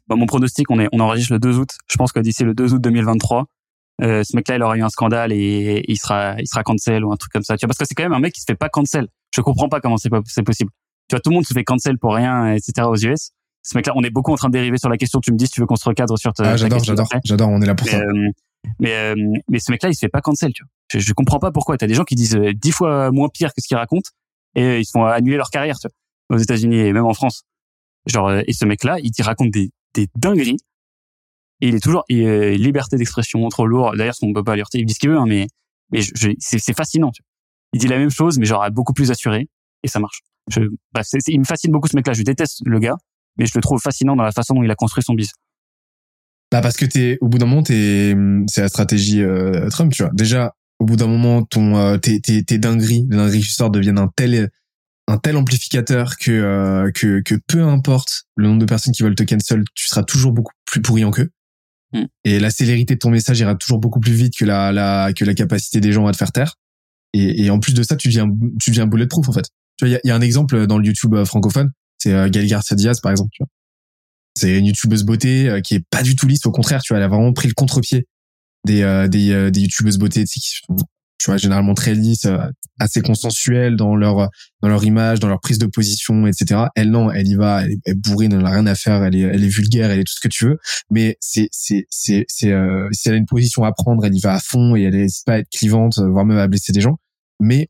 Bah, 0.09 0.16
mon 0.16 0.27
pronostic, 0.27 0.71
on 0.71 0.81
est, 0.81 0.89
on 0.93 1.01
enregistre 1.01 1.33
le 1.35 1.39
2 1.39 1.59
août. 1.59 1.71
Je 1.91 1.97
pense 1.97 2.12
que 2.12 2.21
d'ici 2.21 2.43
le 2.45 2.55
2 2.55 2.73
août 2.75 2.81
2023, 2.81 3.45
euh, 4.03 4.23
ce 4.25 4.35
mec-là, 4.37 4.57
il 4.57 4.62
aura 4.62 4.77
eu 4.79 4.83
un 4.83 4.89
scandale 4.89 5.33
et 5.33 5.85
il 5.89 5.97
sera, 5.99 6.37
il 6.41 6.47
sera 6.47 6.62
cancel 6.62 7.05
ou 7.05 7.12
un 7.12 7.16
truc 7.16 7.33
comme 7.33 7.43
ça. 7.43 7.57
Tu 7.57 7.66
vois, 7.66 7.69
parce 7.69 7.79
que 7.79 7.85
c'est 7.87 7.95
quand 7.95 8.05
même 8.05 8.14
un 8.14 8.21
mec 8.21 8.33
qui 8.33 8.41
se 8.41 8.47
fait 8.49 8.55
pas 8.57 8.69
cancel. 8.71 9.09
Je 9.35 9.41
comprends 9.43 9.69
pas 9.69 9.81
comment 9.81 9.97
c'est 9.99 10.09
possible. 10.43 10.71
Tu 11.09 11.14
vois, 11.16 11.21
tout 11.21 11.31
le 11.31 11.35
monde 11.35 11.45
se 11.47 11.53
fait 11.53 11.64
cancel 11.64 11.99
pour 11.99 12.14
rien, 12.14 12.55
etc. 12.55 12.87
aux 12.89 12.97
US. 12.97 13.31
Ce 13.69 13.77
mec-là, 13.77 13.93
on 13.97 14.03
est 14.03 14.09
beaucoup 14.11 14.33
en 14.33 14.37
train 14.37 14.49
de 14.49 14.55
dériver 14.55 14.79
sur 14.79 14.89
la 14.89 14.97
question. 14.97 15.21
Tu 15.21 15.31
me 15.31 15.37
dis 15.37 15.47
si 15.47 15.53
tu 15.53 15.61
veux 15.61 15.66
qu'on 15.66 15.77
se 15.77 15.87
recadre 15.87 16.19
sur 16.19 16.33
ta, 16.33 16.53
Ah, 16.53 16.57
j'adore, 16.57 16.83
j'adore, 16.83 17.07
j'adore. 17.25 17.49
On 17.51 17.61
est 17.61 17.66
là 17.66 17.75
pour 17.75 17.87
Mais, 17.87 17.93
ça. 17.93 17.99
euh, 18.01 18.31
mais, 18.81 18.95
euh, 18.95 19.14
mais 19.51 19.59
ce 19.59 19.71
mec-là, 19.71 19.91
il 19.91 19.95
se 19.95 19.99
fait 20.01 20.09
pas 20.09 20.23
cancel, 20.23 20.53
tu 20.55 20.62
vois. 20.62 20.71
Je, 20.91 20.99
je 21.01 21.12
comprends 21.12 21.39
pas 21.39 21.53
pourquoi. 21.53 21.77
T'as 21.77 21.87
des 21.87 21.93
gens 21.93 22.05
qui 22.05 22.14
disent 22.14 22.35
euh, 22.37 22.53
dix 22.55 22.73
fois 22.73 23.11
moins 23.11 23.29
pire 23.29 23.51
que 23.53 23.61
ce 23.61 23.69
qu'ils 23.69 23.77
racontent 23.77 24.09
et 24.55 24.62
euh, 24.62 24.79
ils 24.79 24.87
se 24.87 24.93
font 24.93 25.05
annuler 25.05 25.37
leur 25.37 25.51
carrière, 25.51 25.79
tu 25.79 25.89
vois, 26.31 26.39
aux 26.39 26.41
États-Unis 26.41 26.79
et 26.79 26.93
même 26.95 27.05
en 27.05 27.12
France. 27.12 27.43
Genre, 28.07 28.33
et 28.33 28.53
ce 28.55 28.64
mec-là, 28.64 28.99
il 29.01 29.11
il 29.16 29.23
raconte 29.23 29.51
des, 29.51 29.71
des 29.93 30.09
dingueries 30.16 30.57
et 31.61 31.69
il 31.69 31.75
est 31.75 31.81
toujours 31.81 32.05
et, 32.09 32.25
euh, 32.27 32.51
liberté 32.57 32.97
d'expression 32.97 33.47
trop 33.49 33.66
lourd. 33.66 33.93
D'ailleurs, 33.97 34.14
on 34.23 34.33
peut 34.33 34.45
pas 34.45 34.53
alerter, 34.53 34.79
il 34.79 34.87
dit 34.87 34.95
ce 34.95 34.99
qu'il 34.99 35.11
veut, 35.11 35.19
hein, 35.19 35.27
mais 35.29 35.47
mais 35.93 36.01
je, 36.01 36.12
je- 36.14 36.31
c'est 36.39 36.59
c'est 36.59 36.75
fascinant. 36.77 37.11
Tu 37.11 37.23
vois. 37.23 37.29
Il 37.75 37.81
dit 37.81 37.89
la 37.89 37.99
même 37.99 38.11
chose, 38.11 38.39
mais 38.39 38.47
genre 38.47 38.66
beaucoup 38.71 38.95
plus 38.95 39.11
assuré 39.11 39.49
et 39.83 39.89
ça 39.89 39.99
marche. 40.01 40.21
Je, 40.51 40.61
bref, 40.95 41.07
c'est- 41.07 41.19
c'est- 41.21 41.33
il 41.33 41.39
me 41.41 41.45
fascine 41.45 41.71
beaucoup 41.71 41.89
ce 41.89 41.97
mec-là. 41.97 42.14
Je 42.14 42.23
déteste 42.23 42.62
le 42.64 42.79
gars, 42.79 42.97
mais 43.39 43.47
je 43.47 43.53
le 43.55 43.61
trouve 43.61 43.80
fascinant 43.80 44.16
dans 44.16 44.24
la 44.24 44.32
façon 44.32 44.55
dont 44.55 44.62
il 44.62 44.70
a 44.70 44.74
construit 44.74 45.03
son 45.03 45.14
business. 45.14 45.34
Bah 46.51 46.62
parce 46.62 46.76
que 46.76 46.86
t'es 46.86 47.18
au 47.20 47.28
bout 47.28 47.39
d'un 47.39 47.47
moment, 47.47 47.62
t'es 47.62 48.16
c'est 48.47 48.62
la 48.62 48.68
stratégie 48.68 49.22
euh, 49.22 49.68
Trump, 49.68 49.93
tu 49.93 50.03
vois. 50.03 50.12
Déjà, 50.14 50.55
au 50.78 50.86
bout 50.86 50.97
d'un 50.97 51.07
moment, 51.07 51.43
ton 51.43 51.76
euh, 51.76 51.99
tes 51.99 52.20
tes 52.20 52.43
tes 52.43 52.59
dingueries, 52.59 53.07
les 53.11 53.16
dingueries 53.16 53.43
sors 53.43 53.70
deviennent 53.70 53.99
un 53.99 54.11
tel 54.16 54.51
un 55.09 55.18
tel 55.18 55.36
amplificateur 55.36 56.16
que 56.16 56.30
euh, 56.30 56.91
que 56.95 57.20
que 57.20 57.34
peu 57.47 57.62
importe 57.64 58.24
le 58.36 58.49
nombre 58.49 58.61
de 58.61 58.64
personnes 58.64 58.95
qui 58.95 59.03
veulent 59.03 59.14
te 59.14 59.24
cancel, 59.24 59.64
tu 59.74 59.89
seras 59.89 60.05
toujours 60.05 60.32
beaucoup 60.32 60.53
plus 60.64 60.80
pourriant 60.80 61.11
qu'eux. 61.11 61.30
Mm. 61.93 62.05
Et 62.24 62.41
la 62.41 62.51
célérité 62.51 62.95
de 62.95 62.99
ton 62.99 63.11
message 63.11 63.41
ira 63.41 63.55
toujours 63.55 63.78
beaucoup 63.78 64.01
plus 64.01 64.12
vite 64.12 64.34
que 64.36 64.47
la, 64.47 64.72
la 64.72 65.12
que 65.12 65.26
la 65.26 65.34
capacité 65.34 65.80
des 65.80 65.93
gens 65.93 66.07
à 66.07 66.12
te 66.12 66.16
faire 66.16 66.32
taire. 66.32 66.55
Et, 67.12 67.45
et 67.45 67.51
en 67.51 67.59
plus 67.59 67.74
de 67.74 67.82
ça, 67.82 67.95
tu 67.97 68.09
deviens 68.09 68.28
tu 68.59 68.70
deviens 68.70 68.86
bulletproof 68.86 69.28
en 69.28 69.32
fait. 69.32 69.49
Tu 69.76 69.84
vois, 69.84 69.89
il 69.89 69.93
y 69.93 69.97
a, 69.97 70.01
il 70.03 70.09
y 70.09 70.11
a 70.11 70.16
un 70.16 70.22
exemple 70.22 70.66
dans 70.66 70.78
le 70.78 70.86
YouTube 70.86 71.14
francophone, 71.24 71.72
c'est 71.99 72.13
euh, 72.13 72.29
Gaël 72.29 72.47
Garcia 72.49 72.77
Diaz 72.77 73.01
par 73.01 73.11
exemple. 73.13 73.31
Tu 73.33 73.43
vois. 73.43 73.49
C'est 74.37 74.59
une 74.59 74.67
youtubeuse 74.67 75.05
beauté 75.05 75.49
euh, 75.49 75.61
qui 75.61 75.75
est 75.75 75.85
pas 75.91 76.03
du 76.03 76.15
tout 76.17 76.27
lisse, 76.27 76.47
au 76.47 76.53
contraire, 76.53 76.81
tu 76.83 76.93
vois, 76.93 76.99
elle 76.99 77.05
a 77.05 77.09
vraiment 77.09 77.33
pris 77.33 77.49
le 77.49 77.55
contre-pied 77.55 78.07
des 78.67 78.83
euh, 78.83 79.09
des, 79.09 79.31
euh, 79.33 79.51
des 79.51 79.61
youtubeuses 79.63 79.99
beauté, 79.99 80.25
qui 80.25 80.41
sont, 80.41 80.77
tu 81.19 81.27
vois, 81.27 81.37
généralement 81.37 81.75
très 81.75 81.95
lisses, 81.95 82.27
euh, 82.27 82.39
assez 82.79 83.01
consensuelles 83.01 83.77
dans 83.77 83.97
leur 83.97 84.29
dans 84.63 84.69
leur 84.69 84.85
image, 84.85 85.19
dans 85.21 85.29
leur 85.29 85.41
prise 85.41 85.59
de 85.59 85.67
position, 85.67 86.27
etc. 86.29 86.63
Elle 86.77 86.91
non, 86.91 87.11
elle 87.11 87.27
y 87.27 87.35
va, 87.35 87.65
elle, 87.65 87.73
est- 87.87 87.95
bourrine, 87.95 88.33
elle 88.33 88.43
n'a 88.43 88.51
rien 88.51 88.67
à 88.67 88.75
faire, 88.77 89.03
elle 89.05 89.17
est 89.17 89.21
elle 89.23 89.43
est 89.45 89.49
vulgaire, 89.49 89.91
elle 89.91 90.01
est 90.01 90.05
tout 90.05 90.15
ce 90.15 90.21
que 90.21 90.29
tu 90.29 90.45
veux. 90.47 90.59
Mais 90.91 91.17
c'est 91.21 91.49
c'est 91.53 91.87
c'est 91.91 92.25
c'est 92.29 92.53
euh, 92.53 92.89
si 92.93 93.09
elle 93.09 93.15
a 93.15 93.19
une 93.19 93.27
position 93.27 93.65
à 93.65 93.73
prendre, 93.73 94.05
elle 94.05 94.15
y 94.15 94.21
va 94.21 94.35
à 94.35 94.41
fond 94.41 94.77
et 94.77 94.83
elle 94.83 94.95
n'hésite 94.95 95.25
pas 95.27 95.35
à 95.35 95.39
être 95.39 95.49
clivante, 95.51 95.99
voire 95.99 96.25
même 96.25 96.39
à 96.39 96.47
blesser 96.47 96.73
des 96.73 96.81
gens. 96.81 96.99
Mais 97.41 97.69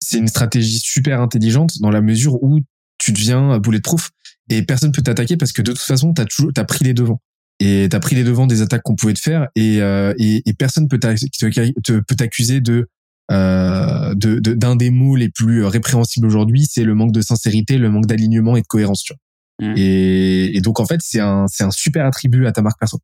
c'est 0.00 0.18
une 0.18 0.28
stratégie 0.28 0.80
super 0.80 1.20
intelligente 1.20 1.74
dans 1.80 1.90
la 1.90 2.00
mesure 2.00 2.42
où 2.42 2.58
tu 3.02 3.12
deviens 3.12 3.58
bulletproof 3.58 4.10
et 4.50 4.62
personne 4.62 4.92
peut 4.92 5.02
t'attaquer 5.02 5.36
parce 5.36 5.52
que 5.52 5.62
de 5.62 5.72
toute 5.72 5.80
façon 5.80 6.12
t'as 6.12 6.24
toujours 6.24 6.50
t'as 6.54 6.64
pris 6.64 6.84
les 6.84 6.94
devants 6.94 7.20
et 7.60 7.88
t'as 7.90 8.00
pris 8.00 8.14
les 8.16 8.24
devants 8.24 8.46
des 8.46 8.62
attaques 8.62 8.82
qu'on 8.82 8.94
pouvait 8.96 9.14
te 9.14 9.20
faire 9.20 9.48
et 9.56 9.80
euh, 9.82 10.12
et, 10.18 10.42
et 10.46 10.52
personne 10.54 10.88
peut 10.88 10.98
t'accuser 10.98 12.60
de 12.60 12.88
euh, 13.30 14.14
de 14.14 14.38
de- 14.40 14.54
d'un 14.54 14.76
des 14.76 14.90
mots 14.90 15.16
les 15.16 15.28
plus 15.30 15.64
répréhensibles 15.64 16.26
aujourd'hui 16.26 16.66
c'est 16.68 16.84
le 16.84 16.94
manque 16.94 17.12
de 17.12 17.20
sincérité 17.22 17.78
le 17.78 17.88
manque 17.88 18.06
d'alignement 18.06 18.56
et 18.56 18.62
de 18.62 18.66
cohérence 18.66 19.02
tu 19.02 19.12
vois 19.12 19.18
Mm. 19.60 19.74
et, 19.76 20.56
et 20.56 20.60
donc 20.62 20.80
en 20.80 20.86
fait 20.86 20.98
c'est 21.02 21.20
un 21.20 21.44
c'est 21.46 21.62
un 21.62 21.70
super 21.70 22.06
attribut 22.06 22.46
à 22.46 22.52
ta 22.52 22.62
marque 22.62 22.80
perso 22.80 22.98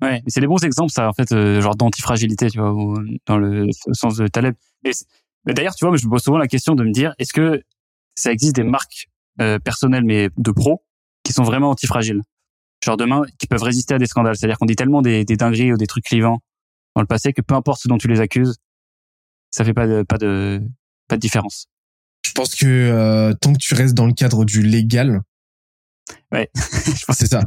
Ouais, 0.00 0.22
c'est 0.28 0.40
des 0.40 0.46
bons 0.46 0.62
exemples, 0.64 0.92
ça, 0.92 1.08
en 1.08 1.12
fait, 1.12 1.32
euh, 1.32 1.60
genre 1.60 1.74
d'antifragilité, 1.74 2.48
tu 2.48 2.58
vois, 2.58 2.72
ou, 2.72 2.96
dans 3.26 3.38
le 3.38 3.66
sens 3.92 4.16
de 4.16 4.28
Taleb. 4.28 4.54
Mais 4.84 4.92
d'ailleurs, 5.52 5.74
tu 5.74 5.84
vois, 5.84 5.90
moi, 5.90 5.96
je 5.98 6.04
me 6.06 6.10
pose 6.10 6.22
souvent 6.22 6.38
la 6.38 6.46
question 6.46 6.74
de 6.74 6.84
me 6.84 6.92
dire, 6.92 7.12
est-ce 7.18 7.32
que 7.32 7.60
ça 8.14 8.30
existe 8.30 8.54
des 8.56 8.62
marques 8.62 9.08
euh, 9.40 9.58
personnelles, 9.58 10.04
mais 10.04 10.28
de 10.36 10.50
pros, 10.50 10.82
qui 11.24 11.32
sont 11.32 11.42
vraiment 11.44 11.70
antifragiles 11.70 12.22
Genre 12.84 12.96
demain, 12.96 13.22
qui 13.38 13.46
peuvent 13.46 13.62
résister 13.62 13.94
à 13.94 13.98
des 13.98 14.06
scandales. 14.06 14.36
C'est-à-dire 14.36 14.56
qu'on 14.58 14.64
dit 14.66 14.76
tellement 14.76 15.02
des, 15.02 15.24
des 15.26 15.36
dingueries 15.36 15.72
ou 15.72 15.76
des 15.76 15.86
trucs 15.86 16.04
clivants 16.04 16.38
dans 16.96 17.02
le 17.02 17.06
passé 17.06 17.32
que 17.34 17.42
peu 17.42 17.54
importe 17.54 17.82
ce 17.82 17.88
dont 17.88 17.98
tu 17.98 18.08
les 18.08 18.20
accuses, 18.20 18.56
ça 19.50 19.64
fait 19.64 19.74
pas 19.74 19.86
de, 19.86 20.02
pas 20.02 20.16
de, 20.18 20.62
pas 21.08 21.16
de 21.16 21.20
différence. 21.20 21.66
je 22.26 22.32
pense 22.32 22.54
que 22.54 22.66
euh, 22.66 23.34
tant 23.34 23.52
que 23.52 23.58
tu 23.58 23.74
restes 23.74 23.94
dans 23.94 24.06
le 24.06 24.12
cadre 24.14 24.44
du 24.44 24.62
légal 24.62 25.20
Ouais. 26.32 26.48
je 26.54 27.04
pense 27.04 27.16
c'est 27.18 27.26
ça 27.26 27.42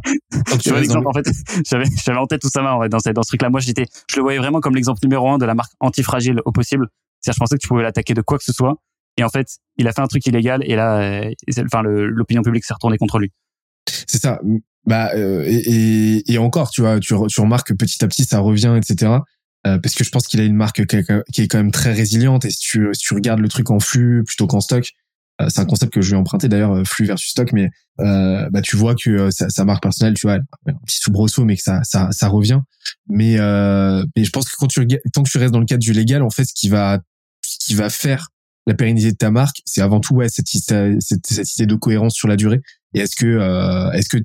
l'exemple, 0.78 1.08
en 1.08 1.14
fait, 1.14 1.26
j'avais, 1.66 1.86
j'avais 2.06 2.18
en 2.20 2.28
tête 2.28 2.44
Oussama, 2.46 2.76
en 2.76 2.82
fait, 2.82 2.90
dans, 2.90 3.00
ce- 3.00 3.10
dans 3.10 3.24
ce 3.24 3.28
truc-là. 3.30 3.50
Moi, 3.50 3.60
j'étais, 3.60 3.86
je 4.10 4.16
le 4.18 4.22
voyais 4.22 4.38
vraiment 4.40 4.60
comme 4.62 4.76
l'exemple 4.76 5.00
numéro 5.04 5.30
un 5.30 5.38
de 5.38 5.46
la 5.46 5.54
marque 5.56 5.72
antifragile 5.80 6.40
au 6.46 6.52
possible. 6.52 6.88
C'est-à-dire, 7.20 7.36
je 7.36 7.40
pensais 7.40 7.56
que 7.56 7.62
tu 7.62 7.68
pouvais 7.68 7.84
l'attaquer 7.84 8.14
de 8.14 8.22
quoi 8.22 8.38
que 8.38 8.44
ce 8.44 8.54
soit. 8.54 8.76
Et 9.18 9.24
en 9.24 9.30
fait, 9.30 9.48
il 9.78 9.88
a 9.88 9.92
fait 9.92 10.02
un 10.02 10.08
truc 10.08 10.26
illégal 10.26 10.62
et 10.66 10.76
là, 10.76 11.00
euh, 11.02 11.34
enfin, 11.66 11.82
l'opinion 11.84 12.42
publique 12.42 12.66
s'est 12.66 12.74
retournée 12.74 12.98
contre 12.98 13.20
lui. 13.20 13.32
C'est 14.08 14.22
ça. 14.22 14.40
Bah 14.86 15.12
euh, 15.16 15.44
et, 15.48 16.38
encore, 16.38 16.70
tu 16.70 16.82
vois, 16.82 17.00
tu, 17.00 17.14
re- 17.14 17.28
tu 17.28 17.40
remarques 17.40 17.68
que 17.68 17.74
petit 17.74 18.04
à 18.04 18.08
petit 18.08 18.26
ça 18.26 18.40
revient, 18.40 18.78
etc. 18.78 19.12
Euh, 19.66 19.80
parce 19.80 19.96
que 19.96 20.04
je 20.04 20.10
pense 20.10 20.28
qu'il 20.28 20.42
a 20.42 20.44
une 20.44 20.56
marque 20.56 20.86
qui 20.86 21.42
est, 21.42 21.48
quand 21.48 21.58
même 21.58 21.72
très 21.72 21.94
résiliente. 21.94 22.44
Et 22.46 22.50
si 22.50 22.60
tu, 22.60 22.90
si 22.94 23.02
tu 23.02 23.14
regardes 23.14 23.40
le 23.40 23.48
truc 23.48 23.70
en 23.72 23.80
flux 23.80 24.24
plutôt 24.26 24.46
qu'en 24.46 24.60
stock, 24.60 24.90
euh, 25.42 25.48
c'est 25.50 25.62
un 25.62 25.66
concept 25.66 25.94
que 25.94 26.02
je 26.02 26.10
lui 26.10 26.16
ai 26.16 26.20
emprunté 26.20 26.50
d'ailleurs, 26.50 26.86
flux 26.86 27.06
versus 27.06 27.32
stock. 27.32 27.54
Mais 27.54 27.70
bah 27.98 28.62
tu 28.62 28.76
vois 28.76 28.96
que 28.96 29.30
sa, 29.32 29.64
marque 29.64 29.84
personnelle, 29.84 30.16
tu 30.16 30.28
vois, 30.28 30.40
un 30.68 30.74
petit 30.86 31.00
soubresaut, 31.00 31.46
mais 31.46 31.56
que 31.56 31.64
ça, 31.64 31.82
ça, 31.84 32.10
ça 32.12 32.28
revient. 32.28 32.60
Mais 33.08 33.38
mais 34.16 34.24
je 34.26 34.30
pense 34.32 34.50
que 34.50 34.56
quand 34.58 34.68
tu 34.68 34.86
tant 35.14 35.24
que 35.24 35.30
tu 35.30 35.38
restes 35.38 35.54
dans 35.54 35.60
le 35.60 35.66
cadre 35.66 35.84
du 35.84 35.94
légal, 35.94 36.24
en 36.24 36.30
fait, 36.30 36.44
ce 36.44 36.54
qui 36.54 36.68
va 36.68 37.00
ce 37.42 37.58
qui 37.60 37.74
va 37.74 37.90
faire 37.90 38.33
la 38.68 38.74
pérennité 38.74 39.12
de 39.12 39.18
ta 39.18 39.32
marque, 39.32 39.62
c'est 39.66 39.82
avant 39.82 40.00
tout 40.00 40.16
ouais 40.16 40.30
cette, 40.30 40.48
cette, 40.48 41.26
cette, 41.26 41.56
idée 41.56 41.66
de 41.66 41.76
cohérence 41.76 42.16
sur 42.16 42.28
la 42.28 42.36
durée. 42.36 42.62
Et 42.94 43.00
est-ce 43.00 43.16
que 43.16 43.26
euh, 43.26 43.92
est-ce 43.92 44.10
que 44.10 44.18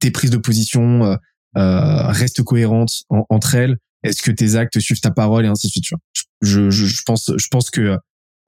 tes 0.00 0.10
prises 0.10 0.30
de 0.30 0.36
position 0.38 1.04
euh, 1.04 1.16
euh, 1.56 2.06
restent 2.08 2.42
cohérentes 2.42 3.04
en- 3.08 3.24
entre 3.28 3.54
elles? 3.54 3.78
Est-ce 4.02 4.22
que 4.22 4.30
tes 4.30 4.56
actes 4.56 4.78
suivent 4.80 5.00
ta 5.00 5.10
parole 5.10 5.44
et 5.44 5.48
ainsi 5.48 5.68
de 5.68 5.72
suite 5.72 5.84
je, 6.42 6.70
je, 6.70 6.86
je 6.86 7.02
pense 7.04 7.30
je 7.36 7.48
pense 7.50 7.70
que 7.70 7.98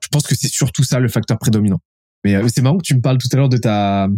je 0.00 0.08
pense 0.08 0.26
que 0.26 0.34
c'est 0.34 0.48
surtout 0.48 0.84
ça 0.84 0.98
le 0.98 1.08
facteur 1.08 1.38
prédominant. 1.38 1.80
Mais 2.24 2.34
euh, 2.34 2.46
c'est 2.52 2.62
marrant 2.62 2.78
que 2.78 2.84
tu 2.84 2.94
me 2.94 3.00
parles 3.00 3.18
tout 3.18 3.28
à 3.32 3.36
l'heure 3.36 3.48
de 3.48 3.58
ta 3.58 4.08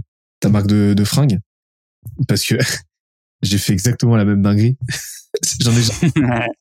ta 0.41 0.49
marque 0.49 0.67
de, 0.67 0.95
de 0.95 1.05
fringues 1.05 1.39
parce 2.29 2.45
que 2.45 2.55
j'ai 3.43 3.59
fait 3.59 3.73
exactement 3.73 4.17
la 4.17 4.25
même 4.25 4.43
dinguerie. 4.43 4.77
J'en 5.61 5.73
ai 5.73 6.47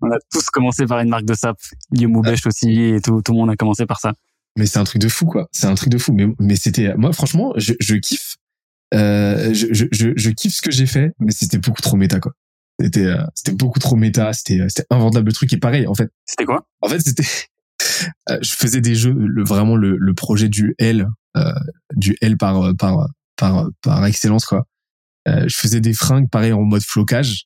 On 0.00 0.10
a 0.10 0.18
tous 0.32 0.50
commencé 0.50 0.86
par 0.86 1.00
une 1.00 1.08
marque 1.08 1.24
de 1.24 1.34
sap. 1.34 1.56
Guillaume 1.92 2.12
Moubèche 2.12 2.46
aussi 2.46 2.80
et 2.80 3.00
tout, 3.00 3.22
tout 3.22 3.32
le 3.32 3.38
monde 3.38 3.50
a 3.50 3.56
commencé 3.56 3.86
par 3.86 4.00
ça. 4.00 4.12
mais 4.58 4.66
c'est 4.66 4.78
un 4.78 4.84
truc 4.84 5.00
de 5.00 5.08
fou 5.08 5.26
quoi. 5.26 5.48
C'est 5.52 5.66
un 5.66 5.74
truc 5.74 5.88
de 5.90 5.98
fou. 5.98 6.12
Mais 6.12 6.26
mais 6.38 6.56
c'était 6.56 6.94
moi 6.96 7.12
franchement 7.12 7.52
je, 7.56 7.72
je 7.80 7.94
kiffe 7.96 8.36
euh, 8.94 9.54
je, 9.54 9.68
je, 9.72 9.86
je, 9.90 10.08
je 10.14 10.30
kiffe 10.30 10.54
ce 10.54 10.62
que 10.62 10.70
j'ai 10.70 10.86
fait 10.86 11.12
mais 11.18 11.32
c'était 11.32 11.58
beaucoup 11.58 11.80
trop 11.82 11.96
méta 11.96 12.20
quoi. 12.20 12.32
C'était 12.80 13.06
euh, 13.06 13.24
c'était 13.34 13.52
beaucoup 13.52 13.78
trop 13.78 13.96
méta. 13.96 14.32
C'était 14.32 14.60
euh, 14.60 14.66
c'était 14.68 14.86
invendable 14.90 15.26
le 15.28 15.32
truc. 15.32 15.52
Et 15.52 15.58
pareil 15.58 15.86
en 15.86 15.94
fait 15.94 16.10
C'était 16.26 16.44
quoi? 16.44 16.66
en 16.82 16.88
fait 16.88 17.00
c'était 17.00 17.24
euh, 18.30 18.38
je 18.42 18.52
faisais 18.54 18.80
des 18.80 18.94
jeux 18.94 19.14
le, 19.16 19.44
vraiment 19.44 19.76
le, 19.76 19.96
le 19.96 20.14
projet 20.14 20.48
du 20.48 20.74
L 20.78 21.08
euh, 21.36 21.52
du 21.96 22.16
L 22.20 22.36
par 22.36 22.74
par 22.76 23.08
par 23.36 23.68
par 23.82 24.04
excellence 24.06 24.44
quoi. 24.44 24.66
Euh, 25.28 25.44
je 25.48 25.56
faisais 25.56 25.80
des 25.80 25.94
fringues 25.94 26.28
pareil 26.28 26.52
en 26.52 26.62
mode 26.62 26.82
flocage 26.82 27.44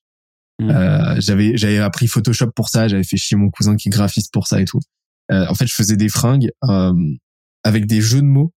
Euh, 0.62 1.14
j'avais 1.18 1.56
j'avais 1.56 1.78
appris 1.78 2.06
Photoshop 2.06 2.50
pour 2.56 2.70
ça 2.70 2.88
j'avais 2.88 3.04
fait 3.04 3.18
chier 3.18 3.36
mon 3.36 3.50
cousin 3.50 3.76
qui 3.76 3.88
est 3.88 3.92
graphiste 3.92 4.32
pour 4.32 4.46
ça 4.46 4.60
et 4.60 4.64
tout. 4.64 4.80
Euh, 5.30 5.46
en 5.48 5.54
fait 5.54 5.66
je 5.66 5.74
faisais 5.74 5.96
des 5.96 6.08
fringues 6.08 6.50
euh, 6.64 6.94
avec 7.62 7.86
des 7.86 8.00
jeux 8.00 8.20
de 8.22 8.26
mots 8.26 8.52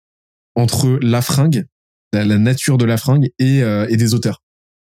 entre 0.56 0.98
la 1.02 1.22
fringue 1.22 1.66
la, 2.14 2.24
la 2.26 2.38
nature 2.38 2.78
de 2.78 2.86
la 2.86 2.98
fringue 2.98 3.30
et 3.40 3.64
euh, 3.64 3.86
et 3.90 3.98
des 3.98 4.14
auteurs. 4.14 4.42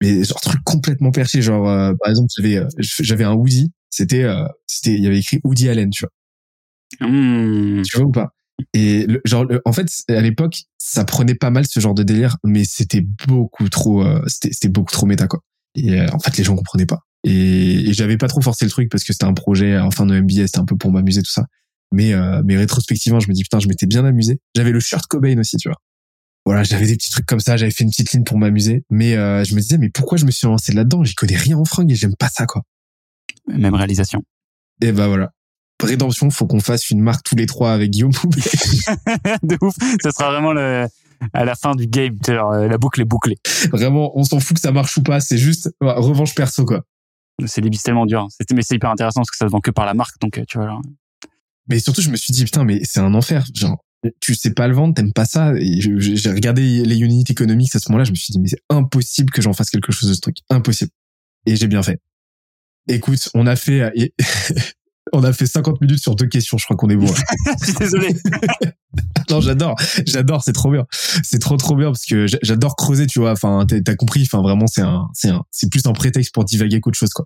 Mais 0.01 0.24
genre 0.24 0.39
truc 0.41 0.62
complètement 0.64 1.12
perché 1.12 1.41
genre 1.41 1.68
euh, 1.68 1.93
par 2.01 2.12
exemple 2.12 2.30
j'avais 2.38 2.62
j'avais 2.78 3.24
un 3.24 3.34
Woody 3.34 3.72
c'était 3.89 4.24
euh, 4.24 4.45
c'était 4.68 4.93
il 4.93 5.03
y 5.03 5.07
avait 5.07 5.20
écrit 5.20 5.39
Woody 5.43 5.68
Allen 5.70 5.89
tu 5.89 6.05
vois. 6.05 7.07
Hmm. 7.07 7.82
tu 7.84 7.97
vois 7.97 8.05
ou 8.07 8.12
pas? 8.12 8.30
Et 8.74 9.05
le, 9.07 9.22
genre 9.26 9.45
le- 9.45 9.62
en 9.66 9.72
fait 9.74 9.88
à 10.10 10.22
l'époque 10.22 10.64
ça 10.78 11.05
prenait 11.05 11.36
pas 11.36 11.49
mal 11.49 11.66
ce 11.68 11.80
genre 11.80 11.93
de 11.93 12.03
délire 12.03 12.38
mais 12.43 12.66
c'était 12.66 13.01
beaucoup 13.28 13.70
trop 13.70 14.03
euh, 14.03 14.22
c'était 14.28 14.53
c'était 14.53 14.70
beaucoup 14.70 14.91
trop 14.91 15.05
méta 15.05 15.28
quoi 15.28 15.41
et 15.88 16.01
euh, 16.01 16.07
en 16.11 16.19
fait 16.19 16.38
les 16.38 16.43
gens 16.43 16.55
comprenaient 16.55 16.86
pas. 16.86 16.99
Et, 17.23 17.89
et 17.89 17.93
j'avais 17.93 18.17
pas 18.17 18.27
trop 18.27 18.41
forcé 18.41 18.65
le 18.65 18.71
truc 18.71 18.89
parce 18.89 19.03
que 19.03 19.13
c'était 19.13 19.25
un 19.25 19.34
projet 19.34 19.77
en 19.77 19.91
fin 19.91 20.05
de 20.05 20.19
MBA 20.19 20.47
c'était 20.47 20.59
un 20.59 20.65
peu 20.65 20.77
pour 20.77 20.91
m'amuser 20.91 21.21
tout 21.21 21.32
ça. 21.32 21.45
Mais 21.91 22.13
euh, 22.13 22.41
mais 22.45 22.57
rétrospectivement 22.57 23.19
je 23.19 23.27
me 23.27 23.34
dis 23.34 23.43
putain 23.43 23.59
je 23.59 23.67
m'étais 23.67 23.88
bien 23.88 24.05
amusé. 24.05 24.39
J'avais 24.55 24.71
le 24.71 24.80
shirt 24.80 25.05
Cobain 25.07 25.38
aussi 25.39 25.57
tu 25.57 25.69
vois. 25.69 25.77
Voilà 26.45 26.63
j'avais 26.63 26.88
des 26.88 26.95
petits 26.95 27.11
trucs 27.11 27.25
comme 27.25 27.39
ça 27.39 27.57
j'avais 27.57 27.71
fait 27.71 27.84
une 27.84 27.89
petite 27.89 28.11
ligne 28.11 28.23
pour 28.23 28.38
m'amuser. 28.38 28.84
Mais 28.89 29.15
euh, 29.15 29.43
je 29.43 29.55
me 29.55 29.59
disais 29.59 29.77
mais 29.77 29.89
pourquoi 29.89 30.17
je 30.17 30.25
me 30.25 30.32
suis 30.32 30.47
lancé 30.47 30.73
là-dedans? 30.73 31.03
J'y 31.03 31.15
connais 31.15 31.38
rien 31.38 31.57
en 31.57 31.65
fringues 31.65 31.91
et 31.91 31.95
j'aime 31.95 32.15
pas 32.15 32.30
ça 32.30 32.45
quoi. 32.45 32.63
Même 33.47 33.75
réalisation. 33.75 34.21
et 34.82 34.91
bah 34.91 35.07
voilà. 35.07 35.32
Rédemption 35.82 36.30
faut 36.30 36.45
qu'on 36.45 36.59
fasse 36.59 36.89
une 36.89 36.99
marque 36.99 37.23
tous 37.23 37.36
les 37.36 37.45
trois 37.45 37.71
avec 37.71 37.91
Guillaume 37.91 38.11
Poubet 38.11 38.41
de 39.43 39.57
ouf. 39.61 39.75
Ce 40.03 40.11
sera 40.11 40.32
vraiment 40.32 40.51
le, 40.51 40.88
à 41.34 41.45
la 41.45 41.55
fin 41.55 41.76
du 41.76 41.88
game. 41.88 42.17
euh, 42.30 42.67
la 42.67 42.78
boucle 42.78 43.01
est 43.01 43.05
bouclée. 43.05 43.38
Vraiment, 43.72 44.17
on 44.17 44.24
s'en 44.24 44.39
fout 44.39 44.55
que 44.55 44.61
ça 44.61 44.72
marche 44.72 44.97
ou 44.97 45.03
pas. 45.03 45.20
C'est 45.20 45.38
juste 45.38 45.70
ouais, 45.82 45.93
revanche 45.93 46.36
perso, 46.36 46.65
quoi. 46.65 46.84
C'est 47.45 47.61
des 47.61 47.70
tellement 47.70 48.05
dur. 48.05 48.28
C'était, 48.30 48.53
mais 48.53 48.61
c'est 48.61 48.76
hyper 48.76 48.89
intéressant 48.89 49.22
parce 49.22 49.32
que 49.32 49.38
ça 49.38 49.47
se 49.47 49.51
vend 49.51 49.61
que 49.61 49.72
par 49.72 49.86
la 49.86 49.93
marque. 49.93 50.20
Donc, 50.20 50.38
euh, 50.38 50.43
tu 50.47 50.57
vois, 50.57 50.67
genre, 50.67 50.82
Mais 51.70 51.80
surtout, 51.80 52.01
je 52.01 52.09
me 52.09 52.17
suis 52.17 52.34
dit, 52.34 52.43
putain, 52.43 52.65
mais 52.65 52.82
c'est 52.84 52.99
un 52.99 53.13
enfer. 53.13 53.45
Genre, 53.53 53.78
tu 54.20 54.36
sais 54.36 54.51
pas 54.51 54.67
le 54.67 54.76
vendre, 54.76 54.93
t'aimes 54.93 55.13
pas 55.13 55.26
ça. 55.26 55.53
Et 55.57 55.80
j'ai 55.80 56.32
regardé 56.32 56.84
les 56.84 56.97
unit 56.99 57.24
economics 57.30 57.76
à 57.76 57.80
ce 57.80 57.89
moment-là. 57.89 58.03
Je 58.03 58.11
me 58.11 58.15
suis 58.15 58.32
dit, 58.32 58.39
mais 58.39 58.49
c'est 58.49 58.61
impossible 58.70 59.32
que 59.32 59.41
j'en 59.41 59.53
fasse 59.53 59.70
quelque 59.70 59.91
chose 59.91 60.09
de 60.09 60.13
ce 60.13 60.22
truc. 60.22 60.38
Impossible. 60.49 60.91
Et 61.45 61.55
j'ai 61.55 61.67
bien 61.67 61.84
fait. 61.84 61.99
Écoute, 62.88 63.30
on 63.34 63.45
a 63.45 63.55
fait, 63.55 64.11
on 65.14 65.24
a 65.24 65.34
fait 65.34 65.45
50 65.45 65.82
minutes 65.82 65.99
sur 66.01 66.16
deux 66.16 66.28
questions. 66.28 66.57
Je 66.57 66.66
crois 66.66 66.76
qu'on 66.78 66.89
est 66.89 66.95
bon. 66.95 67.05
là. 67.05 67.53
je 67.62 67.66
suis 67.66 67.74
désolé. 67.76 68.16
non, 69.30 69.41
j'adore, 69.41 69.76
j'adore, 70.05 70.43
c'est 70.43 70.53
trop 70.53 70.72
bien, 70.72 70.86
c'est 71.24 71.39
trop 71.39 71.57
trop 71.57 71.76
bien 71.76 71.88
parce 71.88 72.05
que 72.05 72.28
j'a- 72.28 72.38
j'adore 72.41 72.76
creuser, 72.76 73.07
tu 73.07 73.20
vois. 73.20 73.32
Enfin, 73.32 73.66
t'as 73.68 73.80
t'as 73.82 73.95
compris. 73.95 74.22
Enfin, 74.24 74.41
vraiment, 74.41 74.68
c'est 74.68 74.82
un, 74.82 75.07
c'est 75.14 75.30
un, 75.30 75.43
c'est 75.51 75.70
plus 75.70 75.82
un 75.86 75.93
prétexte 75.93 76.34
pour 76.34 76.45
divaguer 76.45 76.80
qu'autre 76.80 76.97
chose, 76.97 77.10
quoi. 77.12 77.26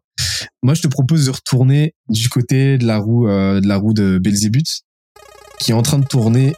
Moi, 0.62 0.74
je 0.74 0.82
te 0.82 0.88
propose 0.88 1.26
de 1.26 1.32
retourner 1.32 1.96
du 2.10 2.30
côté 2.30 2.78
de 2.78 2.86
la 2.86 2.98
roue, 2.98 3.28
euh, 3.28 3.60
de 3.62 3.68
la 3.68 3.78
roue 3.78 3.94
de 3.94 4.20
Belzébuth, 4.22 4.82
qui 5.60 5.72
est 5.72 5.76
en 5.76 5.82
train 5.82 6.00
de 6.00 6.06
tourner. 6.06 6.54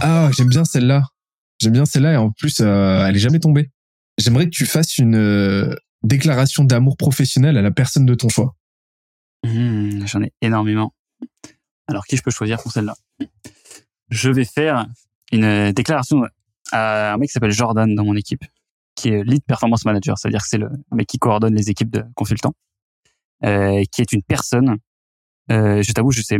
Ah, 0.00 0.30
j'aime 0.36 0.48
bien 0.48 0.64
celle-là. 0.64 1.02
J'aime 1.58 1.72
bien 1.72 1.84
celle-là 1.84 2.12
et 2.12 2.16
en 2.16 2.30
plus, 2.30 2.60
euh, 2.60 3.06
elle 3.06 3.16
est 3.16 3.20
jamais 3.20 3.40
tombée. 3.40 3.70
J'aimerais 4.18 4.44
que 4.44 4.50
tu 4.50 4.66
fasses 4.66 4.98
une 4.98 5.14
euh, 5.14 5.74
déclaration 6.02 6.64
d'amour 6.64 6.96
professionnel 6.96 7.56
à 7.56 7.62
la 7.62 7.70
personne 7.70 8.06
de 8.06 8.14
ton 8.14 8.28
choix. 8.28 8.54
Hmm, 9.44 10.06
J'en 10.06 10.22
ai 10.22 10.32
énormément. 10.42 10.92
Alors, 11.88 12.04
qui 12.06 12.16
je 12.16 12.22
peux 12.22 12.30
choisir 12.30 12.60
pour 12.62 12.72
celle-là? 12.72 12.96
Je 14.10 14.30
vais 14.30 14.44
faire 14.44 14.86
une 15.32 15.72
déclaration 15.72 16.22
à 16.72 17.14
un 17.14 17.16
mec 17.16 17.28
qui 17.28 17.32
s'appelle 17.32 17.52
Jordan 17.52 17.94
dans 17.94 18.04
mon 18.04 18.16
équipe, 18.16 18.44
qui 18.94 19.08
est 19.08 19.22
lead 19.24 19.42
performance 19.44 19.84
manager, 19.84 20.18
c'est-à-dire 20.18 20.42
que 20.42 20.48
c'est 20.48 20.58
le 20.58 20.68
mec 20.92 21.06
qui 21.06 21.18
coordonne 21.18 21.54
les 21.54 21.70
équipes 21.70 21.90
de 21.90 22.04
consultants, 22.14 22.54
euh, 23.44 23.82
qui 23.92 24.02
est 24.02 24.12
une 24.12 24.22
personne. 24.22 24.76
Je 25.48 25.92
t'avoue, 25.92 26.10
je 26.10 26.22
sais 26.22 26.38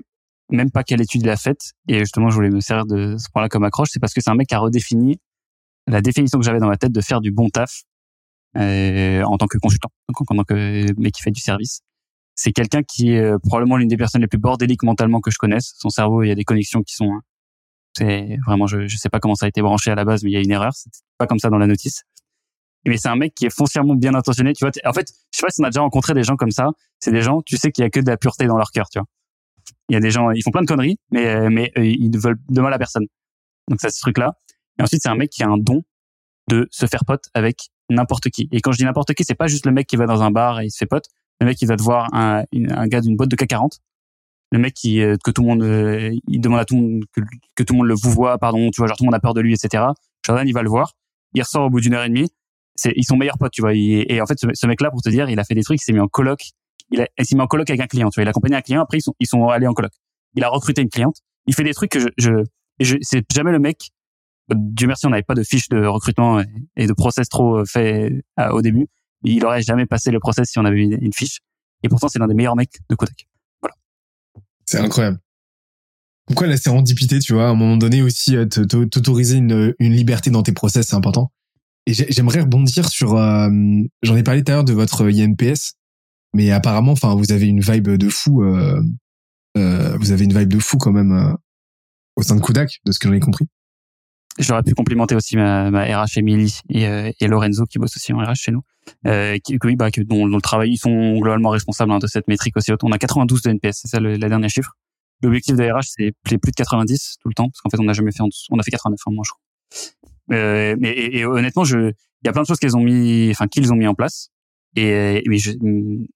même 0.51 0.71
pas 0.71 0.85
quelle 0.85 1.01
étude 1.01 1.23
il 1.23 1.31
a 1.31 1.37
faite, 1.37 1.73
et 1.89 1.99
justement, 2.01 2.31
je 2.31 2.37
voulais 2.37 2.51
me 2.51 2.61
servir 2.61 2.87
de 2.87 3.17
ce 3.19 3.29
point-là 3.31 3.49
comme 3.49 3.65
accroche, 3.65 3.89
c'est 3.93 4.01
parce 4.01 4.15
que 4.15 4.21
c'est 4.21 4.31
un 4.31 4.35
mec 4.35 4.49
qui 4.49 4.55
a 4.55 4.59
redéfini 4.59 5.19
la 5.89 6.01
définition 6.01 6.39
que 6.39 6.45
j'avais 6.45 6.59
dans 6.59 6.69
ma 6.69 6.77
tête 6.77 6.93
de 6.93 7.01
faire 7.01 7.21
du 7.21 7.31
bon 7.31 7.49
taf 7.49 7.83
euh, 8.57 9.23
en 9.23 9.37
tant 9.39 9.47
que 9.47 9.59
consultant, 9.59 9.91
donc 10.09 10.31
en 10.31 10.37
tant 10.37 10.45
que 10.45 11.01
mec 11.01 11.15
qui 11.15 11.23
fait 11.23 11.31
du 11.31 11.41
service. 11.41 11.81
C'est 12.35 12.53
quelqu'un 12.53 12.83
qui 12.83 13.13
est 13.13 13.21
euh, 13.21 13.39
probablement 13.39 13.77
l'une 13.77 13.89
des 13.89 13.97
personnes 13.97 14.21
les 14.21 14.27
plus 14.27 14.39
bordéliques 14.39 14.83
mentalement 14.83 15.21
que 15.21 15.31
je 15.31 15.39
connaisse. 15.39 15.73
Son 15.79 15.89
cerveau, 15.89 16.23
il 16.23 16.29
y 16.29 16.31
a 16.31 16.35
des 16.35 16.45
connexions 16.45 16.83
qui 16.83 16.95
sont, 16.95 17.21
c'est 17.97 18.37
vraiment, 18.47 18.67
je, 18.67 18.87
je 18.87 18.97
sais 18.99 19.09
pas 19.09 19.21
comment 19.21 19.35
ça 19.35 19.47
a 19.47 19.49
été 19.49 19.63
branché 19.63 19.91
à 19.91 19.95
la 19.95 20.05
base, 20.05 20.23
mais 20.23 20.31
il 20.31 20.35
y 20.35 20.37
a 20.37 20.41
une 20.41 20.51
erreur. 20.51 20.73
C'est 20.75 20.91
pas 21.17 21.27
comme 21.27 21.39
ça 21.39 21.49
dans 21.49 21.59
la 21.59 21.67
notice. 21.67 22.03
Mais 22.85 22.99
c'est 22.99 23.09
un 23.09 23.17
mec 23.17 23.35
qui 23.35 23.47
est 23.47 23.55
foncièrement 23.55 23.95
bien 23.95 24.15
intentionné. 24.15 24.53
Tu 24.53 24.65
vois, 24.65 24.71
en 24.85 24.93
fait, 24.93 25.09
je 25.33 25.39
sais 25.39 25.43
pas 25.43 25.51
si 25.51 25.61
on 25.61 25.65
a 25.65 25.71
déjà 25.71 25.81
rencontré 25.81 26.15
des 26.15 26.23
gens 26.23 26.37
comme 26.37 26.51
ça. 26.51 26.69
C'est 27.01 27.11
des 27.11 27.23
gens, 27.23 27.43
tu 27.43 27.57
sais 27.57 27.73
qu'il 27.73 27.83
y 27.83 27.87
a 27.87 27.91
que 27.91 28.01
de 28.01 28.09
la 28.09 28.17
pureté 28.17 28.47
dans 28.47 28.59
leur 28.59 28.71
cœur, 28.71 28.89
tu 28.91 28.99
vois. 28.99 29.07
Il 29.89 29.95
y 29.95 29.97
a 29.97 30.01
des 30.01 30.11
gens, 30.11 30.31
ils 30.31 30.43
font 30.43 30.51
plein 30.51 30.63
de 30.63 30.67
conneries, 30.67 30.99
mais 31.11 31.27
euh, 31.27 31.49
mais 31.51 31.73
euh, 31.79 31.85
ils 31.85 32.17
veulent 32.19 32.39
de 32.49 32.61
mal 32.61 32.73
à 32.73 32.79
personne. 32.79 33.07
Donc 33.69 33.81
ça, 33.81 33.91
ce 33.91 34.01
truc-là. 34.01 34.33
Et 34.79 34.83
ensuite, 34.83 35.01
c'est 35.03 35.09
un 35.09 35.17
mec 35.17 35.31
qui 35.31 35.43
a 35.43 35.49
un 35.49 35.59
don 35.59 35.83
de 36.49 36.69
se 36.71 36.87
faire 36.87 37.05
pote 37.05 37.25
avec 37.35 37.71
n'importe 37.89 38.31
qui. 38.31 38.49
Et 38.53 38.61
quand 38.61 38.73
je 38.73 38.79
dis 38.79 38.85
n'importe 38.85 39.15
qui, 39.15 39.25
c'est 39.25 39.35
pas 39.35 39.47
juste 39.47 39.67
le 39.67 39.73
mec 39.73 39.87
qui 39.87 39.97
va 39.97 40.07
dans 40.07 40.23
un 40.23 40.31
bar 40.31 40.61
et 40.61 40.67
il 40.67 40.71
se 40.71 40.79
fait 40.79 40.87
pote. 40.87 41.07
Le 41.41 41.47
mec 41.47 41.57
qui 41.57 41.67
va 41.67 41.77
te 41.77 41.83
voir 41.83 42.09
un, 42.15 42.45
un 42.53 42.87
gars 42.87 43.01
d'une 43.01 43.17
boîte 43.17 43.31
de 43.31 43.37
CAC 43.37 43.49
40. 43.49 43.79
Le 44.53 44.59
mec 44.59 44.75
qui 44.75 45.01
euh, 45.01 45.17
que 45.23 45.31
tout 45.31 45.43
le 45.43 45.49
monde 45.49 46.21
il 46.29 46.41
demande 46.41 46.61
à 46.61 46.65
tout 46.65 46.77
le 46.77 46.81
monde 46.81 47.05
que, 47.57 47.63
tout 47.63 47.75
le 47.75 47.79
monde 47.79 47.89
le 47.89 47.95
vous 47.95 48.11
voit, 48.11 48.39
pardon, 48.39 48.71
tu 48.71 48.81
vois, 48.81 48.87
genre 48.87 48.97
tout 48.97 49.05
le 49.05 49.09
monde 49.09 49.15
a 49.15 49.21
peur 49.21 49.35
de 49.35 49.41
lui, 49.41 49.53
etc. 49.53 49.85
Jordan, 50.25 50.47
il 50.47 50.53
va 50.53 50.63
le 50.63 50.69
voir. 50.69 50.93
Il 51.35 51.43
ressort 51.43 51.67
au 51.67 51.71
bout 51.71 51.81
d'une 51.81 51.95
heure 51.95 52.05
et 52.05 52.09
demie. 52.09 52.31
C'est 52.77 52.93
ils 52.97 53.05
sont 53.05 53.17
meilleurs 53.17 53.39
potes, 53.39 53.53
tu 53.53 53.63
vois. 53.63 53.75
et 53.75 54.21
en 54.21 54.27
fait, 54.27 54.39
ce, 54.39 54.67
mec-là, 54.67 54.91
pour 54.91 55.03
te 55.03 55.09
dire, 55.09 55.29
il 55.31 55.39
a 55.39 55.45
fait 55.45 55.55
des 55.55 55.63
trucs. 55.63 55.81
Il 55.81 55.85
s'est 55.85 55.93
mis 55.93 56.01
en 56.01 56.09
coloc. 56.09 56.51
Il, 56.91 57.07
il 57.19 57.27
s'est 57.27 57.35
mis 57.35 57.43
en 57.43 57.47
coloc 57.47 57.69
avec 57.69 57.81
un 57.81 57.87
client. 57.87 58.11
Tu 58.11 58.21
vois, 58.21 58.25
il 58.25 58.29
a 58.29 58.31
accompagné 58.31 58.57
un 58.57 58.63
client. 58.63 58.83
Après, 58.83 58.99
ils 58.99 59.03
sont 59.03 59.15
ils 59.21 59.27
sont 59.27 59.49
allés 59.49 59.67
en 59.67 59.75
coloc. 59.75 59.93
Il 60.35 60.45
a 60.45 60.49
recruté 60.49 60.83
une 60.83 60.91
cliente. 60.91 61.17
Il 61.47 61.55
fait 61.55 61.65
des 61.65 61.75
trucs 61.75 61.91
que 61.91 62.01
je, 62.01 62.09
je, 62.19 62.31
je 62.81 62.97
c'est 63.03 63.25
jamais 63.33 63.53
le 63.53 63.59
mec 63.59 63.91
Dieu 64.55 64.87
merci, 64.87 65.07
on 65.07 65.11
n'avait 65.11 65.23
pas 65.23 65.35
de 65.35 65.43
fiche 65.43 65.69
de 65.69 65.85
recrutement 65.85 66.43
et 66.77 66.87
de 66.87 66.93
process 66.93 67.29
trop 67.29 67.59
euh, 67.59 67.65
fait 67.65 68.13
euh, 68.39 68.51
au 68.51 68.63
début. 68.63 68.87
Il 69.23 69.45
aurait 69.45 69.63
jamais 69.63 69.87
passé 69.87 70.11
le 70.11 70.21
process 70.21 70.51
si 70.51 70.59
on 70.59 70.65
avait 70.65 70.83
une 70.83 71.13
fiche. 71.13 71.41
Et 71.83 71.89
pourtant, 71.89 72.09
c'est 72.09 72.19
l'un 72.19 72.29
des 72.29 72.35
meilleurs 72.35 72.55
mecs 72.55 72.79
de 72.89 72.95
Kodak. 72.95 73.27
Voilà. 73.61 73.75
C'est 74.67 74.79
incroyable. 74.79 75.19
Pourquoi 76.27 76.47
la 76.47 76.57
sérendipité, 76.57 77.19
tu 77.19 77.35
vois, 77.35 77.47
à 77.47 77.51
un 77.51 77.55
moment 77.55 77.77
donné 77.77 78.03
aussi, 78.03 78.37
euh, 78.37 78.47
t'autoriser 78.47 79.37
une, 79.37 79.75
une 79.79 79.93
liberté 79.93 80.31
dans 80.31 80.43
tes 80.43 80.53
process, 80.53 80.89
c'est 80.89 80.97
important. 80.97 81.33
Et 81.87 81.95
j'aimerais 81.95 82.41
rebondir 82.41 82.89
sur, 82.89 83.11
j'en 83.17 84.17
ai 84.17 84.23
parlé 84.25 84.43
tout 84.43 84.51
à 84.51 84.57
l'heure 84.57 84.65
de 84.65 84.73
votre 84.73 85.09
INPS, 85.09 85.76
mais 86.37 86.51
apparemment, 86.53 86.93
enfin, 86.93 87.15
vous 87.15 87.33
avez 87.33 87.47
une 87.47 87.61
vibe 87.61 87.89
de 87.91 88.09
fou, 88.09 88.43
euh, 88.45 88.81
vous 89.55 90.13
avez 90.13 90.25
une 90.25 90.39
vibe 90.39 90.49
de 90.49 90.59
fou 90.59 90.77
quand 90.77 90.93
même 90.93 91.37
au 92.17 92.23
sein 92.23 92.37
de 92.37 92.41
Kodak, 92.41 92.81
de 92.85 92.93
ce 92.93 92.99
que 92.99 93.09
j'en 93.09 93.15
ai 93.15 93.21
compris. 93.21 93.49
J'aurais 94.39 94.63
pu 94.63 94.75
complimenter 94.75 95.15
aussi 95.15 95.37
ma, 95.37 95.71
RH 95.71 96.19
Emily 96.19 96.61
et, 96.69 96.87
euh, 96.87 97.11
Lorenzo 97.23 97.65
qui 97.65 97.79
bosse 97.79 97.97
aussi 97.97 98.13
en 98.13 98.19
RH 98.19 98.35
chez 98.35 98.53
nous, 98.53 98.61
euh, 99.07 99.39
qui, 99.43 99.59
oui, 99.65 99.77
bah, 99.77 99.89
dont, 100.05 100.27
le 100.27 100.41
travail, 100.43 100.73
ils 100.73 100.77
sont 100.77 101.19
globalement 101.19 101.51
responsables 101.51 101.91
hein, 101.91 101.99
de 101.99 102.07
cette 102.07 102.29
métrique 102.29 102.57
aussi. 102.57 102.71
On 102.83 102.93
a 102.93 102.99
92 102.99 103.43
de 103.43 103.51
NPS, 103.51 103.81
c'est 103.83 103.89
ça 103.89 104.01
le, 104.01 104.17
la 104.17 104.29
dernière 104.29 104.51
chiffre. 104.51 104.73
L'objectif 105.23 105.57
de 105.57 105.63
RH, 105.63 105.85
c'est 105.97 106.13
plus 106.23 106.37
de 106.37 106.55
90 106.55 107.17
tout 107.23 107.29
le 107.29 107.35
temps, 107.35 107.49
parce 107.49 107.63
qu'en 107.63 107.71
fait, 107.71 107.81
on 107.81 107.85
n'a 107.85 107.95
jamais 107.95 108.13
fait 108.13 108.21
en 108.21 108.29
dessous. 108.29 108.47
On 108.51 108.59
a 108.59 108.63
fait 108.63 108.71
89 108.71 108.99
en 109.07 109.13
moins, 109.13 109.25
je 109.25 109.31
crois. 109.31 110.37
Euh, 110.37 110.77
mais 110.79 110.91
et, 110.91 111.25
honnêtement, 111.25 111.65
je, 111.65 111.79
il 111.79 112.27
y 112.27 112.29
a 112.29 112.33
plein 112.33 112.43
de 112.43 112.47
choses 112.47 112.59
qu'ils 112.59 112.77
ont 112.77 112.83
mis, 112.83 113.31
enfin 113.31 113.49
qu'ils 113.49 113.73
ont 113.73 113.77
mis 113.77 113.87
en 113.87 113.95
place, 113.95 114.29
et 114.77 115.23
mais 115.27 115.39
je, 115.39 115.53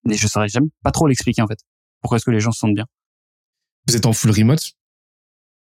mais 0.05 0.15
je 0.15 0.27
saurais 0.27 0.49
jamais 0.49 0.69
pas 0.83 0.91
trop 0.91 1.07
l'expliquer 1.07 1.43
en 1.43 1.47
fait. 1.47 1.59
Pourquoi 2.01 2.17
est-ce 2.17 2.25
que 2.25 2.31
les 2.31 2.41
gens 2.41 2.53
se 2.53 2.61
sentent 2.61 2.75
bien? 2.75 2.87
Vous 3.89 3.97
êtes 3.97 4.07
en 4.07 4.13
full 4.13 4.31
remote? 4.31 4.73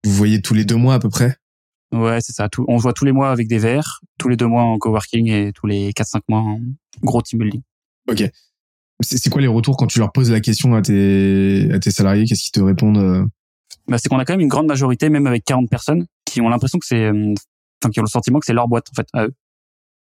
Vous 0.04 0.12
voyez 0.12 0.41
tous 0.41 0.54
les 0.54 0.66
deux 0.66 0.76
mois 0.76 0.96
à 0.96 1.00
peu 1.00 1.10
près? 1.10 1.38
Ouais, 1.94 2.20
c'est 2.22 2.34
ça. 2.34 2.50
Tout, 2.50 2.66
on 2.68 2.78
se 2.78 2.84
voit 2.84 2.94
tous 2.94 3.06
les 3.06 3.12
mois 3.12 3.32
avec 3.32 3.48
des 3.48 3.60
verres, 3.60 4.02
tous 4.18 4.28
les 4.28 4.36
deux 4.36 4.48
mois 4.48 4.64
en 4.64 4.78
coworking 4.78 5.30
et 5.30 5.52
tous 5.54 5.68
les 5.68 5.91
4-5 5.91 6.22
mois 6.28 6.39
en 6.39 6.60
gros 7.04 7.22
team 7.22 7.39
building. 7.39 7.62
Ok. 8.10 8.24
C'est 9.02 9.30
quoi 9.30 9.41
les 9.41 9.48
retours 9.48 9.78
quand 9.78 9.88
tu 9.88 10.00
leur 10.00 10.12
poses 10.12 10.32
la 10.32 10.39
question 10.39 10.76
à 10.76 10.82
tes, 10.82 11.70
à 11.72 11.80
tes 11.80 11.91
salariés? 11.91 12.26
Qu'est-ce 12.26 12.44
qu'ils 12.44 12.52
te 12.52 12.62
répondent 12.62 12.98
euh? 12.98 13.26
bah, 13.88 13.98
C'est 13.98 14.10
qu'on 14.10 14.18
a 14.20 14.26
quand 14.26 14.34
même 14.34 14.41
une 14.41 14.48
grande 14.48 14.68
majorité, 14.68 15.10
même 15.10 15.28
avec 15.28 15.44
40 15.46 15.70
personnes, 15.70 16.06
qui 16.26 16.41
ont 16.41 16.50
l'impression 16.50 16.80
que 16.80 16.86
c'est, 16.86 17.06
euh, 17.06 17.34
enfin, 17.82 17.91
qui 17.91 18.00
ont 18.00 18.04
le 18.04 18.10
sentiment 18.10 18.39
que 18.39 18.46
c'est 18.46 18.54
leur 18.54 18.68
boîte, 18.68 18.88
en 18.91 18.96
fait, 18.96 19.08
à 19.14 19.26
eux. 19.26 19.34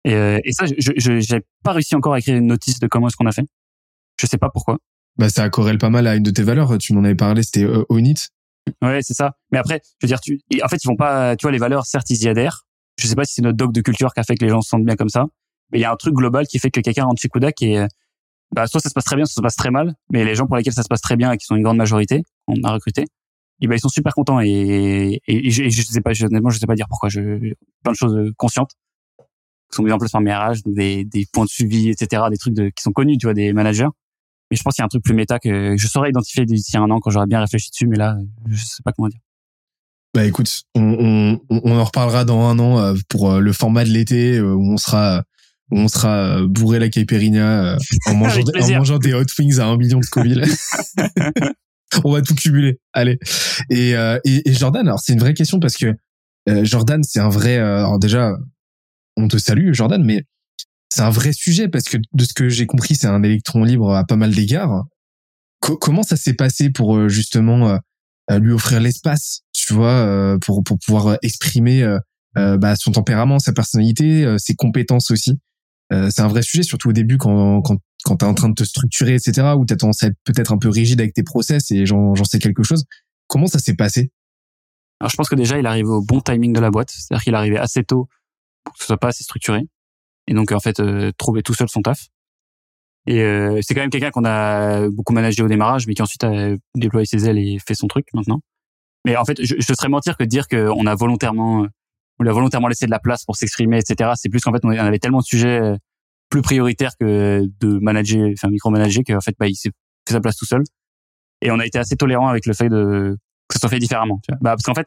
Et, 0.04 0.14
euh, 0.14 0.38
et 0.44 0.52
ça, 0.52 0.64
je 0.66 1.20
j'ai 1.20 1.40
pas 1.62 1.72
réussi 1.72 1.94
encore 1.94 2.14
à 2.14 2.18
écrire 2.18 2.36
une 2.36 2.46
notice 2.46 2.78
de 2.80 2.86
comment 2.86 3.08
est-ce 3.08 3.16
qu'on 3.16 3.26
a 3.26 3.32
fait. 3.32 3.46
Je 4.18 4.26
sais 4.26 4.38
pas 4.38 4.50
pourquoi. 4.50 4.78
Bah, 5.16 5.28
ça 5.28 5.48
corrèle 5.50 5.78
pas 5.78 5.90
mal 5.90 6.06
à 6.06 6.16
une 6.16 6.22
de 6.22 6.30
tes 6.30 6.42
valeurs. 6.42 6.78
Tu 6.78 6.92
m'en 6.94 7.04
avais 7.04 7.14
parlé, 7.14 7.42
c'était 7.42 7.66
Onit. 7.88 8.28
Ouais, 8.82 9.00
c'est 9.02 9.14
ça. 9.14 9.36
Mais 9.52 9.58
après, 9.58 9.80
je 10.00 10.06
veux 10.06 10.08
dire, 10.08 10.20
tu, 10.20 10.40
en 10.62 10.68
fait, 10.68 10.82
ils 10.82 10.86
vont 10.86 10.96
pas, 10.96 11.36
tu 11.36 11.42
vois, 11.42 11.52
les 11.52 11.58
valeurs, 11.58 11.86
certes, 11.86 12.08
ils 12.10 12.22
y 12.22 12.28
adhèrent. 12.28 12.64
Je 12.98 13.06
sais 13.06 13.14
pas 13.14 13.24
si 13.24 13.34
c'est 13.34 13.42
notre 13.42 13.56
doc 13.56 13.72
de 13.72 13.80
culture 13.80 14.12
qui 14.12 14.20
a 14.20 14.22
fait 14.24 14.36
que 14.36 14.44
les 14.44 14.50
gens 14.50 14.60
se 14.60 14.68
sentent 14.68 14.84
bien 14.84 14.96
comme 14.96 15.08
ça. 15.08 15.26
Mais 15.72 15.78
il 15.78 15.82
y 15.82 15.84
a 15.84 15.92
un 15.92 15.96
truc 15.96 16.14
global 16.14 16.46
qui 16.46 16.58
fait 16.58 16.70
que 16.70 16.80
quelqu'un 16.80 17.04
rentre 17.04 17.20
chez 17.20 17.28
Kodak 17.28 17.62
et, 17.62 17.84
bah, 18.54 18.66
soit 18.66 18.80
ça 18.80 18.88
se 18.88 18.94
passe 18.94 19.04
très 19.04 19.16
bien, 19.16 19.24
soit 19.24 19.34
ça 19.34 19.40
se 19.40 19.42
passe 19.42 19.56
très 19.56 19.70
mal. 19.70 19.94
Mais 20.12 20.24
les 20.24 20.34
gens 20.34 20.46
pour 20.46 20.56
lesquels 20.56 20.72
ça 20.72 20.82
se 20.82 20.88
passe 20.88 21.00
très 21.00 21.16
bien 21.16 21.32
et 21.32 21.36
qui 21.36 21.46
sont 21.46 21.56
une 21.56 21.62
grande 21.62 21.76
majorité, 21.76 22.22
on 22.46 22.62
a 22.64 22.72
recruté, 22.72 23.04
et 23.60 23.66
ben, 23.66 23.74
ils 23.74 23.80
sont 23.80 23.88
super 23.88 24.14
contents 24.14 24.40
et, 24.40 25.20
et, 25.26 25.50
je, 25.50 25.68
je, 25.68 25.82
sais 25.82 26.00
pas, 26.00 26.12
honnêtement, 26.22 26.50
je 26.50 26.58
sais 26.58 26.66
pas 26.66 26.74
dire 26.74 26.86
pourquoi. 26.88 27.08
Je, 27.08 27.20
plein 27.82 27.92
de 27.92 27.96
choses 27.96 28.32
conscientes 28.36 28.72
qui 29.70 29.76
sont 29.76 29.82
mises 29.82 29.92
en 29.92 29.98
place 29.98 30.10
par 30.10 30.20
mes 30.20 30.34
RH, 30.34 30.62
des, 30.66 31.04
des 31.04 31.26
points 31.32 31.44
de 31.44 31.50
suivi, 31.50 31.88
etc., 31.90 32.22
des 32.30 32.38
trucs 32.38 32.54
de, 32.54 32.68
qui 32.68 32.82
sont 32.82 32.92
connus, 32.92 33.18
tu 33.18 33.26
vois, 33.26 33.34
des 33.34 33.52
managers. 33.52 33.88
Mais 34.50 34.56
je 34.56 34.62
pense 34.62 34.74
qu'il 34.74 34.82
y 34.82 34.84
a 34.84 34.86
un 34.86 34.88
truc 34.88 35.04
plus 35.04 35.14
méta 35.14 35.38
que 35.38 35.76
je 35.76 35.86
saurais 35.86 36.10
identifier 36.10 36.44
d'ici 36.44 36.76
un 36.76 36.90
an 36.90 36.98
quand 36.98 37.10
j'aurais 37.10 37.26
bien 37.26 37.40
réfléchi 37.40 37.70
dessus, 37.70 37.86
mais 37.86 37.96
là, 37.96 38.16
je 38.48 38.56
sais 38.56 38.82
pas 38.84 38.92
comment 38.92 39.08
dire. 39.08 39.20
Bah 40.12 40.24
écoute, 40.24 40.62
on, 40.74 41.38
on, 41.48 41.60
on 41.62 41.78
en 41.78 41.84
reparlera 41.84 42.24
dans 42.24 42.40
un 42.40 42.58
an 42.58 42.80
euh, 42.80 42.94
pour 43.08 43.30
euh, 43.30 43.40
le 43.40 43.52
format 43.52 43.84
de 43.84 43.90
l'été 43.90 44.38
euh, 44.38 44.54
où 44.54 44.72
on 44.72 44.76
sera 44.76 45.22
où 45.70 45.78
on 45.78 45.86
sera 45.86 46.42
bourré 46.48 46.80
la 46.80 46.88
caipirinha 46.88 47.76
en 48.06 48.14
mangeant, 48.16 48.42
en 48.60 48.68
mangeant 48.70 48.98
des 48.98 49.14
hot 49.14 49.22
wings 49.38 49.60
à 49.60 49.66
un 49.66 49.76
million 49.76 50.00
de 50.00 50.04
Scoville. 50.04 50.44
on 52.04 52.12
va 52.12 52.22
tout 52.22 52.34
cumuler. 52.34 52.80
Allez. 52.92 53.20
Et, 53.70 53.90
et, 53.92 54.48
et 54.48 54.52
Jordan, 54.52 54.84
alors 54.88 54.98
c'est 54.98 55.12
une 55.12 55.20
vraie 55.20 55.34
question 55.34 55.60
parce 55.60 55.76
que 55.76 55.94
Jordan, 56.64 57.04
c'est 57.04 57.20
un 57.20 57.28
vrai. 57.28 57.58
alors 57.58 58.00
déjà, 58.00 58.36
on 59.20 59.28
te 59.28 59.38
salue, 59.38 59.72
Jordan, 59.72 60.02
mais 60.04 60.24
c'est 60.90 61.02
un 61.02 61.10
vrai 61.10 61.32
sujet 61.32 61.68
parce 61.68 61.84
que 61.84 61.98
de 62.12 62.24
ce 62.24 62.34
que 62.34 62.48
j'ai 62.48 62.66
compris, 62.66 62.96
c'est 62.96 63.06
un 63.06 63.22
électron 63.22 63.64
libre 63.64 63.94
à 63.94 64.04
pas 64.04 64.16
mal 64.16 64.34
d'égards. 64.34 64.84
comment 65.60 66.02
ça 66.02 66.16
s'est 66.16 66.34
passé 66.34 66.70
pour 66.70 66.96
euh, 66.96 67.08
justement 67.08 67.78
euh, 68.30 68.38
lui 68.38 68.52
offrir 68.52 68.80
l'espace, 68.80 69.42
tu 69.52 69.72
vois, 69.72 69.92
euh, 69.92 70.38
pour 70.38 70.64
pour 70.64 70.78
pouvoir 70.84 71.16
exprimer 71.22 71.98
bah, 72.34 72.76
son 72.76 72.92
tempérament, 72.92 73.38
sa 73.38 73.52
personnalité, 73.52 74.36
ses 74.38 74.54
compétences 74.54 75.10
aussi? 75.10 75.38
c'est 75.92 76.20
un 76.20 76.28
vrai 76.28 76.42
sujet, 76.42 76.62
surtout 76.62 76.90
au 76.90 76.92
début 76.92 77.18
quand 77.18 77.62
quand 77.62 77.76
quand 78.04 78.16
t'es 78.16 78.26
en 78.26 78.34
train 78.34 78.48
de 78.48 78.54
te 78.54 78.62
structurer, 78.64 79.14
etc., 79.14 79.54
où 79.58 79.64
t'as 79.64 79.76
tendance 79.76 80.04
à 80.04 80.06
être 80.06 80.16
peut-être 80.24 80.52
un 80.52 80.58
peu 80.58 80.68
rigide 80.68 81.00
avec 81.00 81.12
tes 81.12 81.24
process 81.24 81.70
et 81.72 81.84
j'en 81.86 82.14
sais 82.24 82.38
quelque 82.38 82.62
chose. 82.62 82.84
Comment 83.26 83.48
ça 83.48 83.58
s'est 83.58 83.74
passé? 83.74 84.12
Alors 85.00 85.10
je 85.10 85.16
pense 85.16 85.28
que 85.28 85.34
déjà 85.34 85.58
il 85.58 85.66
arrivait 85.66 85.88
au 85.88 86.02
bon 86.02 86.20
timing 86.20 86.52
de 86.52 86.60
la 86.60 86.70
boîte, 86.70 86.90
c'est-à-dire 86.90 87.24
qu'il 87.24 87.34
arrivait 87.34 87.58
assez 87.58 87.82
tôt 87.82 88.08
pour 88.64 88.74
que 88.74 88.80
ce 88.80 88.86
soit 88.86 88.98
pas 88.98 89.08
assez 89.08 89.24
structuré 89.24 89.62
et 90.26 90.34
donc 90.34 90.52
en 90.52 90.60
fait 90.60 90.80
euh, 90.80 91.10
trouver 91.18 91.42
tout 91.42 91.54
seul 91.54 91.68
son 91.68 91.82
taf. 91.82 92.06
Et 93.06 93.22
euh, 93.22 93.58
c'est 93.62 93.74
quand 93.74 93.80
même 93.80 93.90
quelqu'un 93.90 94.10
qu'on 94.10 94.24
a 94.24 94.88
beaucoup 94.90 95.12
managé 95.12 95.42
au 95.42 95.48
démarrage, 95.48 95.86
mais 95.86 95.94
qui 95.94 96.02
ensuite 96.02 96.22
a 96.22 96.54
déployé 96.76 97.06
ses 97.06 97.28
ailes 97.28 97.38
et 97.38 97.58
fait 97.66 97.74
son 97.74 97.88
truc 97.88 98.06
maintenant. 98.14 98.40
Mais 99.04 99.16
en 99.16 99.24
fait, 99.24 99.42
je, 99.42 99.54
je 99.58 99.74
serais 99.74 99.88
mentir 99.88 100.16
que 100.16 100.24
de 100.24 100.28
dire 100.28 100.46
qu'on 100.46 100.86
a 100.86 100.94
volontairement, 100.94 101.66
on 102.18 102.26
a 102.26 102.32
volontairement 102.32 102.68
laissé 102.68 102.86
de 102.86 102.90
la 102.90 102.98
place 102.98 103.24
pour 103.24 103.36
s'exprimer, 103.36 103.78
etc. 103.78 104.10
C'est 104.14 104.28
plus 104.28 104.40
qu'en 104.40 104.52
fait, 104.52 104.60
on 104.62 104.70
avait 104.70 104.98
tellement 104.98 105.20
de 105.20 105.24
sujets 105.24 105.60
euh, 105.60 105.76
plus 106.28 106.42
prioritaires 106.42 106.92
que 107.00 107.42
de 107.60 107.78
manager, 107.80 108.28
enfin 108.34 108.48
micromanager, 108.48 109.02
qu'en 109.04 109.20
fait, 109.20 109.34
bah, 109.38 109.48
il 109.48 109.56
s'est 109.56 109.70
fait 110.06 110.14
sa 110.14 110.20
place 110.20 110.36
tout 110.36 110.44
seul. 110.44 110.62
Et 111.40 111.50
on 111.50 111.58
a 111.58 111.66
été 111.66 111.78
assez 111.78 111.96
tolérant 111.96 112.28
avec 112.28 112.46
le 112.46 112.52
fait 112.52 112.68
de 112.68 113.16
que 113.48 113.54
ça 113.54 113.60
soit 113.60 113.70
fait 113.70 113.78
différemment. 113.78 114.20
Tu 114.22 114.32
vois. 114.32 114.38
Bah, 114.42 114.50
parce 114.50 114.62
qu'en 114.62 114.74
fait, 114.74 114.86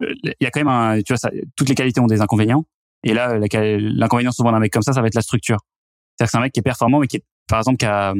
il 0.00 0.34
y 0.40 0.46
a 0.46 0.50
quand 0.50 0.60
même 0.60 0.68
un, 0.68 1.00
tu 1.00 1.12
vois, 1.12 1.16
ça, 1.16 1.30
toutes 1.56 1.68
les 1.68 1.76
qualités 1.76 2.00
ont 2.00 2.08
des 2.08 2.20
inconvénients. 2.20 2.66
Et 3.04 3.14
là, 3.14 3.38
l'inconvénient 3.38 4.32
souvent 4.32 4.52
d'un 4.52 4.60
mec 4.60 4.72
comme 4.72 4.82
ça, 4.82 4.92
ça 4.92 5.00
va 5.00 5.06
être 5.06 5.14
la 5.14 5.22
structure. 5.22 5.58
C'est-à-dire 6.16 6.26
que 6.26 6.30
c'est 6.30 6.38
un 6.38 6.40
mec 6.40 6.52
qui 6.52 6.60
est 6.60 6.62
performant, 6.62 7.00
mais 7.00 7.06
qui 7.06 7.16
est, 7.16 7.24
par 7.48 7.58
exemple, 7.58 7.78
qui 7.78 7.86
a 7.86 8.14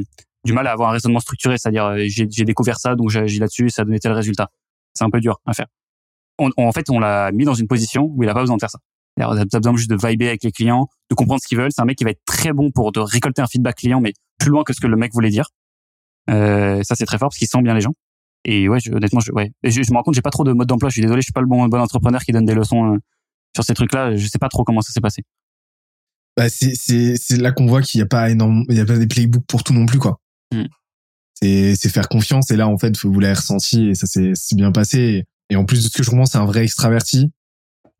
du 0.44 0.52
mal 0.52 0.66
à 0.66 0.72
avoir 0.72 0.90
un 0.90 0.92
raisonnement 0.92 1.20
structuré. 1.20 1.56
C'est-à-dire, 1.58 1.84
euh, 1.86 2.04
j'ai 2.06 2.44
découvert 2.44 2.78
ça, 2.78 2.94
donc 2.94 3.10
j'ai 3.10 3.20
agi 3.20 3.38
là-dessus, 3.38 3.70
ça 3.70 3.82
a 3.82 3.84
donné 3.84 3.98
tel 3.98 4.12
résultat. 4.12 4.48
C'est 4.94 5.04
un 5.04 5.10
peu 5.10 5.20
dur 5.20 5.40
à 5.46 5.52
faire. 5.54 5.66
En 6.38 6.72
fait, 6.72 6.90
on 6.90 6.98
l'a 6.98 7.30
mis 7.30 7.44
dans 7.44 7.54
une 7.54 7.68
position 7.68 8.10
où 8.14 8.22
il 8.22 8.28
a 8.28 8.34
pas 8.34 8.40
besoin 8.40 8.56
de 8.56 8.60
faire 8.60 8.70
ça. 8.70 8.78
Il 9.18 9.22
a 9.22 9.44
besoin 9.44 9.76
juste 9.76 9.90
de 9.90 9.96
vibrer 9.96 10.28
avec 10.28 10.42
les 10.42 10.50
clients, 10.50 10.88
de 11.10 11.14
comprendre 11.14 11.40
ce 11.40 11.46
qu'ils 11.46 11.58
veulent. 11.58 11.70
C'est 11.70 11.82
un 11.82 11.84
mec 11.84 11.98
qui 11.98 12.04
va 12.04 12.10
être 12.10 12.24
très 12.24 12.52
bon 12.52 12.70
pour 12.70 12.90
de 12.90 13.00
récolter 13.00 13.42
un 13.42 13.46
feedback 13.46 13.76
client, 13.76 14.00
mais 14.00 14.14
plus 14.38 14.50
loin 14.50 14.64
que 14.64 14.72
ce 14.72 14.80
que 14.80 14.86
le 14.86 14.96
mec 14.96 15.12
voulait 15.12 15.30
dire. 15.30 15.46
Euh, 16.30 16.82
ça, 16.82 16.94
c'est 16.96 17.04
très 17.04 17.18
fort 17.18 17.28
parce 17.28 17.38
qu'il 17.38 17.46
sent 17.46 17.62
bien 17.62 17.74
les 17.74 17.80
gens. 17.80 17.92
Et 18.44 18.68
ouais, 18.68 18.78
honnêtement, 18.90 19.20
je, 19.20 19.30
ouais, 19.32 19.52
je, 19.62 19.82
je 19.82 19.92
me 19.92 19.96
rends 19.96 20.02
compte, 20.02 20.14
j'ai 20.14 20.22
pas 20.22 20.30
trop 20.30 20.44
de 20.44 20.52
mode 20.52 20.66
d'emploi. 20.66 20.88
Je 20.88 20.94
suis 20.94 21.02
désolé, 21.02 21.20
je 21.20 21.26
suis 21.26 21.32
pas 21.32 21.42
le 21.42 21.46
bon, 21.46 21.64
bon 21.68 21.80
entrepreneur 21.80 22.20
qui 22.22 22.32
donne 22.32 22.46
des 22.46 22.54
leçons 22.54 22.94
euh, 22.94 22.98
sur 23.54 23.64
ces 23.64 23.74
trucs-là. 23.74 24.16
Je 24.16 24.26
sais 24.26 24.38
pas 24.38 24.48
trop 24.48 24.64
comment 24.64 24.80
ça 24.80 24.92
s'est 24.92 25.00
passé. 25.00 25.22
Bah, 26.36 26.48
c'est, 26.48 26.74
c'est, 26.74 27.16
c'est 27.16 27.36
là 27.36 27.52
qu'on 27.52 27.66
voit 27.66 27.82
qu'il 27.82 27.98
y 27.98 28.02
a 28.02 28.06
pas 28.06 28.30
énorme, 28.30 28.64
il 28.68 28.76
y 28.76 28.80
a 28.80 28.86
pas 28.86 28.96
des 28.96 29.06
playbooks 29.06 29.46
pour 29.46 29.62
tout 29.64 29.74
non 29.74 29.86
plus, 29.86 29.98
quoi. 29.98 30.18
Mm. 30.52 30.64
C'est, 31.34 31.76
c'est 31.76 31.88
faire 31.88 32.08
confiance. 32.08 32.50
Et 32.50 32.56
là, 32.56 32.68
en 32.68 32.78
fait, 32.78 32.96
vous 33.04 33.20
l'avez 33.20 33.34
ressenti 33.34 33.88
et 33.88 33.94
ça 33.94 34.06
s'est, 34.06 34.32
bien 34.54 34.72
passé. 34.72 35.24
Et 35.50 35.56
en 35.56 35.64
plus 35.64 35.84
de 35.84 35.88
ce 35.88 35.96
que 35.96 36.02
je 36.02 36.10
comprends, 36.10 36.26
c'est 36.26 36.38
un 36.38 36.46
vrai 36.46 36.64
extraverti. 36.64 37.30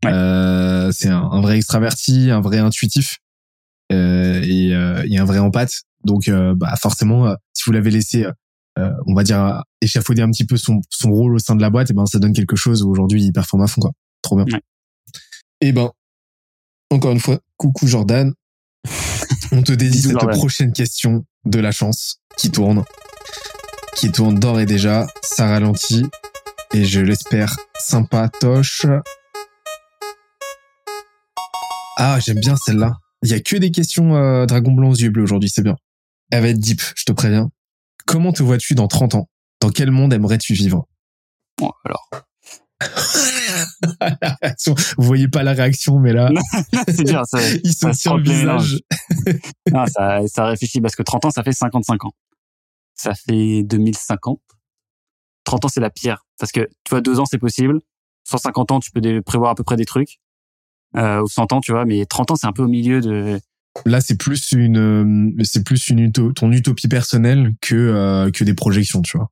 Ouais. 0.05 0.13
Euh, 0.13 0.91
c'est 0.93 1.09
un, 1.09 1.23
un 1.23 1.41
vrai 1.41 1.57
extraverti, 1.59 2.31
un 2.31 2.41
vrai 2.41 2.59
intuitif 2.59 3.19
euh, 3.93 4.43
et, 4.43 4.75
euh, 4.75 5.07
et 5.09 5.19
un 5.19 5.25
vrai 5.25 5.39
empathe. 5.39 5.83
Donc, 6.05 6.29
euh, 6.29 6.55
bah, 6.57 6.75
forcément, 6.81 7.27
euh, 7.27 7.35
si 7.53 7.65
vous 7.67 7.73
l'avez 7.73 7.91
laissé, 7.91 8.27
euh, 8.79 8.91
on 9.07 9.15
va 9.15 9.23
dire, 9.23 9.63
échafauder 9.81 10.23
un 10.23 10.31
petit 10.31 10.47
peu 10.47 10.57
son, 10.57 10.81
son 10.89 11.11
rôle 11.11 11.35
au 11.35 11.39
sein 11.39 11.55
de 11.55 11.61
la 11.61 11.71
boîte, 11.71 11.91
et 11.91 11.95
ben, 11.95 12.07
ça 12.07 12.19
donne 12.19 12.33
quelque 12.33 12.57
chose 12.57 12.83
aujourd'hui 12.83 13.23
il 13.25 13.33
performe 13.33 13.63
à 13.63 13.67
fond, 13.67 13.81
quoi. 13.81 13.93
Trop 14.23 14.37
bien. 14.37 14.47
Ouais. 14.47 14.63
Et 15.65 15.71
ben, 15.71 15.93
encore 16.91 17.13
une 17.13 17.21
fois, 17.21 17.39
coucou 17.57 17.87
Jordan. 17.87 18.35
On 19.53 19.63
te 19.63 19.71
dédie 19.71 20.03
cette 20.03 20.11
Jordan. 20.11 20.37
prochaine 20.37 20.73
question 20.73 21.25
de 21.45 21.61
la 21.61 21.71
chance 21.71 22.17
qui 22.37 22.51
tourne, 22.51 22.85
qui 23.95 24.11
tourne 24.11 24.41
d'or 24.41 24.59
et 24.59 24.67
déjà. 24.67 25.07
Ça 25.23 25.47
ralentit 25.47 26.05
et 26.75 26.85
je 26.85 26.99
l'espère 26.99 27.57
sympatoche. 27.79 28.87
Ah, 31.97 32.19
j'aime 32.19 32.41
bien 32.41 32.57
celle-là. 32.57 32.95
Il 33.23 33.31
y 33.31 33.35
a 33.35 33.41
que 33.41 33.55
des 33.55 33.71
questions 33.71 34.17
euh, 34.17 34.47
Dragon 34.47 34.73
Blanc 34.73 34.91
aux 34.91 34.97
yeux 34.97 35.11
bleus 35.11 35.23
aujourd'hui, 35.23 35.49
c'est 35.49 35.63
bien. 35.63 35.77
Elle 36.33 36.43
va 36.43 36.49
être 36.49 36.59
deep, 36.59 36.83
je 36.97 37.05
te 37.05 37.13
préviens. 37.13 37.51
Comment 38.05 38.33
te 38.33 38.43
vois-tu 38.43 38.75
dans 38.75 38.89
30 38.89 39.15
ans? 39.15 39.29
Dans 39.61 39.71
quel 39.71 39.93
monde 39.93 40.13
aimerais-tu 40.13 40.55
vivre? 40.55 40.89
Bon, 41.57 41.71
alors, 41.85 42.09
La 44.01 44.37
réaction, 44.43 44.75
Vous 44.99 45.05
voyez 45.05 45.29
pas 45.29 45.43
la 45.43 45.53
réaction, 45.53 45.99
mais 45.99 46.13
là, 46.13 46.31
c'est 46.89 47.05
dur. 47.05 47.23
Ça, 47.27 47.39
il 47.65 47.73
se 47.73 47.79
ça 47.81 47.93
se 47.93 48.03
tient 48.03 48.17
le 48.17 48.23
visage. 48.23 48.79
non, 49.73 49.87
ça, 49.87 50.21
ça 50.27 50.47
réfléchit 50.47 50.81
parce 50.81 50.95
que 50.97 51.03
30 51.03 51.27
ans, 51.27 51.31
ça 51.31 51.43
fait 51.43 51.53
55 51.53 52.05
ans. 52.05 52.13
Ça 52.95 53.15
fait 53.15 53.63
2050. 53.65 54.41
30 55.45 55.65
ans, 55.65 55.69
c'est 55.69 55.81
la 55.81 55.91
pire. 55.91 56.25
Parce 56.39 56.53
que, 56.53 56.61
tu 56.61 56.91
vois, 56.91 57.01
deux 57.01 57.19
ans, 57.19 57.25
c'est 57.27 57.39
possible. 57.39 57.81
150 58.25 58.71
ans, 58.71 58.81
tu 58.81 58.91
peux 58.93 59.01
prévoir 59.23 59.51
à 59.51 59.55
peu 59.55 59.65
près 59.65 59.77
des 59.77 59.85
trucs. 59.85 60.21
Euh, 60.97 61.23
ou 61.23 61.29
100 61.29 61.53
ans, 61.53 61.61
tu 61.61 61.73
vois, 61.73 61.85
mais 61.85 62.05
30 62.07 62.31
ans, 62.33 62.37
c'est 62.37 62.47
un 62.47 62.53
peu 62.53 62.63
au 62.63 62.69
milieu 62.69 63.01
de... 63.01 63.41
Là, 63.87 64.01
c'est 64.03 64.17
plus 64.19 64.53
une, 64.53 64.77
euh, 65.39 65.43
c'est 65.45 65.65
plus 65.65 65.89
une 65.89 66.07
uto- 66.11 66.33
ton 66.35 66.53
utopie 66.53 66.89
personnelle 66.89 67.53
que 67.63 67.75
euh, 67.75 68.31
que 68.31 68.45
des 68.45 68.53
projections, 68.55 69.01
tu 69.01 69.17
vois. 69.17 69.31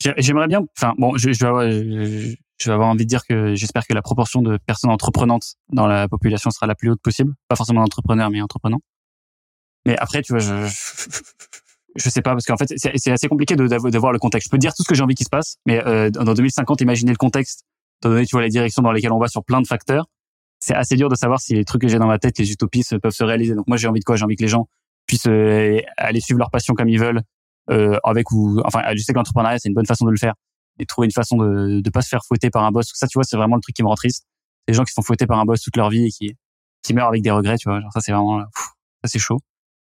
J'ai- 0.00 0.14
J'aimerais 0.18 0.46
bien... 0.46 0.60
Enfin, 0.78 0.94
bon, 0.96 1.16
je, 1.16 1.32
je, 1.32 2.36
je, 2.58 2.70
vais 2.70 2.74
avoir 2.74 2.88
envie 2.88 3.04
de 3.04 3.08
dire 3.08 3.24
que 3.26 3.54
j'espère 3.54 3.86
que 3.86 3.94
la 3.94 4.02
proportion 4.02 4.42
de 4.42 4.58
personnes 4.58 4.90
entreprenantes 4.90 5.54
dans 5.72 5.86
la 5.86 6.08
population 6.08 6.50
sera 6.50 6.66
la 6.66 6.74
plus 6.74 6.90
haute 6.90 7.00
possible. 7.02 7.34
Pas 7.48 7.56
forcément 7.56 7.80
d'entrepreneurs, 7.80 8.30
mais 8.30 8.40
entreprenants. 8.40 8.80
Mais 9.86 9.96
après, 9.98 10.22
tu 10.22 10.32
vois, 10.32 10.40
je... 10.40 10.66
Je 11.96 12.10
sais 12.10 12.22
pas 12.22 12.32
parce 12.32 12.44
qu'en 12.44 12.56
fait 12.56 12.72
c'est 12.76 13.12
assez 13.12 13.28
compliqué 13.28 13.54
de, 13.54 13.98
voir 13.98 14.12
le 14.12 14.18
contexte. 14.18 14.48
Je 14.48 14.50
peux 14.50 14.58
dire 14.58 14.74
tout 14.74 14.82
ce 14.82 14.88
que 14.88 14.94
j'ai 14.94 15.02
envie 15.02 15.14
qu'il 15.14 15.26
se 15.26 15.30
passe, 15.30 15.58
mais 15.66 15.84
euh, 15.86 16.10
dans 16.10 16.34
2050, 16.34 16.80
imaginer 16.80 17.12
le 17.12 17.16
contexte, 17.16 17.64
étant 18.00 18.10
donné 18.10 18.26
tu 18.26 18.34
vois 18.34 18.42
les 18.42 18.48
directions 18.48 18.82
dans 18.82 18.90
lesquelles 18.90 19.12
on 19.12 19.18
va 19.18 19.28
sur 19.28 19.44
plein 19.44 19.60
de 19.60 19.66
facteurs, 19.66 20.06
c'est 20.58 20.74
assez 20.74 20.96
dur 20.96 21.08
de 21.08 21.14
savoir 21.14 21.40
si 21.40 21.54
les 21.54 21.64
trucs 21.64 21.82
que 21.82 21.88
j'ai 21.88 21.98
dans 21.98 22.06
ma 22.06 22.18
tête, 22.18 22.38
les 22.38 22.50
utopies, 22.50 22.82
se- 22.82 22.96
peuvent 22.96 23.12
se 23.12 23.22
réaliser. 23.22 23.54
Donc 23.54 23.68
moi 23.68 23.76
j'ai 23.76 23.86
envie 23.86 24.00
de 24.00 24.04
quoi? 24.04 24.16
J'ai 24.16 24.24
envie 24.24 24.36
que 24.36 24.42
les 24.42 24.48
gens 24.48 24.66
puissent 25.06 25.26
euh, 25.26 25.80
aller 25.96 26.20
suivre 26.20 26.38
leur 26.38 26.50
passion 26.50 26.74
comme 26.74 26.88
ils 26.88 26.98
veulent, 26.98 27.20
euh, 27.70 27.98
avec 28.02 28.30
ou 28.32 28.60
enfin 28.64 28.82
je 28.94 29.02
sais 29.02 29.12
que 29.12 29.18
l'entrepreneuriat 29.18 29.58
c'est 29.58 29.68
une 29.68 29.74
bonne 29.74 29.86
façon 29.86 30.06
de 30.06 30.10
le 30.10 30.16
faire 30.16 30.34
et 30.78 30.86
trouver 30.86 31.06
une 31.06 31.12
façon 31.12 31.36
de 31.36 31.80
de 31.80 31.90
pas 31.90 32.02
se 32.02 32.08
faire 32.08 32.24
fouetter 32.26 32.50
par 32.50 32.64
un 32.64 32.70
boss. 32.72 32.90
Ça 32.94 33.06
tu 33.06 33.18
vois 33.18 33.24
c'est 33.24 33.36
vraiment 33.36 33.56
le 33.56 33.62
truc 33.62 33.74
qui 33.74 33.82
me 33.82 33.88
rend 33.88 33.94
triste. 33.94 34.26
Les 34.68 34.74
gens 34.74 34.84
qui 34.84 34.92
se 34.92 35.00
font 35.00 35.14
par 35.28 35.38
un 35.38 35.44
boss 35.44 35.60
toute 35.62 35.76
leur 35.76 35.90
vie 35.90 36.06
et 36.06 36.10
qui 36.10 36.36
qui 36.82 36.94
meurent 36.94 37.08
avec 37.08 37.22
des 37.22 37.30
regrets, 37.30 37.56
tu 37.58 37.68
vois. 37.68 37.80
Genre 37.80 37.92
ça 37.92 38.00
c'est 38.00 38.12
vraiment 38.12 38.38
pff, 38.40 38.64
ça 39.04 39.08
c'est 39.10 39.18
chaud. 39.18 39.38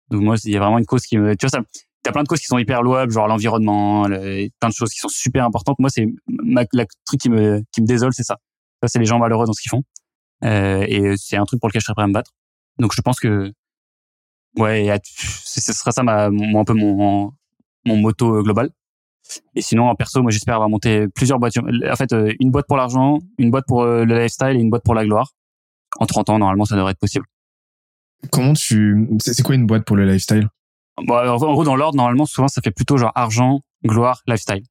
Donc 0.10 0.22
moi 0.22 0.36
il 0.44 0.52
y 0.52 0.58
a 0.58 0.60
vraiment 0.60 0.80
une 0.80 0.86
cause 0.86 1.04
qui 1.04 1.18
me 1.18 1.36
tu 1.36 1.46
vois 1.46 1.50
ça 1.52 1.62
T'as 2.04 2.14
plein 2.14 2.24
de 2.24 2.28
causes 2.30 2.40
qui 2.40 2.46
sont 2.46 2.58
hyper 2.58 2.84
louables, 2.84 3.12
genre 3.12 3.28
l'environnement, 3.28 4.08
le- 4.08 4.48
plein 4.62 4.70
de 4.70 4.74
choses 4.74 4.92
qui 4.92 5.00
sont 5.00 5.10
super 5.10 5.44
importantes. 5.44 5.78
Moi, 5.80 5.90
c'est 5.90 6.08
ma, 6.28 6.64
la 6.72 6.86
truc 7.06 7.20
qui 7.20 7.30
me 7.30 7.62
qui 7.74 7.82
me 7.82 7.86
désole, 7.88 8.14
c'est 8.14 8.24
ça. 8.24 8.38
Ça, 8.82 8.88
c'est 8.88 9.00
les 9.00 9.06
gens 9.06 9.20
malheureux 9.20 9.46
dans 9.46 9.52
ce 9.52 9.62
qu'ils 9.62 9.72
font. 9.72 9.84
Euh, 10.46 10.86
et 10.88 11.18
c'est 11.18 11.36
un 11.36 11.44
truc 11.44 11.60
pour 11.60 11.68
lequel 11.68 11.82
je 11.82 11.86
serais 11.86 11.96
prêt 11.96 12.04
à 12.06 12.08
me 12.08 12.14
battre. 12.14 12.32
Donc, 12.80 12.94
je 12.96 13.02
pense 13.02 13.20
que 13.20 13.52
ouais, 14.58 15.00
ce 15.04 15.74
sera 15.74 15.92
ça 15.92 16.04
ma, 16.04 16.30
mon, 16.30 16.62
un 16.62 16.64
peu 16.64 16.74
mon 16.74 17.34
mon 17.86 17.98
moto 17.98 18.36
euh, 18.38 18.42
global. 18.44 18.70
Et 19.56 19.62
sinon, 19.62 19.90
en 19.90 19.96
perso, 19.96 20.22
moi, 20.22 20.32
j'espère 20.32 20.56
avoir 20.56 20.70
monté 20.70 21.08
plusieurs 21.10 21.40
boîtes. 21.40 21.58
En 21.58 21.96
fait, 21.96 22.14
euh, 22.14 22.34
une 22.40 22.52
boîte 22.52 22.68
pour 22.68 22.78
l'argent, 22.78 23.20
une 23.38 23.52
boîte 23.52 23.66
pour 23.68 23.82
euh, 23.84 24.06
le 24.06 24.16
lifestyle 24.16 24.56
et 24.56 24.60
une 24.60 24.70
boîte 24.70 24.84
pour 24.84 24.96
la 24.96 25.06
gloire. 25.06 25.32
En 26.00 26.06
30 26.06 26.30
ans, 26.30 26.40
normalement, 26.40 26.66
ça 26.66 26.76
devrait 26.76 26.92
être 26.92 27.00
possible. 27.00 27.26
Comment 28.32 28.54
tu, 28.54 29.08
c'est 29.20 29.44
quoi 29.44 29.56
une 29.56 29.68
boîte 29.68 29.86
pour 29.86 29.96
le 29.96 30.06
lifestyle? 30.06 30.50
Bon, 31.06 31.16
alors, 31.16 31.42
en 31.44 31.54
gros, 31.54 31.64
dans 31.64 31.76
l'ordre, 31.76 31.98
normalement, 31.98 32.26
souvent, 32.26 32.48
ça 32.48 32.62
fait 32.62 32.72
plutôt 32.72 32.98
genre 32.98 33.12
argent, 33.16 33.62
gloire, 33.86 34.22
lifestyle. 34.28 34.64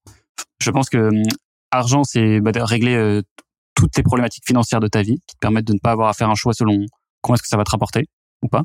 Je 0.60 0.70
pense 0.70 0.88
que 0.90 0.98
hum, 0.98 1.22
argent, 1.70 2.04
c'est 2.04 2.40
bah, 2.40 2.50
régler 2.54 2.94
euh, 2.94 3.22
toutes 3.74 3.96
les 3.96 4.02
problématiques 4.02 4.44
financières 4.46 4.80
de 4.80 4.88
ta 4.88 5.02
vie 5.02 5.20
qui 5.26 5.34
te 5.36 5.40
permettent 5.40 5.66
de 5.66 5.74
ne 5.74 5.78
pas 5.78 5.92
avoir 5.92 6.08
à 6.08 6.12
faire 6.14 6.30
un 6.30 6.34
choix 6.34 6.52
selon 6.52 6.84
comment 7.20 7.34
est-ce 7.34 7.42
que 7.42 7.48
ça 7.48 7.56
va 7.56 7.64
te 7.64 7.70
rapporter 7.70 8.06
ou 8.42 8.48
pas. 8.48 8.64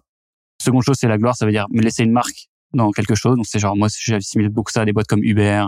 Seconde 0.62 0.84
chose, 0.84 0.98
c'est 1.00 1.08
la 1.08 1.18
gloire, 1.18 1.36
ça 1.36 1.46
veut 1.46 1.52
dire 1.52 1.68
me 1.72 1.82
laisser 1.82 2.04
une 2.04 2.12
marque 2.12 2.50
dans 2.74 2.92
quelque 2.92 3.16
chose. 3.16 3.36
Donc, 3.36 3.46
c'est 3.46 3.60
genre, 3.60 3.76
moi, 3.76 3.88
j'ai 3.92 4.16
assimilé 4.16 4.50
beaucoup 4.50 4.72
ça 4.72 4.82
à 4.82 4.86
des 4.86 4.94
boîtes 4.94 5.08
comme 5.08 5.24
Uber, 5.24 5.66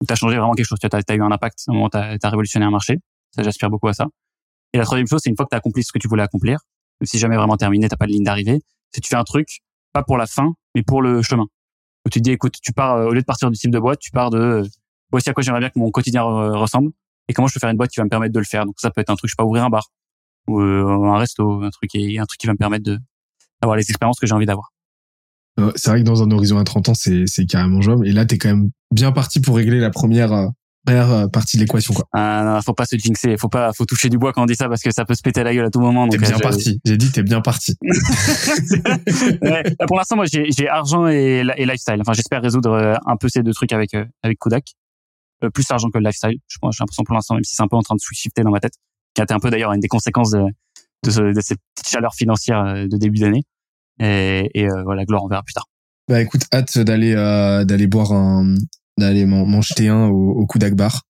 où 0.00 0.06
t'as 0.06 0.14
changé 0.14 0.36
vraiment 0.36 0.52
quelque 0.52 0.66
chose. 0.66 0.78
Tu 0.78 0.88
as, 0.90 1.14
eu 1.14 1.22
un 1.22 1.30
impact, 1.30 1.64
à 1.68 1.72
un 1.72 1.74
moment, 1.74 1.88
t'as 1.88 2.16
as 2.20 2.28
révolutionné 2.28 2.66
un 2.66 2.70
marché. 2.70 2.98
Ça, 3.34 3.42
j'aspire 3.42 3.70
beaucoup 3.70 3.88
à 3.88 3.92
ça. 3.92 4.06
Et 4.72 4.78
la 4.78 4.84
troisième 4.84 5.06
chose, 5.06 5.20
c'est 5.22 5.30
une 5.30 5.36
fois 5.36 5.46
que 5.46 5.50
t'as 5.50 5.58
accompli 5.58 5.82
ce 5.82 5.92
que 5.92 5.98
tu 5.98 6.08
voulais 6.08 6.22
accomplir, 6.22 6.58
même 7.00 7.06
si 7.06 7.18
jamais 7.18 7.36
vraiment 7.36 7.56
terminé, 7.56 7.88
t'as 7.88 7.96
pas 7.96 8.06
de 8.06 8.12
ligne 8.12 8.24
d'arrivée, 8.24 8.60
c'est 8.92 9.00
tu 9.00 9.08
fais 9.08 9.16
un 9.16 9.24
truc, 9.24 9.60
pas 9.92 10.02
pour 10.02 10.16
la 10.16 10.26
fin, 10.26 10.52
mais 10.74 10.82
pour 10.82 11.02
le 11.02 11.22
chemin. 11.22 11.46
Où 12.04 12.10
tu 12.10 12.20
te 12.20 12.24
dis, 12.24 12.30
écoute, 12.30 12.56
tu 12.62 12.72
pars, 12.72 12.96
euh, 12.96 13.06
au 13.08 13.12
lieu 13.12 13.20
de 13.20 13.26
partir 13.26 13.50
du 13.50 13.58
type 13.58 13.70
de 13.70 13.78
boîte, 13.78 13.98
tu 13.98 14.10
pars 14.10 14.30
de, 14.30 14.38
euh, 14.38 14.64
voici 15.10 15.28
à 15.30 15.32
quoi 15.32 15.42
j'aimerais 15.42 15.60
bien 15.60 15.70
que 15.70 15.78
mon 15.78 15.90
quotidien 15.90 16.24
euh, 16.24 16.56
ressemble, 16.56 16.90
et 17.28 17.32
comment 17.32 17.48
je 17.48 17.54
peux 17.54 17.60
faire 17.60 17.70
une 17.70 17.76
boîte 17.76 17.90
qui 17.90 18.00
va 18.00 18.04
me 18.04 18.10
permettre 18.10 18.32
de 18.32 18.38
le 18.38 18.44
faire. 18.44 18.66
Donc 18.66 18.74
ça 18.78 18.90
peut 18.90 19.00
être 19.00 19.10
un 19.10 19.16
truc, 19.16 19.28
je 19.28 19.32
sais 19.32 19.36
pas, 19.36 19.44
ouvrir 19.44 19.64
un 19.64 19.70
bar, 19.70 19.88
ou 20.48 20.60
euh, 20.60 21.04
un 21.04 21.18
resto, 21.18 21.62
un 21.62 21.70
truc, 21.70 21.94
et 21.94 22.18
un 22.18 22.24
truc 22.24 22.38
qui 22.38 22.46
va 22.46 22.52
me 22.52 22.58
permettre 22.58 22.84
d'avoir 22.84 23.76
les 23.76 23.88
expériences 23.88 24.18
que 24.18 24.26
j'ai 24.26 24.34
envie 24.34 24.46
d'avoir. 24.46 24.70
Euh, 25.58 25.72
C'est 25.76 25.90
vrai 25.90 26.00
que 26.00 26.04
dans 26.04 26.22
un 26.22 26.30
horizon 26.30 26.58
à 26.58 26.64
30 26.64 26.90
ans, 26.90 26.94
c'est 26.94 27.24
carrément 27.48 27.80
jouable. 27.80 28.06
Et 28.06 28.12
là, 28.12 28.26
t'es 28.26 28.36
quand 28.38 28.48
même 28.48 28.70
bien 28.94 29.10
parti 29.12 29.40
pour 29.40 29.56
régler 29.56 29.80
la 29.80 29.90
première 29.90 30.32
euh, 30.32 30.46
première 30.84 31.10
euh, 31.10 31.26
partie 31.26 31.56
de 31.56 31.62
l'équation, 31.62 31.94
quoi. 31.94 32.04
Ah, 32.12 32.42
non, 32.44 32.60
faut 32.62 32.74
pas 32.74 32.84
se 32.86 32.96
jinxer, 32.96 33.36
faut 33.38 33.48
pas, 33.48 33.72
faut 33.72 33.86
toucher 33.86 34.08
du 34.08 34.18
bois 34.18 34.32
quand 34.32 34.42
on 34.42 34.46
dit 34.46 34.54
ça 34.54 34.68
parce 34.68 34.82
que 34.82 34.92
ça 34.92 35.04
peut 35.04 35.14
se 35.16 35.22
péter 35.22 35.42
la 35.42 35.52
gueule 35.54 35.64
à 35.66 35.70
tout 35.70 35.80
moment. 35.80 36.06
T'es 36.08 36.18
bien 36.18 36.36
je- 36.36 36.42
parti. 36.42 36.80
J'ai 36.84 36.96
dit 36.96 37.10
t'es 37.10 37.22
bien 37.24 37.40
parti. 37.40 37.74
Pour 39.88 39.96
l'instant, 39.96 40.16
moi, 40.16 40.26
j'ai 40.30 40.68
argent 40.68 41.06
et, 41.08 41.42
et 41.56 41.66
lifestyle. 41.66 41.96
Enfin, 42.00 42.12
j'espère 42.12 42.42
résoudre 42.42 42.98
un 43.06 43.16
peu 43.16 43.28
ces 43.28 43.42
deux 43.42 43.52
trucs 43.52 43.72
avec 43.72 43.90
avec 44.22 44.38
Kodak. 44.38 44.64
Euh, 45.44 45.50
plus 45.50 45.70
argent 45.70 45.90
que 45.90 45.98
le 45.98 46.04
lifestyle. 46.04 46.38
Je 46.48 46.56
pense, 46.58 46.76
j'ai 46.76 46.82
l'impression 46.82 47.04
pour 47.04 47.14
l'instant, 47.14 47.34
même 47.34 47.44
si 47.44 47.54
c'est 47.54 47.62
un 47.62 47.68
peu 47.68 47.76
en 47.76 47.82
train 47.82 47.94
de 47.94 48.00
switch-shifter 48.00 48.42
dans 48.42 48.50
ma 48.50 48.58
tête, 48.60 48.72
qui 49.14 49.20
a 49.20 49.24
été 49.24 49.34
un 49.34 49.38
peu 49.38 49.50
d'ailleurs 49.50 49.70
une 49.74 49.80
des 49.80 49.88
conséquences 49.88 50.30
de 50.30 50.42
de, 51.04 51.10
ce- 51.10 51.34
de 51.34 51.40
cette 51.42 51.58
petite 51.74 51.90
chaleur 51.92 52.14
financière 52.14 52.58
euh, 52.64 52.86
de 52.88 52.96
début 52.96 53.18
d'année. 53.20 53.42
Et, 54.00 54.50
et 54.54 54.68
euh, 54.68 54.82
voilà, 54.84 55.04
gloire, 55.04 55.24
on 55.24 55.28
verra 55.28 55.42
plus 55.42 55.54
tard. 55.54 55.68
Bah 56.08 56.20
écoute, 56.20 56.42
hâte 56.52 56.78
d'aller 56.78 57.14
euh, 57.14 57.64
d'aller 57.64 57.86
boire 57.86 58.12
un 58.12 58.54
d'aller 58.96 59.26
m'en 59.26 59.60
jeter 59.60 59.88
un 59.88 60.06
au, 60.06 60.30
au 60.30 60.46
coup 60.46 60.58
d'Akbar. 60.58 61.02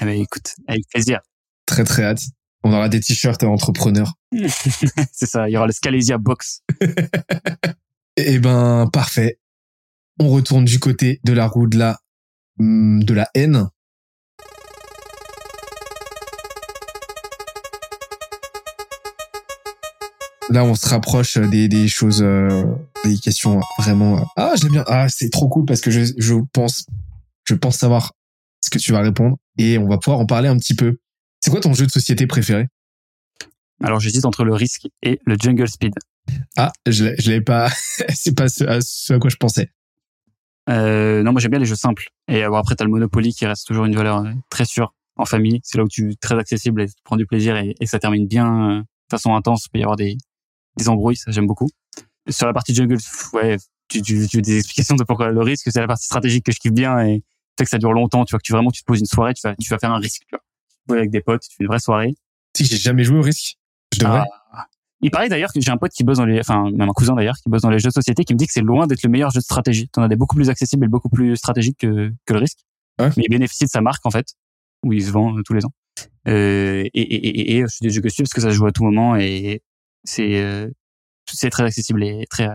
Eh 0.00 0.04
ben, 0.04 0.20
écoute, 0.20 0.54
avec 0.66 0.88
plaisir. 0.88 1.20
Très 1.66 1.84
très 1.84 2.04
hâte. 2.04 2.22
On 2.64 2.72
aura 2.72 2.88
des 2.88 3.00
t-shirts 3.00 3.44
entrepreneurs. 3.44 4.14
c'est 5.12 5.26
ça. 5.26 5.48
Il 5.48 5.52
y 5.52 5.56
aura 5.56 5.66
le 5.66 5.72
Scalesia 5.72 6.18
Box. 6.18 6.62
Eh 8.16 8.38
ben 8.40 8.88
parfait. 8.92 9.38
On 10.18 10.28
retourne 10.28 10.64
du 10.64 10.80
côté 10.80 11.20
de 11.22 11.32
la 11.32 11.46
roue 11.46 11.68
de 11.68 11.78
la 11.78 12.00
hum, 12.58 13.02
de 13.04 13.14
la 13.14 13.28
haine. 13.34 13.68
Là, 20.50 20.64
on 20.64 20.74
se 20.74 20.88
rapproche 20.88 21.36
des, 21.36 21.68
des 21.68 21.88
choses, 21.88 22.22
euh, 22.22 22.64
des 23.04 23.18
questions 23.18 23.60
vraiment. 23.78 24.18
euh, 24.18 24.22
Ah, 24.36 24.54
j'aime 24.60 24.72
bien. 24.72 24.84
Ah, 24.86 25.06
c'est 25.08 25.28
trop 25.30 25.48
cool 25.48 25.66
parce 25.66 25.80
que 25.82 25.90
je, 25.90 26.00
je 26.16 26.34
pense, 26.52 26.86
je 27.44 27.54
pense 27.54 27.76
savoir 27.76 28.12
ce 28.62 28.70
que 28.70 28.78
tu 28.78 28.92
vas 28.92 29.00
répondre 29.00 29.36
et 29.58 29.76
on 29.78 29.86
va 29.88 29.98
pouvoir 29.98 30.20
en 30.20 30.26
parler 30.26 30.48
un 30.48 30.56
petit 30.56 30.74
peu. 30.74 30.96
C'est 31.40 31.50
quoi 31.50 31.60
ton 31.60 31.74
jeu 31.74 31.86
de 31.86 31.90
société 31.90 32.26
préféré? 32.26 32.66
Alors, 33.82 34.00
j'hésite 34.00 34.24
entre 34.24 34.44
le 34.44 34.54
risque 34.54 34.88
et 35.02 35.20
le 35.26 35.36
Jungle 35.38 35.68
Speed. 35.68 35.92
Ah, 36.56 36.72
je 36.86 37.04
l'ai- 37.30 37.40
pas. 37.42 37.68
c'est 38.14 38.34
pas 38.34 38.48
ce 38.48 38.64
à, 38.64 38.80
ce 38.80 39.12
à 39.12 39.18
quoi 39.18 39.30
je 39.30 39.36
pensais. 39.36 39.70
Euh, 40.70 41.22
non, 41.22 41.32
moi 41.32 41.40
j'aime 41.40 41.50
bien 41.52 41.60
les 41.60 41.64
jeux 41.66 41.76
simples. 41.76 42.08
Et 42.26 42.42
euh, 42.44 42.48
bon, 42.50 42.56
après, 42.56 42.74
t'as 42.74 42.84
le 42.84 42.90
Monopoly 42.90 43.32
qui 43.32 43.46
reste 43.46 43.66
toujours 43.66 43.84
une 43.84 43.94
valeur 43.94 44.18
euh, 44.18 44.32
très 44.50 44.64
sûre 44.64 44.94
en 45.16 45.24
famille. 45.24 45.60
C'est 45.62 45.78
là 45.78 45.84
où 45.84 45.88
tu 45.88 46.16
très 46.16 46.38
accessible 46.38 46.82
et 46.82 46.86
tu 46.88 46.94
prends 47.04 47.16
du 47.16 47.26
plaisir 47.26 47.56
et, 47.56 47.74
et 47.80 47.86
ça 47.86 47.98
termine 47.98 48.26
bien 48.26 48.70
euh, 48.70 48.78
de 48.80 48.84
façon 49.10 49.34
intense. 49.34 49.66
Il 49.66 49.70
peut 49.70 49.78
y 49.78 49.82
avoir 49.82 49.96
des, 49.96 50.16
des 50.78 50.88
embrouilles, 50.88 51.16
ça 51.16 51.30
j'aime 51.30 51.46
beaucoup. 51.46 51.68
Sur 52.28 52.46
la 52.46 52.52
partie 52.52 52.74
jungle, 52.74 52.98
ouais, 53.32 53.56
tu, 53.88 54.02
tu, 54.02 54.26
tu 54.28 54.36
veux 54.36 54.42
des 54.42 54.58
explications 54.58 54.96
de 54.96 55.04
pourquoi 55.04 55.30
le 55.30 55.40
risque, 55.40 55.68
c'est 55.70 55.80
la 55.80 55.86
partie 55.86 56.04
stratégique 56.04 56.44
que 56.44 56.52
je 56.52 56.58
kiffe 56.58 56.72
bien 56.72 57.00
et 57.00 57.22
sais 57.58 57.64
que 57.64 57.70
ça 57.70 57.78
dure 57.78 57.92
longtemps, 57.92 58.24
tu 58.24 58.32
vois, 58.32 58.38
que 58.38 58.44
tu 58.44 58.52
vraiment 58.52 58.70
tu 58.70 58.82
te 58.82 58.86
poses 58.86 59.00
une 59.00 59.06
soirée, 59.06 59.34
tu 59.34 59.42
vas, 59.44 59.54
tu 59.56 59.68
vas 59.68 59.78
faire 59.78 59.92
un 59.92 59.98
risque, 59.98 60.22
tu 60.28 60.36
vois. 60.36 60.96
avec 60.96 61.10
des 61.10 61.20
potes, 61.20 61.42
tu 61.42 61.56
fais 61.56 61.64
une 61.64 61.68
vraie 61.68 61.78
soirée. 61.78 62.14
Si 62.56 62.64
j'ai 62.64 62.76
jamais 62.76 63.04
joué 63.04 63.18
au 63.18 63.22
risque, 63.22 63.56
je 63.92 64.00
devrais. 64.00 64.22
Ah. 64.52 64.66
Il 65.00 65.10
paraît 65.10 65.28
d'ailleurs 65.28 65.52
que 65.52 65.60
j'ai 65.60 65.70
un 65.70 65.76
pote 65.76 65.92
qui 65.92 66.02
bosse 66.02 66.18
dans 66.18 66.24
les, 66.24 66.40
enfin 66.40 66.70
même 66.70 66.88
un 66.88 66.92
cousin 66.92 67.14
d'ailleurs 67.14 67.36
qui 67.36 67.48
bosse 67.48 67.62
dans 67.62 67.70
les 67.70 67.78
jeux 67.78 67.88
de 67.88 67.94
société 67.94 68.24
qui 68.24 68.34
me 68.34 68.38
dit 68.38 68.46
que 68.46 68.52
c'est 68.52 68.62
loin 68.62 68.86
d'être 68.88 69.04
le 69.04 69.10
meilleur 69.10 69.30
jeu 69.30 69.38
de 69.38 69.44
stratégie. 69.44 69.88
T'en 69.88 70.02
as 70.02 70.08
des 70.08 70.16
beaucoup 70.16 70.34
plus 70.34 70.50
accessibles 70.50 70.86
et 70.86 70.88
beaucoup 70.88 71.08
plus 71.08 71.36
stratégiques 71.36 71.78
que, 71.78 72.12
que 72.26 72.32
le 72.32 72.40
risque. 72.40 72.58
Ouais. 72.98 73.10
Mais 73.16 73.24
il 73.26 73.30
bénéficie 73.30 73.64
de 73.64 73.70
sa 73.70 73.80
marque 73.80 74.04
en 74.06 74.10
fait, 74.10 74.34
où 74.84 74.92
il 74.92 75.04
se 75.04 75.12
vend 75.12 75.38
euh, 75.38 75.42
tous 75.44 75.54
les 75.54 75.64
ans. 75.64 75.72
Euh, 76.26 76.82
et, 76.82 77.00
et, 77.00 77.28
et, 77.28 77.58
et, 77.58 77.64
c'est 77.68 77.84
des 77.84 77.90
jeux 77.90 78.00
que 78.00 78.08
je 78.08 78.14
suis 78.14 78.22
parce 78.24 78.32
que 78.32 78.40
ça 78.40 78.50
se 78.50 78.54
joue 78.54 78.66
à 78.66 78.72
tout 78.72 78.84
moment 78.84 79.14
et 79.14 79.62
c'est 80.04 80.40
euh, 80.40 80.68
c'est 81.30 81.50
très 81.50 81.64
accessible 81.64 82.02
et 82.04 82.24
très. 82.30 82.48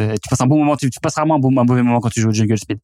Euh, 0.00 0.14
tu 0.14 0.28
passes 0.28 0.40
un 0.40 0.46
bon 0.46 0.58
moment, 0.58 0.76
tu, 0.76 0.90
tu 0.90 1.00
passes 1.00 1.14
rarement 1.16 1.36
un, 1.36 1.38
bon, 1.38 1.56
un 1.58 1.64
mauvais 1.64 1.82
moment 1.82 2.00
quand 2.00 2.08
tu 2.10 2.20
joues 2.20 2.28
au 2.30 2.32
Jungle 2.32 2.58
Speed. 2.58 2.78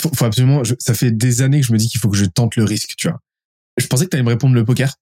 Faut, 0.00 0.10
faut 0.14 0.24
absolument. 0.24 0.64
je- 0.64 0.74
ça 0.78 0.94
fait 0.94 1.10
des 1.12 1.42
années 1.42 1.60
que 1.60 1.66
je 1.66 1.72
me 1.72 1.78
dis 1.78 1.88
qu'il 1.88 2.00
faut 2.00 2.08
que 2.08 2.16
je 2.16 2.24
tente 2.24 2.56
le 2.56 2.64
risque, 2.64 2.94
tu 2.96 3.08
vois. 3.08 3.20
Je 3.76 3.86
pensais 3.86 4.04
que 4.04 4.10
t'allais 4.10 4.22
me 4.22 4.28
répondre 4.30 4.54
le 4.54 4.64
poker. 4.64 4.94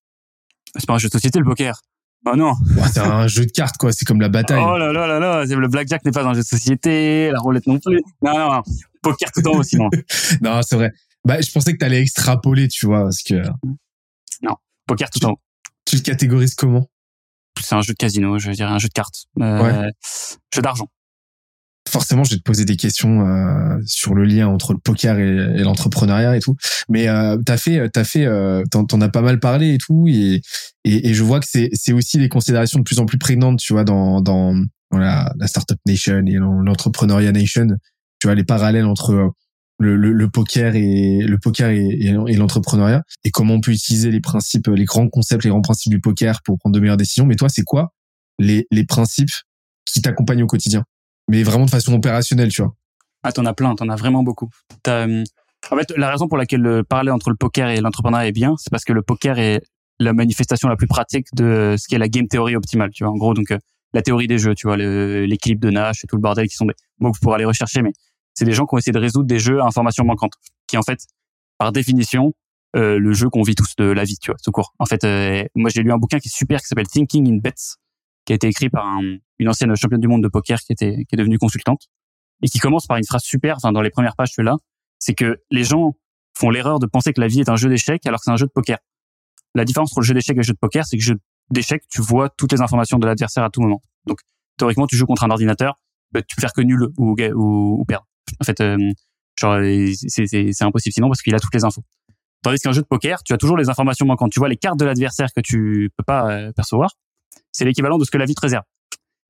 C'est 0.77 0.87
pas 0.87 0.95
un 0.95 0.99
jeu 0.99 1.09
de 1.09 1.13
société 1.13 1.39
le 1.39 1.45
poker. 1.45 1.81
Oh 2.27 2.37
non. 2.37 2.53
C'est 2.93 3.01
un 3.01 3.27
jeu 3.29 3.47
de 3.47 3.51
cartes, 3.51 3.77
quoi. 3.79 3.93
C'est 3.93 4.05
comme 4.05 4.21
la 4.21 4.29
bataille. 4.29 4.63
Oh 4.63 4.77
là 4.77 4.93
là 4.93 5.07
là 5.07 5.19
là. 5.19 5.45
Le 5.45 5.69
blackjack 5.69 6.05
n'est 6.05 6.11
pas 6.11 6.25
un 6.25 6.35
jeu 6.35 6.41
de 6.41 6.47
société, 6.47 7.31
la 7.31 7.39
roulette 7.39 7.67
non 7.67 7.79
plus. 7.79 8.01
Non 8.23 8.33
non. 8.39 8.53
non. 8.53 8.63
Poker 9.03 9.31
tout 9.33 9.47
en 9.49 9.59
haut 9.59 9.63
sinon. 9.63 9.89
Non, 10.43 10.61
c'est 10.63 10.77
vrai. 10.77 10.93
Bah, 11.25 11.41
je 11.41 11.51
pensais 11.51 11.73
que 11.73 11.79
t'allais 11.79 12.01
extrapoler, 12.03 12.69
tu 12.69 12.87
vois, 12.87 13.03
parce 13.05 13.23
que 13.23 13.43
Poker 14.87 15.09
tout 15.11 15.25
en 15.25 15.31
haut. 15.33 15.41
tu 15.85 15.97
le 15.97 16.03
catégorises 16.03 16.55
comment? 16.55 16.89
C'est 17.59 17.75
un 17.75 17.83
jeu 17.83 17.93
de 17.93 17.99
casino, 17.99 18.39
je 18.39 18.51
dirais 18.51 18.71
un 18.71 18.79
jeu 18.79 18.89
de 18.89 18.93
cartes. 18.93 19.27
Euh, 19.41 19.91
Jeu 20.55 20.63
d'argent. 20.63 20.89
Forcément, 21.89 22.23
je 22.25 22.31
vais 22.31 22.37
te 22.37 22.43
poser 22.43 22.65
des 22.65 22.77
questions 22.77 23.27
euh, 23.27 23.79
sur 23.85 24.15
le 24.15 24.25
lien 24.25 24.47
entre 24.47 24.75
le 24.75 24.79
poker 24.79 25.19
et, 25.19 25.59
et 25.59 25.63
l'entrepreneuriat 25.65 26.37
et 26.37 26.41
tout. 26.41 26.55
Mais 26.89 27.09
euh, 27.09 27.37
t'as 27.45 27.57
fait, 27.57 27.89
t'as 27.91 28.05
fait, 28.05 28.27
euh, 28.27 28.63
t'en, 28.71 28.85
t'en 28.85 29.01
as 29.01 29.09
pas 29.09 29.23
mal 29.23 29.41
parlé 29.41 29.75
et 29.75 29.79
tout, 29.79 30.07
et 30.09 30.41
et, 30.85 31.09
et 31.09 31.15
je 31.15 31.23
vois 31.25 31.41
que 31.41 31.47
c'est 31.49 31.69
c'est 31.73 31.93
aussi 31.93 32.19
des 32.19 32.29
considérations 32.29 32.79
de 32.79 32.85
plus 32.85 33.01
en 33.01 33.07
plus 33.07 33.19
prégnantes, 33.19 33.59
tu 33.59 33.73
vois, 33.73 33.85
dans 33.85 34.21
dans, 34.21 34.55
dans 34.93 34.99
la, 34.99 35.33
la 35.37 35.47
startup 35.49 35.79
nation 35.87 36.23
et 36.27 36.39
dans 36.39 36.61
l'entrepreneuriat 36.63 37.33
nation. 37.33 37.67
Tu 38.21 38.27
vois 38.29 38.35
les 38.35 38.45
parallèles 38.45 38.85
entre 38.87 39.13
euh, 39.13 39.29
le, 39.81 40.29
poker 40.29 40.75
et 40.75 41.21
le 41.21 41.39
poker 41.39 41.71
et, 41.71 42.37
l'entrepreneuriat 42.37 43.03
et 43.25 43.31
comment 43.31 43.55
on 43.55 43.61
peut 43.61 43.73
utiliser 43.73 44.11
les 44.11 44.21
principes, 44.21 44.69
les 44.69 44.85
grands 44.85 45.09
concepts, 45.09 45.45
les 45.45 45.51
grands 45.51 45.63
principes 45.63 45.93
du 45.93 46.01
poker 46.01 46.43
pour 46.43 46.59
prendre 46.59 46.75
de 46.75 46.81
meilleures 46.81 46.97
décisions. 46.97 47.27
Mais 47.27 47.37
toi, 47.37 47.49
c'est 47.49 47.65
quoi 47.65 47.93
les 48.39 48.67
les 48.71 48.85
principes 48.85 49.31
qui 49.85 50.03
t'accompagnent 50.03 50.43
au 50.43 50.47
quotidien, 50.47 50.85
mais 51.29 51.43
vraiment 51.43 51.65
de 51.65 51.71
façon 51.71 51.95
opérationnelle, 51.95 52.51
tu 52.51 52.63
vois 52.63 52.75
Ah, 53.23 53.33
t'en 53.33 53.45
as 53.47 53.55
plein, 53.55 53.75
t'en 53.75 53.89
as 53.89 53.97
vraiment 53.97 54.23
beaucoup. 54.23 54.51
Hum, 54.87 55.25
en 55.71 55.77
fait, 55.77 55.93
la 55.97 56.11
raison 56.11 56.29
pour 56.29 56.39
laquelle 56.39 56.61
le 56.61 56.85
parallèle 56.85 57.13
entre 57.13 57.31
le 57.31 57.37
poker 57.37 57.69
et 57.69 57.81
l'entrepreneuriat 57.81 58.29
est 58.29 58.33
bien, 58.33 58.55
c'est 58.59 58.71
parce 58.71 58.85
que 58.85 58.93
le 58.93 59.03
poker 59.03 59.39
est 59.39 59.61
la 59.99 60.15
manifestation 60.15 60.69
la 60.69 60.77
plus 60.77 60.87
pratique 60.87 61.27
de 61.35 61.77
ce 61.79 61.87
qui 61.87 61.95
est 61.95 61.99
la 61.99 62.09
game 62.09 62.27
théorie 62.27 62.57
optimale, 62.57 62.91
tu 62.91 63.05
vois. 63.05 63.13
En 63.13 63.17
gros, 63.17 63.35
donc, 63.35 63.51
euh, 63.51 63.59
la 63.93 64.03
théorie 64.03 64.27
des 64.27 64.39
jeux, 64.39 64.55
tu 64.55 64.67
vois, 64.67 64.77
l'équilibre 64.77 65.61
de 65.61 65.71
Nash 65.71 66.05
et 66.05 66.07
tout 66.07 66.17
le 66.17 66.23
bordel 66.23 66.47
qui 66.49 66.55
sont 66.55 66.65
des 66.65 66.75
mots 67.01 67.11
que 67.11 67.17
vous 67.17 67.21
pourrez 67.21 67.37
aller 67.37 67.45
rechercher, 67.45 67.83
mais 67.83 67.93
c'est 68.35 68.45
des 68.45 68.53
gens 68.53 68.67
qui 68.67 68.75
ont 68.75 68.79
essayé 68.79 68.93
de 68.93 68.99
résoudre 68.99 69.27
des 69.27 69.39
jeux 69.39 69.61
à 69.61 69.65
information 69.65 70.05
manquante, 70.05 70.33
qui 70.67 70.77
en 70.79 70.83
fait, 70.83 71.01
par 71.59 71.73
définition, 71.73 72.33
euh, 72.77 72.99
le 72.99 73.13
jeu 73.13 73.29
qu'on 73.29 73.43
vit 73.43 73.55
tous 73.55 73.75
de 73.77 73.85
la 73.85 74.05
vie, 74.05 74.17
tu 74.19 74.31
vois, 74.31 74.39
tout 74.43 74.53
court. 74.53 74.75
En 74.79 74.87
fait, 74.87 75.03
euh, 75.05 75.45
moi 75.55 75.71
j'ai 75.75 75.83
lu 75.83 75.93
un 75.93 75.99
bouquin 75.99 76.19
qui 76.21 76.29
est 76.29 76.35
super, 76.35 76.61
qui 76.61 76.67
s'appelle 76.67 76.87
Thinking 76.87 77.29
in 77.29 77.39
Bets, 77.39 77.77
qui 78.25 78.33
a 78.33 78.37
été 78.37 78.47
écrit 78.47 78.71
par 78.71 78.87
un- 78.87 79.17
une 79.39 79.49
ancienne 79.49 79.75
championne 79.75 80.01
du 80.01 80.09
monde 80.09 80.23
de 80.23 80.29
poker 80.29 80.59
qui 80.61 80.73
était 80.73 81.05
qui 81.09 81.15
est 81.15 81.17
devenue 81.17 81.39
consultante 81.39 81.89
et 82.43 82.49
qui 82.49 82.59
commence 82.59 82.87
par 82.87 82.97
une 82.97 83.05
phrase 83.05 83.23
super, 83.23 83.57
enfin 83.57 83.73
dans 83.73 83.83
les 83.83 83.91
premières 83.91 84.15
pages 84.17 84.31
es 84.39 84.43
là, 84.43 84.57
c'est 84.99 85.15
que 85.15 85.39
les 85.51 85.65
gens 85.65 85.95
font 86.39 86.51
l'erreur 86.51 86.79
de 86.79 86.87
penser 86.87 87.13
que 87.13 87.21
la 87.21 87.27
vie 87.27 87.41
est 87.41 87.49
un 87.49 87.57
jeu 87.57 87.69
d'échecs 87.69 88.07
alors 88.07 88.21
que 88.21 88.25
c'est 88.25 88.31
un 88.31 88.37
jeu 88.37 88.47
de 88.47 88.53
poker. 88.53 88.79
La 89.55 89.65
différence 89.65 89.91
entre 89.93 90.01
le 90.01 90.05
jeu 90.07 90.15
d'échecs 90.15 90.37
et 90.37 90.41
le 90.41 90.45
jeu 90.45 90.53
de 90.53 90.59
poker, 90.59 90.87
c'est 90.87 90.97
que 90.97 91.03
le 91.03 91.07
jeu 91.07 91.19
d'échecs, 91.51 91.83
tu 91.91 92.01
vois 92.03 92.29
toutes 92.31 92.53
les 92.53 92.61
informations 92.61 92.99
de 92.99 93.07
l'adversaire 93.07 93.43
à 93.43 93.51
tout 93.51 93.61
moment. 93.61 93.83
Donc 94.07 94.21
théoriquement, 94.57 94.87
tu 94.87 94.97
joues 94.97 95.07
contre 95.07 95.25
un 95.25 95.31
ordinateur, 95.31 95.81
bah, 96.13 96.23
tu 96.23 96.37
peux 96.37 96.41
faire 96.41 96.53
que 96.53 96.61
nul 96.61 96.85
ou, 96.99 97.17
ou, 97.35 97.81
ou 97.81 97.85
perdre. 97.85 98.07
En 98.41 98.45
fait, 98.45 98.61
euh, 98.61 98.77
genre 99.39 99.55
euh, 99.55 99.91
c'est 100.07 100.63
impossible 100.63 100.93
sinon 100.93 101.09
parce 101.09 101.23
qu'il 101.23 101.35
a 101.35 101.41
toutes 101.41 101.55
les 101.55 101.65
infos. 101.65 101.83
Tandis 102.43 102.59
qu'un 102.59 102.73
jeu 102.73 102.81
de 102.81 102.87
poker, 102.87 103.23
tu 103.23 103.33
as 103.33 103.37
toujours 103.37 103.57
les 103.57 103.69
informations 103.69 104.07
manquantes. 104.07 104.33
Tu 104.33 104.39
vois 104.39 104.49
les 104.49 104.57
cartes 104.57 104.79
de 104.79 104.85
l'adversaire 104.85 105.29
que 105.35 105.41
tu 105.41 105.91
peux 105.97 106.05
pas 106.05 106.31
euh, 106.31 106.53
percevoir. 106.53 106.93
C'est 107.53 107.65
l'équivalent 107.65 107.99
de 107.99 108.05
ce 108.05 108.11
que 108.11 108.19
la 108.19 108.25
vie 108.25 108.35
te 108.35 108.41
réserve. 108.41 108.65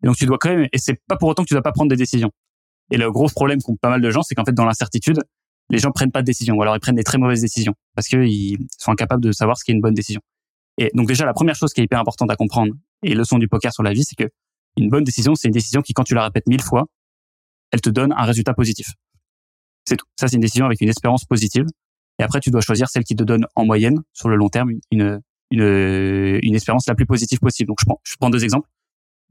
Et 0.02 0.06
donc 0.06 0.16
tu 0.16 0.26
dois 0.26 0.38
quand 0.38 0.50
même, 0.50 0.68
et 0.72 0.78
c'est 0.78 1.00
pas 1.08 1.16
pour 1.16 1.28
autant 1.28 1.42
que 1.42 1.48
tu 1.48 1.54
dois 1.54 1.62
pas 1.62 1.72
prendre 1.72 1.90
des 1.90 1.96
décisions. 1.96 2.30
Et 2.90 2.96
le 2.96 3.10
gros 3.10 3.28
problème 3.28 3.60
qu'ont 3.62 3.76
pas 3.76 3.90
mal 3.90 4.00
de 4.00 4.10
gens, 4.10 4.22
c'est 4.22 4.34
qu'en 4.34 4.44
fait 4.44 4.52
dans 4.52 4.64
l'incertitude, 4.64 5.20
les 5.70 5.78
gens 5.78 5.92
prennent 5.92 6.10
pas 6.10 6.22
de 6.22 6.26
décision 6.26 6.56
ou 6.56 6.62
alors 6.62 6.76
ils 6.76 6.80
prennent 6.80 6.96
des 6.96 7.04
très 7.04 7.18
mauvaises 7.18 7.40
décisions 7.40 7.74
parce 7.94 8.08
qu'ils 8.08 8.58
sont 8.78 8.90
incapables 8.90 9.22
de 9.22 9.32
savoir 9.32 9.56
ce 9.56 9.64
qui 9.64 9.70
est 9.70 9.74
une 9.74 9.80
bonne 9.80 9.94
décision. 9.94 10.20
Et 10.78 10.90
donc 10.94 11.06
déjà 11.06 11.24
la 11.24 11.34
première 11.34 11.54
chose 11.54 11.72
qui 11.72 11.80
est 11.80 11.84
hyper 11.84 12.00
importante 12.00 12.30
à 12.30 12.36
comprendre 12.36 12.72
et 13.02 13.14
leçon 13.14 13.38
du 13.38 13.48
poker 13.48 13.72
sur 13.72 13.82
la 13.82 13.92
vie, 13.92 14.04
c'est 14.04 14.16
que 14.16 14.30
une 14.76 14.88
bonne 14.88 15.04
décision, 15.04 15.34
c'est 15.34 15.48
une 15.48 15.54
décision 15.54 15.82
qui 15.82 15.92
quand 15.92 16.04
tu 16.04 16.14
la 16.14 16.24
répètes 16.24 16.46
mille 16.46 16.62
fois, 16.62 16.86
elle 17.72 17.80
te 17.80 17.90
donne 17.90 18.12
un 18.12 18.24
résultat 18.24 18.54
positif. 18.54 18.88
C'est 19.86 19.96
tout. 19.96 20.06
Ça 20.18 20.28
c'est 20.28 20.36
une 20.36 20.42
décision 20.42 20.66
avec 20.66 20.80
une 20.80 20.88
espérance 20.88 21.24
positive. 21.24 21.64
Et 22.18 22.22
après 22.22 22.40
tu 22.40 22.50
dois 22.50 22.60
choisir 22.60 22.88
celle 22.88 23.04
qui 23.04 23.16
te 23.16 23.24
donne 23.24 23.46
en 23.54 23.64
moyenne 23.64 24.00
sur 24.12 24.28
le 24.28 24.36
long 24.36 24.48
terme 24.48 24.70
une 24.90 25.20
une 25.50 26.40
une 26.42 26.54
espérance 26.54 26.86
la 26.86 26.94
plus 26.94 27.06
positive 27.06 27.38
possible. 27.38 27.68
Donc 27.68 27.78
je 27.80 27.86
prends 27.86 28.00
je 28.04 28.16
prends 28.18 28.30
deux 28.30 28.44
exemples. 28.44 28.68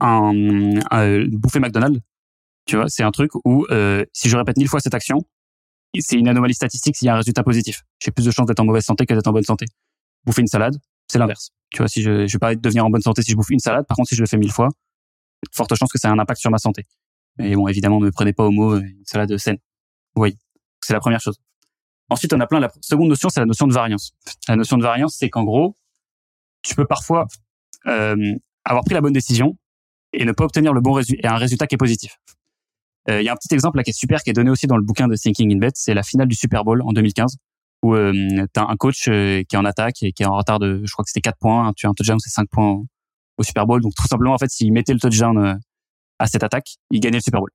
Un, 0.02 0.80
un 0.92 1.26
bouffer 1.26 1.60
McDonald's, 1.60 2.00
tu 2.66 2.78
vois, 2.78 2.86
c'est 2.88 3.04
un 3.04 3.12
truc 3.12 3.32
où 3.44 3.66
euh, 3.70 4.06
si 4.14 4.30
je 4.30 4.38
répète 4.38 4.58
mille 4.58 4.70
fois 4.70 4.80
cette 4.80 4.94
action, 4.94 5.26
c'est 6.00 6.16
une 6.16 6.28
anomalie 6.28 6.54
statistique 6.54 6.96
s'il 6.96 7.08
y 7.08 7.10
a 7.10 7.16
un 7.16 7.18
résultat 7.18 7.44
positif. 7.44 7.82
J'ai 8.00 8.12
plus 8.12 8.24
de 8.24 8.32
chances 8.32 8.46
d'être 8.46 8.60
en 8.60 8.66
mauvaise 8.66 8.86
santé 8.86 9.06
que 9.06 9.14
d'être 9.14 9.28
en 9.28 9.34
bonne 9.34 9.44
santé. 9.44 9.66
Bouffer 10.26 10.42
une 10.42 10.48
salade, 10.48 10.78
c'est 11.08 11.20
l'inverse. 11.20 11.50
Tu 11.72 11.80
vois, 11.80 11.88
si 11.88 12.02
je, 12.02 12.28
je 12.28 12.34
vais 12.34 12.40
pas 12.40 12.56
devenir 12.56 12.86
en 12.86 12.90
bonne 12.90 13.02
santé 13.02 13.24
si 13.24 13.32
je 13.32 13.36
bouffe 13.36 13.50
une 13.50 13.60
salade. 13.60 13.86
Par 13.88 13.98
contre, 13.98 14.10
si 14.10 14.16
je 14.16 14.22
le 14.22 14.28
fais 14.28 14.38
mille 14.38 14.52
fois, 14.52 14.70
forte 15.52 15.74
chance 15.76 15.92
que 15.92 15.98
ça 15.98 16.10
ait 16.10 16.12
un 16.12 16.20
impact 16.20 16.40
sur 16.40 16.52
ma 16.52 16.60
santé. 16.60 16.86
Mais 17.40 17.56
bon, 17.56 17.68
évidemment, 17.68 18.00
ne 18.00 18.10
prenez 18.10 18.34
pas 18.34 18.46
au 18.46 18.52
mot, 18.52 18.74
euh, 18.74 18.82
une 18.82 19.06
salade 19.06 19.36
saine. 19.38 19.58
Oui, 20.16 20.38
c'est 20.84 20.94
la 20.94 21.00
première 21.00 21.22
chose. 21.22 21.40
Ensuite, 22.10 22.34
on 22.34 22.40
a 22.40 22.48
plein. 22.48 22.60
La 22.60 22.72
seconde 22.82 23.10
notion, 23.10 23.30
c'est 23.30 23.40
la 23.40 23.46
notion 23.46 23.68
de 23.68 23.74
variance. 23.74 24.14
La 24.48 24.56
notion 24.56 24.78
de 24.78 24.84
variance, 24.84 25.16
c'est 25.18 25.30
qu'en 25.30 25.44
gros, 25.44 25.76
tu 26.62 26.76
peux 26.76 26.86
parfois 26.86 27.28
euh, 27.88 28.36
avoir 28.66 28.84
pris 28.84 28.94
la 28.94 29.02
bonne 29.02 29.14
décision 29.14 29.58
et 30.14 30.26
ne 30.26 30.32
pas 30.32 30.44
obtenir 30.44 30.74
le 30.74 30.82
bon 30.82 30.94
résultat 30.94 31.28
et 31.28 31.32
un 31.32 31.38
résultat 31.38 31.68
qui 31.68 31.76
est 31.76 31.78
positif. 31.78 32.18
Euh, 33.10 33.22
Il 33.22 33.26
y 33.26 33.30
a 33.30 33.34
un 33.34 33.36
petit 33.36 33.54
exemple 33.54 33.78
là 33.78 33.84
qui 33.84 33.92
est 33.92 33.98
super, 33.98 34.22
qui 34.24 34.30
est 34.30 34.34
donné 34.34 34.50
aussi 34.50 34.68
dans 34.68 34.78
le 34.78 34.84
bouquin 34.84 35.08
de 35.08 35.16
Thinking 35.16 35.54
in 35.54 35.60
Bet, 35.60 35.72
c'est 35.76 35.94
la 35.94 36.04
finale 36.04 36.28
du 36.28 36.36
Super 36.36 36.64
Bowl 36.64 36.82
en 36.82 36.92
2015, 36.92 37.38
où 37.84 37.94
euh, 37.94 38.14
tu 38.54 38.60
un 38.60 38.76
coach 38.76 39.08
euh, 39.08 39.44
qui 39.48 39.56
est 39.56 39.60
en 39.60 39.66
attaque 39.66 40.04
et 40.04 40.12
qui 40.12 40.24
est 40.24 40.26
en 40.26 40.36
retard 40.36 40.60
de, 40.60 40.82
je 40.84 40.92
crois 40.92 41.04
que 41.04 41.10
c'était 41.10 41.22
4 41.22 41.38
points, 41.40 41.72
tu 41.76 41.86
as 41.86 41.90
un 41.90 41.94
touchdown, 41.94 42.20
c'est 42.20 42.30
5 42.30 42.50
points 42.50 42.84
au, 43.38 43.44
Super 43.44 43.66
Bowl. 43.66 43.82
Donc 43.82 43.94
tout 43.96 44.08
simplement, 44.08 44.34
en 44.34 44.38
fait, 44.38 44.50
s'il 44.50 44.74
mettait 44.74 44.94
le 44.94 45.00
touchdown 45.00 45.60
à 46.20 46.28
cette 46.28 46.44
attaque, 46.44 46.76
il 46.92 47.00
gagnait 47.00 47.18
le 47.18 47.22
Super 47.24 47.40
Bowl. 47.40 47.50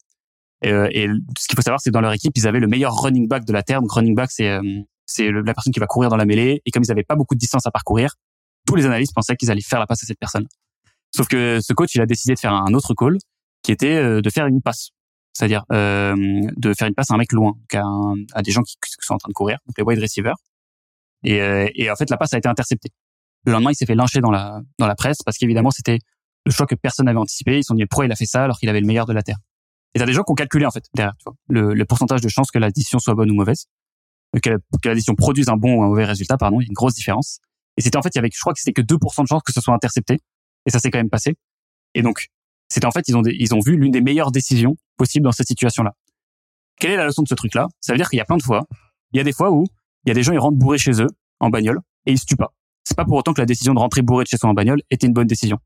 Et, 0.62 0.70
euh, 0.72 0.88
et 0.92 1.06
ce 1.38 1.46
qu'il 1.46 1.56
faut 1.56 1.62
savoir, 1.62 1.80
c'est 1.80 1.90
que 1.90 1.94
dans 1.94 2.00
leur 2.00 2.12
équipe, 2.12 2.32
ils 2.36 2.48
avaient 2.48 2.60
le 2.60 2.66
meilleur 2.66 2.94
running 2.94 3.28
back 3.28 3.44
de 3.44 3.52
la 3.52 3.62
terre. 3.62 3.80
Donc 3.82 3.92
running 3.92 4.14
back, 4.14 4.30
c'est 4.30 4.48
euh, 4.48 4.62
c'est 5.06 5.30
la 5.30 5.52
personne 5.54 5.72
qui 5.72 5.80
va 5.80 5.86
courir 5.86 6.08
dans 6.10 6.16
la 6.16 6.24
mêlée. 6.24 6.62
Et 6.64 6.70
comme 6.70 6.82
ils 6.82 6.90
avaient 6.90 7.02
pas 7.04 7.16
beaucoup 7.16 7.34
de 7.34 7.38
distance 7.40 7.66
à 7.66 7.70
parcourir, 7.70 8.14
tous 8.66 8.74
les 8.76 8.86
analystes 8.86 9.14
pensaient 9.14 9.36
qu'ils 9.36 9.50
allaient 9.50 9.60
faire 9.60 9.78
la 9.78 9.86
passe 9.86 10.02
à 10.02 10.06
cette 10.06 10.18
personne. 10.18 10.46
Sauf 11.14 11.28
que 11.28 11.60
ce 11.60 11.72
coach, 11.74 11.94
il 11.94 12.00
a 12.00 12.06
décidé 12.06 12.34
de 12.34 12.38
faire 12.40 12.54
un 12.54 12.72
autre 12.72 12.94
call, 12.94 13.18
qui 13.62 13.72
était 13.72 13.94
euh, 13.96 14.20
de 14.22 14.30
faire 14.30 14.46
une 14.46 14.62
passe. 14.62 14.88
C'est-à-dire 15.34 15.64
euh, 15.72 16.14
de 16.56 16.72
faire 16.74 16.88
une 16.88 16.94
passe 16.94 17.10
à 17.10 17.14
un 17.14 17.18
mec 17.18 17.32
loin, 17.32 17.52
à, 17.72 17.80
un- 17.80 18.14
à 18.32 18.42
des 18.42 18.52
gens 18.52 18.62
qui, 18.62 18.76
sont 19.00 19.14
en 19.14 19.18
train 19.18 19.28
de 19.28 19.34
courir, 19.34 19.58
donc 19.66 19.76
les 19.76 19.84
wide 19.84 20.00
receivers. 20.00 20.36
Et, 21.24 21.38
et 21.74 21.90
en 21.90 21.96
fait, 21.96 22.08
la 22.10 22.16
passe 22.16 22.32
a 22.34 22.38
été 22.38 22.48
interceptée. 22.48 22.90
Le 23.46 23.52
lendemain, 23.52 23.70
il 23.72 23.74
s'est 23.74 23.86
fait 23.86 23.94
lyncher 23.94 24.20
dans 24.20 24.30
la 24.30 24.60
dans 24.78 24.86
la 24.86 24.94
presse 24.94 25.18
parce 25.24 25.36
qu'évidemment, 25.36 25.70
c'était 25.70 25.98
le 26.46 26.52
choix 26.52 26.66
que 26.66 26.74
personne 26.74 27.06
n'avait 27.06 27.18
anticipé. 27.18 27.58
Ils 27.58 27.64
se 27.64 27.68
sont 27.68 27.74
dit 27.74 27.86
pourquoi 27.86 28.06
il 28.06 28.12
a 28.12 28.16
fait 28.16 28.26
ça 28.26 28.44
alors 28.44 28.58
qu'il 28.58 28.68
avait 28.68 28.80
le 28.80 28.86
meilleur 28.86 29.06
de 29.06 29.12
la 29.12 29.22
terre? 29.22 29.38
Et 29.94 29.98
t'as 29.98 30.06
des 30.06 30.12
gens 30.12 30.22
qui 30.24 30.32
ont 30.32 30.36
calculé 30.36 30.66
en 30.66 30.70
fait 30.70 30.84
derrière, 30.94 31.14
tu 31.18 31.24
vois, 31.24 31.34
le, 31.48 31.72
le 31.74 31.84
pourcentage 31.84 32.20
de 32.20 32.28
chances 32.28 32.50
que 32.50 32.58
la 32.58 32.70
décision 32.70 32.98
soit 32.98 33.14
bonne 33.14 33.30
ou 33.30 33.34
mauvaise, 33.34 33.66
euh, 34.34 34.40
que 34.40 34.50
la, 34.50 34.56
que 34.82 34.88
la 34.88 35.14
produise 35.16 35.48
un 35.48 35.56
bon 35.56 35.76
ou 35.76 35.82
un 35.84 35.88
mauvais 35.88 36.04
résultat, 36.04 36.36
pardon. 36.36 36.60
Il 36.60 36.64
y 36.64 36.66
a 36.66 36.68
une 36.68 36.74
grosse 36.74 36.94
différence. 36.94 37.38
Et 37.76 37.80
c'était 37.82 37.96
en 37.96 38.02
fait, 38.02 38.10
il 38.14 38.18
y 38.18 38.20
avait, 38.20 38.30
je 38.32 38.40
crois 38.40 38.52
que 38.52 38.60
c'était 38.60 38.72
que 38.72 38.82
2% 38.82 39.22
de 39.22 39.28
chances 39.28 39.42
que 39.42 39.52
ce 39.52 39.60
soit 39.60 39.74
intercepté. 39.74 40.18
Et 40.66 40.70
ça 40.70 40.78
s'est 40.80 40.90
quand 40.90 40.98
même 40.98 41.10
passé. 41.10 41.36
Et 41.94 42.02
donc, 42.02 42.26
c'était 42.68 42.86
en 42.86 42.90
fait, 42.90 43.06
ils 43.08 43.16
ont, 43.16 43.22
des- 43.22 43.36
ils 43.38 43.54
ont 43.54 43.60
vu 43.60 43.76
l'une 43.76 43.92
des 43.92 44.00
meilleures 44.00 44.32
décisions 44.32 44.76
possibles 44.96 45.24
dans 45.24 45.32
cette 45.32 45.46
situation-là. 45.48 45.92
Quelle 46.80 46.90
est 46.92 46.96
la 46.96 47.04
leçon 47.06 47.22
de 47.22 47.28
ce 47.28 47.34
truc-là? 47.34 47.68
Ça 47.80 47.92
veut 47.92 47.98
dire 47.98 48.08
qu'il 48.10 48.16
y 48.16 48.20
a 48.20 48.24
plein 48.24 48.36
de 48.36 48.42
fois, 48.42 48.66
il 49.12 49.18
y 49.18 49.20
a 49.20 49.24
des 49.24 49.32
fois 49.32 49.50
où 49.52 49.64
il 50.04 50.08
y 50.08 50.10
a 50.10 50.14
des 50.14 50.22
gens, 50.22 50.32
ils 50.32 50.38
rentrent 50.38 50.58
bourrés 50.58 50.78
chez 50.78 51.00
eux, 51.00 51.06
en 51.40 51.50
bagnole, 51.50 51.78
et 52.06 52.12
ils 52.12 52.18
se 52.18 52.26
tuent 52.26 52.36
pas. 52.36 52.52
C'est 52.84 52.96
pas 52.96 53.04
pour 53.04 53.16
autant 53.16 53.32
que 53.32 53.40
la 53.40 53.46
décision 53.46 53.74
de 53.74 53.78
rentrer 53.78 54.02
bourré 54.02 54.24
de 54.24 54.28
chez 54.28 54.36
soi 54.36 54.50
en 54.50 54.54
bagnole 54.54 54.82
était 54.90 55.06
une 55.06 55.12
bonne 55.12 55.26
décision. 55.26 55.58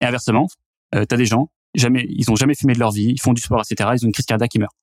Et 0.00 0.06
inversement, 0.06 0.46
euh, 0.94 1.04
t'as 1.04 1.16
des 1.16 1.26
gens, 1.26 1.50
jamais, 1.74 2.06
ils 2.08 2.30
ont 2.30 2.36
jamais 2.36 2.54
fumé 2.54 2.74
de 2.74 2.78
leur 2.78 2.92
vie, 2.92 3.10
ils 3.10 3.20
font 3.20 3.32
du 3.32 3.42
sport, 3.42 3.60
etc., 3.60 3.90
ils 3.94 4.04
ont 4.04 4.08
une 4.08 4.12
crise 4.12 4.26
cardiaque, 4.26 4.54
ils 4.54 4.60
meurent. 4.60 4.76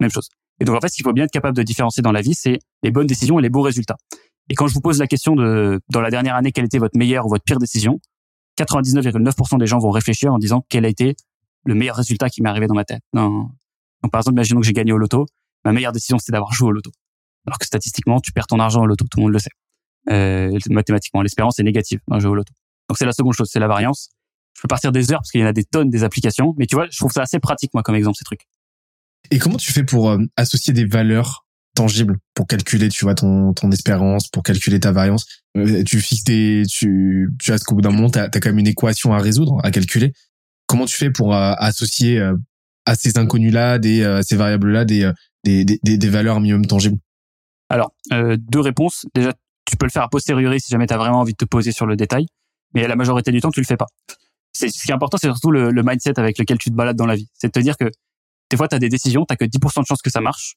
Même 0.00 0.10
chose. 0.10 0.28
Et 0.60 0.64
donc, 0.64 0.76
en 0.76 0.80
fait, 0.80 0.88
ce 0.88 0.96
qu'il 0.96 1.04
faut 1.04 1.12
bien 1.12 1.24
être 1.24 1.30
capable 1.30 1.56
de 1.56 1.62
différencier 1.62 2.02
dans 2.02 2.12
la 2.12 2.20
vie, 2.20 2.34
c'est 2.34 2.58
les 2.82 2.90
bonnes 2.90 3.06
décisions 3.06 3.38
et 3.38 3.42
les 3.42 3.48
bons 3.48 3.62
résultats. 3.62 3.96
Et 4.48 4.54
quand 4.54 4.66
je 4.66 4.74
vous 4.74 4.80
pose 4.80 4.98
la 4.98 5.06
question 5.06 5.36
de, 5.36 5.80
dans 5.90 6.00
la 6.00 6.10
dernière 6.10 6.34
année, 6.34 6.52
quelle 6.52 6.64
était 6.64 6.78
votre 6.78 6.98
meilleure 6.98 7.26
ou 7.26 7.28
votre 7.28 7.44
pire 7.44 7.58
décision, 7.58 8.00
99,9% 8.58 9.58
des 9.58 9.66
gens 9.66 9.78
vont 9.78 9.90
réfléchir 9.90 10.32
en 10.32 10.38
disant 10.38 10.64
quel 10.68 10.84
a 10.84 10.88
été 10.88 11.16
le 11.64 11.74
meilleur 11.74 11.96
résultat 11.96 12.28
qui 12.28 12.42
m'est 12.42 12.48
arrivé 12.48 12.66
dans 12.66 12.74
ma 12.74 12.84
tête. 12.84 13.00
Non. 13.12 13.48
Donc, 14.02 14.12
par 14.12 14.20
exemple, 14.20 14.34
imaginons 14.34 14.60
que 14.60 14.66
j'ai 14.66 14.72
gagné 14.72 14.92
au 14.92 14.98
loto. 14.98 15.26
Ma 15.64 15.72
meilleure 15.72 15.92
décision, 15.92 16.18
c'était 16.18 16.32
d'avoir 16.32 16.52
joué 16.52 16.68
au 16.68 16.72
loto. 16.72 16.90
alors 17.46 17.58
que 17.58 17.66
statistiquement, 17.66 18.20
tu 18.20 18.32
perds 18.32 18.46
ton 18.46 18.58
argent 18.58 18.82
au 18.82 18.86
loto, 18.86 19.04
tout 19.10 19.18
le 19.18 19.24
monde 19.24 19.32
le 19.32 19.38
sait. 19.38 19.50
Euh, 20.10 20.58
mathématiquement, 20.70 21.22
l'espérance 21.22 21.58
est 21.58 21.62
négative 21.62 22.00
dans 22.08 22.18
jeu 22.18 22.28
au 22.28 22.34
loto. 22.34 22.52
Donc 22.90 22.98
c'est 22.98 23.06
la 23.06 23.12
seconde 23.12 23.34
chose, 23.34 23.48
c'est 23.48 23.60
la 23.60 23.68
variance. 23.68 24.08
Je 24.56 24.62
peux 24.62 24.66
partir 24.66 24.90
des 24.90 25.12
heures 25.12 25.20
parce 25.20 25.30
qu'il 25.30 25.40
y 25.40 25.44
en 25.44 25.46
a 25.46 25.52
des 25.52 25.62
tonnes 25.62 25.90
des 25.90 26.02
applications, 26.02 26.54
mais 26.58 26.66
tu 26.66 26.74
vois, 26.74 26.88
je 26.90 26.98
trouve 26.98 27.12
ça 27.12 27.22
assez 27.22 27.38
pratique 27.38 27.72
moi 27.72 27.84
comme 27.84 27.94
exemple 27.94 28.16
ces 28.18 28.24
trucs. 28.24 28.48
Et 29.30 29.38
comment 29.38 29.58
tu 29.58 29.72
fais 29.72 29.84
pour 29.84 30.10
euh, 30.10 30.18
associer 30.36 30.72
des 30.72 30.86
valeurs 30.86 31.46
tangibles 31.76 32.18
pour 32.34 32.48
calculer, 32.48 32.88
tu 32.88 33.04
vois, 33.04 33.14
ton, 33.14 33.54
ton 33.54 33.70
espérance, 33.70 34.26
pour 34.26 34.42
calculer 34.42 34.80
ta 34.80 34.90
variance? 34.90 35.24
Euh, 35.56 35.84
Tu 35.84 36.00
fixes 36.00 36.24
des, 36.24 36.64
tu, 36.68 37.30
tu 37.38 37.52
as 37.52 37.60
qu'au 37.60 37.76
bout 37.76 37.80
d'un 37.80 37.92
moment, 37.92 38.10
t'as 38.10 38.24
as 38.24 38.28
quand 38.40 38.48
même 38.48 38.58
une 38.58 38.66
équation 38.66 39.14
à 39.14 39.20
résoudre, 39.20 39.60
à 39.62 39.70
calculer. 39.70 40.12
Comment 40.66 40.86
tu 40.86 40.96
fais 40.96 41.12
pour 41.12 41.32
euh, 41.32 41.52
associer 41.58 42.20
à 42.86 42.94
ces 42.96 43.18
inconnus-là, 43.18 43.78
des, 43.78 44.02
à 44.02 44.24
ces 44.24 44.34
variables-là, 44.34 44.84
des, 44.84 45.08
des, 45.44 45.64
des, 45.64 45.78
des 45.96 46.08
valeurs 46.08 46.40
minimum 46.40 46.66
tangibles? 46.66 46.98
Alors, 47.68 47.94
deux 48.10 48.60
réponses. 48.60 49.06
Déjà, 49.14 49.32
tu 49.64 49.76
peux 49.76 49.86
le 49.86 49.92
faire 49.92 50.02
a 50.02 50.08
posteriori 50.08 50.60
si 50.60 50.70
jamais 50.70 50.88
tu 50.88 50.94
as 50.94 50.98
vraiment 50.98 51.20
envie 51.20 51.34
de 51.34 51.36
te 51.36 51.44
poser 51.44 51.70
sur 51.70 51.86
le 51.86 51.94
détail, 51.94 52.26
mais 52.74 52.86
la 52.86 52.96
majorité 52.96 53.30
du 53.32 53.40
temps, 53.40 53.50
tu 53.50 53.60
le 53.60 53.66
fais 53.66 53.76
pas. 53.76 53.86
C'est 54.52 54.68
ce 54.68 54.84
qui 54.84 54.90
est 54.90 54.94
important, 54.94 55.16
c'est 55.16 55.28
surtout 55.28 55.50
le, 55.50 55.70
le, 55.70 55.82
mindset 55.82 56.18
avec 56.18 56.38
lequel 56.38 56.58
tu 56.58 56.70
te 56.70 56.74
balades 56.74 56.96
dans 56.96 57.06
la 57.06 57.14
vie. 57.14 57.28
C'est 57.34 57.48
de 57.48 57.52
te 57.52 57.60
dire 57.60 57.76
que 57.76 57.90
des 58.50 58.56
fois, 58.56 58.68
tu 58.68 58.74
as 58.74 58.78
des 58.78 58.88
décisions, 58.88 59.24
tu 59.24 59.36
que 59.36 59.44
10% 59.44 59.80
de 59.80 59.86
chances 59.86 60.02
que 60.02 60.10
ça 60.10 60.20
marche, 60.20 60.56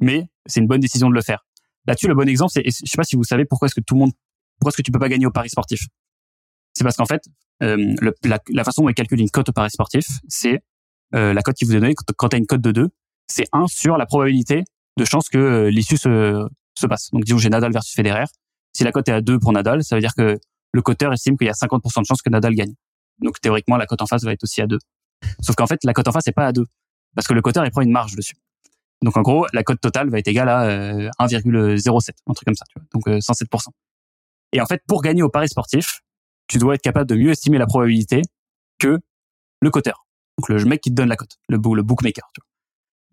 mais 0.00 0.28
c'est 0.46 0.60
une 0.60 0.66
bonne 0.66 0.80
décision 0.80 1.08
de 1.08 1.14
le 1.14 1.22
faire. 1.22 1.44
Là-dessus, 1.86 2.08
le 2.08 2.14
bon 2.14 2.28
exemple, 2.28 2.50
c'est, 2.52 2.64
je 2.64 2.70
sais 2.70 2.96
pas 2.96 3.04
si 3.04 3.16
vous 3.16 3.24
savez 3.24 3.44
pourquoi 3.44 3.66
est-ce 3.66 3.74
que 3.74 3.80
tout 3.80 3.94
le 3.94 4.00
monde, 4.00 4.12
pourquoi 4.58 4.70
est-ce 4.70 4.76
que 4.76 4.82
tu 4.82 4.90
peux 4.90 4.98
pas 4.98 5.08
gagner 5.08 5.26
au 5.26 5.30
paris 5.30 5.48
sportif? 5.48 5.80
C'est 6.74 6.84
parce 6.84 6.96
qu'en 6.96 7.06
fait, 7.06 7.22
euh, 7.62 7.76
le, 8.00 8.14
la, 8.24 8.38
la, 8.48 8.64
façon 8.64 8.82
dont 8.82 8.90
on 8.90 8.92
calcule 8.92 9.20
une 9.20 9.30
cote 9.30 9.48
au 9.48 9.52
paris 9.52 9.70
sportif, 9.70 10.06
c'est 10.28 10.62
euh, 11.14 11.32
la 11.32 11.42
cote 11.42 11.56
qui 11.56 11.64
vous 11.64 11.74
est 11.74 11.80
donnée 11.80 11.94
quand 12.16 12.28
tu 12.28 12.36
as 12.36 12.38
une 12.38 12.46
cote 12.46 12.60
de 12.60 12.72
2, 12.72 12.88
c'est 13.26 13.46
1 13.52 13.66
sur 13.68 13.96
la 13.96 14.06
probabilité 14.06 14.64
de 14.96 15.04
chance 15.04 15.28
que 15.28 15.38
euh, 15.38 15.70
l'issue 15.70 15.96
se, 15.96 16.46
se 16.78 16.86
passe. 16.86 17.10
Donc 17.12 17.24
disons 17.24 17.38
j'ai 17.38 17.48
Nadal 17.48 17.72
versus 17.72 17.94
Federer. 17.94 18.24
Si 18.72 18.84
la 18.84 18.92
cote 18.92 19.08
est 19.08 19.12
à 19.12 19.20
2 19.20 19.38
pour 19.38 19.52
Nadal, 19.52 19.82
ça 19.82 19.96
veut 19.96 20.00
dire 20.00 20.14
que 20.16 20.38
le 20.72 20.82
coteur 20.82 21.12
estime 21.12 21.36
qu'il 21.36 21.46
y 21.46 21.50
a 21.50 21.54
50% 21.54 22.00
de 22.00 22.06
chances 22.06 22.22
que 22.22 22.30
Nadal 22.30 22.54
gagne. 22.54 22.74
Donc 23.20 23.40
théoriquement, 23.40 23.76
la 23.76 23.86
cote 23.86 24.02
en 24.02 24.06
face 24.06 24.24
va 24.24 24.32
être 24.32 24.42
aussi 24.44 24.60
à 24.62 24.66
2. 24.66 24.78
Sauf 25.42 25.56
qu'en 25.56 25.66
fait, 25.66 25.82
la 25.84 25.92
cote 25.92 26.08
en 26.08 26.12
face 26.12 26.26
n'est 26.26 26.32
pas 26.32 26.46
à 26.46 26.52
2 26.52 26.64
parce 27.14 27.26
que 27.26 27.34
le 27.34 27.42
coteur 27.42 27.64
il 27.64 27.70
prend 27.70 27.82
une 27.82 27.90
marge 27.90 28.14
dessus. 28.14 28.36
Donc 29.02 29.16
en 29.16 29.22
gros, 29.22 29.46
la 29.52 29.62
cote 29.62 29.80
totale 29.80 30.10
va 30.10 30.18
être 30.18 30.28
égale 30.28 30.48
à 30.48 31.10
1,07, 31.18 31.54
euh, 31.54 32.12
un 32.26 32.34
truc 32.34 32.44
comme 32.44 32.54
ça, 32.54 32.64
tu 32.68 32.78
vois. 32.78 32.86
donc 32.92 33.22
107%. 33.22 33.68
Euh, 33.68 33.70
Et 34.52 34.60
en 34.60 34.66
fait, 34.66 34.82
pour 34.86 35.02
gagner 35.02 35.22
au 35.22 35.30
pari 35.30 35.48
sportif, 35.48 36.00
tu 36.48 36.58
dois 36.58 36.74
être 36.74 36.82
capable 36.82 37.08
de 37.08 37.14
mieux 37.14 37.30
estimer 37.30 37.58
la 37.58 37.66
probabilité 37.66 38.22
que 38.78 38.98
le 39.62 39.70
coteur, 39.70 40.06
donc 40.38 40.48
le 40.48 40.64
mec 40.64 40.80
qui 40.80 40.90
te 40.90 40.94
donne 40.94 41.08
la 41.08 41.16
cote, 41.16 41.36
le, 41.48 41.56
le 41.56 41.82
bookmaker. 41.82 42.28
Tu 42.34 42.40
vois. 42.40 42.50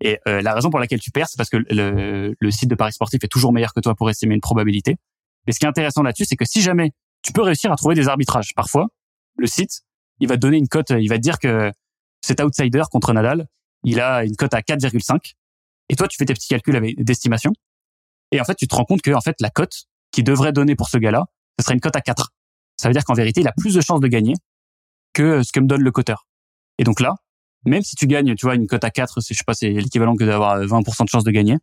Et 0.00 0.20
euh, 0.28 0.42
la 0.42 0.54
raison 0.54 0.70
pour 0.70 0.78
laquelle 0.78 1.00
tu 1.00 1.10
perds, 1.10 1.28
c'est 1.28 1.36
parce 1.36 1.50
que 1.50 1.56
le, 1.56 2.34
le, 2.38 2.50
site 2.50 2.70
de 2.70 2.74
paris 2.74 2.92
sportif 2.92 3.22
est 3.24 3.28
toujours 3.28 3.52
meilleur 3.52 3.74
que 3.74 3.80
toi 3.80 3.94
pour 3.94 4.08
estimer 4.10 4.34
une 4.34 4.40
probabilité. 4.40 4.96
Mais 5.46 5.52
ce 5.52 5.58
qui 5.58 5.64
est 5.64 5.68
intéressant 5.68 6.02
là-dessus, 6.02 6.24
c'est 6.24 6.36
que 6.36 6.44
si 6.44 6.60
jamais 6.62 6.92
tu 7.22 7.32
peux 7.32 7.42
réussir 7.42 7.72
à 7.72 7.76
trouver 7.76 7.94
des 7.94 8.08
arbitrages, 8.08 8.54
parfois 8.54 8.88
le 9.38 9.46
site, 9.46 9.82
il 10.20 10.28
va 10.28 10.34
te 10.34 10.40
donner 10.40 10.58
une 10.58 10.68
cote, 10.68 10.90
il 10.90 11.08
va 11.08 11.16
te 11.16 11.22
dire 11.22 11.38
que 11.38 11.72
cet 12.20 12.40
outsider 12.40 12.82
contre 12.90 13.12
Nadal, 13.12 13.46
il 13.84 14.00
a 14.00 14.24
une 14.24 14.36
cote 14.36 14.52
à 14.52 14.60
4,5. 14.60 15.34
Et 15.88 15.96
toi, 15.96 16.08
tu 16.08 16.16
fais 16.18 16.24
tes 16.24 16.34
petits 16.34 16.48
calculs 16.48 16.76
avec 16.76 17.02
d'estimation. 17.02 17.52
Et 18.32 18.40
en 18.40 18.44
fait, 18.44 18.56
tu 18.56 18.66
te 18.66 18.74
rends 18.74 18.84
compte 18.84 19.00
que 19.00 19.12
en 19.12 19.20
fait, 19.20 19.36
la 19.40 19.50
cote 19.50 19.84
qui 20.10 20.22
devrait 20.22 20.52
donner 20.52 20.74
pour 20.74 20.88
ce 20.88 20.98
gars-là, 20.98 21.26
ce 21.58 21.64
serait 21.64 21.74
une 21.74 21.80
cote 21.80 21.96
à 21.96 22.00
4. 22.00 22.30
Ça 22.76 22.88
veut 22.88 22.92
dire 22.92 23.04
qu'en 23.04 23.14
vérité, 23.14 23.40
il 23.40 23.48
a 23.48 23.52
plus 23.56 23.74
de 23.74 23.80
chances 23.80 24.00
de 24.00 24.08
gagner 24.08 24.34
que 25.14 25.42
ce 25.42 25.52
que 25.52 25.60
me 25.60 25.66
donne 25.66 25.82
le 25.82 25.90
coteur. 25.90 26.26
Et 26.78 26.84
donc 26.84 27.00
là, 27.00 27.14
même 27.64 27.82
si 27.82 27.96
tu 27.96 28.06
gagnes, 28.06 28.34
tu 28.34 28.46
vois, 28.46 28.54
une 28.54 28.66
cote 28.66 28.84
à 28.84 28.90
4, 28.90 29.20
je 29.20 29.34
sais 29.34 29.44
pas, 29.46 29.54
c'est 29.54 29.70
l'équivalent 29.70 30.14
que 30.14 30.24
d'avoir 30.24 30.58
20% 30.60 31.04
de 31.04 31.08
chances 31.08 31.24
de 31.24 31.30
gagner, 31.30 31.56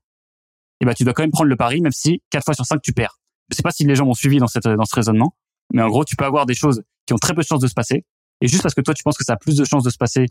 eh 0.81 0.85
ben, 0.85 0.93
tu 0.93 1.03
dois 1.03 1.13
quand 1.13 1.23
même 1.23 1.31
prendre 1.31 1.49
le 1.49 1.55
pari, 1.55 1.81
même 1.81 1.91
si 1.91 2.21
4 2.31 2.43
fois 2.43 2.53
sur 2.53 2.65
5, 2.65 2.81
tu 2.81 2.93
perds. 2.93 3.19
Je 3.49 3.55
sais 3.55 3.63
pas 3.63 3.71
si 3.71 3.85
les 3.85 3.95
gens 3.95 4.05
m'ont 4.05 4.13
suivi 4.13 4.37
dans, 4.37 4.47
cette, 4.47 4.67
dans 4.67 4.85
ce 4.85 4.95
raisonnement, 4.95 5.35
mais 5.74 5.82
en 5.82 5.89
gros, 5.89 6.05
tu 6.05 6.16
peux 6.16 6.26
avoir 6.26 6.45
des 6.45 6.55
choses 6.55 6.84
qui 7.05 7.13
ont 7.13 7.18
très 7.18 7.34
peu 7.34 7.41
de 7.41 7.47
chances 7.47 7.61
de 7.61 7.68
se 7.68 7.74
passer, 7.74 8.05
et 8.41 8.47
juste 8.47 8.63
parce 8.63 8.74
que 8.74 8.82
toi, 8.82 8.93
tu 8.93 9.03
penses 9.03 9.18
que 9.18 9.24
ça 9.24 9.34
a 9.34 9.38
plus 9.38 9.55
de 9.55 9.66
chances 9.66 9.84
de 9.84 9.89
se 9.89 9.97
passer 9.97 10.28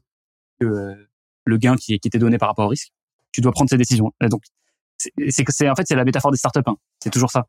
que, 0.61 0.95
le 1.47 1.59
gain 1.59 1.77
qui, 1.77 1.99
t'est 1.99 2.19
donné 2.19 2.39
par 2.39 2.49
rapport 2.49 2.67
au 2.67 2.69
risque, 2.69 2.91
tu 3.33 3.41
dois 3.41 3.53
prendre 3.53 3.69
ces 3.69 3.77
décisions. 3.77 4.13
donc, 4.31 4.43
c'est 5.19 5.69
en 5.69 5.75
fait 5.75 5.85
c'est 5.87 5.97
la 5.97 6.05
métaphore 6.05 6.31
des 6.31 6.39
startups. 6.39 6.61
Hein. 6.67 6.77
C'est 7.03 7.11
toujours 7.11 7.31
ça. 7.31 7.47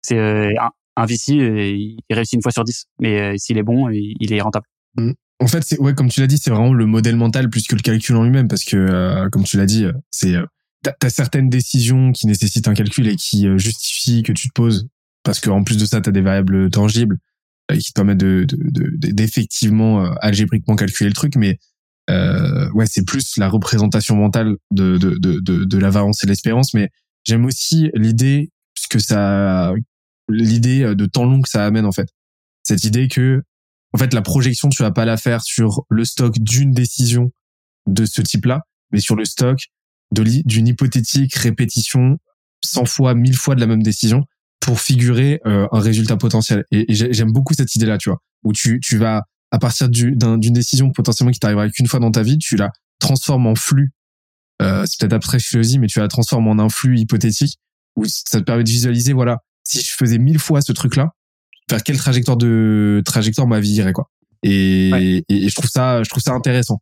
C'est 0.00 0.16
euh, 0.16 0.52
un, 0.96 1.06
VC, 1.06 1.32
euh, 1.32 1.72
il 1.76 1.98
réussit 2.10 2.34
une 2.34 2.42
fois 2.42 2.52
sur 2.52 2.64
dix, 2.64 2.86
mais 2.98 3.20
euh, 3.20 3.34
s'il 3.36 3.58
est 3.58 3.62
bon, 3.62 3.90
il 3.90 4.32
est 4.32 4.40
rentable. 4.40 4.66
Mmh. 4.96 5.12
En 5.40 5.46
fait, 5.46 5.76
ouais, 5.78 5.94
comme 5.94 6.08
tu 6.08 6.20
l'as 6.20 6.26
dit, 6.26 6.38
c'est 6.38 6.50
vraiment 6.50 6.72
le 6.72 6.86
modèle 6.86 7.16
mental 7.16 7.50
plus 7.50 7.66
que 7.66 7.74
le 7.74 7.82
calcul 7.82 8.16
en 8.16 8.22
lui-même, 8.22 8.48
parce 8.48 8.64
que 8.64 9.28
comme 9.30 9.44
tu 9.44 9.56
l'as 9.56 9.66
dit, 9.66 9.84
c'est 10.10 10.34
t'as 10.82 10.92
as 11.02 11.10
certaines 11.10 11.48
décisions 11.50 12.12
qui 12.12 12.26
nécessitent 12.26 12.68
un 12.68 12.74
calcul 12.74 13.08
et 13.08 13.16
qui 13.16 13.46
justifient 13.58 14.22
que 14.22 14.32
tu 14.32 14.48
te 14.48 14.52
poses, 14.52 14.88
parce 15.24 15.40
qu'en 15.40 15.64
plus 15.64 15.76
de 15.76 15.86
ça, 15.86 16.00
t'as 16.00 16.12
des 16.12 16.20
variables 16.20 16.70
tangibles 16.70 17.18
qui 17.72 17.92
te 17.92 17.94
permettent 17.94 18.18
de 18.18 18.46
d'effectivement 18.96 20.04
de, 20.04 20.14
algébriquement 20.20 20.76
calculer 20.76 21.08
le 21.08 21.14
truc, 21.14 21.36
mais 21.36 21.58
euh, 22.10 22.70
ouais, 22.72 22.86
c'est 22.86 23.06
plus 23.06 23.36
la 23.38 23.48
représentation 23.48 24.16
mentale 24.16 24.56
de, 24.70 24.98
de, 24.98 25.16
de, 25.18 25.40
de, 25.40 25.64
de 25.64 25.78
la 25.78 25.90
variance 25.90 26.22
et 26.22 26.26
l'espérance, 26.26 26.74
mais 26.74 26.90
j'aime 27.24 27.44
aussi 27.46 27.90
l'idée, 27.94 28.50
puisque 28.74 29.00
ça, 29.00 29.72
l'idée 30.28 30.94
de 30.94 31.06
temps 31.06 31.24
long 31.24 31.40
que 31.40 31.48
ça 31.48 31.64
amène, 31.64 31.86
en 31.86 31.92
fait. 31.92 32.08
Cette 32.62 32.84
idée 32.84 33.08
que, 33.08 33.42
en 33.92 33.98
fait, 33.98 34.12
la 34.12 34.22
projection, 34.22 34.68
tu 34.68 34.82
vas 34.82 34.90
pas 34.90 35.04
la 35.04 35.16
faire 35.16 35.42
sur 35.42 35.84
le 35.88 36.04
stock 36.04 36.34
d'une 36.38 36.72
décision 36.72 37.32
de 37.86 38.04
ce 38.04 38.20
type-là, 38.20 38.62
mais 38.90 39.00
sur 39.00 39.16
le 39.16 39.24
stock 39.24 39.58
d'une 40.10 40.68
hypothétique 40.68 41.34
répétition 41.34 42.18
100 42.64 42.84
fois, 42.84 43.14
1000 43.14 43.36
fois 43.36 43.54
de 43.54 43.60
la 43.60 43.66
même 43.66 43.82
décision 43.82 44.24
pour 44.64 44.80
figurer 44.80 45.40
euh, 45.46 45.66
un 45.72 45.78
résultat 45.78 46.16
potentiel. 46.16 46.64
Et, 46.70 46.90
et 46.90 46.94
j'aime 46.94 47.32
beaucoup 47.32 47.52
cette 47.52 47.74
idée-là, 47.74 47.98
tu 47.98 48.08
vois, 48.08 48.18
où 48.44 48.52
tu, 48.52 48.80
tu 48.80 48.96
vas 48.96 49.24
à 49.50 49.58
partir 49.58 49.88
d'une 49.88 50.52
décision 50.52 50.90
potentiellement 50.90 51.30
qui 51.30 51.38
t'arrivera 51.38 51.68
qu'une 51.68 51.86
fois 51.86 52.00
dans 52.00 52.10
ta 52.10 52.22
vie, 52.22 52.38
tu 52.38 52.56
la 52.56 52.70
transformes 52.98 53.46
en 53.46 53.54
flux. 53.54 53.92
Euh, 54.62 54.84
c'est 54.86 54.98
peut-être 54.98 55.12
après 55.12 55.38
choisi, 55.38 55.78
mais 55.78 55.86
tu 55.86 56.00
la 56.00 56.08
transformes 56.08 56.48
en 56.48 56.58
un 56.58 56.70
flux 56.70 56.98
hypothétique 56.98 57.58
où 57.94 58.04
ça 58.06 58.40
te 58.40 58.44
permet 58.44 58.64
de 58.64 58.70
visualiser, 58.70 59.12
voilà, 59.12 59.38
si 59.62 59.80
je 59.80 59.92
faisais 59.92 60.18
mille 60.18 60.38
fois 60.38 60.62
ce 60.62 60.72
truc-là, 60.72 61.10
vers 61.70 61.82
quelle 61.82 61.98
trajectoire 61.98 62.36
de 62.36 63.02
trajectoire 63.04 63.46
ma 63.46 63.60
vie 63.60 63.74
irait, 63.74 63.92
quoi. 63.92 64.10
Et, 64.42 65.24
et, 65.28 65.48
je 65.48 65.54
trouve 65.54 65.70
ça, 65.70 66.02
je 66.02 66.08
trouve 66.10 66.22
ça 66.22 66.32
intéressant. 66.32 66.80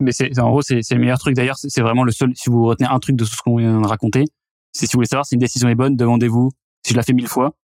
Mais 0.00 0.12
c'est, 0.12 0.38
en 0.38 0.50
gros, 0.50 0.62
c'est, 0.62 0.80
le 0.90 0.98
meilleur 0.98 1.18
truc. 1.18 1.36
D'ailleurs, 1.36 1.56
c'est 1.58 1.80
vraiment 1.80 2.04
le 2.04 2.12
seul. 2.12 2.32
Si 2.34 2.50
vous 2.50 2.64
retenez 2.64 2.88
un 2.88 2.98
truc 2.98 3.16
de 3.16 3.24
tout 3.24 3.30
ce 3.30 3.42
qu'on 3.42 3.56
vient 3.56 3.80
de 3.80 3.86
raconter, 3.86 4.24
c'est 4.72 4.86
si 4.86 4.92
vous 4.92 4.98
voulez 4.98 5.08
savoir 5.08 5.26
si 5.26 5.34
une 5.34 5.40
décision 5.40 5.68
est 5.68 5.74
bonne, 5.74 5.96
demandez-vous 5.96 6.50
si 6.84 6.92
je 6.92 6.96
la 6.96 7.02
fais 7.02 7.12
mille 7.12 7.28
fois, 7.28 7.56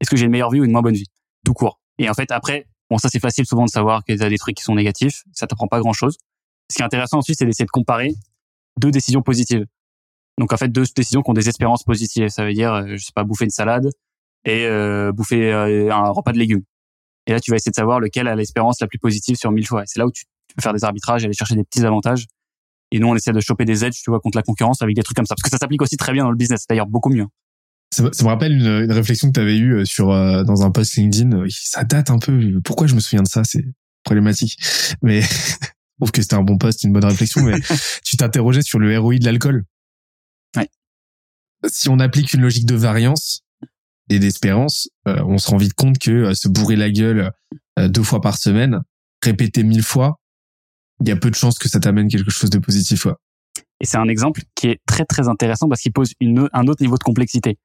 est-ce 0.00 0.10
que 0.10 0.16
j'ai 0.16 0.26
une 0.26 0.30
meilleure 0.30 0.50
vie 0.50 0.60
ou 0.60 0.64
une 0.64 0.72
moins 0.72 0.82
bonne 0.82 0.94
vie, 0.94 1.08
tout 1.44 1.54
court. 1.54 1.80
Et 1.98 2.08
en 2.08 2.14
fait, 2.14 2.30
après, 2.30 2.66
Bon, 2.90 2.96
ça 2.96 3.08
c'est 3.10 3.20
facile 3.20 3.44
souvent 3.44 3.64
de 3.64 3.70
savoir 3.70 4.02
qu'il 4.04 4.16
y 4.16 4.22
a 4.22 4.28
des 4.28 4.38
trucs 4.38 4.56
qui 4.56 4.62
sont 4.62 4.74
négatifs. 4.74 5.24
Ça 5.32 5.46
t'apprend 5.46 5.68
pas 5.68 5.80
grand 5.80 5.92
chose. 5.92 6.16
Ce 6.70 6.76
qui 6.76 6.82
est 6.82 6.84
intéressant 6.84 7.18
ensuite, 7.18 7.38
c'est 7.38 7.44
d'essayer 7.44 7.66
de 7.66 7.70
comparer 7.70 8.14
deux 8.78 8.90
décisions 8.90 9.22
positives. 9.22 9.66
Donc 10.38 10.52
en 10.52 10.56
fait, 10.56 10.68
deux 10.68 10.84
décisions 10.96 11.22
qui 11.22 11.30
ont 11.30 11.34
des 11.34 11.48
espérances 11.48 11.84
positives. 11.84 12.28
Ça 12.28 12.44
veut 12.44 12.52
dire, 12.52 12.72
euh, 12.72 12.86
je 12.96 13.04
sais 13.04 13.12
pas, 13.14 13.24
bouffer 13.24 13.44
une 13.44 13.50
salade 13.50 13.90
et 14.44 14.66
euh, 14.66 15.12
bouffer 15.12 15.52
euh, 15.52 15.92
un 15.92 16.10
repas 16.10 16.32
de 16.32 16.38
légumes. 16.38 16.62
Et 17.26 17.32
là, 17.32 17.40
tu 17.40 17.50
vas 17.50 17.56
essayer 17.56 17.70
de 17.70 17.76
savoir 17.76 18.00
lequel 18.00 18.26
a 18.26 18.34
l'espérance 18.34 18.80
la 18.80 18.86
plus 18.86 18.98
positive 18.98 19.36
sur 19.36 19.50
mille 19.50 19.66
fois. 19.66 19.82
Et 19.82 19.86
c'est 19.86 19.98
là 19.98 20.06
où 20.06 20.10
tu, 20.10 20.24
peux 20.56 20.62
faire 20.62 20.72
des 20.72 20.84
arbitrages, 20.84 21.24
aller 21.24 21.34
chercher 21.34 21.56
des 21.56 21.64
petits 21.64 21.84
avantages. 21.84 22.26
Et 22.90 22.98
nous, 22.98 23.08
on 23.08 23.14
essaie 23.14 23.32
de 23.32 23.40
choper 23.40 23.64
des 23.64 23.84
edges, 23.84 24.00
tu 24.02 24.10
vois, 24.10 24.20
contre 24.20 24.36
la 24.36 24.42
concurrence 24.42 24.82
avec 24.82 24.96
des 24.96 25.02
trucs 25.02 25.16
comme 25.16 25.26
ça. 25.26 25.34
Parce 25.34 25.42
que 25.42 25.50
ça 25.50 25.58
s'applique 25.58 25.82
aussi 25.82 25.96
très 25.96 26.12
bien 26.12 26.24
dans 26.24 26.30
le 26.30 26.36
business. 26.36 26.64
D'ailleurs, 26.68 26.86
beaucoup 26.86 27.10
mieux. 27.10 27.26
Ça, 27.90 28.02
me 28.02 28.28
rappelle 28.28 28.52
une, 28.52 28.84
une 28.84 28.92
réflexion 28.92 29.28
que 29.28 29.32
tu 29.32 29.40
avais 29.40 29.56
eue 29.56 29.78
euh, 29.78 29.84
sur 29.84 30.10
euh, 30.10 30.44
dans 30.44 30.62
un 30.62 30.70
post 30.70 30.96
LinkedIn. 30.96 31.32
Euh, 31.32 31.48
ça 31.50 31.84
date 31.84 32.10
un 32.10 32.18
peu. 32.18 32.60
Pourquoi 32.62 32.86
je 32.86 32.94
me 32.94 33.00
souviens 33.00 33.22
de 33.22 33.28
ça? 33.28 33.42
C'est 33.44 33.64
problématique. 34.04 34.58
Mais 35.02 35.20
je 35.22 35.26
trouve 35.98 36.12
que 36.12 36.20
c'était 36.20 36.34
un 36.34 36.42
bon 36.42 36.58
post, 36.58 36.82
une 36.84 36.92
bonne 36.92 37.04
réflexion. 37.04 37.42
Mais 37.42 37.56
tu 38.04 38.16
t'interrogeais 38.16 38.62
sur 38.62 38.78
le 38.78 38.98
ROI 38.98 39.18
de 39.18 39.24
l'alcool. 39.24 39.64
Ouais. 40.56 40.68
Si 41.66 41.88
on 41.88 41.98
applique 41.98 42.34
une 42.34 42.42
logique 42.42 42.66
de 42.66 42.76
variance 42.76 43.42
et 44.10 44.18
d'espérance, 44.18 44.88
on 45.04 45.36
se 45.36 45.50
rend 45.50 45.58
vite 45.58 45.74
compte 45.74 45.98
que 45.98 46.32
se 46.32 46.48
bourrer 46.48 46.76
la 46.76 46.90
gueule 46.90 47.32
deux 47.76 48.02
fois 48.02 48.22
par 48.22 48.38
semaine, 48.38 48.80
répéter 49.22 49.64
mille 49.64 49.82
fois, 49.82 50.18
il 51.00 51.08
y 51.08 51.12
a 51.12 51.16
peu 51.16 51.30
de 51.30 51.34
chances 51.34 51.58
que 51.58 51.68
ça 51.68 51.80
t'amène 51.80 52.08
quelque 52.08 52.30
chose 52.30 52.50
de 52.50 52.58
positif. 52.58 53.06
Ouais. 53.06 53.14
Et 53.80 53.86
c'est 53.86 53.98
un 53.98 54.08
exemple 54.08 54.42
qui 54.54 54.68
est 54.68 54.80
très 54.86 55.04
très 55.04 55.28
intéressant 55.28 55.68
parce 55.68 55.80
qu'il 55.80 55.92
pose 55.92 56.12
une, 56.20 56.48
un 56.52 56.66
autre 56.66 56.82
niveau 56.82 56.98
de 56.98 57.02
complexité 57.04 57.58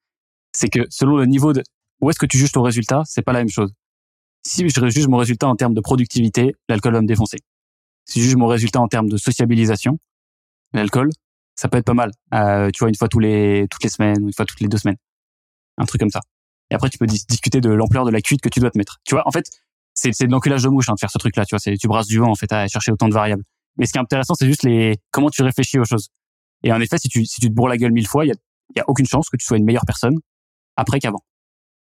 c'est 0.53 0.69
que 0.69 0.81
selon 0.89 1.18
le 1.18 1.26
niveau 1.26 1.51
de 1.53 1.64
où 1.99 2.10
est-ce 2.10 2.19
que 2.19 2.26
tu 2.26 2.38
juges 2.38 2.51
ton 2.51 2.61
résultat, 2.61 3.03
c'est 3.05 3.22
pas 3.22 3.34
la 3.34 3.39
même 3.39 3.49
chose. 3.49 3.73
Si 4.45 4.68
je 4.68 4.89
juge 4.89 5.07
mon 5.07 5.18
résultat 5.18 5.47
en 5.47 5.55
termes 5.55 5.73
de 5.73 5.81
productivité, 5.81 6.55
l'alcool 6.69 6.93
va 6.93 7.01
me 7.01 7.07
défoncer. 7.07 7.38
Si 8.05 8.19
je 8.19 8.26
juge 8.26 8.35
mon 8.35 8.47
résultat 8.47 8.81
en 8.81 8.88
termes 8.88 9.10
de 9.10 9.18
sociabilisation, 9.18 9.97
l'alcool, 10.73 11.10
ça 11.55 11.69
peut 11.69 11.77
être 11.77 11.85
pas 11.85 11.93
mal. 11.93 12.11
Euh, 12.34 12.69
tu 12.72 12.80
vois, 12.80 12.89
une 12.89 12.95
fois 12.95 13.07
tous 13.07 13.19
les 13.19 13.68
toutes 13.69 13.84
les 13.84 13.89
semaines, 13.89 14.22
une 14.22 14.34
fois 14.34 14.45
toutes 14.45 14.60
les 14.60 14.68
deux 14.68 14.77
semaines, 14.77 14.97
un 15.77 15.85
truc 15.85 15.99
comme 15.99 16.10
ça. 16.10 16.19
Et 16.69 16.76
après, 16.76 16.89
tu 16.89 16.97
peux 16.97 17.05
discuter 17.05 17.61
de 17.61 17.69
l'ampleur 17.69 18.05
de 18.05 18.11
la 18.11 18.22
cuite 18.22 18.41
que 18.41 18.49
tu 18.49 18.60
dois 18.60 18.72
te 18.72 18.77
mettre. 18.77 18.99
Tu 19.05 19.15
vois, 19.15 19.27
en 19.27 19.31
fait, 19.31 19.49
c'est 19.94 20.26
de 20.26 20.32
l'enculage 20.32 20.64
de 20.64 20.70
mouche 20.70 20.90
hein, 20.90 20.94
de 20.94 20.99
faire 20.99 21.11
ce 21.11 21.18
truc-là. 21.18 21.45
Tu 21.45 21.56
vois, 21.56 21.78
tu 21.78 21.88
brasses 21.88 22.07
du 22.07 22.20
vent 22.20 22.30
en 22.30 22.36
fait 22.36 22.52
à 22.52 22.68
chercher 22.68 22.91
autant 22.91 23.07
de 23.07 23.14
variables. 23.14 23.44
Mais 23.78 23.86
ce 23.86 23.91
qui 23.91 23.98
est 23.98 24.02
intéressant, 24.02 24.36
c'est 24.36 24.48
juste 24.48 24.64
les 24.64 24.98
comment 25.11 25.30
tu 25.30 25.41
réfléchis 25.44 25.80
aux 25.80 25.86
choses. 25.86 26.10
Et 26.64 26.72
en 26.72 26.80
effet, 26.80 26.98
si 26.98 27.10
tu 27.10 27.26
si 27.26 27.41
tu 27.41 27.49
te 27.49 27.53
bourres 27.53 27.70
la 27.70 27.78
gueule 27.78 27.91
mille 27.91 28.07
fois, 28.07 28.26
il 28.26 28.30
y 28.30 28.32
a 28.32 28.36
y 28.76 28.80
a 28.80 28.86
aucune 28.88 29.06
chance 29.06 29.30
que 29.30 29.38
tu 29.38 29.45
sois 29.45 29.57
une 29.57 29.65
meilleure 29.65 29.86
personne 29.86 30.15
après 30.76 30.99
qu'avant. 30.99 31.24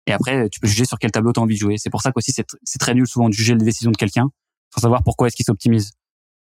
Et 0.08 0.12
après, 0.12 0.50
tu 0.50 0.60
peux 0.60 0.68
juger 0.68 0.86
sur 0.86 1.00
quel 1.00 1.12
tableau 1.12 1.32
tu 1.32 1.40
as 1.40 1.44
envie 1.44 1.56
de 1.56 1.60
jouer. 1.60 1.76
C'est 1.78 1.90
pour 1.90 2.02
ça 2.02 2.12
qu'aussi 2.12 2.32
c'est 2.32 2.46
c'est 2.64 2.80
très 2.80 2.94
nul 2.94 3.08
souvent 3.08 3.30
de 3.30 3.34
juger 3.34 3.56
les 3.56 3.64
décisions 3.64 3.92
de 3.92 3.98
quelqu'un 3.98 4.30
sans 4.74 4.82
savoir 4.82 5.04
pourquoi 5.04 5.28
est-ce 5.28 5.36
qu'il 5.36 5.46
s'optimise. 5.46 5.92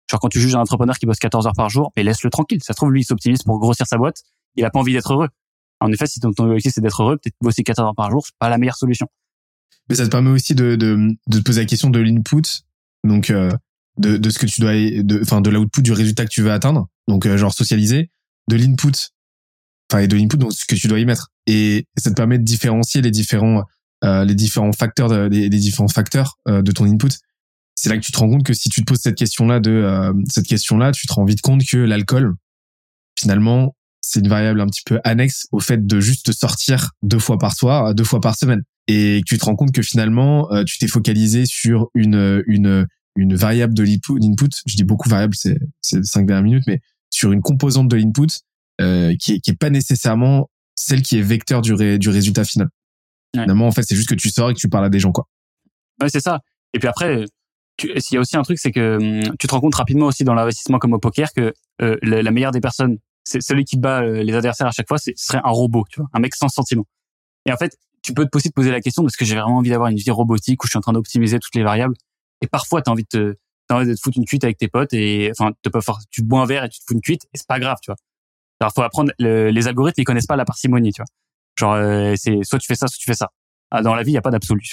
Genre 0.10 0.20
quand 0.20 0.30
tu 0.30 0.40
juges 0.40 0.56
un 0.56 0.62
entrepreneur 0.62 0.98
qui 0.98 1.06
bosse 1.06 1.20
14 1.20 1.48
heures 1.48 1.56
par 1.56 1.70
jour, 1.70 1.92
mais 1.96 2.04
laisse-le 2.04 2.30
tranquille. 2.30 2.62
Ça 2.64 2.74
se 2.74 2.78
trouve 2.78 2.92
lui 2.92 3.02
il 3.02 3.06
s'optimise 3.06 3.44
pour 3.44 3.60
grossir 3.60 3.86
sa 3.88 3.98
boîte. 3.98 4.22
Il 4.56 4.66
a 4.66 4.70
pas 4.70 4.80
envie 4.80 4.94
d'être 4.94 5.14
heureux. 5.14 5.30
En 5.80 5.92
effet, 5.92 6.08
si 6.08 6.20
ton, 6.20 6.30
objectif 6.30 6.74
c'est 6.74 6.82
d'être 6.82 7.02
heureux, 7.02 7.18
peut-être 7.18 7.36
bosser 7.42 7.64
14 7.64 7.90
heures 7.90 7.96
par 7.96 8.10
jour, 8.10 8.26
c'est 8.26 8.36
pas 8.40 8.50
la 8.50 8.58
meilleure 8.58 8.76
solution. 8.76 9.08
Mais 9.90 9.96
ça 9.96 10.06
te 10.06 10.10
permet 10.10 10.30
aussi 10.30 10.56
de, 10.56 10.76
de, 10.76 11.16
de 11.28 11.38
te 11.38 11.44
poser 11.44 11.62
la 11.62 11.66
question 11.66 11.90
de 11.90 12.00
l'input, 12.00 12.44
donc 13.04 13.30
euh, 13.30 13.52
de, 13.98 14.18
de 14.18 14.30
ce 14.30 14.40
que 14.40 14.46
tu 14.46 14.62
dois, 14.62 14.74
de, 14.74 15.22
enfin 15.22 15.42
de 15.42 15.50
l'output 15.50 15.82
du 15.82 15.94
résultat 15.94 16.26
que 16.26 16.32
tu 16.32 16.42
veux 16.42 16.52
atteindre, 16.52 16.88
donc 17.08 17.26
euh, 17.26 17.38
genre 17.38 17.54
socialiser, 17.54 18.10
de 18.50 18.56
l'input, 18.58 19.12
enfin 19.90 20.02
et 20.02 20.08
de 20.08 20.16
l'input 20.18 20.38
donc 20.38 20.54
ce 20.54 20.66
que 20.66 20.76
tu 20.76 20.88
dois 20.88 21.00
y 21.00 21.06
mettre, 21.06 21.30
et 21.46 21.86
ça 21.98 22.10
te 22.10 22.16
permet 22.16 22.38
de 22.38 22.44
différencier 22.44 23.02
les 23.02 23.12
différents 23.12 23.64
euh, 24.04 24.26
les 24.26 24.36
différents 24.36 24.74
facteurs, 24.74 25.10
de, 25.10 25.28
les, 25.28 25.50
différents 25.50 25.88
facteurs 25.88 26.38
euh, 26.48 26.62
de 26.62 26.72
ton 26.72 26.86
input. 26.86 27.10
C'est 27.74 27.90
là 27.90 27.98
que 27.98 28.04
tu 28.04 28.12
te 28.12 28.20
rends 28.20 28.30
compte 28.30 28.44
que 28.44 28.54
si 28.54 28.70
tu 28.70 28.82
te 28.82 28.86
poses 28.86 29.00
cette 29.00 29.16
question-là 29.16 29.60
de 29.60 29.72
euh, 29.72 30.14
cette 30.30 30.46
question-là, 30.46 30.92
tu 30.92 31.08
te 31.08 31.14
rends 31.14 31.26
vite 31.26 31.42
compte 31.42 31.66
que 31.66 31.78
l'alcool, 31.78 32.36
finalement, 33.20 33.76
c'est 34.02 34.20
une 34.20 34.28
variable 34.28 34.62
un 34.62 34.68
petit 34.68 34.84
peu 34.86 35.00
annexe 35.04 35.48
au 35.52 35.60
fait 35.60 35.88
de 35.88 36.00
juste 36.00 36.32
sortir 36.32 36.92
deux 37.02 37.18
fois 37.18 37.40
par 37.40 37.56
soir, 37.56 37.96
deux 37.96 38.04
fois 38.04 38.22
par 38.22 38.36
semaine. 38.36 38.62
Et 38.88 39.22
tu 39.26 39.38
te 39.38 39.46
rends 39.46 39.56
compte 39.56 39.72
que 39.74 39.82
finalement, 39.82 40.52
euh, 40.52 40.64
tu 40.64 40.78
t'es 40.78 40.88
focalisé 40.88 41.46
sur 41.46 41.90
une, 41.94 42.44
une, 42.48 42.88
une 43.16 43.36
variable 43.36 43.74
de 43.74 43.84
l'input. 43.84 44.50
Je 44.66 44.76
dis 44.76 44.84
beaucoup 44.84 45.10
variable, 45.10 45.36
c'est, 45.36 45.58
c'est 45.82 46.04
cinq 46.06 46.26
dernières 46.26 46.44
minutes, 46.44 46.64
mais 46.68 46.80
sur 47.10 47.32
une 47.32 47.42
composante 47.42 47.90
de 47.90 47.98
l'input 47.98 48.28
euh, 48.80 49.16
qui, 49.20 49.34
est, 49.34 49.40
qui 49.40 49.52
est 49.52 49.60
pas 49.60 49.70
nécessairement 49.70 50.50
celle 50.76 51.02
qui 51.02 51.18
est 51.18 51.22
vecteur 51.22 51.62
du, 51.62 51.74
ré, 51.74 51.98
du 51.98 52.10
résultat 52.10 52.46
final. 52.46 52.70
Ouais. 53.36 53.42
Finalement, 53.42 53.68
en 53.68 53.72
fait, 53.72 53.84
c'est 53.84 53.96
juste 53.96 54.10
que 54.10 54.16
tu 54.16 54.30
sors 54.30 54.50
et 54.50 54.54
que 54.54 54.60
tu 54.60 54.70
parles 54.70 54.86
à 54.86 54.90
des 54.90 55.00
gens, 55.00 55.12
quoi. 55.12 55.28
Ouais, 56.02 56.10
c'est 56.10 56.22
ça. 56.22 56.40
Et 56.74 56.80
puis 56.80 56.88
après, 56.88 57.26
il 57.84 58.02
y 58.12 58.18
a 58.18 58.20
aussi 58.20 58.38
un 58.38 58.44
truc, 58.44 58.60
c'est 58.60 58.72
que 58.72 58.98
hum, 58.98 59.36
tu 59.40 59.48
te 59.48 59.54
rends 59.54 59.62
compte 59.62 59.76
rapidement 59.76 60.06
aussi 60.06 60.24
dans 60.24 60.34
l'investissement 60.34 60.80
comme 60.80 60.94
au 60.94 61.00
poker 61.00 61.34
que 61.36 61.54
euh, 61.82 61.98
la, 62.04 62.22
la 62.22 62.32
meilleure 62.32 62.52
des 62.52 62.62
personnes 62.62 62.98
c'est 63.28 63.42
celui 63.42 63.66
qui 63.66 63.78
bat 63.78 64.02
euh, 64.02 64.24
les 64.24 64.34
adversaires 64.34 64.68
à 64.68 64.72
chaque 64.72 64.88
fois, 64.88 64.98
ce 64.98 65.12
serait 65.16 65.42
un 65.44 65.50
robot, 65.50 65.84
tu 65.90 66.00
vois, 66.00 66.10
un 66.14 66.20
mec 66.20 66.34
sans 66.34 66.48
sentiment. 66.48 66.86
Et 67.46 67.52
en 67.52 67.58
fait, 67.58 67.78
tu 68.08 68.14
peux 68.14 68.28
aussi 68.34 68.50
te 68.50 68.54
poser 68.54 68.72
la 68.72 68.80
question 68.80 69.06
est-ce 69.06 69.18
que 69.18 69.26
j'ai 69.26 69.36
vraiment 69.36 69.58
envie 69.58 69.70
d'avoir 69.70 69.90
une 69.90 69.98
vie 69.98 70.12
robotique 70.12 70.64
où 70.64 70.68
je 70.68 70.72
suis 70.72 70.78
en 70.78 70.82
train 70.82 70.94
d'optimiser 70.94 71.40
toutes 71.40 71.56
les 71.56 71.64
variables 71.64 71.94
Et 72.42 72.48
parfois, 72.48 72.82
tu 72.82 72.90
as 72.90 72.94
envie 72.94 73.04
de 73.04 73.08
te, 73.10 73.36
t'as 73.68 73.76
envie 73.76 73.88
de 73.88 73.94
te 73.94 74.00
foutre 74.00 74.18
une 74.18 74.26
cuite 74.26 74.46
avec 74.46 74.58
tes 74.58 74.70
potes 74.70 74.94
et 74.94 75.30
enfin, 75.32 75.52
te 75.62 75.70
pas 75.70 75.82
tu 76.10 76.24
bois 76.24 76.42
un 76.42 76.46
verre 76.46 76.64
et 76.64 76.70
tu 76.70 76.80
te 76.80 76.86
fous 76.88 76.94
une 76.94 77.02
cuite 77.02 77.26
et 77.26 77.38
c'est 77.38 77.48
pas 77.48 77.60
grave, 77.60 77.78
tu 77.82 77.92
vois. 77.92 77.98
Alors 78.60 78.74
faut 78.74 78.82
apprendre 78.82 79.12
les 79.20 79.68
algorithmes, 79.68 80.02
ils 80.02 80.06
connaissent 80.06 80.26
pas 80.26 80.38
la 80.38 80.46
parcimonie, 80.46 80.94
tu 80.94 81.02
vois. 81.02 81.08
Genre 81.60 81.74
euh, 81.74 82.14
c'est 82.16 82.44
soit 82.44 82.60
tu 82.60 82.68
fais 82.68 82.76
ça, 82.76 82.88
soit 82.88 82.98
tu 82.98 83.06
fais 83.06 83.16
ça. 83.16 83.30
Ah, 83.72 83.82
dans 83.82 83.94
la 83.94 84.04
vie, 84.04 84.12
il 84.12 84.14
y 84.14 84.18
a 84.18 84.22
pas 84.22 84.32
d'absolu, 84.32 84.64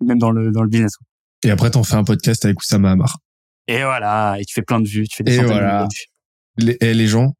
même 0.00 0.18
dans 0.18 0.30
le 0.30 0.52
dans 0.52 0.62
le 0.62 0.68
business. 0.68 0.96
Quoi. 0.96 1.06
Et 1.42 1.50
après, 1.50 1.70
t'en 1.72 1.82
fais 1.82 1.96
un 1.96 2.04
podcast 2.04 2.44
avec 2.44 2.60
Oussama 2.60 2.92
Hamar. 2.92 3.18
Et 3.66 3.82
voilà, 3.82 4.36
et 4.38 4.44
tu 4.44 4.54
fais 4.54 4.62
plein 4.62 4.80
de 4.80 4.86
vues, 4.88 5.08
tu 5.08 5.16
fais 5.16 5.24
des 5.24 5.36
et 5.36 5.42
voilà. 5.42 5.86
de 5.86 5.88
vues. 5.92 6.66
Les, 6.66 6.76
et 6.80 6.94
les 6.94 7.06
gens, 7.08 7.34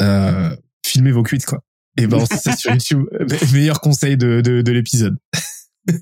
euh, 0.00 0.54
filmez 0.84 1.12
vos 1.12 1.22
cuites 1.22 1.46
quoi. 1.46 1.60
Et 1.96 2.06
ben 2.06 2.24
c'est 2.26 2.56
sur 2.56 2.72
YouTube. 2.72 3.06
Meilleur 3.52 3.80
conseil 3.80 4.16
de, 4.16 4.40
de, 4.40 4.62
de 4.62 4.72
l'épisode. 4.72 5.18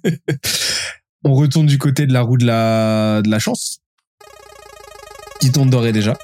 on 1.24 1.34
retourne 1.34 1.66
du 1.66 1.78
côté 1.78 2.06
de 2.06 2.12
la 2.12 2.22
roue 2.22 2.36
de 2.36 2.46
la, 2.46 3.22
de 3.22 3.30
la 3.30 3.38
chance. 3.38 3.80
Qui 5.40 5.50
tourne 5.50 5.70
d'or 5.70 5.82
déjà. 5.92 6.16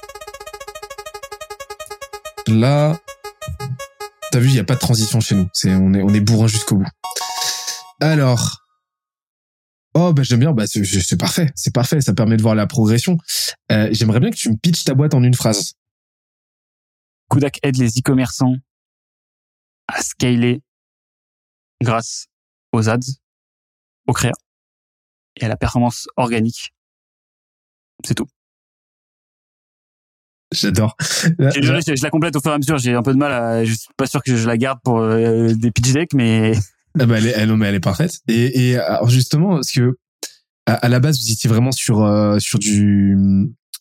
Là, 2.47 2.97
t'as 4.31 4.39
vu, 4.39 4.49
il 4.49 4.55
y 4.55 4.59
a 4.59 4.63
pas 4.63 4.75
de 4.75 4.79
transition 4.79 5.19
chez 5.19 5.35
nous. 5.35 5.49
C'est 5.53 5.73
on 5.73 5.93
est 5.93 6.01
on 6.01 6.13
est 6.13 6.21
bourrin 6.21 6.47
jusqu'au 6.47 6.77
bout. 6.77 6.87
Alors, 7.99 8.63
oh 9.95 10.13
bah 10.13 10.23
j'aime 10.23 10.39
bien, 10.39 10.53
bah 10.53 10.65
c'est 10.67 11.17
parfait, 11.17 11.51
c'est 11.55 11.73
parfait. 11.73 11.99
Ça 11.99 12.13
permet 12.13 12.37
de 12.37 12.41
voir 12.41 12.55
la 12.55 12.67
progression. 12.67 13.17
Euh, 13.71 13.89
J'aimerais 13.91 14.19
bien 14.19 14.29
que 14.29 14.35
tu 14.35 14.49
me 14.49 14.55
pitches 14.55 14.85
ta 14.85 14.93
boîte 14.93 15.13
en 15.13 15.23
une 15.23 15.33
phrase. 15.33 15.73
Kudak 17.29 17.59
aide 17.63 17.77
les 17.77 17.89
e-commerçants 17.89 18.55
à 19.87 20.01
scaler 20.01 20.61
grâce 21.81 22.27
aux 22.71 22.89
ads, 22.89 22.99
au 24.07 24.13
créa 24.13 24.33
et 25.39 25.45
à 25.45 25.47
la 25.47 25.57
performance 25.57 26.07
organique. 26.15 26.73
C'est 28.03 28.15
tout. 28.15 28.27
J'adore. 30.53 30.95
Désolé, 31.39 31.81
je, 31.85 31.95
je, 31.95 32.03
la 32.03 32.09
complète 32.09 32.35
au 32.35 32.39
fur 32.39 32.51
et 32.51 32.55
à 32.55 32.57
mesure. 32.57 32.77
J'ai 32.77 32.93
un 32.93 33.03
peu 33.03 33.13
de 33.13 33.17
mal 33.17 33.31
à. 33.31 33.65
Je 33.65 33.73
suis 33.73 33.89
pas 33.97 34.05
sûr 34.05 34.23
que 34.23 34.35
je 34.35 34.47
la 34.47 34.57
garde 34.57 34.79
pour 34.83 34.99
euh, 34.99 35.53
des 35.53 35.71
pitch 35.71 35.91
decks, 35.91 36.13
mais. 36.13 36.53
Ah 36.99 37.05
bah 37.05 37.17
elle, 37.17 37.27
est, 37.27 37.33
elle, 37.35 37.55
mais 37.55 37.67
elle 37.67 37.75
est 37.75 37.79
parfaite. 37.79 38.19
Et, 38.27 38.69
et 38.69 38.77
alors 38.77 39.09
justement, 39.09 39.55
parce 39.55 39.71
que 39.71 39.97
à, 40.65 40.73
à, 40.73 40.89
la 40.89 40.99
base, 40.99 41.19
vous 41.19 41.31
étiez 41.31 41.49
vraiment 41.49 41.71
sur 41.71 42.03
euh, 42.03 42.39
sur 42.39 42.59
du 42.59 43.17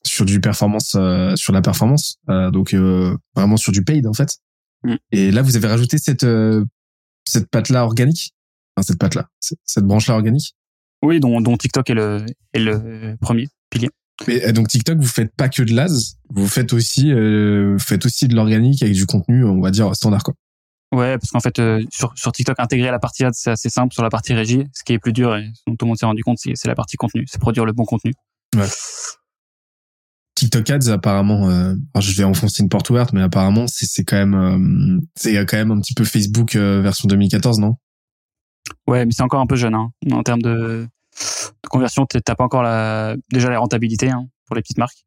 sur 0.03 0.25
du 0.25 0.41
performance, 0.41 0.97
euh, 0.97 1.35
sur 1.37 1.53
la 1.53 1.63
performance, 1.63 2.19
donc 2.29 2.75
vraiment 3.35 3.57
sur 3.57 3.73
du 3.73 3.85
paid 3.85 4.07
en 4.07 4.13
fait. 4.13 4.39
Mm. 4.83 4.95
Et 5.13 5.31
là, 5.31 5.43
vous 5.43 5.57
avez 5.57 5.69
rajouté 5.69 5.99
cette 5.99 6.25
euh, 6.25 6.65
cette 7.27 7.49
patte 7.51 7.69
là 7.69 7.85
organique, 7.85 8.33
enfin 8.77 8.87
cette 8.87 8.99
patte 8.99 9.15
là, 9.15 9.29
cette 9.41 9.85
branche 9.85 10.07
là 10.09 10.15
organique? 10.15 10.55
Oui, 11.03 11.21
dont, 11.21 11.41
dont 11.41 11.57
TikTok 11.57 11.91
est 11.91 11.95
le 11.95 12.25
est 12.53 12.61
le 12.61 13.17
premier 13.21 13.49
pilier. 13.71 13.91
Mais 14.27 14.53
donc 14.53 14.69
TikTok, 14.69 14.99
vous 14.99 15.07
faites 15.07 15.35
pas 15.37 15.49
que 15.49 15.63
de 15.63 15.75
l'az, 15.75 16.17
vous 16.31 16.49
faites 16.49 16.73
aussi 16.73 17.13
vous 17.13 17.79
faites 17.79 18.07
aussi 18.07 18.29
de 18.29 18.35
l'organique 18.35 18.83
avec 18.83 18.95
du 18.95 19.07
contenu, 19.07 19.45
on 19.45 19.61
va 19.61 19.71
dire 19.71 19.95
standard 19.95 20.23
quoi. 20.23 20.35
Ouais, 20.93 21.19
parce 21.19 21.31
qu'en 21.31 21.41
fait, 21.41 21.59
euh, 21.59 21.83
sur, 21.91 22.13
sur 22.17 22.33
TikTok, 22.33 22.59
intégrer 22.61 22.91
la 22.91 22.99
partie 22.99 23.25
ad, 23.25 23.35
c'est 23.35 23.51
assez 23.51 23.69
simple. 23.69 23.93
Sur 23.93 24.03
la 24.03 24.11
partie 24.11 24.35
régie, 24.35 24.65
ce 24.73 24.85
qui 24.85 24.93
est 24.93 24.99
plus 24.99 25.13
dur, 25.13 25.37
et 25.37 25.51
dont 25.67 25.75
tout 25.75 25.85
le 25.85 25.89
monde 25.89 25.99
s'est 25.99 26.07
rendu 26.07 26.23
compte, 26.23 26.39
c'est 26.39 26.67
la 26.67 26.75
partie 26.75 26.97
contenu. 26.97 27.25
C'est 27.27 27.41
produire 27.41 27.65
le 27.65 27.73
bon 27.73 27.85
contenu. 27.85 28.13
Ouais. 28.55 28.69
TikTok 30.37 30.69
Ads, 30.69 30.89
apparemment, 30.91 31.49
euh, 31.49 31.75
je 31.99 32.15
vais 32.15 32.25
enfoncer 32.25 32.63
une 32.63 32.69
porte 32.69 32.91
ouverte, 32.91 33.15
mais 33.15 33.23
apparemment, 33.23 33.65
c'est 33.67 34.05
quand 34.05 34.17
même, 34.17 34.35
euh, 34.35 35.01
c'est 35.17 35.35
quand 35.47 35.57
même 35.57 35.71
un 35.71 35.81
petit 35.81 35.95
peu 35.95 36.05
Facebook 36.05 36.57
euh, 36.57 36.83
version 36.83 37.09
2014, 37.09 37.59
non? 37.59 37.77
Ouais, 38.87 39.07
mais 39.07 39.13
c'est 39.13 39.23
encore 39.23 39.41
un 39.41 39.47
peu 39.47 39.57
jeune, 39.57 39.75
hein. 39.75 39.91
En 40.13 40.23
termes 40.23 40.43
de, 40.43 40.87
de 40.87 41.69
conversion, 41.71 42.05
t'as 42.07 42.35
pas 42.35 42.45
encore 42.45 42.63
la, 42.63 43.17
déjà 43.33 43.49
la 43.49 43.59
rentabilité 43.59 44.11
hein, 44.11 44.27
pour 44.45 44.57
les 44.57 44.63
petites 44.63 44.77
marques. 44.77 45.07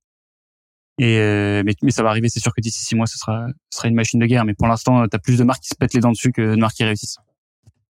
Et 0.98 1.20
euh, 1.20 1.62
mais, 1.64 1.76
mais, 1.84 1.92
ça 1.92 2.02
va 2.02 2.10
arriver, 2.10 2.28
c'est 2.28 2.42
sûr 2.42 2.54
que 2.54 2.60
d'ici 2.60 2.84
six 2.84 2.96
mois, 2.96 3.06
ce 3.06 3.18
sera, 3.18 3.46
ce 3.70 3.78
sera 3.78 3.88
une 3.88 3.96
machine 3.96 4.20
de 4.20 4.26
guerre. 4.26 4.46
Mais 4.46 4.56
pour 4.56 4.68
l'instant, 4.68 5.08
t'as 5.08 5.20
plus 5.20 5.38
de 5.38 5.44
marques 5.44 5.62
qui 5.62 5.70
se 5.70 5.76
pètent 5.76 5.94
les 5.94 6.02
dents 6.02 6.12
dessus 6.12 6.32
que 6.32 6.56
de 6.56 6.60
marques 6.60 6.76
qui 6.76 6.84
réussissent. 6.84 7.18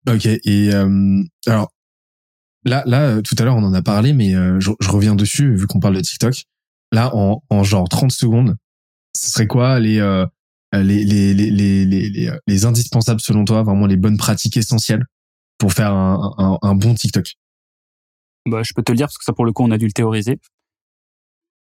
Ok. 0.09 0.27
Et 0.27 0.75
euh, 0.75 1.23
alors 1.47 1.73
là, 2.65 2.83
là, 2.85 3.23
tout 3.23 3.37
à 3.39 3.45
l'heure, 3.45 3.57
on 3.57 3.65
en 3.65 3.75
a 3.75 3.83
parlé, 3.83 4.13
mais 4.13 4.33
je, 4.33 4.73
je 4.81 4.91
reviens 4.91 5.15
dessus 5.15 5.55
vu 5.55 5.67
qu'on 5.69 5.79
parle 5.79 5.95
de 5.95 6.01
TikTok 6.01 6.45
là 6.93 7.15
en, 7.15 7.43
en 7.51 7.63
genre 7.63 7.89
30 7.89 8.11
secondes, 8.13 8.57
ce 9.15 9.31
serait 9.31 9.47
quoi 9.47 9.81
les, 9.81 9.99
euh, 9.99 10.27
les, 10.73 11.05
les, 11.05 11.35
les, 11.35 11.51
les, 11.51 11.85
les, 11.85 12.31
les, 12.47 12.65
indispensables 12.65 13.21
selon 13.21 13.45
toi, 13.45 13.63
vraiment 13.63 13.87
les 13.87 13.97
bonnes 13.97 14.17
pratiques 14.17 14.57
essentielles 14.57 15.05
pour 15.59 15.73
faire 15.73 15.93
un, 15.93 16.59
un, 16.63 16.75
bon 16.75 16.95
TikTok? 16.95 17.35
Bah, 18.47 18.63
Je 18.63 18.73
peux 18.75 18.83
te 18.83 18.93
le 18.93 18.97
dire 18.97 19.07
parce 19.07 19.19
que 19.19 19.25
ça 19.25 19.33
pour 19.33 19.45
le 19.45 19.53
coup 19.53 19.65
on 19.65 19.71
a 19.71 19.79
dû 19.79 19.87
le 19.87 19.93
théoriser. 19.93 20.39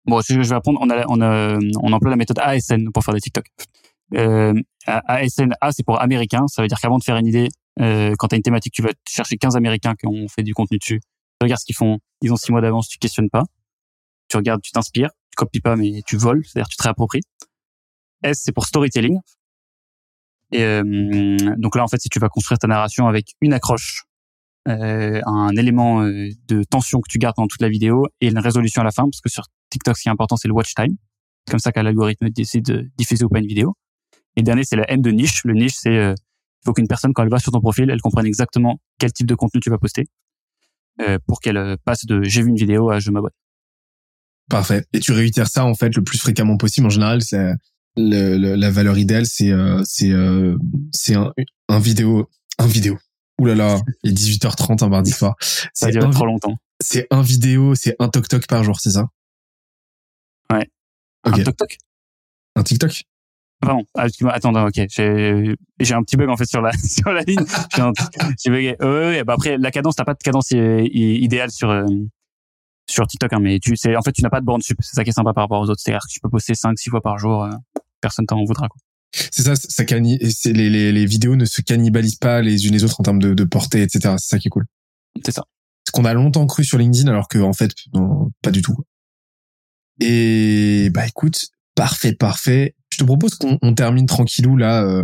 Bon, 0.06 0.20
je 0.22 0.38
vais 0.38 0.56
apprendre, 0.56 0.80
on, 0.82 0.90
a, 0.90 1.06
on, 1.08 1.22
a, 1.22 1.58
on 1.82 1.94
emploie 1.94 2.10
la 2.10 2.18
méthode 2.18 2.38
ASN 2.40 2.92
pour 2.94 3.04
faire 3.06 3.14
des 3.14 3.22
TikTok. 3.22 3.46
Euh, 4.16 4.54
ASN, 4.86 5.54
A 5.62 5.72
c'est 5.72 5.84
pour 5.84 6.02
américain, 6.02 6.46
ça 6.48 6.62
veut 6.62 6.68
dire 6.68 6.80
qu'avant 6.80 6.98
de 6.98 7.04
faire 7.04 7.16
une 7.16 7.28
idée, 7.28 7.48
euh, 7.80 8.14
quand 8.18 8.28
tu 8.28 8.36
as 8.36 8.38
une 8.38 8.44
thématique, 8.44 8.74
tu 8.74 8.82
vas 8.82 8.92
chercher 9.08 9.38
15 9.38 9.56
américains 9.56 9.96
qui 9.96 10.06
ont 10.08 10.28
fait 10.28 10.44
du 10.44 10.54
contenu 10.54 10.78
dessus. 10.78 11.00
Tu 11.00 11.46
regardes 11.46 11.62
ce 11.62 11.66
qu'ils 11.66 11.76
font, 11.76 12.00
ils 12.22 12.32
ont 12.34 12.36
6 12.36 12.52
mois 12.52 12.62
d'avance, 12.62 12.90
tu 12.90 12.98
questionnes 12.98 13.30
pas 13.30 13.44
tu 14.34 14.38
regardes, 14.38 14.62
tu 14.62 14.72
t'inspires, 14.72 15.12
tu 15.30 15.36
copies 15.36 15.60
pas, 15.60 15.76
mais 15.76 16.02
tu 16.08 16.18
voles, 16.18 16.44
c'est-à-dire 16.44 16.68
tu 16.68 16.78
te 16.78 16.84
réappropries. 16.84 17.22
S, 18.24 18.42
c'est 18.44 18.52
pour 18.52 18.66
storytelling. 18.66 19.20
Et 20.52 20.64
euh, 20.64 21.38
donc 21.58 21.76
là, 21.76 21.84
en 21.84 21.88
fait, 21.88 22.02
si 22.02 22.10
tu 22.10 22.20
vas 22.20 22.30
construire 22.30 22.58
ta 22.58 22.68
narration 22.68 23.08
avec 23.08 23.34
une 23.42 23.54
accroche, 23.54 24.06
euh, 24.68 25.22
un 25.26 25.56
élément 25.56 26.02
euh, 26.02 26.30
de 26.48 26.64
tension 26.64 27.00
que 27.00 27.10
tu 27.10 27.20
gardes 27.20 27.36
pendant 27.36 27.48
toute 27.48 27.62
la 27.62 27.70
vidéo 27.70 28.08
et 28.22 28.30
une 28.30 28.40
résolution 28.40 28.82
à 28.82 28.86
la 28.86 28.92
fin, 28.92 29.04
parce 29.04 29.22
que 29.22 29.30
sur 29.30 29.46
TikTok, 29.70 29.98
ce 29.98 30.04
qui 30.04 30.10
est 30.10 30.12
important, 30.12 30.36
c'est 30.36 30.48
le 30.48 30.54
watch 30.54 30.74
time. 30.74 30.96
C'est 31.46 31.52
comme 31.52 31.60
ça 31.60 31.72
qu'un 31.72 31.84
l'algorithme 31.84 32.30
décide 32.30 32.66
de 32.66 32.90
diffuser 32.98 33.24
ou 33.26 33.30
pas 33.30 33.40
une 33.40 33.48
vidéo. 33.48 33.76
Et 34.36 34.42
dernier, 34.42 34.64
c'est 34.64 34.78
le 34.78 34.86
M 34.88 35.02
de 35.02 35.12
niche. 35.12 35.44
Le 35.44 35.54
niche, 35.54 35.76
c'est 35.76 35.96
euh, 35.96 36.16
il 36.16 36.66
faut 36.66 36.74
qu'une 36.74 36.88
personne, 36.88 37.14
quand 37.14 37.22
elle 37.22 37.30
va 37.30 37.40
sur 37.40 37.52
ton 37.52 37.60
profil, 37.60 37.90
elle 37.92 38.02
comprenne 38.02 38.26
exactement 38.26 38.80
quel 38.98 39.12
type 39.12 39.28
de 39.28 39.36
contenu 39.36 39.60
tu 39.60 39.70
vas 39.70 39.78
poster 39.78 40.06
euh, 41.02 41.20
pour 41.28 41.40
qu'elle 41.40 41.78
passe 41.86 42.06
de 42.06 42.24
j'ai 42.24 42.42
vu 42.42 42.50
une 42.50 42.56
vidéo 42.56 42.90
à 42.90 43.00
je 43.00 43.12
m'abonne. 43.12 43.32
Parfait. 44.50 44.86
Et 44.94 45.00
tu 45.00 45.12
réitères 45.14 45.48
ça 45.48 45.66
en 45.66 45.74
fait 45.74 45.96
le 45.96 46.04
plus 46.04 46.18
fréquemment 46.18 46.58
possible. 46.58 46.88
En 46.88 46.90
général, 46.90 47.22
c'est 47.24 47.54
le, 47.96 48.38
le, 48.38 48.56
la 48.56 48.70
valeur 48.72 48.98
idéale, 48.98 49.26
c'est 49.26 49.52
euh, 49.52 49.82
c'est 49.86 50.12
euh, 50.12 50.58
c'est 50.94 51.16
un, 51.16 51.32
un 51.70 51.80
vidéo 51.80 52.30
un 52.60 52.68
vidéo. 52.68 52.98
Ouh 53.40 53.46
là 53.46 53.56
là, 53.56 53.80
il 54.04 54.12
est 54.12 54.14
18h30 54.14 54.84
un 54.84 54.90
mardi 54.90 55.12
soir. 55.12 55.36
Ça 55.74 55.90
dure 55.90 56.10
trop 56.12 56.26
longtemps. 56.26 56.56
C'est 56.80 57.08
un 57.12 57.22
vidéo, 57.22 57.74
c'est 57.76 57.96
un 58.00 58.10
toc 58.10 58.28
toc 58.28 58.46
par 58.48 58.64
jour, 58.64 58.80
c'est 58.80 58.92
ça? 58.92 59.08
Ouais. 60.52 60.68
Okay. 61.26 61.42
Un 61.42 61.44
toc 61.46 61.58
toc. 61.58 61.78
Un 62.56 62.64
TikTok? 62.64 63.04
Pardon, 63.62 63.84
ah, 63.98 64.08
attends, 64.30 64.66
ok, 64.68 64.74
j'ai 64.90 65.56
j'ai 65.80 65.94
un 65.94 66.04
petit 66.04 66.18
bug 66.18 66.28
en 66.30 66.36
fait 66.36 66.46
sur 66.46 66.62
la 66.62 66.72
sur 66.78 67.12
la 67.14 67.22
ligne. 67.22 67.40
J'ai 68.44 68.52
bugué. 68.52 68.76
Euh, 68.82 69.24
bah 69.24 69.34
après 69.34 69.58
la 69.58 69.72
cadence, 69.72 69.96
t'as 69.96 70.04
pas 70.04 70.14
de 70.14 70.20
cadence 70.22 70.52
i- 70.52 70.58
idéale 71.24 71.50
sur 71.50 71.70
euh, 71.70 71.86
sur 72.90 73.08
TikTok, 73.08 73.34
hein, 73.34 73.40
mais 73.40 73.60
tu 73.60 73.76
sais, 73.76 73.96
en 73.96 74.02
fait, 74.02 74.12
tu 74.12 74.22
n'as 74.22 74.30
pas 74.30 74.42
de 74.42 74.46
borne 74.46 74.62
sup. 74.62 74.78
C'est 74.82 74.96
ça 74.96 75.04
qui 75.04 75.10
est 75.10 75.14
sympa 75.14 75.34
par 75.34 75.46
rapport 75.46 75.62
aux 75.62 75.70
autres. 75.70 75.82
C'est-à-dire 75.82 76.02
que 76.02 76.12
tu 76.12 76.20
peux 76.20 76.30
poster 76.30 76.56
5 76.56 76.78
6 76.78 76.90
fois 76.90 77.02
par 77.02 77.18
jour, 77.18 77.44
euh, 77.44 77.52
personne 78.02 78.26
t'en 78.26 78.44
voudra. 78.44 78.68
Quoi. 78.68 78.80
C'est 79.32 79.44
ça, 79.44 79.56
ça 79.56 79.84
et 79.84 80.30
c'est 80.32 80.54
les, 80.54 80.70
les, 80.70 80.92
les 80.92 81.06
vidéos 81.06 81.36
ne 81.36 81.46
se 81.46 81.62
cannibalisent 81.62 82.18
pas 82.18 82.42
les 82.42 82.66
unes 82.68 82.74
les 82.74 82.84
autres 82.84 83.00
en 83.00 83.04
termes 83.04 83.20
de, 83.20 83.34
de 83.34 83.44
portée, 83.44 83.82
etc. 83.84 84.16
C'est 84.18 84.30
ça 84.30 84.40
qui 84.40 84.48
est 84.48 84.52
cool. 84.52 84.66
C'est 85.24 85.32
ça. 85.32 85.44
Ce 85.88 85.92
qu'on 85.92 86.06
a 86.06 86.14
longtemps 86.14 86.48
cru 86.48 86.64
sur 86.64 86.78
LinkedIn, 86.78 87.10
alors 87.10 87.28
que 87.28 87.38
en 87.40 87.54
fait, 87.54 87.72
non, 87.94 88.32
pas 88.42 88.52
du 88.52 88.62
tout. 88.62 88.76
Et 90.00 90.90
bah 90.92 91.06
écoute, 91.08 91.48
parfait, 91.76 92.14
parfait. 92.14 92.76
Je 92.90 92.98
te 92.98 93.04
propose 93.04 93.36
qu'on 93.36 93.60
on 93.62 93.74
termine 93.76 94.08
tranquillou 94.08 94.58
là. 94.58 94.84
Euh, 94.84 95.04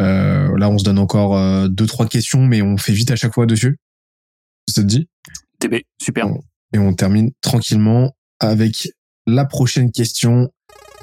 euh, 0.00 0.56
là, 0.58 0.68
on 0.70 0.78
se 0.78 0.84
donne 0.84 0.98
encore 0.98 1.36
euh, 1.36 1.68
deux 1.68 1.86
trois 1.86 2.06
questions, 2.06 2.44
mais 2.44 2.62
on 2.62 2.76
fait 2.76 2.92
vite 2.92 3.12
à 3.12 3.16
chaque 3.16 3.34
fois 3.34 3.46
dessus. 3.46 3.78
Ça 4.68 4.82
te 4.82 4.86
dit? 4.86 5.08
TB, 5.60 5.82
super. 6.02 6.28
Bon. 6.28 6.40
Et 6.74 6.78
on 6.78 6.92
termine 6.92 7.30
tranquillement 7.40 8.16
avec 8.40 8.88
la 9.26 9.44
prochaine 9.44 9.92
question. 9.92 10.52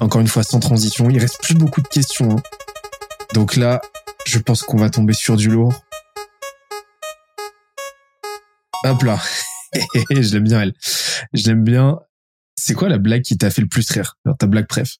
Encore 0.00 0.20
une 0.20 0.28
fois, 0.28 0.42
sans 0.42 0.60
transition. 0.60 1.08
Il 1.08 1.18
reste 1.18 1.42
plus 1.42 1.54
beaucoup 1.54 1.80
de 1.80 1.88
questions. 1.88 2.36
hein. 2.36 2.42
Donc 3.32 3.56
là, 3.56 3.80
je 4.26 4.38
pense 4.38 4.62
qu'on 4.62 4.76
va 4.76 4.90
tomber 4.90 5.14
sur 5.14 5.34
du 5.36 5.48
lourd. 5.48 5.72
Hop 8.84 9.02
là. 9.02 9.18
je 10.10 10.34
l'aime 10.34 10.44
bien, 10.44 10.60
elle. 10.60 10.74
Je 11.32 11.48
l'aime 11.48 11.64
bien. 11.64 11.98
C'est 12.54 12.74
quoi 12.74 12.90
la 12.90 12.98
blague 12.98 13.22
qui 13.22 13.38
t'a 13.38 13.50
fait 13.50 13.62
le 13.62 13.68
plus 13.68 13.90
rire? 13.90 14.18
Ta 14.38 14.46
blague 14.46 14.66
préf? 14.66 14.98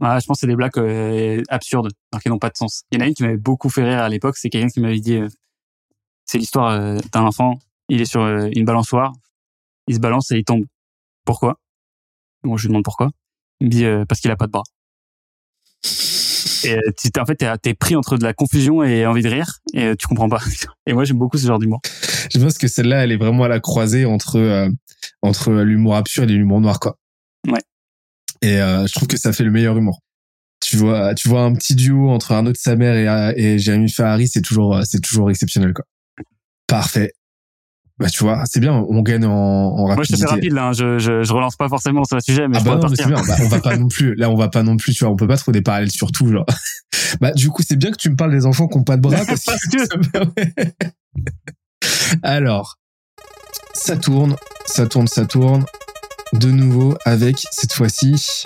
Ah, 0.00 0.18
je 0.18 0.26
pense 0.26 0.38
que 0.38 0.40
c'est 0.40 0.46
des 0.46 0.56
blagues 0.56 0.78
euh, 0.78 1.42
absurdes, 1.50 1.92
alors 2.10 2.22
qui 2.22 2.30
n'ont 2.30 2.38
pas 2.38 2.48
de 2.48 2.56
sens. 2.56 2.84
Il 2.90 2.98
y 2.98 3.02
en 3.02 3.04
a 3.04 3.08
une 3.08 3.14
qui 3.14 3.22
m'avait 3.22 3.36
beaucoup 3.36 3.68
fait 3.68 3.84
rire 3.84 3.98
à 3.98 4.08
l'époque. 4.08 4.38
C'est 4.38 4.48
quelqu'un 4.48 4.68
qui 4.68 4.80
m'avait 4.80 4.98
dit, 4.98 5.16
euh, 5.16 5.28
c'est 6.24 6.38
l'histoire 6.38 6.70
euh, 6.70 6.98
d'un 7.12 7.20
enfant. 7.20 7.58
Il 7.90 8.00
est 8.00 8.06
sur 8.06 8.22
euh, 8.22 8.48
une 8.54 8.64
balançoire, 8.64 9.12
il 9.86 9.94
se 9.96 10.00
balance 10.00 10.30
et 10.30 10.38
il 10.38 10.44
tombe. 10.44 10.64
Pourquoi? 11.26 11.58
Bon, 12.42 12.56
je 12.56 12.62
lui 12.62 12.68
demande 12.68 12.84
pourquoi. 12.84 13.10
Il 13.60 13.66
me 13.66 13.70
dit 13.70 13.84
euh, 13.84 14.06
parce 14.06 14.20
qu'il 14.22 14.30
a 14.30 14.36
pas 14.36 14.46
de 14.46 14.52
bras. 14.52 14.62
Et 16.64 16.74
euh, 16.74 17.20
en 17.20 17.26
fait, 17.26 17.44
t'es 17.62 17.74
pris 17.74 17.96
entre 17.96 18.16
de 18.16 18.24
la 18.24 18.32
confusion 18.32 18.82
et 18.82 19.06
envie 19.06 19.22
de 19.22 19.28
rire, 19.28 19.58
et 19.72 19.84
euh, 19.84 19.94
tu 19.98 20.06
comprends 20.06 20.28
pas. 20.28 20.40
Et 20.86 20.92
moi, 20.92 21.04
j'aime 21.04 21.18
beaucoup 21.18 21.38
ce 21.38 21.46
genre 21.46 21.58
d'humour. 21.58 21.80
Je 22.32 22.38
pense 22.38 22.58
que 22.58 22.68
celle-là, 22.68 23.04
elle 23.04 23.12
est 23.12 23.16
vraiment 23.16 23.44
à 23.44 23.48
la 23.48 23.60
croisée 23.60 24.04
entre 24.04 24.36
euh, 24.36 24.68
entre 25.22 25.52
l'humour 25.52 25.96
absurde 25.96 26.30
et 26.30 26.34
l'humour 26.34 26.60
noir, 26.60 26.80
quoi. 26.80 26.96
Ouais. 27.46 27.60
Et 28.42 28.60
euh, 28.60 28.86
je 28.86 28.92
trouve 28.92 29.08
que 29.08 29.16
ça 29.16 29.32
fait 29.32 29.44
le 29.44 29.50
meilleur 29.50 29.76
humour. 29.76 30.00
Tu 30.60 30.76
vois, 30.76 31.14
tu 31.14 31.28
vois 31.28 31.42
un 31.42 31.54
petit 31.54 31.74
duo 31.74 32.10
entre 32.10 32.32
Arnaud 32.32 32.52
de 32.52 32.56
sa 32.56 32.76
mère 32.76 32.94
et, 33.34 33.42
et 33.42 33.58
Jérémy 33.58 33.90
Ferrari, 33.90 34.28
c'est 34.28 34.42
toujours 34.42 34.80
c'est 34.84 35.00
toujours 35.00 35.30
exceptionnel, 35.30 35.72
quoi. 35.72 35.84
Parfait. 36.66 37.12
Bah 38.00 38.08
tu 38.08 38.24
vois, 38.24 38.42
c'est 38.46 38.60
bien, 38.60 38.72
on 38.88 39.02
gagne 39.02 39.26
en, 39.26 39.30
en 39.30 39.84
Moi, 39.84 39.88
je 39.88 39.94
te 39.94 40.16
rapidité. 40.16 40.26
fais 40.26 40.30
rapide, 40.34 40.52
là. 40.54 40.68
hein. 40.68 40.72
Je, 40.72 40.98
je, 40.98 41.22
je 41.22 41.32
relance 41.34 41.56
pas 41.56 41.68
forcément 41.68 42.02
sur 42.04 42.16
le 42.16 42.22
sujet, 42.22 42.48
mais 42.48 42.56
Ah 42.56 42.60
je 42.60 42.64
bah 42.64 42.76
non, 42.76 42.88
mais 42.88 42.96
bien. 42.96 43.22
Bah, 43.22 43.36
on 43.42 43.48
va 43.48 43.60
pas 43.60 43.76
non 43.78 43.88
plus. 43.88 44.14
Là, 44.14 44.30
on 44.30 44.36
va 44.36 44.48
pas 44.48 44.62
non 44.62 44.78
plus. 44.78 44.94
Tu 44.94 45.04
vois, 45.04 45.12
on 45.12 45.16
peut 45.16 45.28
pas 45.28 45.36
trouver 45.36 45.58
des 45.58 45.62
parallèles 45.62 45.90
sur 45.90 46.10
tout, 46.10 46.26
genre. 46.32 46.46
Bah 47.20 47.32
du 47.32 47.50
coup, 47.50 47.62
c'est 47.66 47.76
bien 47.76 47.90
que 47.90 47.96
tu 47.96 48.08
me 48.08 48.16
parles 48.16 48.30
des 48.30 48.46
enfants 48.46 48.68
qui 48.68 48.78
ont 48.78 48.84
pas 48.84 48.96
de 48.96 49.02
bras 49.02 49.16
parce 49.26 49.44
que 49.44 49.78
Alors, 52.22 52.78
ça 53.74 53.96
tourne, 53.96 54.36
ça 54.66 54.86
tourne, 54.86 55.06
ça 55.08 55.26
tourne. 55.26 55.64
De 56.32 56.50
nouveau 56.50 56.96
avec 57.04 57.36
cette 57.50 57.72
fois-ci. 57.72 58.44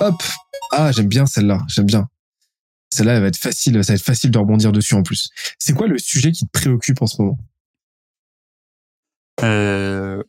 Hop. 0.00 0.22
Ah, 0.72 0.90
j'aime 0.92 1.08
bien 1.08 1.26
celle-là. 1.26 1.58
J'aime 1.68 1.86
bien. 1.86 2.08
Celle-là, 2.92 3.14
elle 3.14 3.22
va 3.22 3.28
être 3.28 3.36
facile. 3.36 3.82
Ça 3.84 3.92
va 3.92 3.96
être 3.96 4.04
facile 4.04 4.30
de 4.30 4.38
rebondir 4.38 4.72
dessus 4.72 4.94
en 4.94 5.02
plus. 5.02 5.30
C'est 5.58 5.74
quoi 5.74 5.86
le 5.86 5.98
sujet 5.98 6.32
qui 6.32 6.46
te 6.46 6.50
préoccupe 6.50 7.00
en 7.02 7.06
ce 7.06 7.22
moment? 7.22 7.38
Euh, 9.42 10.22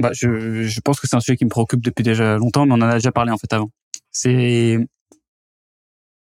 bah, 0.00 0.10
je, 0.12 0.62
je 0.64 0.80
pense 0.80 1.00
que 1.00 1.06
c'est 1.06 1.16
un 1.16 1.20
sujet 1.20 1.36
qui 1.36 1.44
me 1.44 1.50
préoccupe 1.50 1.80
depuis 1.80 2.02
déjà 2.02 2.36
longtemps, 2.36 2.66
mais 2.66 2.72
on 2.72 2.76
en 2.76 2.82
a 2.82 2.94
déjà 2.94 3.12
parlé 3.12 3.32
en 3.32 3.38
fait 3.38 3.52
avant. 3.52 3.70
C'est 4.12 4.78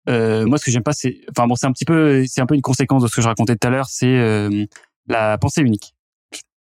euh, 0.09 0.47
moi 0.47 0.59
ce 0.59 0.65
que 0.65 0.71
j'aime 0.71 0.83
pas, 0.83 0.93
c'est 0.93 1.21
enfin 1.31 1.47
bon, 1.47 1.55
c'est 1.55 1.67
un 1.67 1.73
petit 1.73 1.85
peu, 1.85 2.25
c'est 2.27 2.41
un 2.41 2.47
peu 2.47 2.55
une 2.55 2.63
conséquence 2.63 3.03
de 3.03 3.09
ce 3.09 3.17
que 3.17 3.23
je 3.23 3.29
racontais 3.29 3.57
tout 3.57 3.67
à 3.67 3.71
l'heure, 3.71 3.89
c'est 3.89 4.07
euh, 4.07 4.65
la 5.07 5.37
pensée 5.39 5.61
unique. 5.63 5.95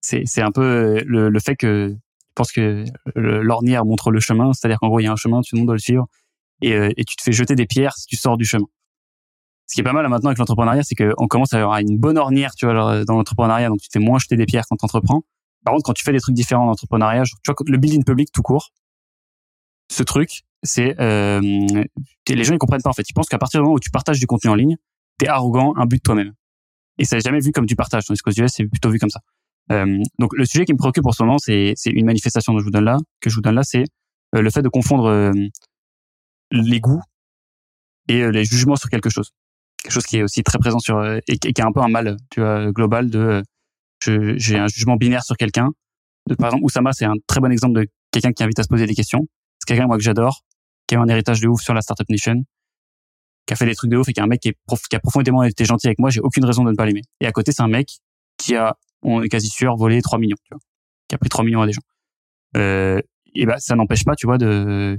C'est 0.01 0.23
c'est 0.27 0.43
un 0.43 0.53
peu 0.53 1.03
le, 1.05 1.28
le 1.28 1.40
fait 1.40 1.57
que 1.57 1.89
je 1.90 2.32
pense 2.35 2.53
que 2.53 2.85
l'ornière 3.15 3.85
montre 3.85 4.11
le 4.11 4.20
chemin, 4.20 4.53
c'est-à-dire 4.53 4.78
qu'en 4.78 4.89
gros 4.89 5.01
il 5.01 5.05
y 5.05 5.07
a 5.07 5.12
un 5.12 5.16
chemin, 5.16 5.40
tout 5.40 5.55
le 5.55 5.59
monde 5.59 5.66
doit 5.66 5.74
le 5.74 5.81
suivre, 5.81 6.07
et, 6.61 6.74
euh, 6.74 6.90
et 6.97 7.05
tu 7.05 7.16
te 7.16 7.23
fais 7.23 7.32
jeter 7.32 7.55
des 7.57 7.66
pierres 7.66 7.97
si 7.97 8.07
tu 8.07 8.16
sors 8.16 8.36
du 8.36 8.44
chemin. 8.44 8.66
Ce 9.73 9.74
qui 9.74 9.81
est 9.81 9.85
pas 9.85 9.94
mal 9.94 10.07
maintenant 10.07 10.28
avec 10.28 10.39
l'entrepreneuriat, 10.39 10.82
c'est 10.82 10.94
qu'on 10.94 11.27
commence 11.28 11.55
à 11.55 11.62
avoir 11.62 11.78
une 11.78 11.97
bonne 11.97 12.19
ornière, 12.19 12.55
tu 12.55 12.66
vois, 12.66 13.07
dans 13.07 13.16
l'entrepreneuriat, 13.16 13.70
donc 13.70 13.81
tu 13.81 13.89
fais 13.90 14.01
moins 14.01 14.19
jeter 14.19 14.36
des 14.36 14.44
pierres 14.44 14.65
quand 14.69 14.77
tu 14.77 14.85
entreprends. 14.85 15.23
Par 15.65 15.73
contre, 15.73 15.86
quand 15.86 15.94
tu 15.94 16.05
fais 16.05 16.12
des 16.12 16.20
trucs 16.20 16.35
différents 16.35 16.66
en 16.66 16.73
entrepreneuriat, 16.73 17.23
tu 17.23 17.32
vois, 17.47 17.57
le 17.66 17.78
building 17.78 18.05
public 18.05 18.31
tout 18.32 18.43
court, 18.43 18.69
ce 19.90 20.03
truc, 20.03 20.43
c'est 20.62 21.01
euh, 21.01 21.40
les 21.40 22.44
gens 22.44 22.53
ils 22.53 22.59
comprennent 22.59 22.82
pas 22.82 22.90
en 22.90 22.93
fait. 22.93 23.09
Ils 23.09 23.15
pensent 23.15 23.31
qu'à 23.31 23.39
partir 23.39 23.61
du 23.61 23.62
moment 23.62 23.77
où 23.77 23.81
tu 23.81 23.89
partages 23.89 24.20
du 24.20 24.27
contenu 24.27 24.51
en 24.51 24.55
ligne, 24.55 24.77
t'es 25.16 25.28
arrogant, 25.28 25.73
un 25.78 25.86
but 25.86 25.97
de 25.97 26.03
toi-même. 26.03 26.35
Et 26.99 27.07
ça 27.07 27.16
n'est 27.16 27.23
jamais 27.23 27.40
vu 27.40 27.51
comme 27.53 27.65
du 27.65 27.74
partage. 27.74 28.05
Tandis 28.05 28.20
qu'aux 28.20 28.31
US, 28.31 28.53
c'est 28.53 28.66
plutôt 28.66 28.90
vu 28.90 28.99
comme 28.99 29.09
ça. 29.09 29.20
Euh, 29.70 30.03
donc 30.19 30.36
le 30.36 30.44
sujet 30.44 30.66
qui 30.66 30.74
me 30.74 30.78
préoccupe 30.78 31.07
en 31.07 31.12
ce 31.12 31.23
moment, 31.23 31.39
c'est 31.39 31.74
une 31.86 32.05
manifestation 32.05 32.53
que 32.53 32.59
je 32.59 32.65
vous 32.65 32.70
donne 32.70 32.85
là, 32.85 32.99
que 33.23 33.31
je 33.31 33.36
vous 33.36 33.40
donne 33.40 33.55
là, 33.55 33.62
c'est 33.62 33.85
euh, 34.35 34.43
le 34.43 34.51
fait 34.51 34.61
de 34.61 34.69
confondre 34.69 35.07
euh, 35.07 35.32
les 36.51 36.78
goûts 36.78 37.01
et 38.09 38.31
les 38.31 38.44
jugements 38.44 38.77
sur 38.77 38.90
quelque 38.90 39.09
chose. 39.09 39.32
Quelque 39.82 39.92
chose 39.92 40.06
qui 40.06 40.18
est 40.18 40.22
aussi 40.22 40.42
très 40.42 40.59
présent 40.59 40.78
sur 40.78 40.98
euh, 40.98 41.18
et, 41.26 41.38
qui 41.38 41.48
est 41.48 41.60
un 41.60 41.72
peu 41.72 41.80
un 41.80 41.88
mal, 41.88 42.16
tu 42.30 42.40
vois, 42.40 42.70
global 42.72 43.10
de 43.10 43.42
euh, 44.09 44.34
j'ai 44.36 44.59
un 44.59 44.68
jugement 44.68 44.96
binaire 44.96 45.24
sur 45.24 45.36
quelqu'un. 45.36 45.70
Par 46.38 46.48
exemple, 46.48 46.64
Oussama, 46.64 46.92
c'est 46.92 47.04
un 47.04 47.14
très 47.26 47.40
bon 47.40 47.50
exemple 47.50 47.80
de 47.80 47.86
quelqu'un 48.10 48.32
qui 48.32 48.42
invite 48.42 48.59
à 48.59 48.62
se 48.62 48.68
poser 48.68 48.86
des 48.86 48.94
questions. 48.94 49.26
C'est 49.59 49.66
quelqu'un 49.66 49.86
moi 49.86 49.96
que 49.96 50.02
j'adore, 50.02 50.42
qui 50.86 50.94
a 50.94 50.98
eu 50.98 51.00
un 51.00 51.09
héritage 51.09 51.40
de 51.40 51.48
ouf 51.48 51.60
sur 51.60 51.74
la 51.74 51.82
Startup 51.82 52.09
Nation, 52.09 52.44
qui 53.46 53.52
a 53.52 53.56
fait 53.56 53.66
des 53.66 53.74
trucs 53.74 53.90
de 53.90 53.96
ouf 53.96 54.09
et 54.09 54.12
qui 54.12 54.20
est 54.20 54.22
un 54.22 54.26
mec 54.26 54.40
qui, 54.40 54.50
a 54.50 55.00
profondément 55.00 55.42
été 55.42 55.64
gentil 55.64 55.88
avec 55.88 55.98
moi. 55.98 56.10
J'ai 56.10 56.20
aucune 56.20 56.44
raison 56.44 56.64
de 56.64 56.70
ne 56.70 56.76
pas 56.76 56.86
l'aimer. 56.86 57.02
Et 57.20 57.26
à 57.26 57.32
côté, 57.32 57.52
c'est 57.52 57.62
un 57.62 57.68
mec 57.68 57.98
qui 58.38 58.54
a, 58.56 58.76
on 59.02 59.22
est 59.22 59.28
quasi 59.28 59.48
sûr, 59.48 59.76
volé 59.76 60.00
3 60.00 60.18
millions, 60.18 60.36
tu 60.44 60.54
vois, 60.54 60.60
qui 61.09 61.14
a 61.14 61.18
pris 61.18 61.28
3 61.28 61.44
millions 61.44 61.62
à 61.62 61.66
des 61.66 61.72
gens. 61.72 61.82
Euh, 62.56 63.00
et 63.34 63.46
ben, 63.46 63.59
ça 63.59 63.74
n'empêche 63.74 64.04
pas, 64.04 64.14
tu 64.14 64.26
vois, 64.26 64.38
de 64.38 64.98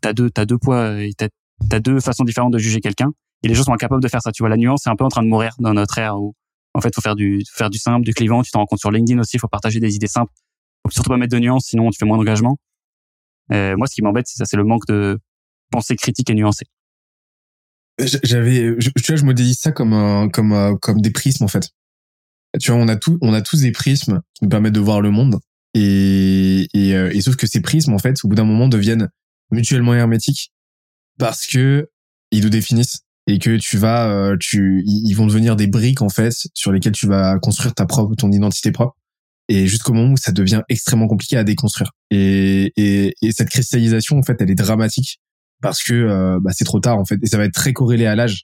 t'as 0.00 0.12
deux, 0.12 0.30
t'as 0.30 0.46
deux 0.46 0.58
poids, 0.58 0.94
t'as 1.18 1.28
t'as 1.68 1.80
deux 1.80 2.00
façons 2.00 2.24
différentes 2.24 2.52
de 2.52 2.58
juger 2.58 2.80
quelqu'un. 2.80 3.12
Et 3.44 3.48
les 3.48 3.54
gens 3.54 3.62
sont 3.62 3.72
incapables 3.72 4.02
de 4.02 4.08
faire 4.08 4.22
ça. 4.22 4.32
Tu 4.32 4.42
vois, 4.42 4.48
la 4.48 4.56
nuance 4.56 4.86
est 4.86 4.90
un 4.90 4.96
peu 4.96 5.04
en 5.04 5.08
train 5.08 5.22
de 5.22 5.28
mourir 5.28 5.54
dans 5.58 5.74
notre 5.74 5.98
ère 5.98 6.16
où 6.18 6.34
en 6.72 6.80
fait, 6.80 6.92
faut 6.94 7.00
faire 7.02 7.14
du, 7.14 7.42
faut 7.48 7.58
faire 7.58 7.70
du 7.70 7.78
simple, 7.78 8.04
du 8.04 8.12
clivant. 8.14 8.42
Tu 8.42 8.50
t'en 8.50 8.60
rends 8.60 8.66
compte 8.66 8.80
sur 8.80 8.90
LinkedIn 8.90 9.20
aussi. 9.20 9.38
Faut 9.38 9.46
partager 9.48 9.78
des 9.78 9.94
idées 9.94 10.08
simples. 10.08 10.32
Faut 10.84 10.90
surtout 10.90 11.10
pas 11.10 11.16
mettre 11.16 11.32
de 11.34 11.38
nuances, 11.38 11.66
sinon 11.66 11.90
tu 11.90 11.98
fais 11.98 12.06
moins 12.06 12.16
d'engagement. 12.16 12.58
Euh, 13.52 13.76
moi, 13.76 13.86
ce 13.86 13.94
qui 13.94 14.02
m'embête, 14.02 14.26
c'est 14.26 14.38
ça, 14.38 14.44
c'est 14.46 14.56
le 14.56 14.64
manque 14.64 14.86
de 14.88 15.18
pensée 15.70 15.94
critique 15.94 16.30
et 16.30 16.34
nuancée. 16.34 16.66
J- 18.00 18.18
J'avais, 18.22 18.76
tu 18.78 18.90
vois, 19.08 19.16
je 19.16 19.24
modélise 19.24 19.58
ça 19.58 19.70
comme 19.72 19.92
un, 19.92 20.28
comme, 20.28 20.52
euh, 20.52 20.74
comme 20.76 21.00
des 21.00 21.10
prismes 21.10 21.44
en 21.44 21.48
fait. 21.48 21.70
Tu 22.60 22.70
vois, 22.70 22.80
on 22.80 22.88
a 22.88 22.96
tout, 22.96 23.18
on 23.20 23.34
a 23.34 23.42
tous 23.42 23.60
des 23.60 23.72
prismes 23.72 24.20
qui 24.34 24.44
nous 24.44 24.48
permettent 24.48 24.74
de 24.74 24.80
voir 24.80 25.00
le 25.00 25.10
monde. 25.10 25.38
Et, 25.74 26.68
et, 26.72 26.94
euh, 26.94 27.10
et 27.12 27.20
sauf 27.20 27.36
que 27.36 27.46
ces 27.46 27.60
prismes, 27.60 27.92
en 27.92 27.98
fait, 27.98 28.24
au 28.24 28.28
bout 28.28 28.34
d'un 28.36 28.44
moment, 28.44 28.68
deviennent 28.68 29.10
mutuellement 29.50 29.94
hermétiques 29.94 30.52
parce 31.18 31.46
que 31.46 31.90
ils 32.30 32.42
nous 32.42 32.50
définissent 32.50 33.02
et 33.26 33.38
que 33.38 33.56
tu 33.56 33.78
vas, 33.78 34.08
euh, 34.08 34.36
tu, 34.38 34.82
ils 34.86 35.14
vont 35.14 35.26
devenir 35.26 35.56
des 35.56 35.66
briques 35.66 36.02
en 36.02 36.08
fait 36.08 36.34
sur 36.54 36.72
lesquelles 36.72 36.92
tu 36.92 37.06
vas 37.06 37.38
construire 37.38 37.74
ta 37.74 37.86
propre, 37.86 38.14
ton 38.16 38.30
identité 38.30 38.70
propre. 38.70 38.96
Et 39.48 39.66
jusqu'au 39.66 39.92
moment 39.92 40.14
où 40.14 40.16
ça 40.16 40.32
devient 40.32 40.62
extrêmement 40.70 41.06
compliqué 41.06 41.36
à 41.36 41.44
déconstruire. 41.44 41.92
Et, 42.10 42.72
et, 42.76 43.14
et 43.20 43.32
cette 43.32 43.50
cristallisation, 43.50 44.18
en 44.18 44.22
fait, 44.22 44.40
elle 44.40 44.50
est 44.50 44.54
dramatique 44.54 45.20
parce 45.64 45.82
que 45.82 45.94
euh, 45.94 46.38
bah, 46.42 46.50
c'est 46.52 46.64
trop 46.64 46.78
tard 46.78 46.98
en 46.98 47.06
fait 47.06 47.18
et 47.22 47.26
ça 47.26 47.38
va 47.38 47.44
être 47.44 47.54
très 47.54 47.72
corrélé 47.72 48.04
à 48.04 48.14
l'âge 48.14 48.42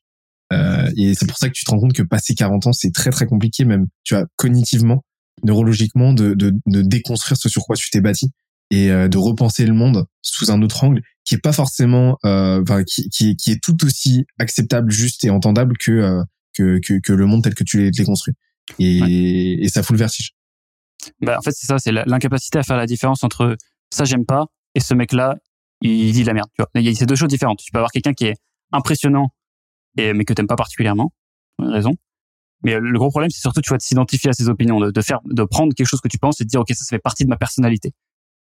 euh, 0.55 0.91
et 0.97 1.15
c'est 1.15 1.27
pour 1.27 1.37
ça 1.37 1.49
que 1.49 1.53
tu 1.53 1.65
te 1.67 1.71
rends 1.71 1.79
compte 1.79 1.93
que 1.93 2.03
passer 2.03 2.35
40 2.35 2.69
ans 2.69 2.73
c'est 2.73 2.93
très 2.93 3.11
très 3.11 3.27
compliqué 3.27 3.67
même 3.67 3.87
tu 4.05 4.15
vois 4.15 4.25
cognitivement 4.37 5.05
neurologiquement 5.45 6.15
de, 6.15 6.33
de, 6.33 6.53
de 6.67 6.83
déconstruire 6.83 7.37
ce 7.37 7.51
sur 7.51 7.65
quoi 7.65 7.77
tu 7.77 7.91
t'es 7.91 8.01
bâti 8.01 8.31
et 8.71 8.91
euh, 8.91 9.09
de 9.09 9.19
repenser 9.19 9.67
le 9.67 9.75
monde 9.75 10.07
sous 10.23 10.51
un 10.51 10.63
autre 10.63 10.83
angle 10.83 11.03
qui 11.25 11.35
est 11.35 11.41
pas 11.41 11.53
forcément 11.53 12.17
euh, 12.25 12.63
enfin 12.63 12.83
qui, 12.85 13.09
qui, 13.11 13.37
qui 13.37 13.53
est 13.53 13.63
tout 13.63 13.85
aussi 13.85 14.25
acceptable 14.39 14.91
juste 14.91 15.25
et 15.25 15.31
entendable 15.31 15.77
que 15.79 15.93
euh, 15.93 16.23
que, 16.57 16.81
que, 16.81 16.99
que 17.01 17.13
le 17.13 17.27
monde 17.27 17.45
tel 17.45 17.55
que 17.55 17.65
tu 17.65 17.91
l'as 17.91 18.05
construit 18.05 18.35
et, 18.79 19.65
et 19.65 19.69
ça 19.69 19.83
fout 19.83 19.93
le 19.95 19.99
vertige 19.99 20.35
Bah, 21.21 21.37
en 21.39 21.43
fait, 21.43 21.53
c'est 21.53 21.67
ça, 21.67 21.79
c'est 21.79 21.93
l'incapacité 21.93 22.59
à 22.59 22.63
faire 22.63 22.77
la 22.77 22.87
différence 22.87 23.25
entre 23.25 23.57
ça 23.91 24.05
j'aime 24.05 24.25
pas 24.25 24.47
et 24.75 24.81
ce 24.81 24.95
mec-là, 24.95 25.37
il 25.81 26.13
dit 26.13 26.23
de 26.23 26.27
la 26.27 26.35
merde. 26.35 26.49
Tu 26.55 26.63
vois, 26.63 26.69
il 26.75 26.83
y 26.83 26.89
a 26.89 26.95
ces 26.95 27.07
deux 27.07 27.17
choses 27.17 27.29
différentes. 27.29 27.59
Tu 27.59 27.73
peux 27.73 27.79
avoir 27.79 27.91
quelqu'un 27.91 28.13
qui 28.13 28.27
est 28.27 28.37
impressionnant 28.73 29.31
et 29.97 30.13
mais 30.13 30.25
que 30.25 30.33
t'aimes 30.33 30.47
pas 30.47 30.57
particulièrement, 30.57 31.13
pour 31.57 31.67
une 31.67 31.73
raison. 31.73 31.95
Mais 32.63 32.79
le 32.79 32.99
gros 32.99 33.09
problème, 33.09 33.31
c'est 33.31 33.41
surtout 33.41 33.61
tu 33.61 33.71
vois 33.71 33.79
de 33.79 33.83
s'identifier 33.83 34.31
à 34.31 34.33
ses 34.33 34.49
opinions, 34.49 34.79
de, 34.79 34.91
de 34.91 35.01
faire, 35.01 35.21
de 35.25 35.43
prendre 35.45 35.75
quelque 35.75 35.87
chose 35.87 36.01
que 36.01 36.09
tu 36.09 36.19
penses 36.19 36.41
et 36.41 36.45
de 36.45 36.49
dire 36.49 36.61
ok 36.61 36.69
ça, 36.71 36.85
ça 36.85 36.97
fait 36.97 37.01
partie 37.01 37.25
de 37.25 37.29
ma 37.29 37.37
personnalité. 37.37 37.93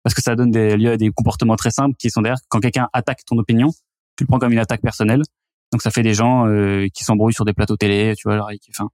Parce 0.06 0.14
que 0.14 0.22
ça 0.22 0.36
donne 0.36 0.52
des 0.52 0.78
lieux 0.78 0.92
à 0.92 0.98
des 0.98 1.10
comportements 1.10 1.56
très 1.56 1.72
simples 1.72 1.96
qui 1.98 2.12
sont 2.12 2.22
d'ailleurs 2.22 2.38
quand 2.48 2.60
quelqu'un 2.60 2.88
attaque 2.94 3.26
ton 3.26 3.40
opinion, 3.40 3.72
tu 4.16 4.24
le 4.24 4.28
prends 4.28 4.38
comme 4.38 4.52
une 4.52 4.60
attaque 4.60 4.82
personnelle. 4.82 5.24
Donc 5.72 5.82
ça 5.82 5.90
fait 5.90 6.04
des 6.04 6.14
gens 6.14 6.46
euh, 6.48 6.86
qui 6.94 7.04
s'embrouillent 7.04 7.34
sur 7.34 7.44
des 7.44 7.54
plateaux 7.54 7.76
télé, 7.76 8.14
tu 8.16 8.30
vois. 8.30 8.48
Enfin, 8.70 8.88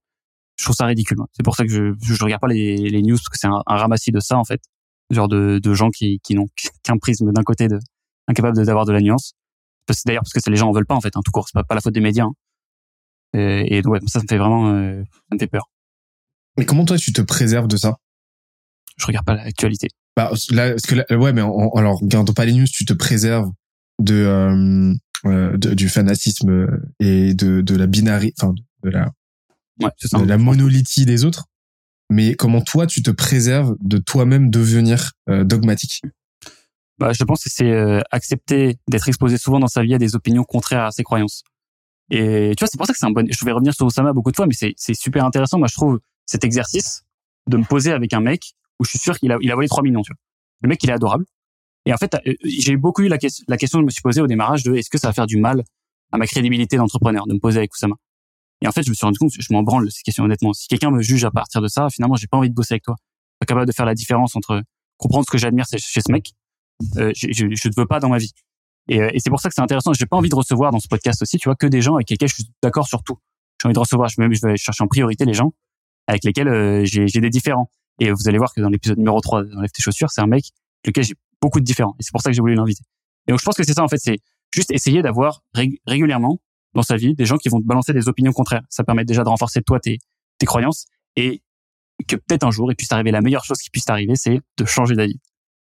je 0.58 0.64
trouve 0.64 0.74
ça 0.74 0.86
ridicule. 0.86 1.18
C'est 1.34 1.44
pour 1.44 1.58
ça 1.58 1.66
que 1.66 1.70
je 1.70 1.94
je 2.02 2.24
regarde 2.24 2.40
pas 2.40 2.48
les, 2.48 2.78
les 2.78 3.02
news 3.02 3.18
parce 3.18 3.28
que 3.28 3.38
c'est 3.38 3.48
un, 3.48 3.62
un, 3.68 3.76
ramassis 3.76 4.12
de 4.12 4.22
ça 4.22 4.38
en 4.38 4.46
fait, 4.46 4.62
genre 5.10 5.28
de, 5.28 5.60
de 5.62 5.74
gens 5.74 5.90
qui 5.90 6.22
qui 6.24 6.34
n'ont 6.34 6.48
qu'un 6.84 6.98
prisme 6.98 7.34
d'un 7.34 7.44
côté, 7.44 7.68
de 7.68 7.78
incapable 8.30 8.66
d'avoir 8.66 8.86
de 8.86 8.94
la 8.94 9.02
nuance. 9.02 9.34
Parce 9.86 10.06
d'ailleurs 10.06 10.24
parce 10.24 10.32
que 10.32 10.50
les 10.50 10.56
gens 10.56 10.70
en 10.70 10.72
veulent 10.72 10.86
pas 10.86 10.96
en 10.96 11.02
fait, 11.02 11.18
hein, 11.18 11.22
tout 11.26 11.32
court. 11.32 11.46
C'est 11.46 11.56
pas, 11.56 11.66
pas 11.66 11.76
la 11.76 11.82
faute 11.82 11.94
des 11.94 12.00
médias. 12.00 12.24
Hein. 12.24 12.34
Et, 13.34 13.80
et 13.80 13.86
ouais, 13.86 14.00
ça, 14.08 14.20
ça 14.20 14.20
me 14.22 14.28
fait 14.30 14.38
vraiment, 14.38 14.70
euh, 14.70 15.04
ça 15.04 15.36
me 15.36 15.40
fait 15.40 15.48
peur. 15.48 15.70
Mais 16.58 16.66
comment 16.66 16.86
toi 16.86 16.98
tu 16.98 17.12
te 17.12 17.22
préserves 17.22 17.68
de 17.68 17.76
ça? 17.76 17.98
Je 18.96 19.06
regarde 19.08 19.26
pas 19.26 19.36
l'actualité. 19.36 19.90
Bah 20.16 20.32
là, 20.52 20.70
parce 20.72 20.86
que 20.86 20.96
là, 20.96 21.06
ouais, 21.18 21.34
mais 21.34 21.42
en, 21.42 21.70
alors 21.70 22.00
regardant 22.00 22.34
pas 22.34 22.46
les 22.46 22.54
news, 22.54 22.68
tu 22.68 22.86
te 22.86 22.94
préserves 22.94 23.50
de, 24.00 24.16
euh, 24.16 24.94
euh 25.26 25.58
de 25.58 25.74
du 25.74 25.88
fanatisme 25.88 26.68
et 27.00 27.34
de 27.34 27.62
de 27.62 27.76
la 27.76 27.88
binari, 27.88 28.34
enfin 28.38 28.54
de 28.84 28.90
la 28.90 29.12
ouais, 29.82 29.90
ça. 30.00 30.20
de 30.20 30.26
la 30.26 30.38
monolithie 30.38 31.06
des 31.06 31.24
autres. 31.24 31.46
Mais 32.12 32.36
comment 32.36 32.62
toi 32.62 32.88
tu 32.88 33.02
te 33.02 33.12
préserves 33.12 33.76
de 33.80 33.98
toi-même 33.98 34.50
devenir 34.50 35.14
euh, 35.30 35.46
dogmatique? 35.46 36.02
Bah, 37.00 37.14
je 37.14 37.24
pense 37.24 37.44
que 37.44 37.50
c'est 37.50 37.72
euh, 37.72 38.02
accepter 38.12 38.78
d'être 38.90 39.08
exposé 39.08 39.38
souvent 39.38 39.60
dans 39.60 39.68
sa 39.68 39.82
vie 39.82 39.94
à 39.94 39.98
des 39.98 40.14
opinions 40.14 40.44
contraires 40.44 40.84
à 40.84 40.92
ses 40.92 41.04
croyances. 41.04 41.44
Et 42.10 42.52
tu 42.58 42.62
vois, 42.62 42.68
c'est 42.70 42.78
pour 42.78 42.86
ça 42.86 42.92
que 42.92 43.00
c'est 43.00 43.06
un 43.06 43.12
bon. 43.12 43.26
Je 43.32 43.46
vais 43.46 43.54
revenir 43.54 43.74
sur 43.74 43.86
Osama 43.86 44.12
beaucoup 44.12 44.32
de 44.32 44.36
fois, 44.36 44.46
mais 44.46 44.54
c'est 44.54 44.74
c'est 44.76 44.94
super 44.94 45.24
intéressant. 45.24 45.58
Moi, 45.58 45.70
je 45.70 45.76
trouve 45.76 46.02
cet 46.26 46.44
exercice 46.44 47.04
de 47.48 47.56
me 47.56 47.64
poser 47.64 47.94
avec 47.94 48.12
un 48.14 48.20
mec 48.20 48.54
où 48.82 48.84
je 48.84 48.90
suis 48.90 49.00
sûr 49.00 49.18
qu'il 49.20 49.32
a 49.32 49.38
il 49.42 49.52
a 49.52 49.56
volé 49.56 49.68
3 49.68 49.84
millions. 49.84 50.02
Tu 50.02 50.12
vois, 50.12 50.18
le 50.62 50.70
mec 50.70 50.84
il 50.84 50.90
est 50.90 50.94
adorable. 50.94 51.26
Et 51.86 51.94
en 51.94 51.98
fait, 51.98 52.16
euh, 52.16 52.34
j'ai 52.44 52.76
beaucoup 52.78 53.04
eu 53.04 53.08
la, 53.08 53.18
question 53.18 53.46
la 53.48 53.58
question 53.58 53.80
que 53.80 53.84
je 53.84 53.86
me 53.86 53.92
suis 53.92 54.02
posée 54.02 54.22
au 54.22 54.28
démarrage 54.28 54.64
de 54.64 54.76
est-ce 54.76 54.90
que 54.90 54.98
ça 54.98 55.08
va 55.08 55.14
faire 55.14 55.28
du 55.28 55.38
mal 55.38 55.64
à 56.12 56.18
ma 56.18 56.26
crédibilité 56.26 56.78
d'entrepreneur 56.78 57.28
de 57.28 57.34
me 57.34 57.40
poser 57.40 57.60
avec 57.60 57.74
Oussama? 57.74 57.96
Et 58.64 58.68
en 58.68 58.72
fait, 58.72 58.84
je 58.84 58.90
me 58.90 58.96
suis 58.96 59.06
rendu 59.06 59.18
compte, 59.18 59.32
je 59.38 59.54
m'en 59.54 59.64
branle 59.64 59.90
ces 59.92 60.04
questions 60.04 60.24
honnêtement. 60.24 60.54
Si 60.54 60.68
quelqu'un 60.68 60.92
me 60.92 61.02
juge 61.02 61.24
à 61.24 61.32
partir 61.32 61.62
de 61.62 61.68
ça, 61.68 61.90
finalement, 61.90 62.16
j'ai 62.16 62.28
pas 62.28 62.38
envie 62.38 62.50
de 62.50 62.54
bosser 62.54 62.76
avec 62.76 62.84
toi. 62.84 62.96
Pas 63.40 63.46
capable 63.46 63.66
de 63.66 63.72
faire 63.72 63.86
la 63.86 63.96
différence 63.96 64.36
entre 64.36 64.62
comprendre 64.98 65.26
ce 65.26 65.32
que 65.32 65.40
j'admire 65.40 65.66
chez 65.66 66.02
ce 66.02 66.12
mec. 66.12 66.32
Euh, 66.98 67.12
je 67.16 67.46
ne 67.46 67.76
veux 67.76 67.88
pas 67.88 68.00
dans 68.00 68.10
ma 68.10 68.20
vie. 68.20 68.32
Et, 68.88 69.02
euh, 69.02 69.10
et 69.14 69.20
c'est 69.20 69.30
pour 69.30 69.40
ça 69.40 69.50
que 69.50 69.56
c'est 69.56 69.62
intéressant. 69.62 69.94
J'ai 69.94 70.06
pas 70.06 70.18
envie 70.18 70.30
de 70.30 70.36
recevoir 70.36 70.72
dans 70.72 70.80
ce 70.80 70.88
podcast 70.88 71.22
aussi, 71.24 71.38
tu 71.38 71.50
vois, 71.50 71.56
que 71.56 71.66
des 71.66 71.82
gens 71.82 71.96
avec 71.96 72.10
lesquels 72.10 72.30
je 72.30 72.36
suis 72.36 72.52
d'accord 72.62 72.88
sur 72.88 73.04
tout. 73.04 73.18
J'ai 73.62 73.68
envie 73.68 73.74
de 73.74 73.80
recevoir, 73.80 74.10
je, 74.10 74.22
même, 74.22 74.34
je 74.34 74.46
vais 74.46 74.58
chercher 74.58 74.84
en 74.84 74.88
priorité 74.88 75.26
les 75.26 75.34
gens 75.34 75.54
avec 76.08 76.24
lesquels 76.24 76.48
euh, 76.48 76.86
j'ai 76.86 77.08
des 77.08 77.30
différents. 77.30 77.70
Et 78.02 78.12
vous 78.12 78.28
allez 78.28 78.40
voir 78.40 78.52
que 78.52 78.60
dans 78.62 78.70
l'épisode 78.70 78.98
numéro 78.98 79.22
3 79.22 79.44
d'Enlève 79.44 79.70
tes 79.70 79.84
chaussures, 79.84 80.10
c'est 80.10 80.22
un 80.22 80.26
mec 80.26 80.44
avec 80.84 80.88
lequel 80.88 81.04
j'ai 81.04 81.14
beaucoup 81.40 81.60
de 81.60 81.66
différents. 81.66 81.96
Et 82.00 82.04
c'est 82.04 82.12
pour 82.12 82.22
ça 82.22 82.32
que 82.32 82.36
j'ai 82.36 82.42
voulu 82.42 82.56
l'inviter. 82.56 82.84
Et 83.28 83.32
donc 83.32 83.40
je 83.40 83.46
pense 83.46 83.56
que 83.56 83.64
c'est 83.64 83.76
ça 83.76 83.84
en 83.84 83.88
fait, 83.88 84.00
c'est 84.00 84.18
juste 84.52 84.72
essayer 84.72 85.04
d'avoir 85.04 85.44
régulièrement 85.86 86.42
dans 86.74 86.82
sa 86.82 86.96
vie 86.98 87.14
des 87.14 87.26
gens 87.26 87.38
qui 87.38 87.50
vont 87.50 87.62
te 87.62 87.68
balancer 87.68 87.94
des 87.94 88.10
opinions 88.10 88.34
contraires. 88.34 88.64
Ça 88.70 88.84
permet 88.84 89.06
déjà 89.06 89.24
de 89.24 89.30
renforcer 89.30 89.62
toi 89.62 89.80
tes, 89.80 90.00
tes 90.40 90.48
croyances 90.48 90.88
et 91.16 91.44
que 92.08 92.16
peut-être 92.16 92.44
un 92.44 92.50
jour 92.50 92.72
il 92.72 92.76
puisse 92.76 92.92
arriver 92.92 93.12
la 93.12 93.22
meilleure 93.22 93.46
chose 93.46 93.60
qui 93.60 93.70
puisse 93.70 93.86
t'arriver, 93.86 94.16
c'est 94.16 94.40
de 94.58 94.66
changer 94.66 94.96
d'avis. 94.96 95.20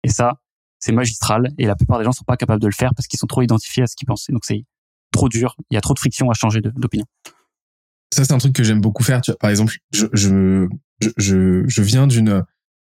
Et 0.02 0.08
ça, 0.08 0.40
c'est 0.78 0.92
magistral 0.92 1.50
et 1.58 1.66
la 1.66 1.76
plupart 1.76 1.98
des 1.98 2.06
gens 2.06 2.12
sont 2.12 2.24
pas 2.24 2.38
capables 2.38 2.62
de 2.62 2.68
le 2.68 2.72
faire 2.72 2.92
parce 2.96 3.06
qu'ils 3.06 3.18
sont 3.18 3.26
trop 3.26 3.42
identifiés 3.42 3.82
à 3.82 3.86
ce 3.86 3.96
qu'ils 3.96 4.06
pensent. 4.06 4.30
donc 4.30 4.46
c'est 4.46 4.64
trop 5.12 5.28
dur, 5.28 5.56
il 5.70 5.74
y 5.74 5.76
a 5.76 5.82
trop 5.82 5.92
de 5.92 5.98
friction 5.98 6.30
à 6.30 6.34
changer 6.34 6.62
d'opinion. 6.62 7.04
Ça 8.14 8.24
c'est 8.24 8.32
un 8.32 8.38
truc 8.38 8.52
que 8.52 8.62
j'aime 8.62 8.80
beaucoup 8.80 9.02
faire. 9.02 9.20
Tu 9.20 9.32
vois, 9.32 9.38
par 9.38 9.50
exemple, 9.50 9.76
je 9.92 10.06
je 10.12 10.68
je, 11.16 11.64
je 11.66 11.82
viens 11.82 12.06
d'une 12.06 12.44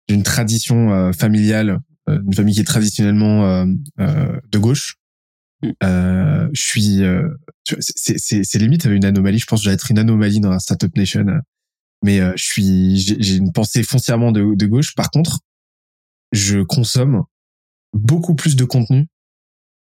d'une 0.08 0.22
tradition 0.22 0.94
euh, 0.94 1.12
familiale, 1.12 1.80
euh, 2.08 2.22
une 2.24 2.36
famille 2.36 2.54
qui 2.54 2.62
est 2.62 2.66
traditionnellement 2.66 3.46
euh, 3.46 3.66
euh 4.00 4.40
de 4.52 4.60
gauche. 4.60 4.98
Mm. 5.64 5.70
Euh, 5.84 6.50
je 6.54 6.62
suis, 6.62 7.02
c'est 7.80 8.20
c'est 8.20 8.44
c'est 8.44 8.60
limite 8.60 8.86
une 8.86 9.06
anomalie. 9.06 9.40
Je 9.40 9.48
pense 9.48 9.66
que 9.66 9.70
être 9.70 9.90
une 9.90 9.98
anomalie 9.98 10.40
dans 10.40 10.52
la 10.52 10.60
startup 10.60 10.96
nation. 10.96 11.26
Mais 12.04 12.20
je 12.20 12.44
suis, 12.44 12.98
j'ai 13.00 13.38
une 13.38 13.52
pensée 13.52 13.82
foncièrement 13.82 14.32
de, 14.32 14.54
de 14.56 14.66
gauche. 14.68 14.94
Par 14.94 15.10
contre, 15.10 15.40
je 16.32 16.60
consomme 16.60 17.24
beaucoup 17.92 18.36
plus 18.36 18.56
de 18.56 18.66
contenu 18.66 19.08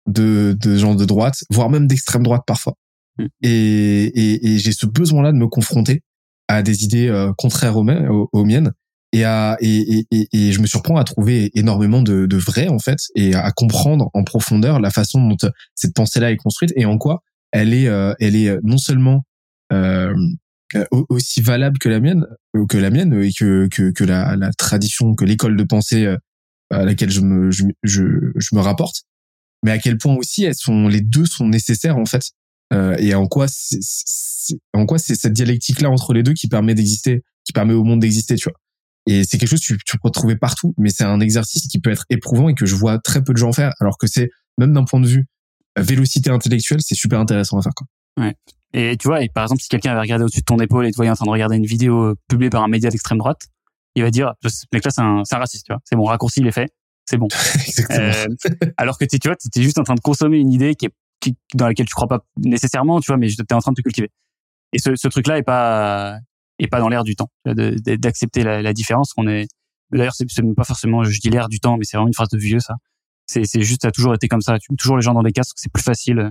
de, 0.09 0.57
de 0.59 0.77
gens 0.77 0.97
de 0.97 1.05
droite, 1.05 1.44
voire 1.49 1.70
même 1.70 1.86
d'extrême 1.86 2.24
droite 2.24 2.43
parfois. 2.44 2.74
Mm. 3.19 3.27
Et, 3.43 4.05
et, 4.05 4.47
et 4.47 4.59
j'ai 4.59 4.73
ce 4.73 4.87
besoin-là 4.87 5.33
de 5.33 5.37
me 5.37 5.49
confronter 5.49 6.03
à 6.49 6.63
des 6.63 6.85
idées 6.85 7.09
euh, 7.09 7.33
contraires 7.37 7.77
aux, 7.77 8.29
aux, 8.33 8.45
miennes 8.45 8.73
et, 9.13 9.25
à, 9.25 9.57
et, 9.61 10.07
et, 10.11 10.29
et, 10.33 10.53
je 10.53 10.61
me 10.61 10.67
surprends 10.67 10.97
à 10.97 11.05
trouver 11.05 11.51
énormément 11.55 12.03
de, 12.03 12.27
de 12.27 12.37
vrai 12.37 12.69
en 12.69 12.79
fait 12.79 12.99
et 13.15 13.35
à 13.35 13.51
comprendre 13.53 14.11
en 14.15 14.25
profondeur 14.25 14.81
la 14.81 14.91
façon 14.91 15.27
dont 15.29 15.37
cette 15.75 15.95
pensée-là 15.95 16.33
est 16.33 16.37
construite 16.37 16.73
et 16.77 16.85
en 16.85 16.99
quoi 16.99 17.23
elle 17.53 17.75
est, 17.75 17.89
euh, 17.89 18.15
elle 18.19 18.35
est 18.35 18.59
non 18.63 18.79
seulement 18.79 19.25
euh, 19.73 20.15
aussi 21.11 21.43
valable 21.43 21.79
que 21.79 21.91
la 21.91 22.01
mienne, 22.01 22.27
que 22.71 22.79
la 22.79 22.89
mienne 22.89 23.13
et 23.23 23.31
que, 23.31 23.69
que, 23.71 23.93
que 23.93 24.05
la, 24.05 24.37
la 24.37 24.51
tradition, 24.53 25.15
que 25.15 25.27
l'école 25.27 25.57
de 25.57 25.65
pensée 25.65 26.17
à 26.71 26.85
laquelle 26.85 27.11
je 27.11 27.21
me, 27.21 27.51
je, 27.51 27.65
je, 27.83 28.03
je, 28.35 28.55
me 28.55 28.61
rapporte, 28.61 29.03
mais 29.63 29.71
à 29.71 29.79
quel 29.79 29.99
point 29.99 30.15
aussi 30.15 30.45
elles 30.45 30.55
sont, 30.55 30.89
les 30.89 31.03
deux 31.03 31.27
sont 31.27 31.47
nécessaires 31.47 31.99
en 31.99 32.07
fait, 32.07 32.33
euh, 32.73 32.97
et 32.99 33.15
en 33.15 33.27
quoi 33.27 33.47
c'est, 33.49 33.81
en 34.73 34.86
quoi 34.86 34.99
c'est 34.99 35.15
cette 35.15 35.32
dialectique 35.32 35.81
là 35.81 35.90
entre 35.90 36.12
les 36.12 36.23
deux 36.23 36.32
qui 36.32 36.49
permet 36.49 36.74
d'exister, 36.74 37.23
qui 37.44 37.53
permet 37.53 37.74
au 37.74 37.85
monde 37.85 38.01
d'exister, 38.01 38.36
tu 38.36 38.49
vois? 38.49 38.59
Et 39.07 39.24
c'est 39.24 39.36
quelque 39.36 39.51
chose 39.51 39.61
que 39.61 39.74
tu, 39.74 39.78
tu 39.85 39.99
peux 39.99 40.11
trouver 40.11 40.36
partout, 40.36 40.74
mais 40.78 40.90
c'est 40.90 41.05
un 41.05 41.20
exercice 41.20 41.66
qui 41.66 41.81
peut 41.81 41.90
être 41.90 42.05
éprouvant 42.09 42.49
et 42.49 42.55
que 42.55 42.66
je 42.66 42.74
vois 42.74 42.99
très 42.99 43.23
peu 43.23 43.32
de 43.32 43.39
gens 43.39 43.53
faire, 43.53 43.73
alors 43.81 43.99
que 43.99 44.07
c'est 44.07 44.31
même 44.59 44.73
d'un 44.73 44.85
point 44.85 45.01
de 45.01 45.09
vue 45.09 45.27
vélocité 45.77 46.31
intellectuelle, 46.31 46.81
c'est 46.82 46.94
super 46.94 47.19
intéressant 47.19 47.59
à 47.59 47.62
faire 47.62 47.73
quoi. 47.74 47.86
Ouais. 48.20 48.35
Et 48.74 48.97
tu 48.97 49.09
vois, 49.09 49.23
et 49.23 49.28
par 49.28 49.44
exemple, 49.44 49.61
si 49.61 49.69
quelqu'un 49.69 49.93
avait 49.93 50.01
regardé 50.01 50.24
au-dessus 50.24 50.40
de 50.40 50.44
ton 50.44 50.59
épaule 50.59 50.86
et 50.86 50.90
te 50.90 50.97
voyait 50.97 51.11
en 51.11 51.15
train 51.15 51.27
de 51.27 51.31
regarder 51.31 51.57
une 51.57 51.66
vidéo 51.66 52.03
euh, 52.03 52.15
publiée 52.28 52.51
par 52.51 52.62
un 52.62 52.69
média 52.69 52.89
d'extrême 52.90 53.19
droite, 53.19 53.43
il 53.94 54.03
va 54.03 54.11
dire, 54.11 54.32
ce 54.47 54.65
mec-là, 54.73 54.90
c'est 54.90 55.03
un, 55.03 55.23
un 55.31 55.39
raciste, 55.39 55.66
tu 55.66 55.73
vois. 55.73 55.81
C'est 55.85 55.97
bon, 55.97 56.05
raccourci, 56.05 56.40
il 56.40 56.47
est 56.47 56.53
fait. 56.53 56.70
C'est 57.05 57.19
bon. 57.19 57.28
euh, 57.90 58.27
alors 58.78 58.97
que 58.97 59.05
tu, 59.05 59.19
tu 59.19 59.28
vois, 59.28 59.36
tu 59.36 59.61
es 59.61 59.62
juste 59.62 59.78
en 59.78 59.82
train 59.82 59.94
de 59.94 60.01
consommer 60.01 60.39
une 60.39 60.51
idée 60.51 60.74
qui 60.74 60.86
est, 60.86 60.93
qui, 61.23 61.36
dans 61.55 61.66
laquelle 61.66 61.86
tu 61.86 61.94
crois 61.94 62.09
pas 62.09 62.20
nécessairement, 62.36 63.01
tu 63.01 63.07
vois, 63.07 63.16
mais 63.16 63.28
tu 63.28 63.36
es 63.36 63.55
en 63.55 63.61
train 63.61 63.73
de 63.73 63.77
te 63.77 63.82
cultiver. 63.82 64.11
Et 64.73 64.78
ce, 64.78 64.97
ce 64.97 65.09
truc-là 65.09 65.39
est 65.39 65.43
pas, 65.43 66.19
est 66.59 66.66
pas 66.66 66.81
dans 66.81 66.89
l'air 66.89 67.05
du 67.05 67.16
temps, 67.16 67.31
d'accepter 67.44 68.43
la, 68.43 68.62
la, 68.62 68.73
différence 68.73 69.12
qu'on 69.12 69.28
est. 69.28 69.47
D'ailleurs, 69.90 70.15
c'est 70.15 70.27
pas 70.57 70.65
forcément, 70.65 71.05
je 71.05 71.20
dis 71.20 71.31
l'air 71.31 71.49
du 71.49 71.61
temps, 71.61 71.77
mais 71.77 71.85
c'est 71.85 71.97
vraiment 71.97 72.09
une 72.09 72.15
phrase 72.15 72.31
de 72.31 72.39
vieux, 72.39 72.61
ça. 72.61 72.74
C'est, 73.27 73.44
c'est 73.44 73.62
juste, 73.62 73.82
ça 73.82 73.89
a 73.89 73.90
toujours 73.93 74.15
été 74.15 74.28
comme 74.28 74.40
ça. 74.40 74.59
Tu 74.59 74.73
mets 74.73 74.77
toujours 74.77 74.97
les 74.97 75.03
gens 75.03 75.15
dans 75.15 75.23
des 75.23 75.32
casques, 75.32 75.57
c'est 75.57 75.73
plus 75.73 75.82
facile. 75.82 76.31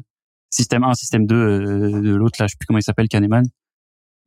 Système 0.49 0.83
1, 0.83 0.93
système 0.95 1.25
2 1.25 1.35
euh, 1.35 2.01
de 2.01 2.15
l'autre, 2.15 2.35
là, 2.39 2.47
je 2.47 2.51
sais 2.51 2.57
plus 2.59 2.65
comment 2.65 2.79
il 2.79 2.83
s'appelle, 2.83 3.07
Kahneman. 3.07 3.45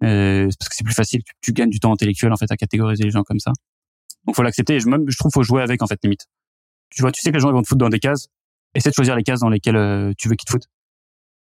Euh, 0.02 0.48
parce 0.58 0.68
que 0.68 0.74
c'est 0.74 0.84
plus 0.84 0.94
facile. 0.94 1.22
Tu, 1.24 1.32
tu, 1.40 1.52
gagnes 1.52 1.70
du 1.70 1.80
temps 1.80 1.92
intellectuel, 1.92 2.32
en 2.32 2.36
fait, 2.36 2.50
à 2.50 2.56
catégoriser 2.56 3.04
les 3.04 3.10
gens 3.10 3.22
comme 3.22 3.38
ça. 3.38 3.52
Donc 4.24 4.36
faut 4.36 4.42
l'accepter. 4.42 4.80
Je 4.80 4.88
même 4.88 5.04
je 5.08 5.16
trouve 5.16 5.32
faut 5.32 5.42
jouer 5.42 5.62
avec 5.62 5.82
en 5.82 5.86
fait 5.86 5.98
limite. 6.02 6.26
Tu 6.90 7.02
vois, 7.02 7.12
tu 7.12 7.20
sais 7.20 7.30
que 7.30 7.36
les 7.36 7.40
gens 7.40 7.50
ils 7.50 7.54
vont 7.54 7.62
te 7.62 7.68
foutre 7.68 7.78
dans 7.78 7.88
des 7.88 7.98
cases. 7.98 8.28
Essaie 8.74 8.90
de 8.90 8.94
choisir 8.94 9.16
les 9.16 9.22
cases 9.22 9.40
dans 9.40 9.48
lesquelles 9.48 9.76
euh, 9.76 10.12
tu 10.18 10.28
veux 10.28 10.34
qu'ils 10.34 10.46
te 10.46 10.52
foutent. 10.52 10.68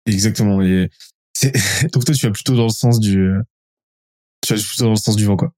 Exactement. 0.05 0.61
Et 0.61 0.89
donc 1.93 2.05
toi 2.05 2.15
tu 2.15 2.25
vas 2.25 2.31
plutôt 2.31 2.55
dans 2.55 2.63
le 2.63 2.69
sens 2.69 2.99
du 2.99 3.19
euh, 3.19 3.41
tu 4.41 4.53
vas 4.53 4.61
plutôt 4.61 4.85
dans 4.85 4.91
le 4.91 4.95
sens 4.95 5.15
du 5.15 5.25
vent 5.25 5.35
quoi. 5.35 5.51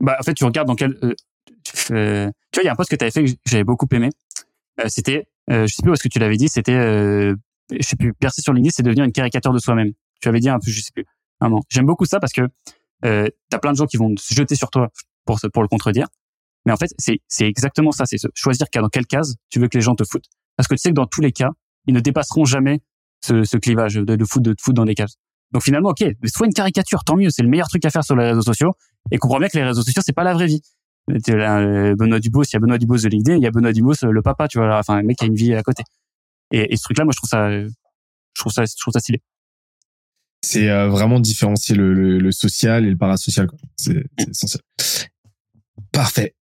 Bah 0.00 0.16
en 0.18 0.22
fait 0.22 0.34
tu 0.34 0.44
regardes 0.44 0.68
dans 0.68 0.76
quel 0.76 0.96
euh, 1.02 1.14
euh 1.90 2.30
tu 2.52 2.60
vois 2.60 2.62
il 2.62 2.66
y 2.66 2.68
a 2.68 2.72
un 2.72 2.76
post 2.76 2.90
que 2.90 2.96
tu 2.96 3.04
avais 3.04 3.10
fait 3.10 3.24
que 3.24 3.30
j'avais 3.46 3.64
beaucoup 3.64 3.86
aimé. 3.92 4.10
c'était 4.88 5.26
je 5.48 5.66
sais 5.66 5.82
plus 5.82 5.90
où 5.90 5.94
est-ce 5.94 6.02
que 6.02 6.08
tu 6.08 6.18
l'avais 6.18 6.36
dit, 6.36 6.48
c'était 6.48 6.72
je 6.72 7.82
sais 7.82 7.96
plus 7.96 8.14
percer 8.14 8.42
sur 8.42 8.52
LinkedIn, 8.52 8.72
c'est 8.74 8.82
devenir 8.82 9.04
une 9.04 9.12
caricature 9.12 9.52
de 9.52 9.58
soi-même. 9.58 9.92
Tu 10.20 10.28
avais 10.28 10.40
dit 10.40 10.48
un 10.48 10.58
peu 10.58 10.70
je 10.70 10.80
sais 10.80 10.92
plus. 10.92 11.04
J'aime 11.68 11.86
beaucoup 11.86 12.06
ça 12.06 12.20
parce 12.20 12.32
que 12.32 12.42
euh, 13.04 13.28
t'as 13.50 13.58
plein 13.58 13.72
de 13.72 13.76
gens 13.76 13.86
qui 13.86 13.96
vont 13.96 14.14
se 14.16 14.34
jeter 14.34 14.54
sur 14.54 14.70
toi 14.70 14.90
pour, 15.24 15.38
pour 15.52 15.62
le 15.62 15.68
contredire. 15.68 16.08
Mais 16.64 16.72
en 16.72 16.76
fait, 16.76 16.90
c'est, 16.98 17.20
c'est 17.28 17.46
exactement 17.46 17.92
ça. 17.92 18.04
C'est 18.06 18.18
choisir 18.34 18.66
dans 18.74 18.88
quelle 18.88 19.06
case 19.06 19.36
tu 19.50 19.60
veux 19.60 19.68
que 19.68 19.76
les 19.76 19.82
gens 19.82 19.94
te 19.94 20.04
foutent. 20.04 20.28
Parce 20.56 20.68
que 20.68 20.74
tu 20.74 20.78
sais 20.78 20.90
que 20.90 20.94
dans 20.94 21.06
tous 21.06 21.20
les 21.20 21.32
cas, 21.32 21.50
ils 21.86 21.94
ne 21.94 22.00
dépasseront 22.00 22.44
jamais 22.44 22.80
ce, 23.24 23.44
ce 23.44 23.56
clivage 23.56 23.94
de, 23.94 24.24
foot, 24.24 24.42
de 24.42 24.54
foutre 24.60 24.74
dans 24.74 24.84
des 24.84 24.94
cases. 24.94 25.16
Donc 25.52 25.62
finalement, 25.62 25.90
ok, 25.90 26.04
soit 26.26 26.46
une 26.46 26.52
caricature, 26.52 27.04
tant 27.04 27.16
mieux. 27.16 27.30
C'est 27.30 27.42
le 27.42 27.48
meilleur 27.48 27.68
truc 27.68 27.84
à 27.84 27.90
faire 27.90 28.04
sur 28.04 28.16
les 28.16 28.26
réseaux 28.26 28.42
sociaux. 28.42 28.74
Et 29.10 29.18
comprends 29.18 29.38
bien 29.38 29.48
que 29.48 29.56
les 29.56 29.64
réseaux 29.64 29.82
sociaux, 29.82 30.02
c'est 30.04 30.12
pas 30.12 30.24
la 30.24 30.34
vraie 30.34 30.46
vie. 30.46 30.62
Là, 31.28 31.94
Benoît 31.94 32.18
Dubos, 32.18 32.42
il 32.42 32.54
y 32.54 32.56
a 32.56 32.58
Benoît 32.58 32.78
Dubos 32.78 32.98
de 32.98 33.08
LinkedIn, 33.08 33.36
il 33.36 33.42
y 33.42 33.46
a 33.46 33.50
Benoît 33.52 33.72
Dubos, 33.72 33.94
le 34.02 34.22
papa, 34.22 34.48
tu 34.48 34.58
vois. 34.58 34.78
Enfin, 34.78 34.96
un 34.96 35.02
mec 35.02 35.18
qui 35.18 35.24
a 35.24 35.28
une 35.28 35.36
vie 35.36 35.54
à 35.54 35.62
côté. 35.62 35.84
Et, 36.50 36.72
et 36.72 36.76
ce 36.76 36.82
truc-là, 36.82 37.04
moi, 37.04 37.12
je 37.12 37.18
trouve 37.18 37.30
ça, 37.30 37.50
je 37.50 37.68
trouve 38.34 38.52
ça, 38.52 38.64
je 38.64 38.72
trouve 38.76 38.92
ça 38.92 39.00
stylé 39.00 39.22
c'est 40.46 40.70
euh, 40.70 40.88
vraiment 40.88 41.18
différencier 41.18 41.74
le, 41.74 41.92
le, 41.92 42.18
le, 42.18 42.32
social 42.32 42.86
et 42.86 42.90
le 42.90 42.96
parasocial. 42.96 43.48
C'est 43.76 44.04
essentiel. 44.18 44.62
Parfait. 45.90 46.34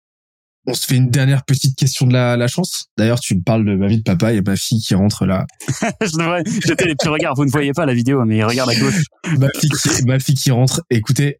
On 0.66 0.74
se 0.74 0.86
fait 0.86 0.96
une 0.96 1.10
dernière 1.10 1.44
petite 1.44 1.78
question 1.78 2.08
de 2.08 2.14
la, 2.14 2.38
la 2.38 2.48
chance. 2.48 2.86
D'ailleurs, 2.98 3.20
tu 3.20 3.36
me 3.36 3.42
parles 3.42 3.66
de 3.66 3.76
ma 3.76 3.88
vie 3.88 3.98
de 3.98 4.04
papa 4.04 4.32
et 4.32 4.42
ma 4.42 4.56
fille 4.56 4.80
qui 4.80 4.96
rentre 4.96 5.26
là. 5.26 5.46
je 6.02 6.18
devrais 6.18 6.44
jeter 6.46 6.86
les 6.86 6.96
petits 6.96 7.10
regards. 7.10 7.36
Vous 7.36 7.44
ne 7.44 7.52
voyez 7.52 7.74
pas 7.74 7.86
la 7.86 7.94
vidéo, 7.94 8.24
mais 8.24 8.44
regarde 8.44 8.70
à 8.70 8.76
gauche. 8.76 9.04
ma 9.38 9.50
fille 9.50 9.70
qui, 9.70 10.06
ma 10.06 10.20
fille 10.20 10.36
qui 10.36 10.52
rentre. 10.52 10.82
Écoutez, 10.90 11.40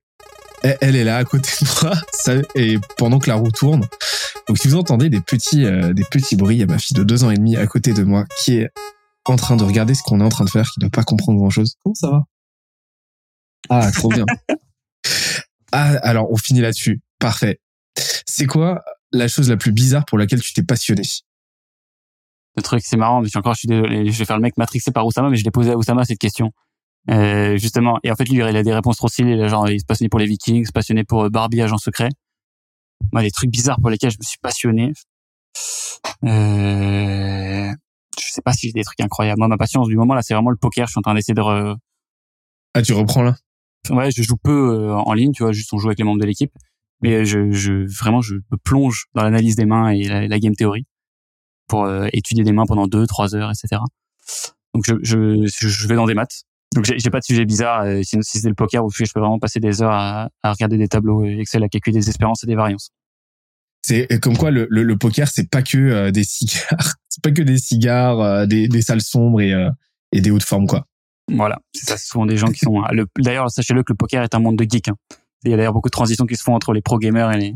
elle, 0.64 0.96
est 0.96 1.04
là 1.04 1.18
à 1.18 1.24
côté 1.24 1.50
de 1.62 1.84
moi. 1.84 1.96
Ça, 2.12 2.34
et 2.56 2.78
pendant 2.98 3.20
que 3.20 3.30
la 3.30 3.36
roue 3.36 3.52
tourne, 3.52 3.88
Donc 4.48 4.58
si 4.58 4.68
vous 4.68 4.76
entendez 4.76 5.10
des 5.10 5.22
petits, 5.22 5.66
euh, 5.66 5.94
des 5.94 6.04
petits 6.04 6.36
bruits, 6.36 6.58
il 6.58 6.60
y 6.60 6.64
a 6.64 6.68
ma 6.68 6.80
fille 6.80 6.96
de 6.96 7.04
deux 7.04 7.24
ans 7.24 7.32
et 7.32 7.38
demi 7.38 7.56
à 7.56 7.68
côté 7.68 7.94
de 7.94 8.04
moi 8.04 8.26
qui 8.44 8.58
est 8.58 8.70
en 9.26 9.36
train 9.38 9.56
de 9.56 9.64
regarder 9.64 9.94
ce 9.94 10.04
qu'on 10.04 10.20
est 10.20 10.24
en 10.24 10.30
train 10.30 10.46
de 10.46 10.50
faire, 10.50 10.70
qui 10.70 10.80
ne 10.80 10.86
doit 10.86 10.92
pas 10.92 11.04
comprendre 11.04 11.40
grand 11.40 11.50
chose. 11.50 11.76
Comment 11.84 11.96
ça 11.96 12.10
va? 12.10 12.24
Ah, 13.70 13.92
trop 13.92 14.10
bien. 14.10 14.26
ah, 15.72 15.96
alors 16.04 16.30
on 16.32 16.36
finit 16.38 16.62
là-dessus. 16.62 17.02
Parfait. 17.20 17.60
C'est 18.26 18.46
quoi 18.48 18.84
la 19.14 19.28
chose 19.28 19.50
la 19.50 19.58
plus 19.58 19.72
bizarre 19.72 20.06
pour 20.06 20.18
laquelle 20.18 20.42
tu 20.42 20.54
t'es 20.54 20.64
passionné 20.64 21.04
Le 22.58 22.64
truc, 22.64 22.82
c'est 22.84 22.98
marrant, 22.98 23.22
mais 23.22 23.36
encore, 23.38 23.54
je 23.54 23.60
suis 23.60 23.68
désolé, 23.68 24.12
je 24.12 24.18
vais 24.18 24.26
faire 24.26 24.36
le 24.36 24.42
mec 24.42 24.58
matrixé 24.58 24.92
par 24.92 25.06
Oussama, 25.06 25.30
mais 25.30 25.38
je 25.38 25.44
l'ai 25.44 25.52
posé 25.52 25.72
à 25.72 25.78
Oussama 25.78 26.04
cette 26.04 26.20
question. 26.20 26.52
Euh, 27.10 27.58
justement, 27.58 28.00
et 28.04 28.12
en 28.12 28.16
fait, 28.16 28.26
lui, 28.26 28.38
il 28.38 28.42
a 28.42 28.64
des 28.64 28.74
réponses 28.74 28.98
trop 28.98 29.08
stylées. 29.08 29.48
Genre, 29.48 29.70
il 29.70 29.80
se 29.80 29.86
passionnait 29.86 30.10
pour 30.10 30.20
les 30.20 30.26
Vikings, 30.26 30.66
se 30.66 30.72
passionnait 30.72 31.04
pour 31.04 31.24
euh, 31.24 31.30
Barbie, 31.30 31.62
agent 31.62 31.78
secret. 31.78 32.10
Moi, 33.12 33.22
les 33.22 33.32
trucs 33.32 33.52
bizarres 33.52 33.80
pour 33.80 33.90
lesquels 33.90 34.12
je 34.12 34.18
me 34.18 34.24
suis 34.24 34.40
passionné. 34.42 34.94
Euh, 36.24 37.72
je 38.20 38.26
sais 38.32 38.42
pas 38.42 38.54
si 38.54 38.68
j'ai 38.68 38.74
des 38.74 38.84
trucs 38.84 39.02
incroyables. 39.02 39.40
Moi, 39.40 39.48
ma 39.48 39.58
passion 39.58 39.84
du 39.84 39.98
moment 39.98 40.16
là, 40.16 40.22
c'est 40.22 40.34
vraiment 40.34 40.50
le 40.50 40.58
poker. 40.58 40.88
Je 40.88 40.92
suis 40.92 41.00
en 41.00 41.02
train 41.02 41.14
d'essayer 41.14 41.34
de. 41.34 41.42
Re... 41.42 41.76
Ah, 42.74 42.82
tu 42.82 42.94
reprends 42.94 43.22
là? 43.22 43.36
Ouais, 43.90 44.10
je 44.12 44.24
joue 44.24 44.38
peu 44.38 44.52
euh, 44.52 44.96
en 44.96 45.14
ligne, 45.14 45.34
tu 45.34 45.44
vois, 45.44 45.52
juste 45.52 45.74
on 45.74 45.78
joue 45.78 45.90
avec 45.90 46.00
les 46.00 46.06
membres 46.06 46.22
de 46.22 46.26
l'équipe. 46.26 46.54
Mais 47.04 47.26
je, 47.26 47.52
je 47.52 47.86
vraiment, 48.00 48.22
je 48.22 48.36
me 48.36 48.58
plonge 48.64 49.06
dans 49.14 49.24
l'analyse 49.24 49.56
des 49.56 49.66
mains 49.66 49.90
et 49.90 50.28
la, 50.28 50.40
game 50.40 50.56
théorie 50.56 50.86
pour 51.68 51.84
euh, 51.84 52.08
étudier 52.14 52.44
des 52.44 52.54
mains 52.54 52.66
pendant 52.66 52.88
deux, 52.88 53.06
trois 53.06 53.36
heures, 53.36 53.52
etc. 53.52 53.82
Donc 54.74 54.84
je, 54.88 54.96
je, 55.04 55.46
je 55.46 55.88
vais 55.88 55.96
dans 55.96 56.06
des 56.06 56.14
maths. 56.14 56.44
Donc 56.74 56.86
j'ai 56.86 57.10
pas 57.10 57.20
de 57.20 57.26
sujet 57.26 57.46
bizarre. 57.46 57.82
Euh, 57.82 58.02
si, 58.04 58.18
si 58.22 58.40
c'est 58.40 58.50
le 58.50 58.56
poker, 58.56 58.84
je 58.90 59.04
peux 59.14 59.20
vraiment 59.20 59.40
passer 59.40 59.60
des 59.60 59.82
heures 59.82 59.92
à, 59.92 60.30
à 60.42 60.54
regarder 60.54 60.78
des 60.78 60.88
tableaux 60.88 61.24
Excel 61.26 61.64
à 61.64 61.70
calculer 61.70 62.00
des 62.00 62.10
espérances 62.10 62.44
et 62.44 62.48
des 62.48 62.56
variances. 62.56 62.90
C'est 63.86 64.08
comme 64.22 64.38
quoi 64.38 64.50
le, 64.50 64.66
le, 64.70 64.84
le 64.84 64.98
poker, 64.98 65.28
c'est 65.28 65.50
pas 65.50 65.62
que 65.62 65.78
euh, 65.78 66.12
des 66.12 66.24
cigares, 66.24 66.96
c'est 67.10 67.22
pas 67.22 67.32
que 67.32 67.42
des 67.42 67.58
cigares, 67.58 68.22
euh, 68.22 68.46
des, 68.46 68.70
des 68.70 68.82
salles 68.82 69.02
sombres 69.02 69.42
et, 69.42 69.54
et 70.14 70.22
des 70.22 70.32
hautes 70.32 70.44
formes 70.44 70.68
quoi. 70.68 70.88
Voilà, 71.32 71.60
c'est 71.74 71.86
ça. 71.86 71.98
souvent 71.98 72.26
des 72.26 72.38
gens 72.38 72.48
qui 72.48 72.60
sont. 72.60 72.82
D'ailleurs, 73.18 73.50
sachez-le 73.50 73.84
que 73.84 73.94
le 73.94 73.98
poker 73.98 74.24
est 74.24 74.36
un 74.36 74.40
monde 74.40 74.58
de 74.58 74.66
geeks. 74.70 74.90
Hein. 74.90 74.96
Il 75.44 75.52
y 75.52 75.54
a 75.54 75.58
d'ailleurs 75.58 75.74
beaucoup 75.74 75.90
de 75.90 75.94
transitions 75.94 76.26
qui 76.26 76.36
se 76.36 76.44
font 76.44 76.56
entre 76.56 76.74
les 76.74 76.82
pro 76.82 76.98
gamers 76.98 77.32
et 77.32 77.38
les, 77.38 77.56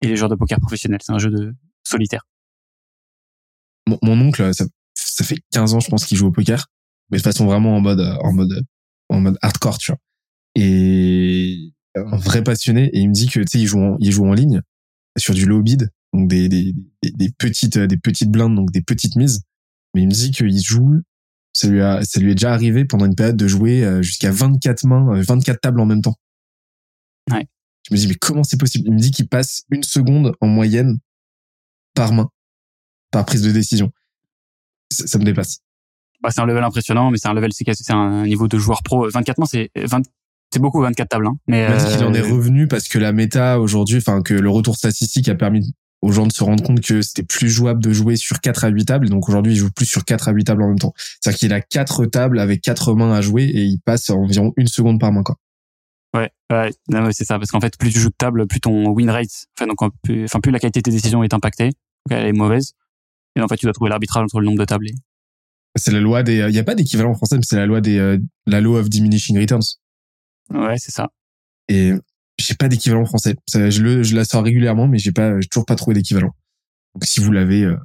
et 0.00 0.08
les 0.08 0.16
joueurs 0.16 0.30
de 0.30 0.36
poker 0.36 0.58
professionnels. 0.60 1.00
C'est 1.02 1.12
un 1.12 1.18
jeu 1.18 1.30
de 1.30 1.54
solitaire. 1.84 2.26
Mon, 3.86 3.98
mon 4.02 4.20
oncle, 4.20 4.54
ça, 4.54 4.64
ça 4.94 5.24
fait 5.24 5.38
15 5.52 5.74
ans, 5.74 5.80
je 5.80 5.88
pense, 5.88 6.04
qu'il 6.04 6.16
joue 6.16 6.26
au 6.26 6.32
poker 6.32 6.66
mais 7.12 7.18
de 7.18 7.22
façon 7.22 7.46
vraiment 7.46 7.76
en 7.76 7.80
mode 7.80 8.00
en 8.00 8.32
mode 8.32 8.64
en 9.08 9.20
mode 9.20 9.38
hardcore 9.42 9.78
tu 9.78 9.92
vois 9.92 9.98
et 10.56 11.72
un 11.94 12.16
vrai 12.16 12.42
passionné 12.42 12.90
et 12.92 12.98
il 12.98 13.08
me 13.08 13.14
dit 13.14 13.28
que 13.28 13.40
tu 13.40 13.46
sais 13.46 13.58
il 13.60 13.66
joue 13.66 13.80
en, 13.80 13.96
il 14.00 14.10
joue 14.10 14.26
en 14.26 14.32
ligne 14.32 14.62
sur 15.16 15.34
du 15.34 15.46
low 15.46 15.62
bid 15.62 15.90
donc 16.12 16.28
des, 16.28 16.48
des, 16.48 16.74
des, 17.02 17.30
petites 17.38 17.78
des 17.78 17.96
petites 17.98 18.30
blindes 18.30 18.56
donc 18.56 18.72
des 18.72 18.82
petites 18.82 19.16
mises 19.16 19.42
mais 19.94 20.02
il 20.02 20.06
me 20.06 20.12
dit 20.12 20.30
qu'il 20.30 20.58
joue 20.58 21.00
ça 21.52 21.68
lui 21.68 21.82
a 21.82 22.02
ça 22.02 22.18
lui 22.18 22.32
est 22.32 22.34
déjà 22.34 22.52
arrivé 22.52 22.86
pendant 22.86 23.04
une 23.04 23.14
période 23.14 23.36
de 23.36 23.46
jouer 23.46 23.84
euh, 23.84 24.02
jusqu'à 24.02 24.30
24 24.30 24.84
mains 24.84 25.20
24 25.22 25.54
euh, 25.54 25.58
tables 25.60 25.80
en 25.80 25.86
même 25.86 26.00
temps 26.00 26.16
ouais 27.30 27.46
je 27.88 27.94
me 27.94 27.98
dis 27.98 28.06
mais 28.06 28.14
comment 28.14 28.44
c'est 28.44 28.58
possible? 28.58 28.88
Il 28.88 28.94
me 28.94 28.98
dit 28.98 29.10
qu'il 29.10 29.28
passe 29.28 29.62
une 29.70 29.82
seconde 29.82 30.34
en 30.40 30.46
moyenne 30.46 30.98
par 31.94 32.12
main 32.12 32.30
par 33.10 33.24
prise 33.24 33.42
de 33.42 33.50
décision 33.50 33.92
ça 34.90 35.18
me 35.18 35.24
dépasse 35.24 35.60
bah, 36.22 36.30
c'est 36.30 36.40
un 36.40 36.46
level 36.46 36.62
impressionnant, 36.62 37.10
mais 37.10 37.18
c'est 37.18 37.28
un 37.28 37.34
level, 37.34 37.50
c'est 37.52 37.90
un 37.90 38.24
niveau 38.24 38.46
de 38.46 38.56
joueur 38.56 38.82
pro. 38.84 39.08
24 39.10 39.38
mois, 39.38 39.48
c'est 39.50 39.70
20, 39.74 40.02
c'est 40.52 40.60
beaucoup 40.60 40.80
24 40.80 41.08
tables. 41.08 41.26
Hein, 41.26 41.36
mais 41.48 41.66
il 41.68 41.96
qu'il 41.96 42.04
en 42.04 42.14
est 42.14 42.20
euh, 42.20 42.34
revenu 42.34 42.68
parce 42.68 42.86
que 42.86 42.98
la 42.98 43.12
méta 43.12 43.58
aujourd'hui, 43.58 43.98
enfin 43.98 44.22
que 44.22 44.34
le 44.34 44.48
retour 44.48 44.76
statistique 44.76 45.28
a 45.28 45.34
permis 45.34 45.74
aux 46.00 46.12
gens 46.12 46.26
de 46.26 46.32
se 46.32 46.42
rendre 46.44 46.62
compte 46.62 46.80
que 46.80 47.02
c'était 47.02 47.22
plus 47.24 47.48
jouable 47.48 47.82
de 47.82 47.92
jouer 47.92 48.16
sur 48.16 48.40
4 48.40 48.64
à 48.64 48.68
8 48.68 48.84
tables. 48.84 49.08
donc 49.08 49.28
aujourd'hui, 49.28 49.52
il 49.52 49.56
joue 49.56 49.70
plus 49.70 49.86
sur 49.86 50.04
4 50.04 50.28
à 50.28 50.32
8 50.32 50.44
tables 50.44 50.62
en 50.62 50.68
même 50.68 50.78
temps. 50.78 50.94
C'est-à-dire 51.20 51.38
qu'il 51.38 51.52
a 51.52 51.60
4 51.60 52.06
tables 52.06 52.38
avec 52.38 52.60
4 52.60 52.94
mains 52.94 53.12
à 53.12 53.20
jouer 53.20 53.44
et 53.44 53.62
il 53.62 53.78
passe 53.80 54.10
environ 54.10 54.52
une 54.56 54.66
seconde 54.68 55.00
par 55.00 55.12
main. 55.12 55.22
Quoi. 55.22 55.36
Ouais, 56.14 56.30
ouais, 56.50 56.72
c'est 57.12 57.24
ça. 57.24 57.38
Parce 57.38 57.50
qu'en 57.50 57.60
fait, 57.60 57.76
plus 57.78 57.90
tu 57.90 57.98
joues 57.98 58.10
de 58.10 58.14
table, 58.16 58.46
plus 58.46 58.60
ton 58.60 58.90
win 58.90 59.08
rate, 59.08 59.46
enfin, 59.56 59.66
donc, 59.66 59.78
plus, 60.02 60.24
enfin, 60.24 60.40
plus 60.40 60.52
la 60.52 60.58
qualité 60.58 60.80
de 60.80 60.84
tes 60.84 60.90
décisions 60.90 61.22
est 61.24 61.32
impactée. 61.32 61.66
Donc 61.68 62.18
elle 62.18 62.26
est 62.26 62.32
mauvaise. 62.32 62.74
Et 63.36 63.40
en 63.40 63.48
fait, 63.48 63.56
tu 63.56 63.66
dois 63.66 63.72
trouver 63.72 63.88
l'arbitrage 63.88 64.24
entre 64.24 64.40
le 64.40 64.46
nombre 64.46 64.58
de 64.58 64.64
tables 64.64 64.88
et, 64.88 64.94
c'est 65.76 65.90
la 65.90 66.00
loi 66.00 66.22
des. 66.22 66.44
Il 66.48 66.54
y 66.54 66.58
a 66.58 66.64
pas 66.64 66.74
d'équivalent 66.74 67.14
français, 67.14 67.36
mais 67.36 67.42
c'est 67.44 67.56
la 67.56 67.66
loi 67.66 67.80
des 67.80 67.98
euh, 67.98 68.18
la 68.46 68.60
law 68.60 68.76
of 68.76 68.90
diminishing 68.90 69.38
returns. 69.38 69.78
Ouais, 70.50 70.76
c'est 70.78 70.90
ça. 70.90 71.10
Et 71.68 71.92
j'ai 72.38 72.54
pas 72.54 72.68
d'équivalent 72.68 73.06
français. 73.06 73.36
je 73.54 73.82
le 73.82 74.02
je 74.02 74.14
la 74.14 74.24
sors 74.24 74.42
régulièrement, 74.42 74.86
mais 74.86 74.98
j'ai 74.98 75.12
pas 75.12 75.40
j'ai 75.40 75.48
toujours 75.48 75.64
pas 75.64 75.76
trouvé 75.76 75.94
d'équivalent. 75.94 76.34
Donc 76.94 77.04
si 77.04 77.20
vous 77.20 77.32
l'avez, 77.32 77.62
euh, 77.62 77.78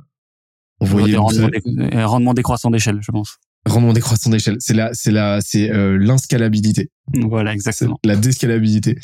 envoyez. 0.82 1.16
Rendement, 1.16 1.48
dé... 1.48 2.04
rendement 2.04 2.34
décroissant 2.34 2.72
d'échelle, 2.72 3.00
je 3.02 3.12
pense. 3.12 3.38
Rendement 3.68 3.94
décroissant 3.94 4.30
d'échelle. 4.30 4.58
C'est 4.60 4.74
la 4.74 4.94
c'est 4.94 5.12
la 5.12 5.40
c'est 5.42 5.70
euh, 5.72 5.98
l'inscalabilité. 5.98 6.90
Voilà, 7.14 7.54
exactement. 7.54 8.00
La 8.04 8.16
déscalabilité. 8.16 8.98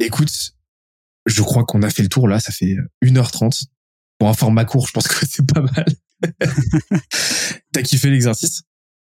Écoute, 0.00 0.52
je 1.26 1.42
crois 1.42 1.64
qu'on 1.64 1.82
a 1.82 1.90
fait 1.90 2.02
le 2.02 2.08
tour 2.08 2.28
là. 2.28 2.40
Ça 2.40 2.52
fait 2.52 2.76
1h30. 3.04 3.64
Pour 4.18 4.28
un 4.28 4.34
format 4.34 4.64
court, 4.64 4.86
je 4.86 4.92
pense 4.92 5.08
que 5.08 5.26
c'est 5.26 5.46
pas 5.46 5.62
mal. 5.62 5.86
T'as 7.72 7.82
kiffé 7.82 8.10
l'exercice? 8.10 8.62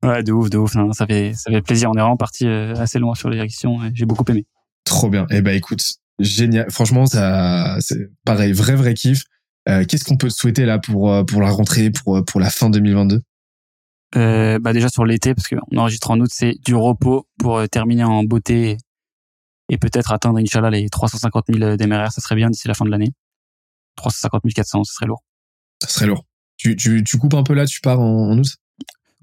Ouais, 0.04 0.24
de 0.24 0.32
ouf, 0.32 0.50
de 0.50 0.58
ouf. 0.58 0.74
ça 0.94 1.06
fait 1.06 1.34
ça 1.36 1.52
fait 1.52 1.62
plaisir. 1.62 1.90
On 1.90 1.94
est 1.94 2.02
vraiment 2.02 2.18
parti 2.18 2.46
euh, 2.46 2.76
assez 2.76 3.00
loin 3.00 3.16
sur 3.16 3.30
les 3.30 3.38
directions. 3.38 3.80
J'ai 3.94 4.06
beaucoup 4.06 4.26
aimé. 4.30 4.46
Trop 4.84 5.10
bien. 5.10 5.26
Eh 5.30 5.42
ben 5.42 5.56
écoute, 5.56 5.84
génial. 6.20 6.70
Franchement, 6.70 7.06
ça, 7.06 7.78
c'est 7.80 8.10
pareil, 8.26 8.52
vrai 8.52 8.76
vrai 8.76 8.94
kiff. 8.94 9.24
Euh, 9.70 9.86
qu'est-ce 9.86 10.04
qu'on 10.04 10.18
peut 10.18 10.28
te 10.28 10.34
souhaiter 10.34 10.66
là 10.66 10.80
pour 10.80 11.14
euh, 11.14 11.24
pour 11.24 11.42
la 11.42 11.52
rentrée, 11.52 11.92
pour 11.92 12.26
pour 12.26 12.40
la 12.40 12.50
fin 12.50 12.70
2022 12.70 13.22
euh, 14.16 14.60
bah 14.60 14.74
déjà 14.74 14.90
sur 14.90 15.06
l'été 15.06 15.34
parce 15.34 15.48
qu'on 15.48 15.78
enregistre 15.78 16.12
en 16.12 16.20
août, 16.20 16.30
c'est 16.32 16.56
du 16.64 16.76
repos 16.76 17.28
pour 17.38 17.68
terminer 17.70 18.04
en 18.04 18.24
beauté 18.24 18.78
et, 19.70 19.78
peut-être 19.78 20.12
atteindre 20.12 20.40
Inch'Allah 20.40 20.70
les 20.70 20.90
350 20.90 21.46
000 21.54 21.78
DMRR, 21.78 22.12
ça 22.12 22.22
serait 22.22 22.36
bien 22.36 22.50
d'ici 22.50 22.68
la 22.68 22.74
fin 22.74 22.84
de 22.84 22.90
l'année. 22.90 23.14
350 23.96 24.42
400, 24.54 24.84
ce 24.84 24.94
serait 24.94 25.06
lourd. 25.06 25.24
Ça 25.82 25.88
serait 25.88 26.08
lourd. 26.08 26.26
Tu, 26.58 26.76
tu, 26.76 27.04
tu 27.04 27.18
coupes 27.18 27.34
un 27.34 27.44
peu 27.44 27.54
là, 27.54 27.66
tu 27.66 27.82
pars 27.82 28.00
en, 28.00 28.38
août? 28.38 28.58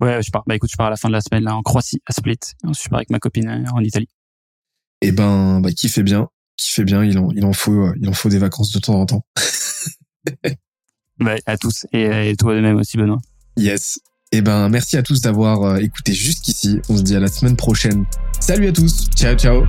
Ouais, 0.00 0.22
je 0.22 0.30
pars. 0.30 0.44
Bah 0.46 0.56
écoute, 0.56 0.70
je 0.70 0.76
pars 0.76 0.86
à 0.86 0.90
la 0.90 0.96
fin 0.96 1.08
de 1.08 1.12
la 1.12 1.20
semaine 1.20 1.44
là 1.44 1.54
en 1.54 1.62
Croatie, 1.62 2.00
à 2.06 2.12
Split. 2.12 2.38
Ensuite, 2.64 2.84
je 2.84 2.88
pars 2.88 2.98
avec 2.98 3.10
ma 3.10 3.18
copine 3.18 3.48
euh, 3.48 3.70
en 3.72 3.80
Italie. 3.80 4.08
Eh 5.02 5.12
ben, 5.12 5.60
bah 5.60 5.70
fait 5.70 6.02
bien, 6.02 6.28
qui 6.56 6.72
fait 6.72 6.84
bien. 6.84 7.04
Il 7.04 7.18
en, 7.18 7.30
il 7.30 7.44
en 7.44 7.52
faut, 7.52 7.86
euh, 7.86 7.94
il 8.00 8.08
en 8.08 8.12
faut 8.12 8.28
des 8.28 8.38
vacances 8.38 8.72
de 8.72 8.80
temps 8.80 9.00
en 9.00 9.06
temps. 9.06 9.26
bah, 11.18 11.36
à 11.46 11.56
tous 11.56 11.86
et, 11.92 12.30
et 12.30 12.36
toi 12.36 12.54
de 12.54 12.60
même 12.60 12.76
aussi, 12.76 12.96
Benoît. 12.96 13.20
Yes. 13.56 14.00
Eh 14.30 14.42
ben, 14.42 14.68
merci 14.68 14.96
à 14.96 15.02
tous 15.02 15.22
d'avoir 15.22 15.62
euh, 15.62 15.76
écouté 15.78 16.12
jusqu'ici. 16.12 16.80
On 16.88 16.96
se 16.96 17.02
dit 17.02 17.16
à 17.16 17.20
la 17.20 17.28
semaine 17.28 17.56
prochaine. 17.56 18.04
Salut 18.40 18.68
à 18.68 18.72
tous. 18.72 19.08
Ciao, 19.16 19.34
ciao. 19.34 19.64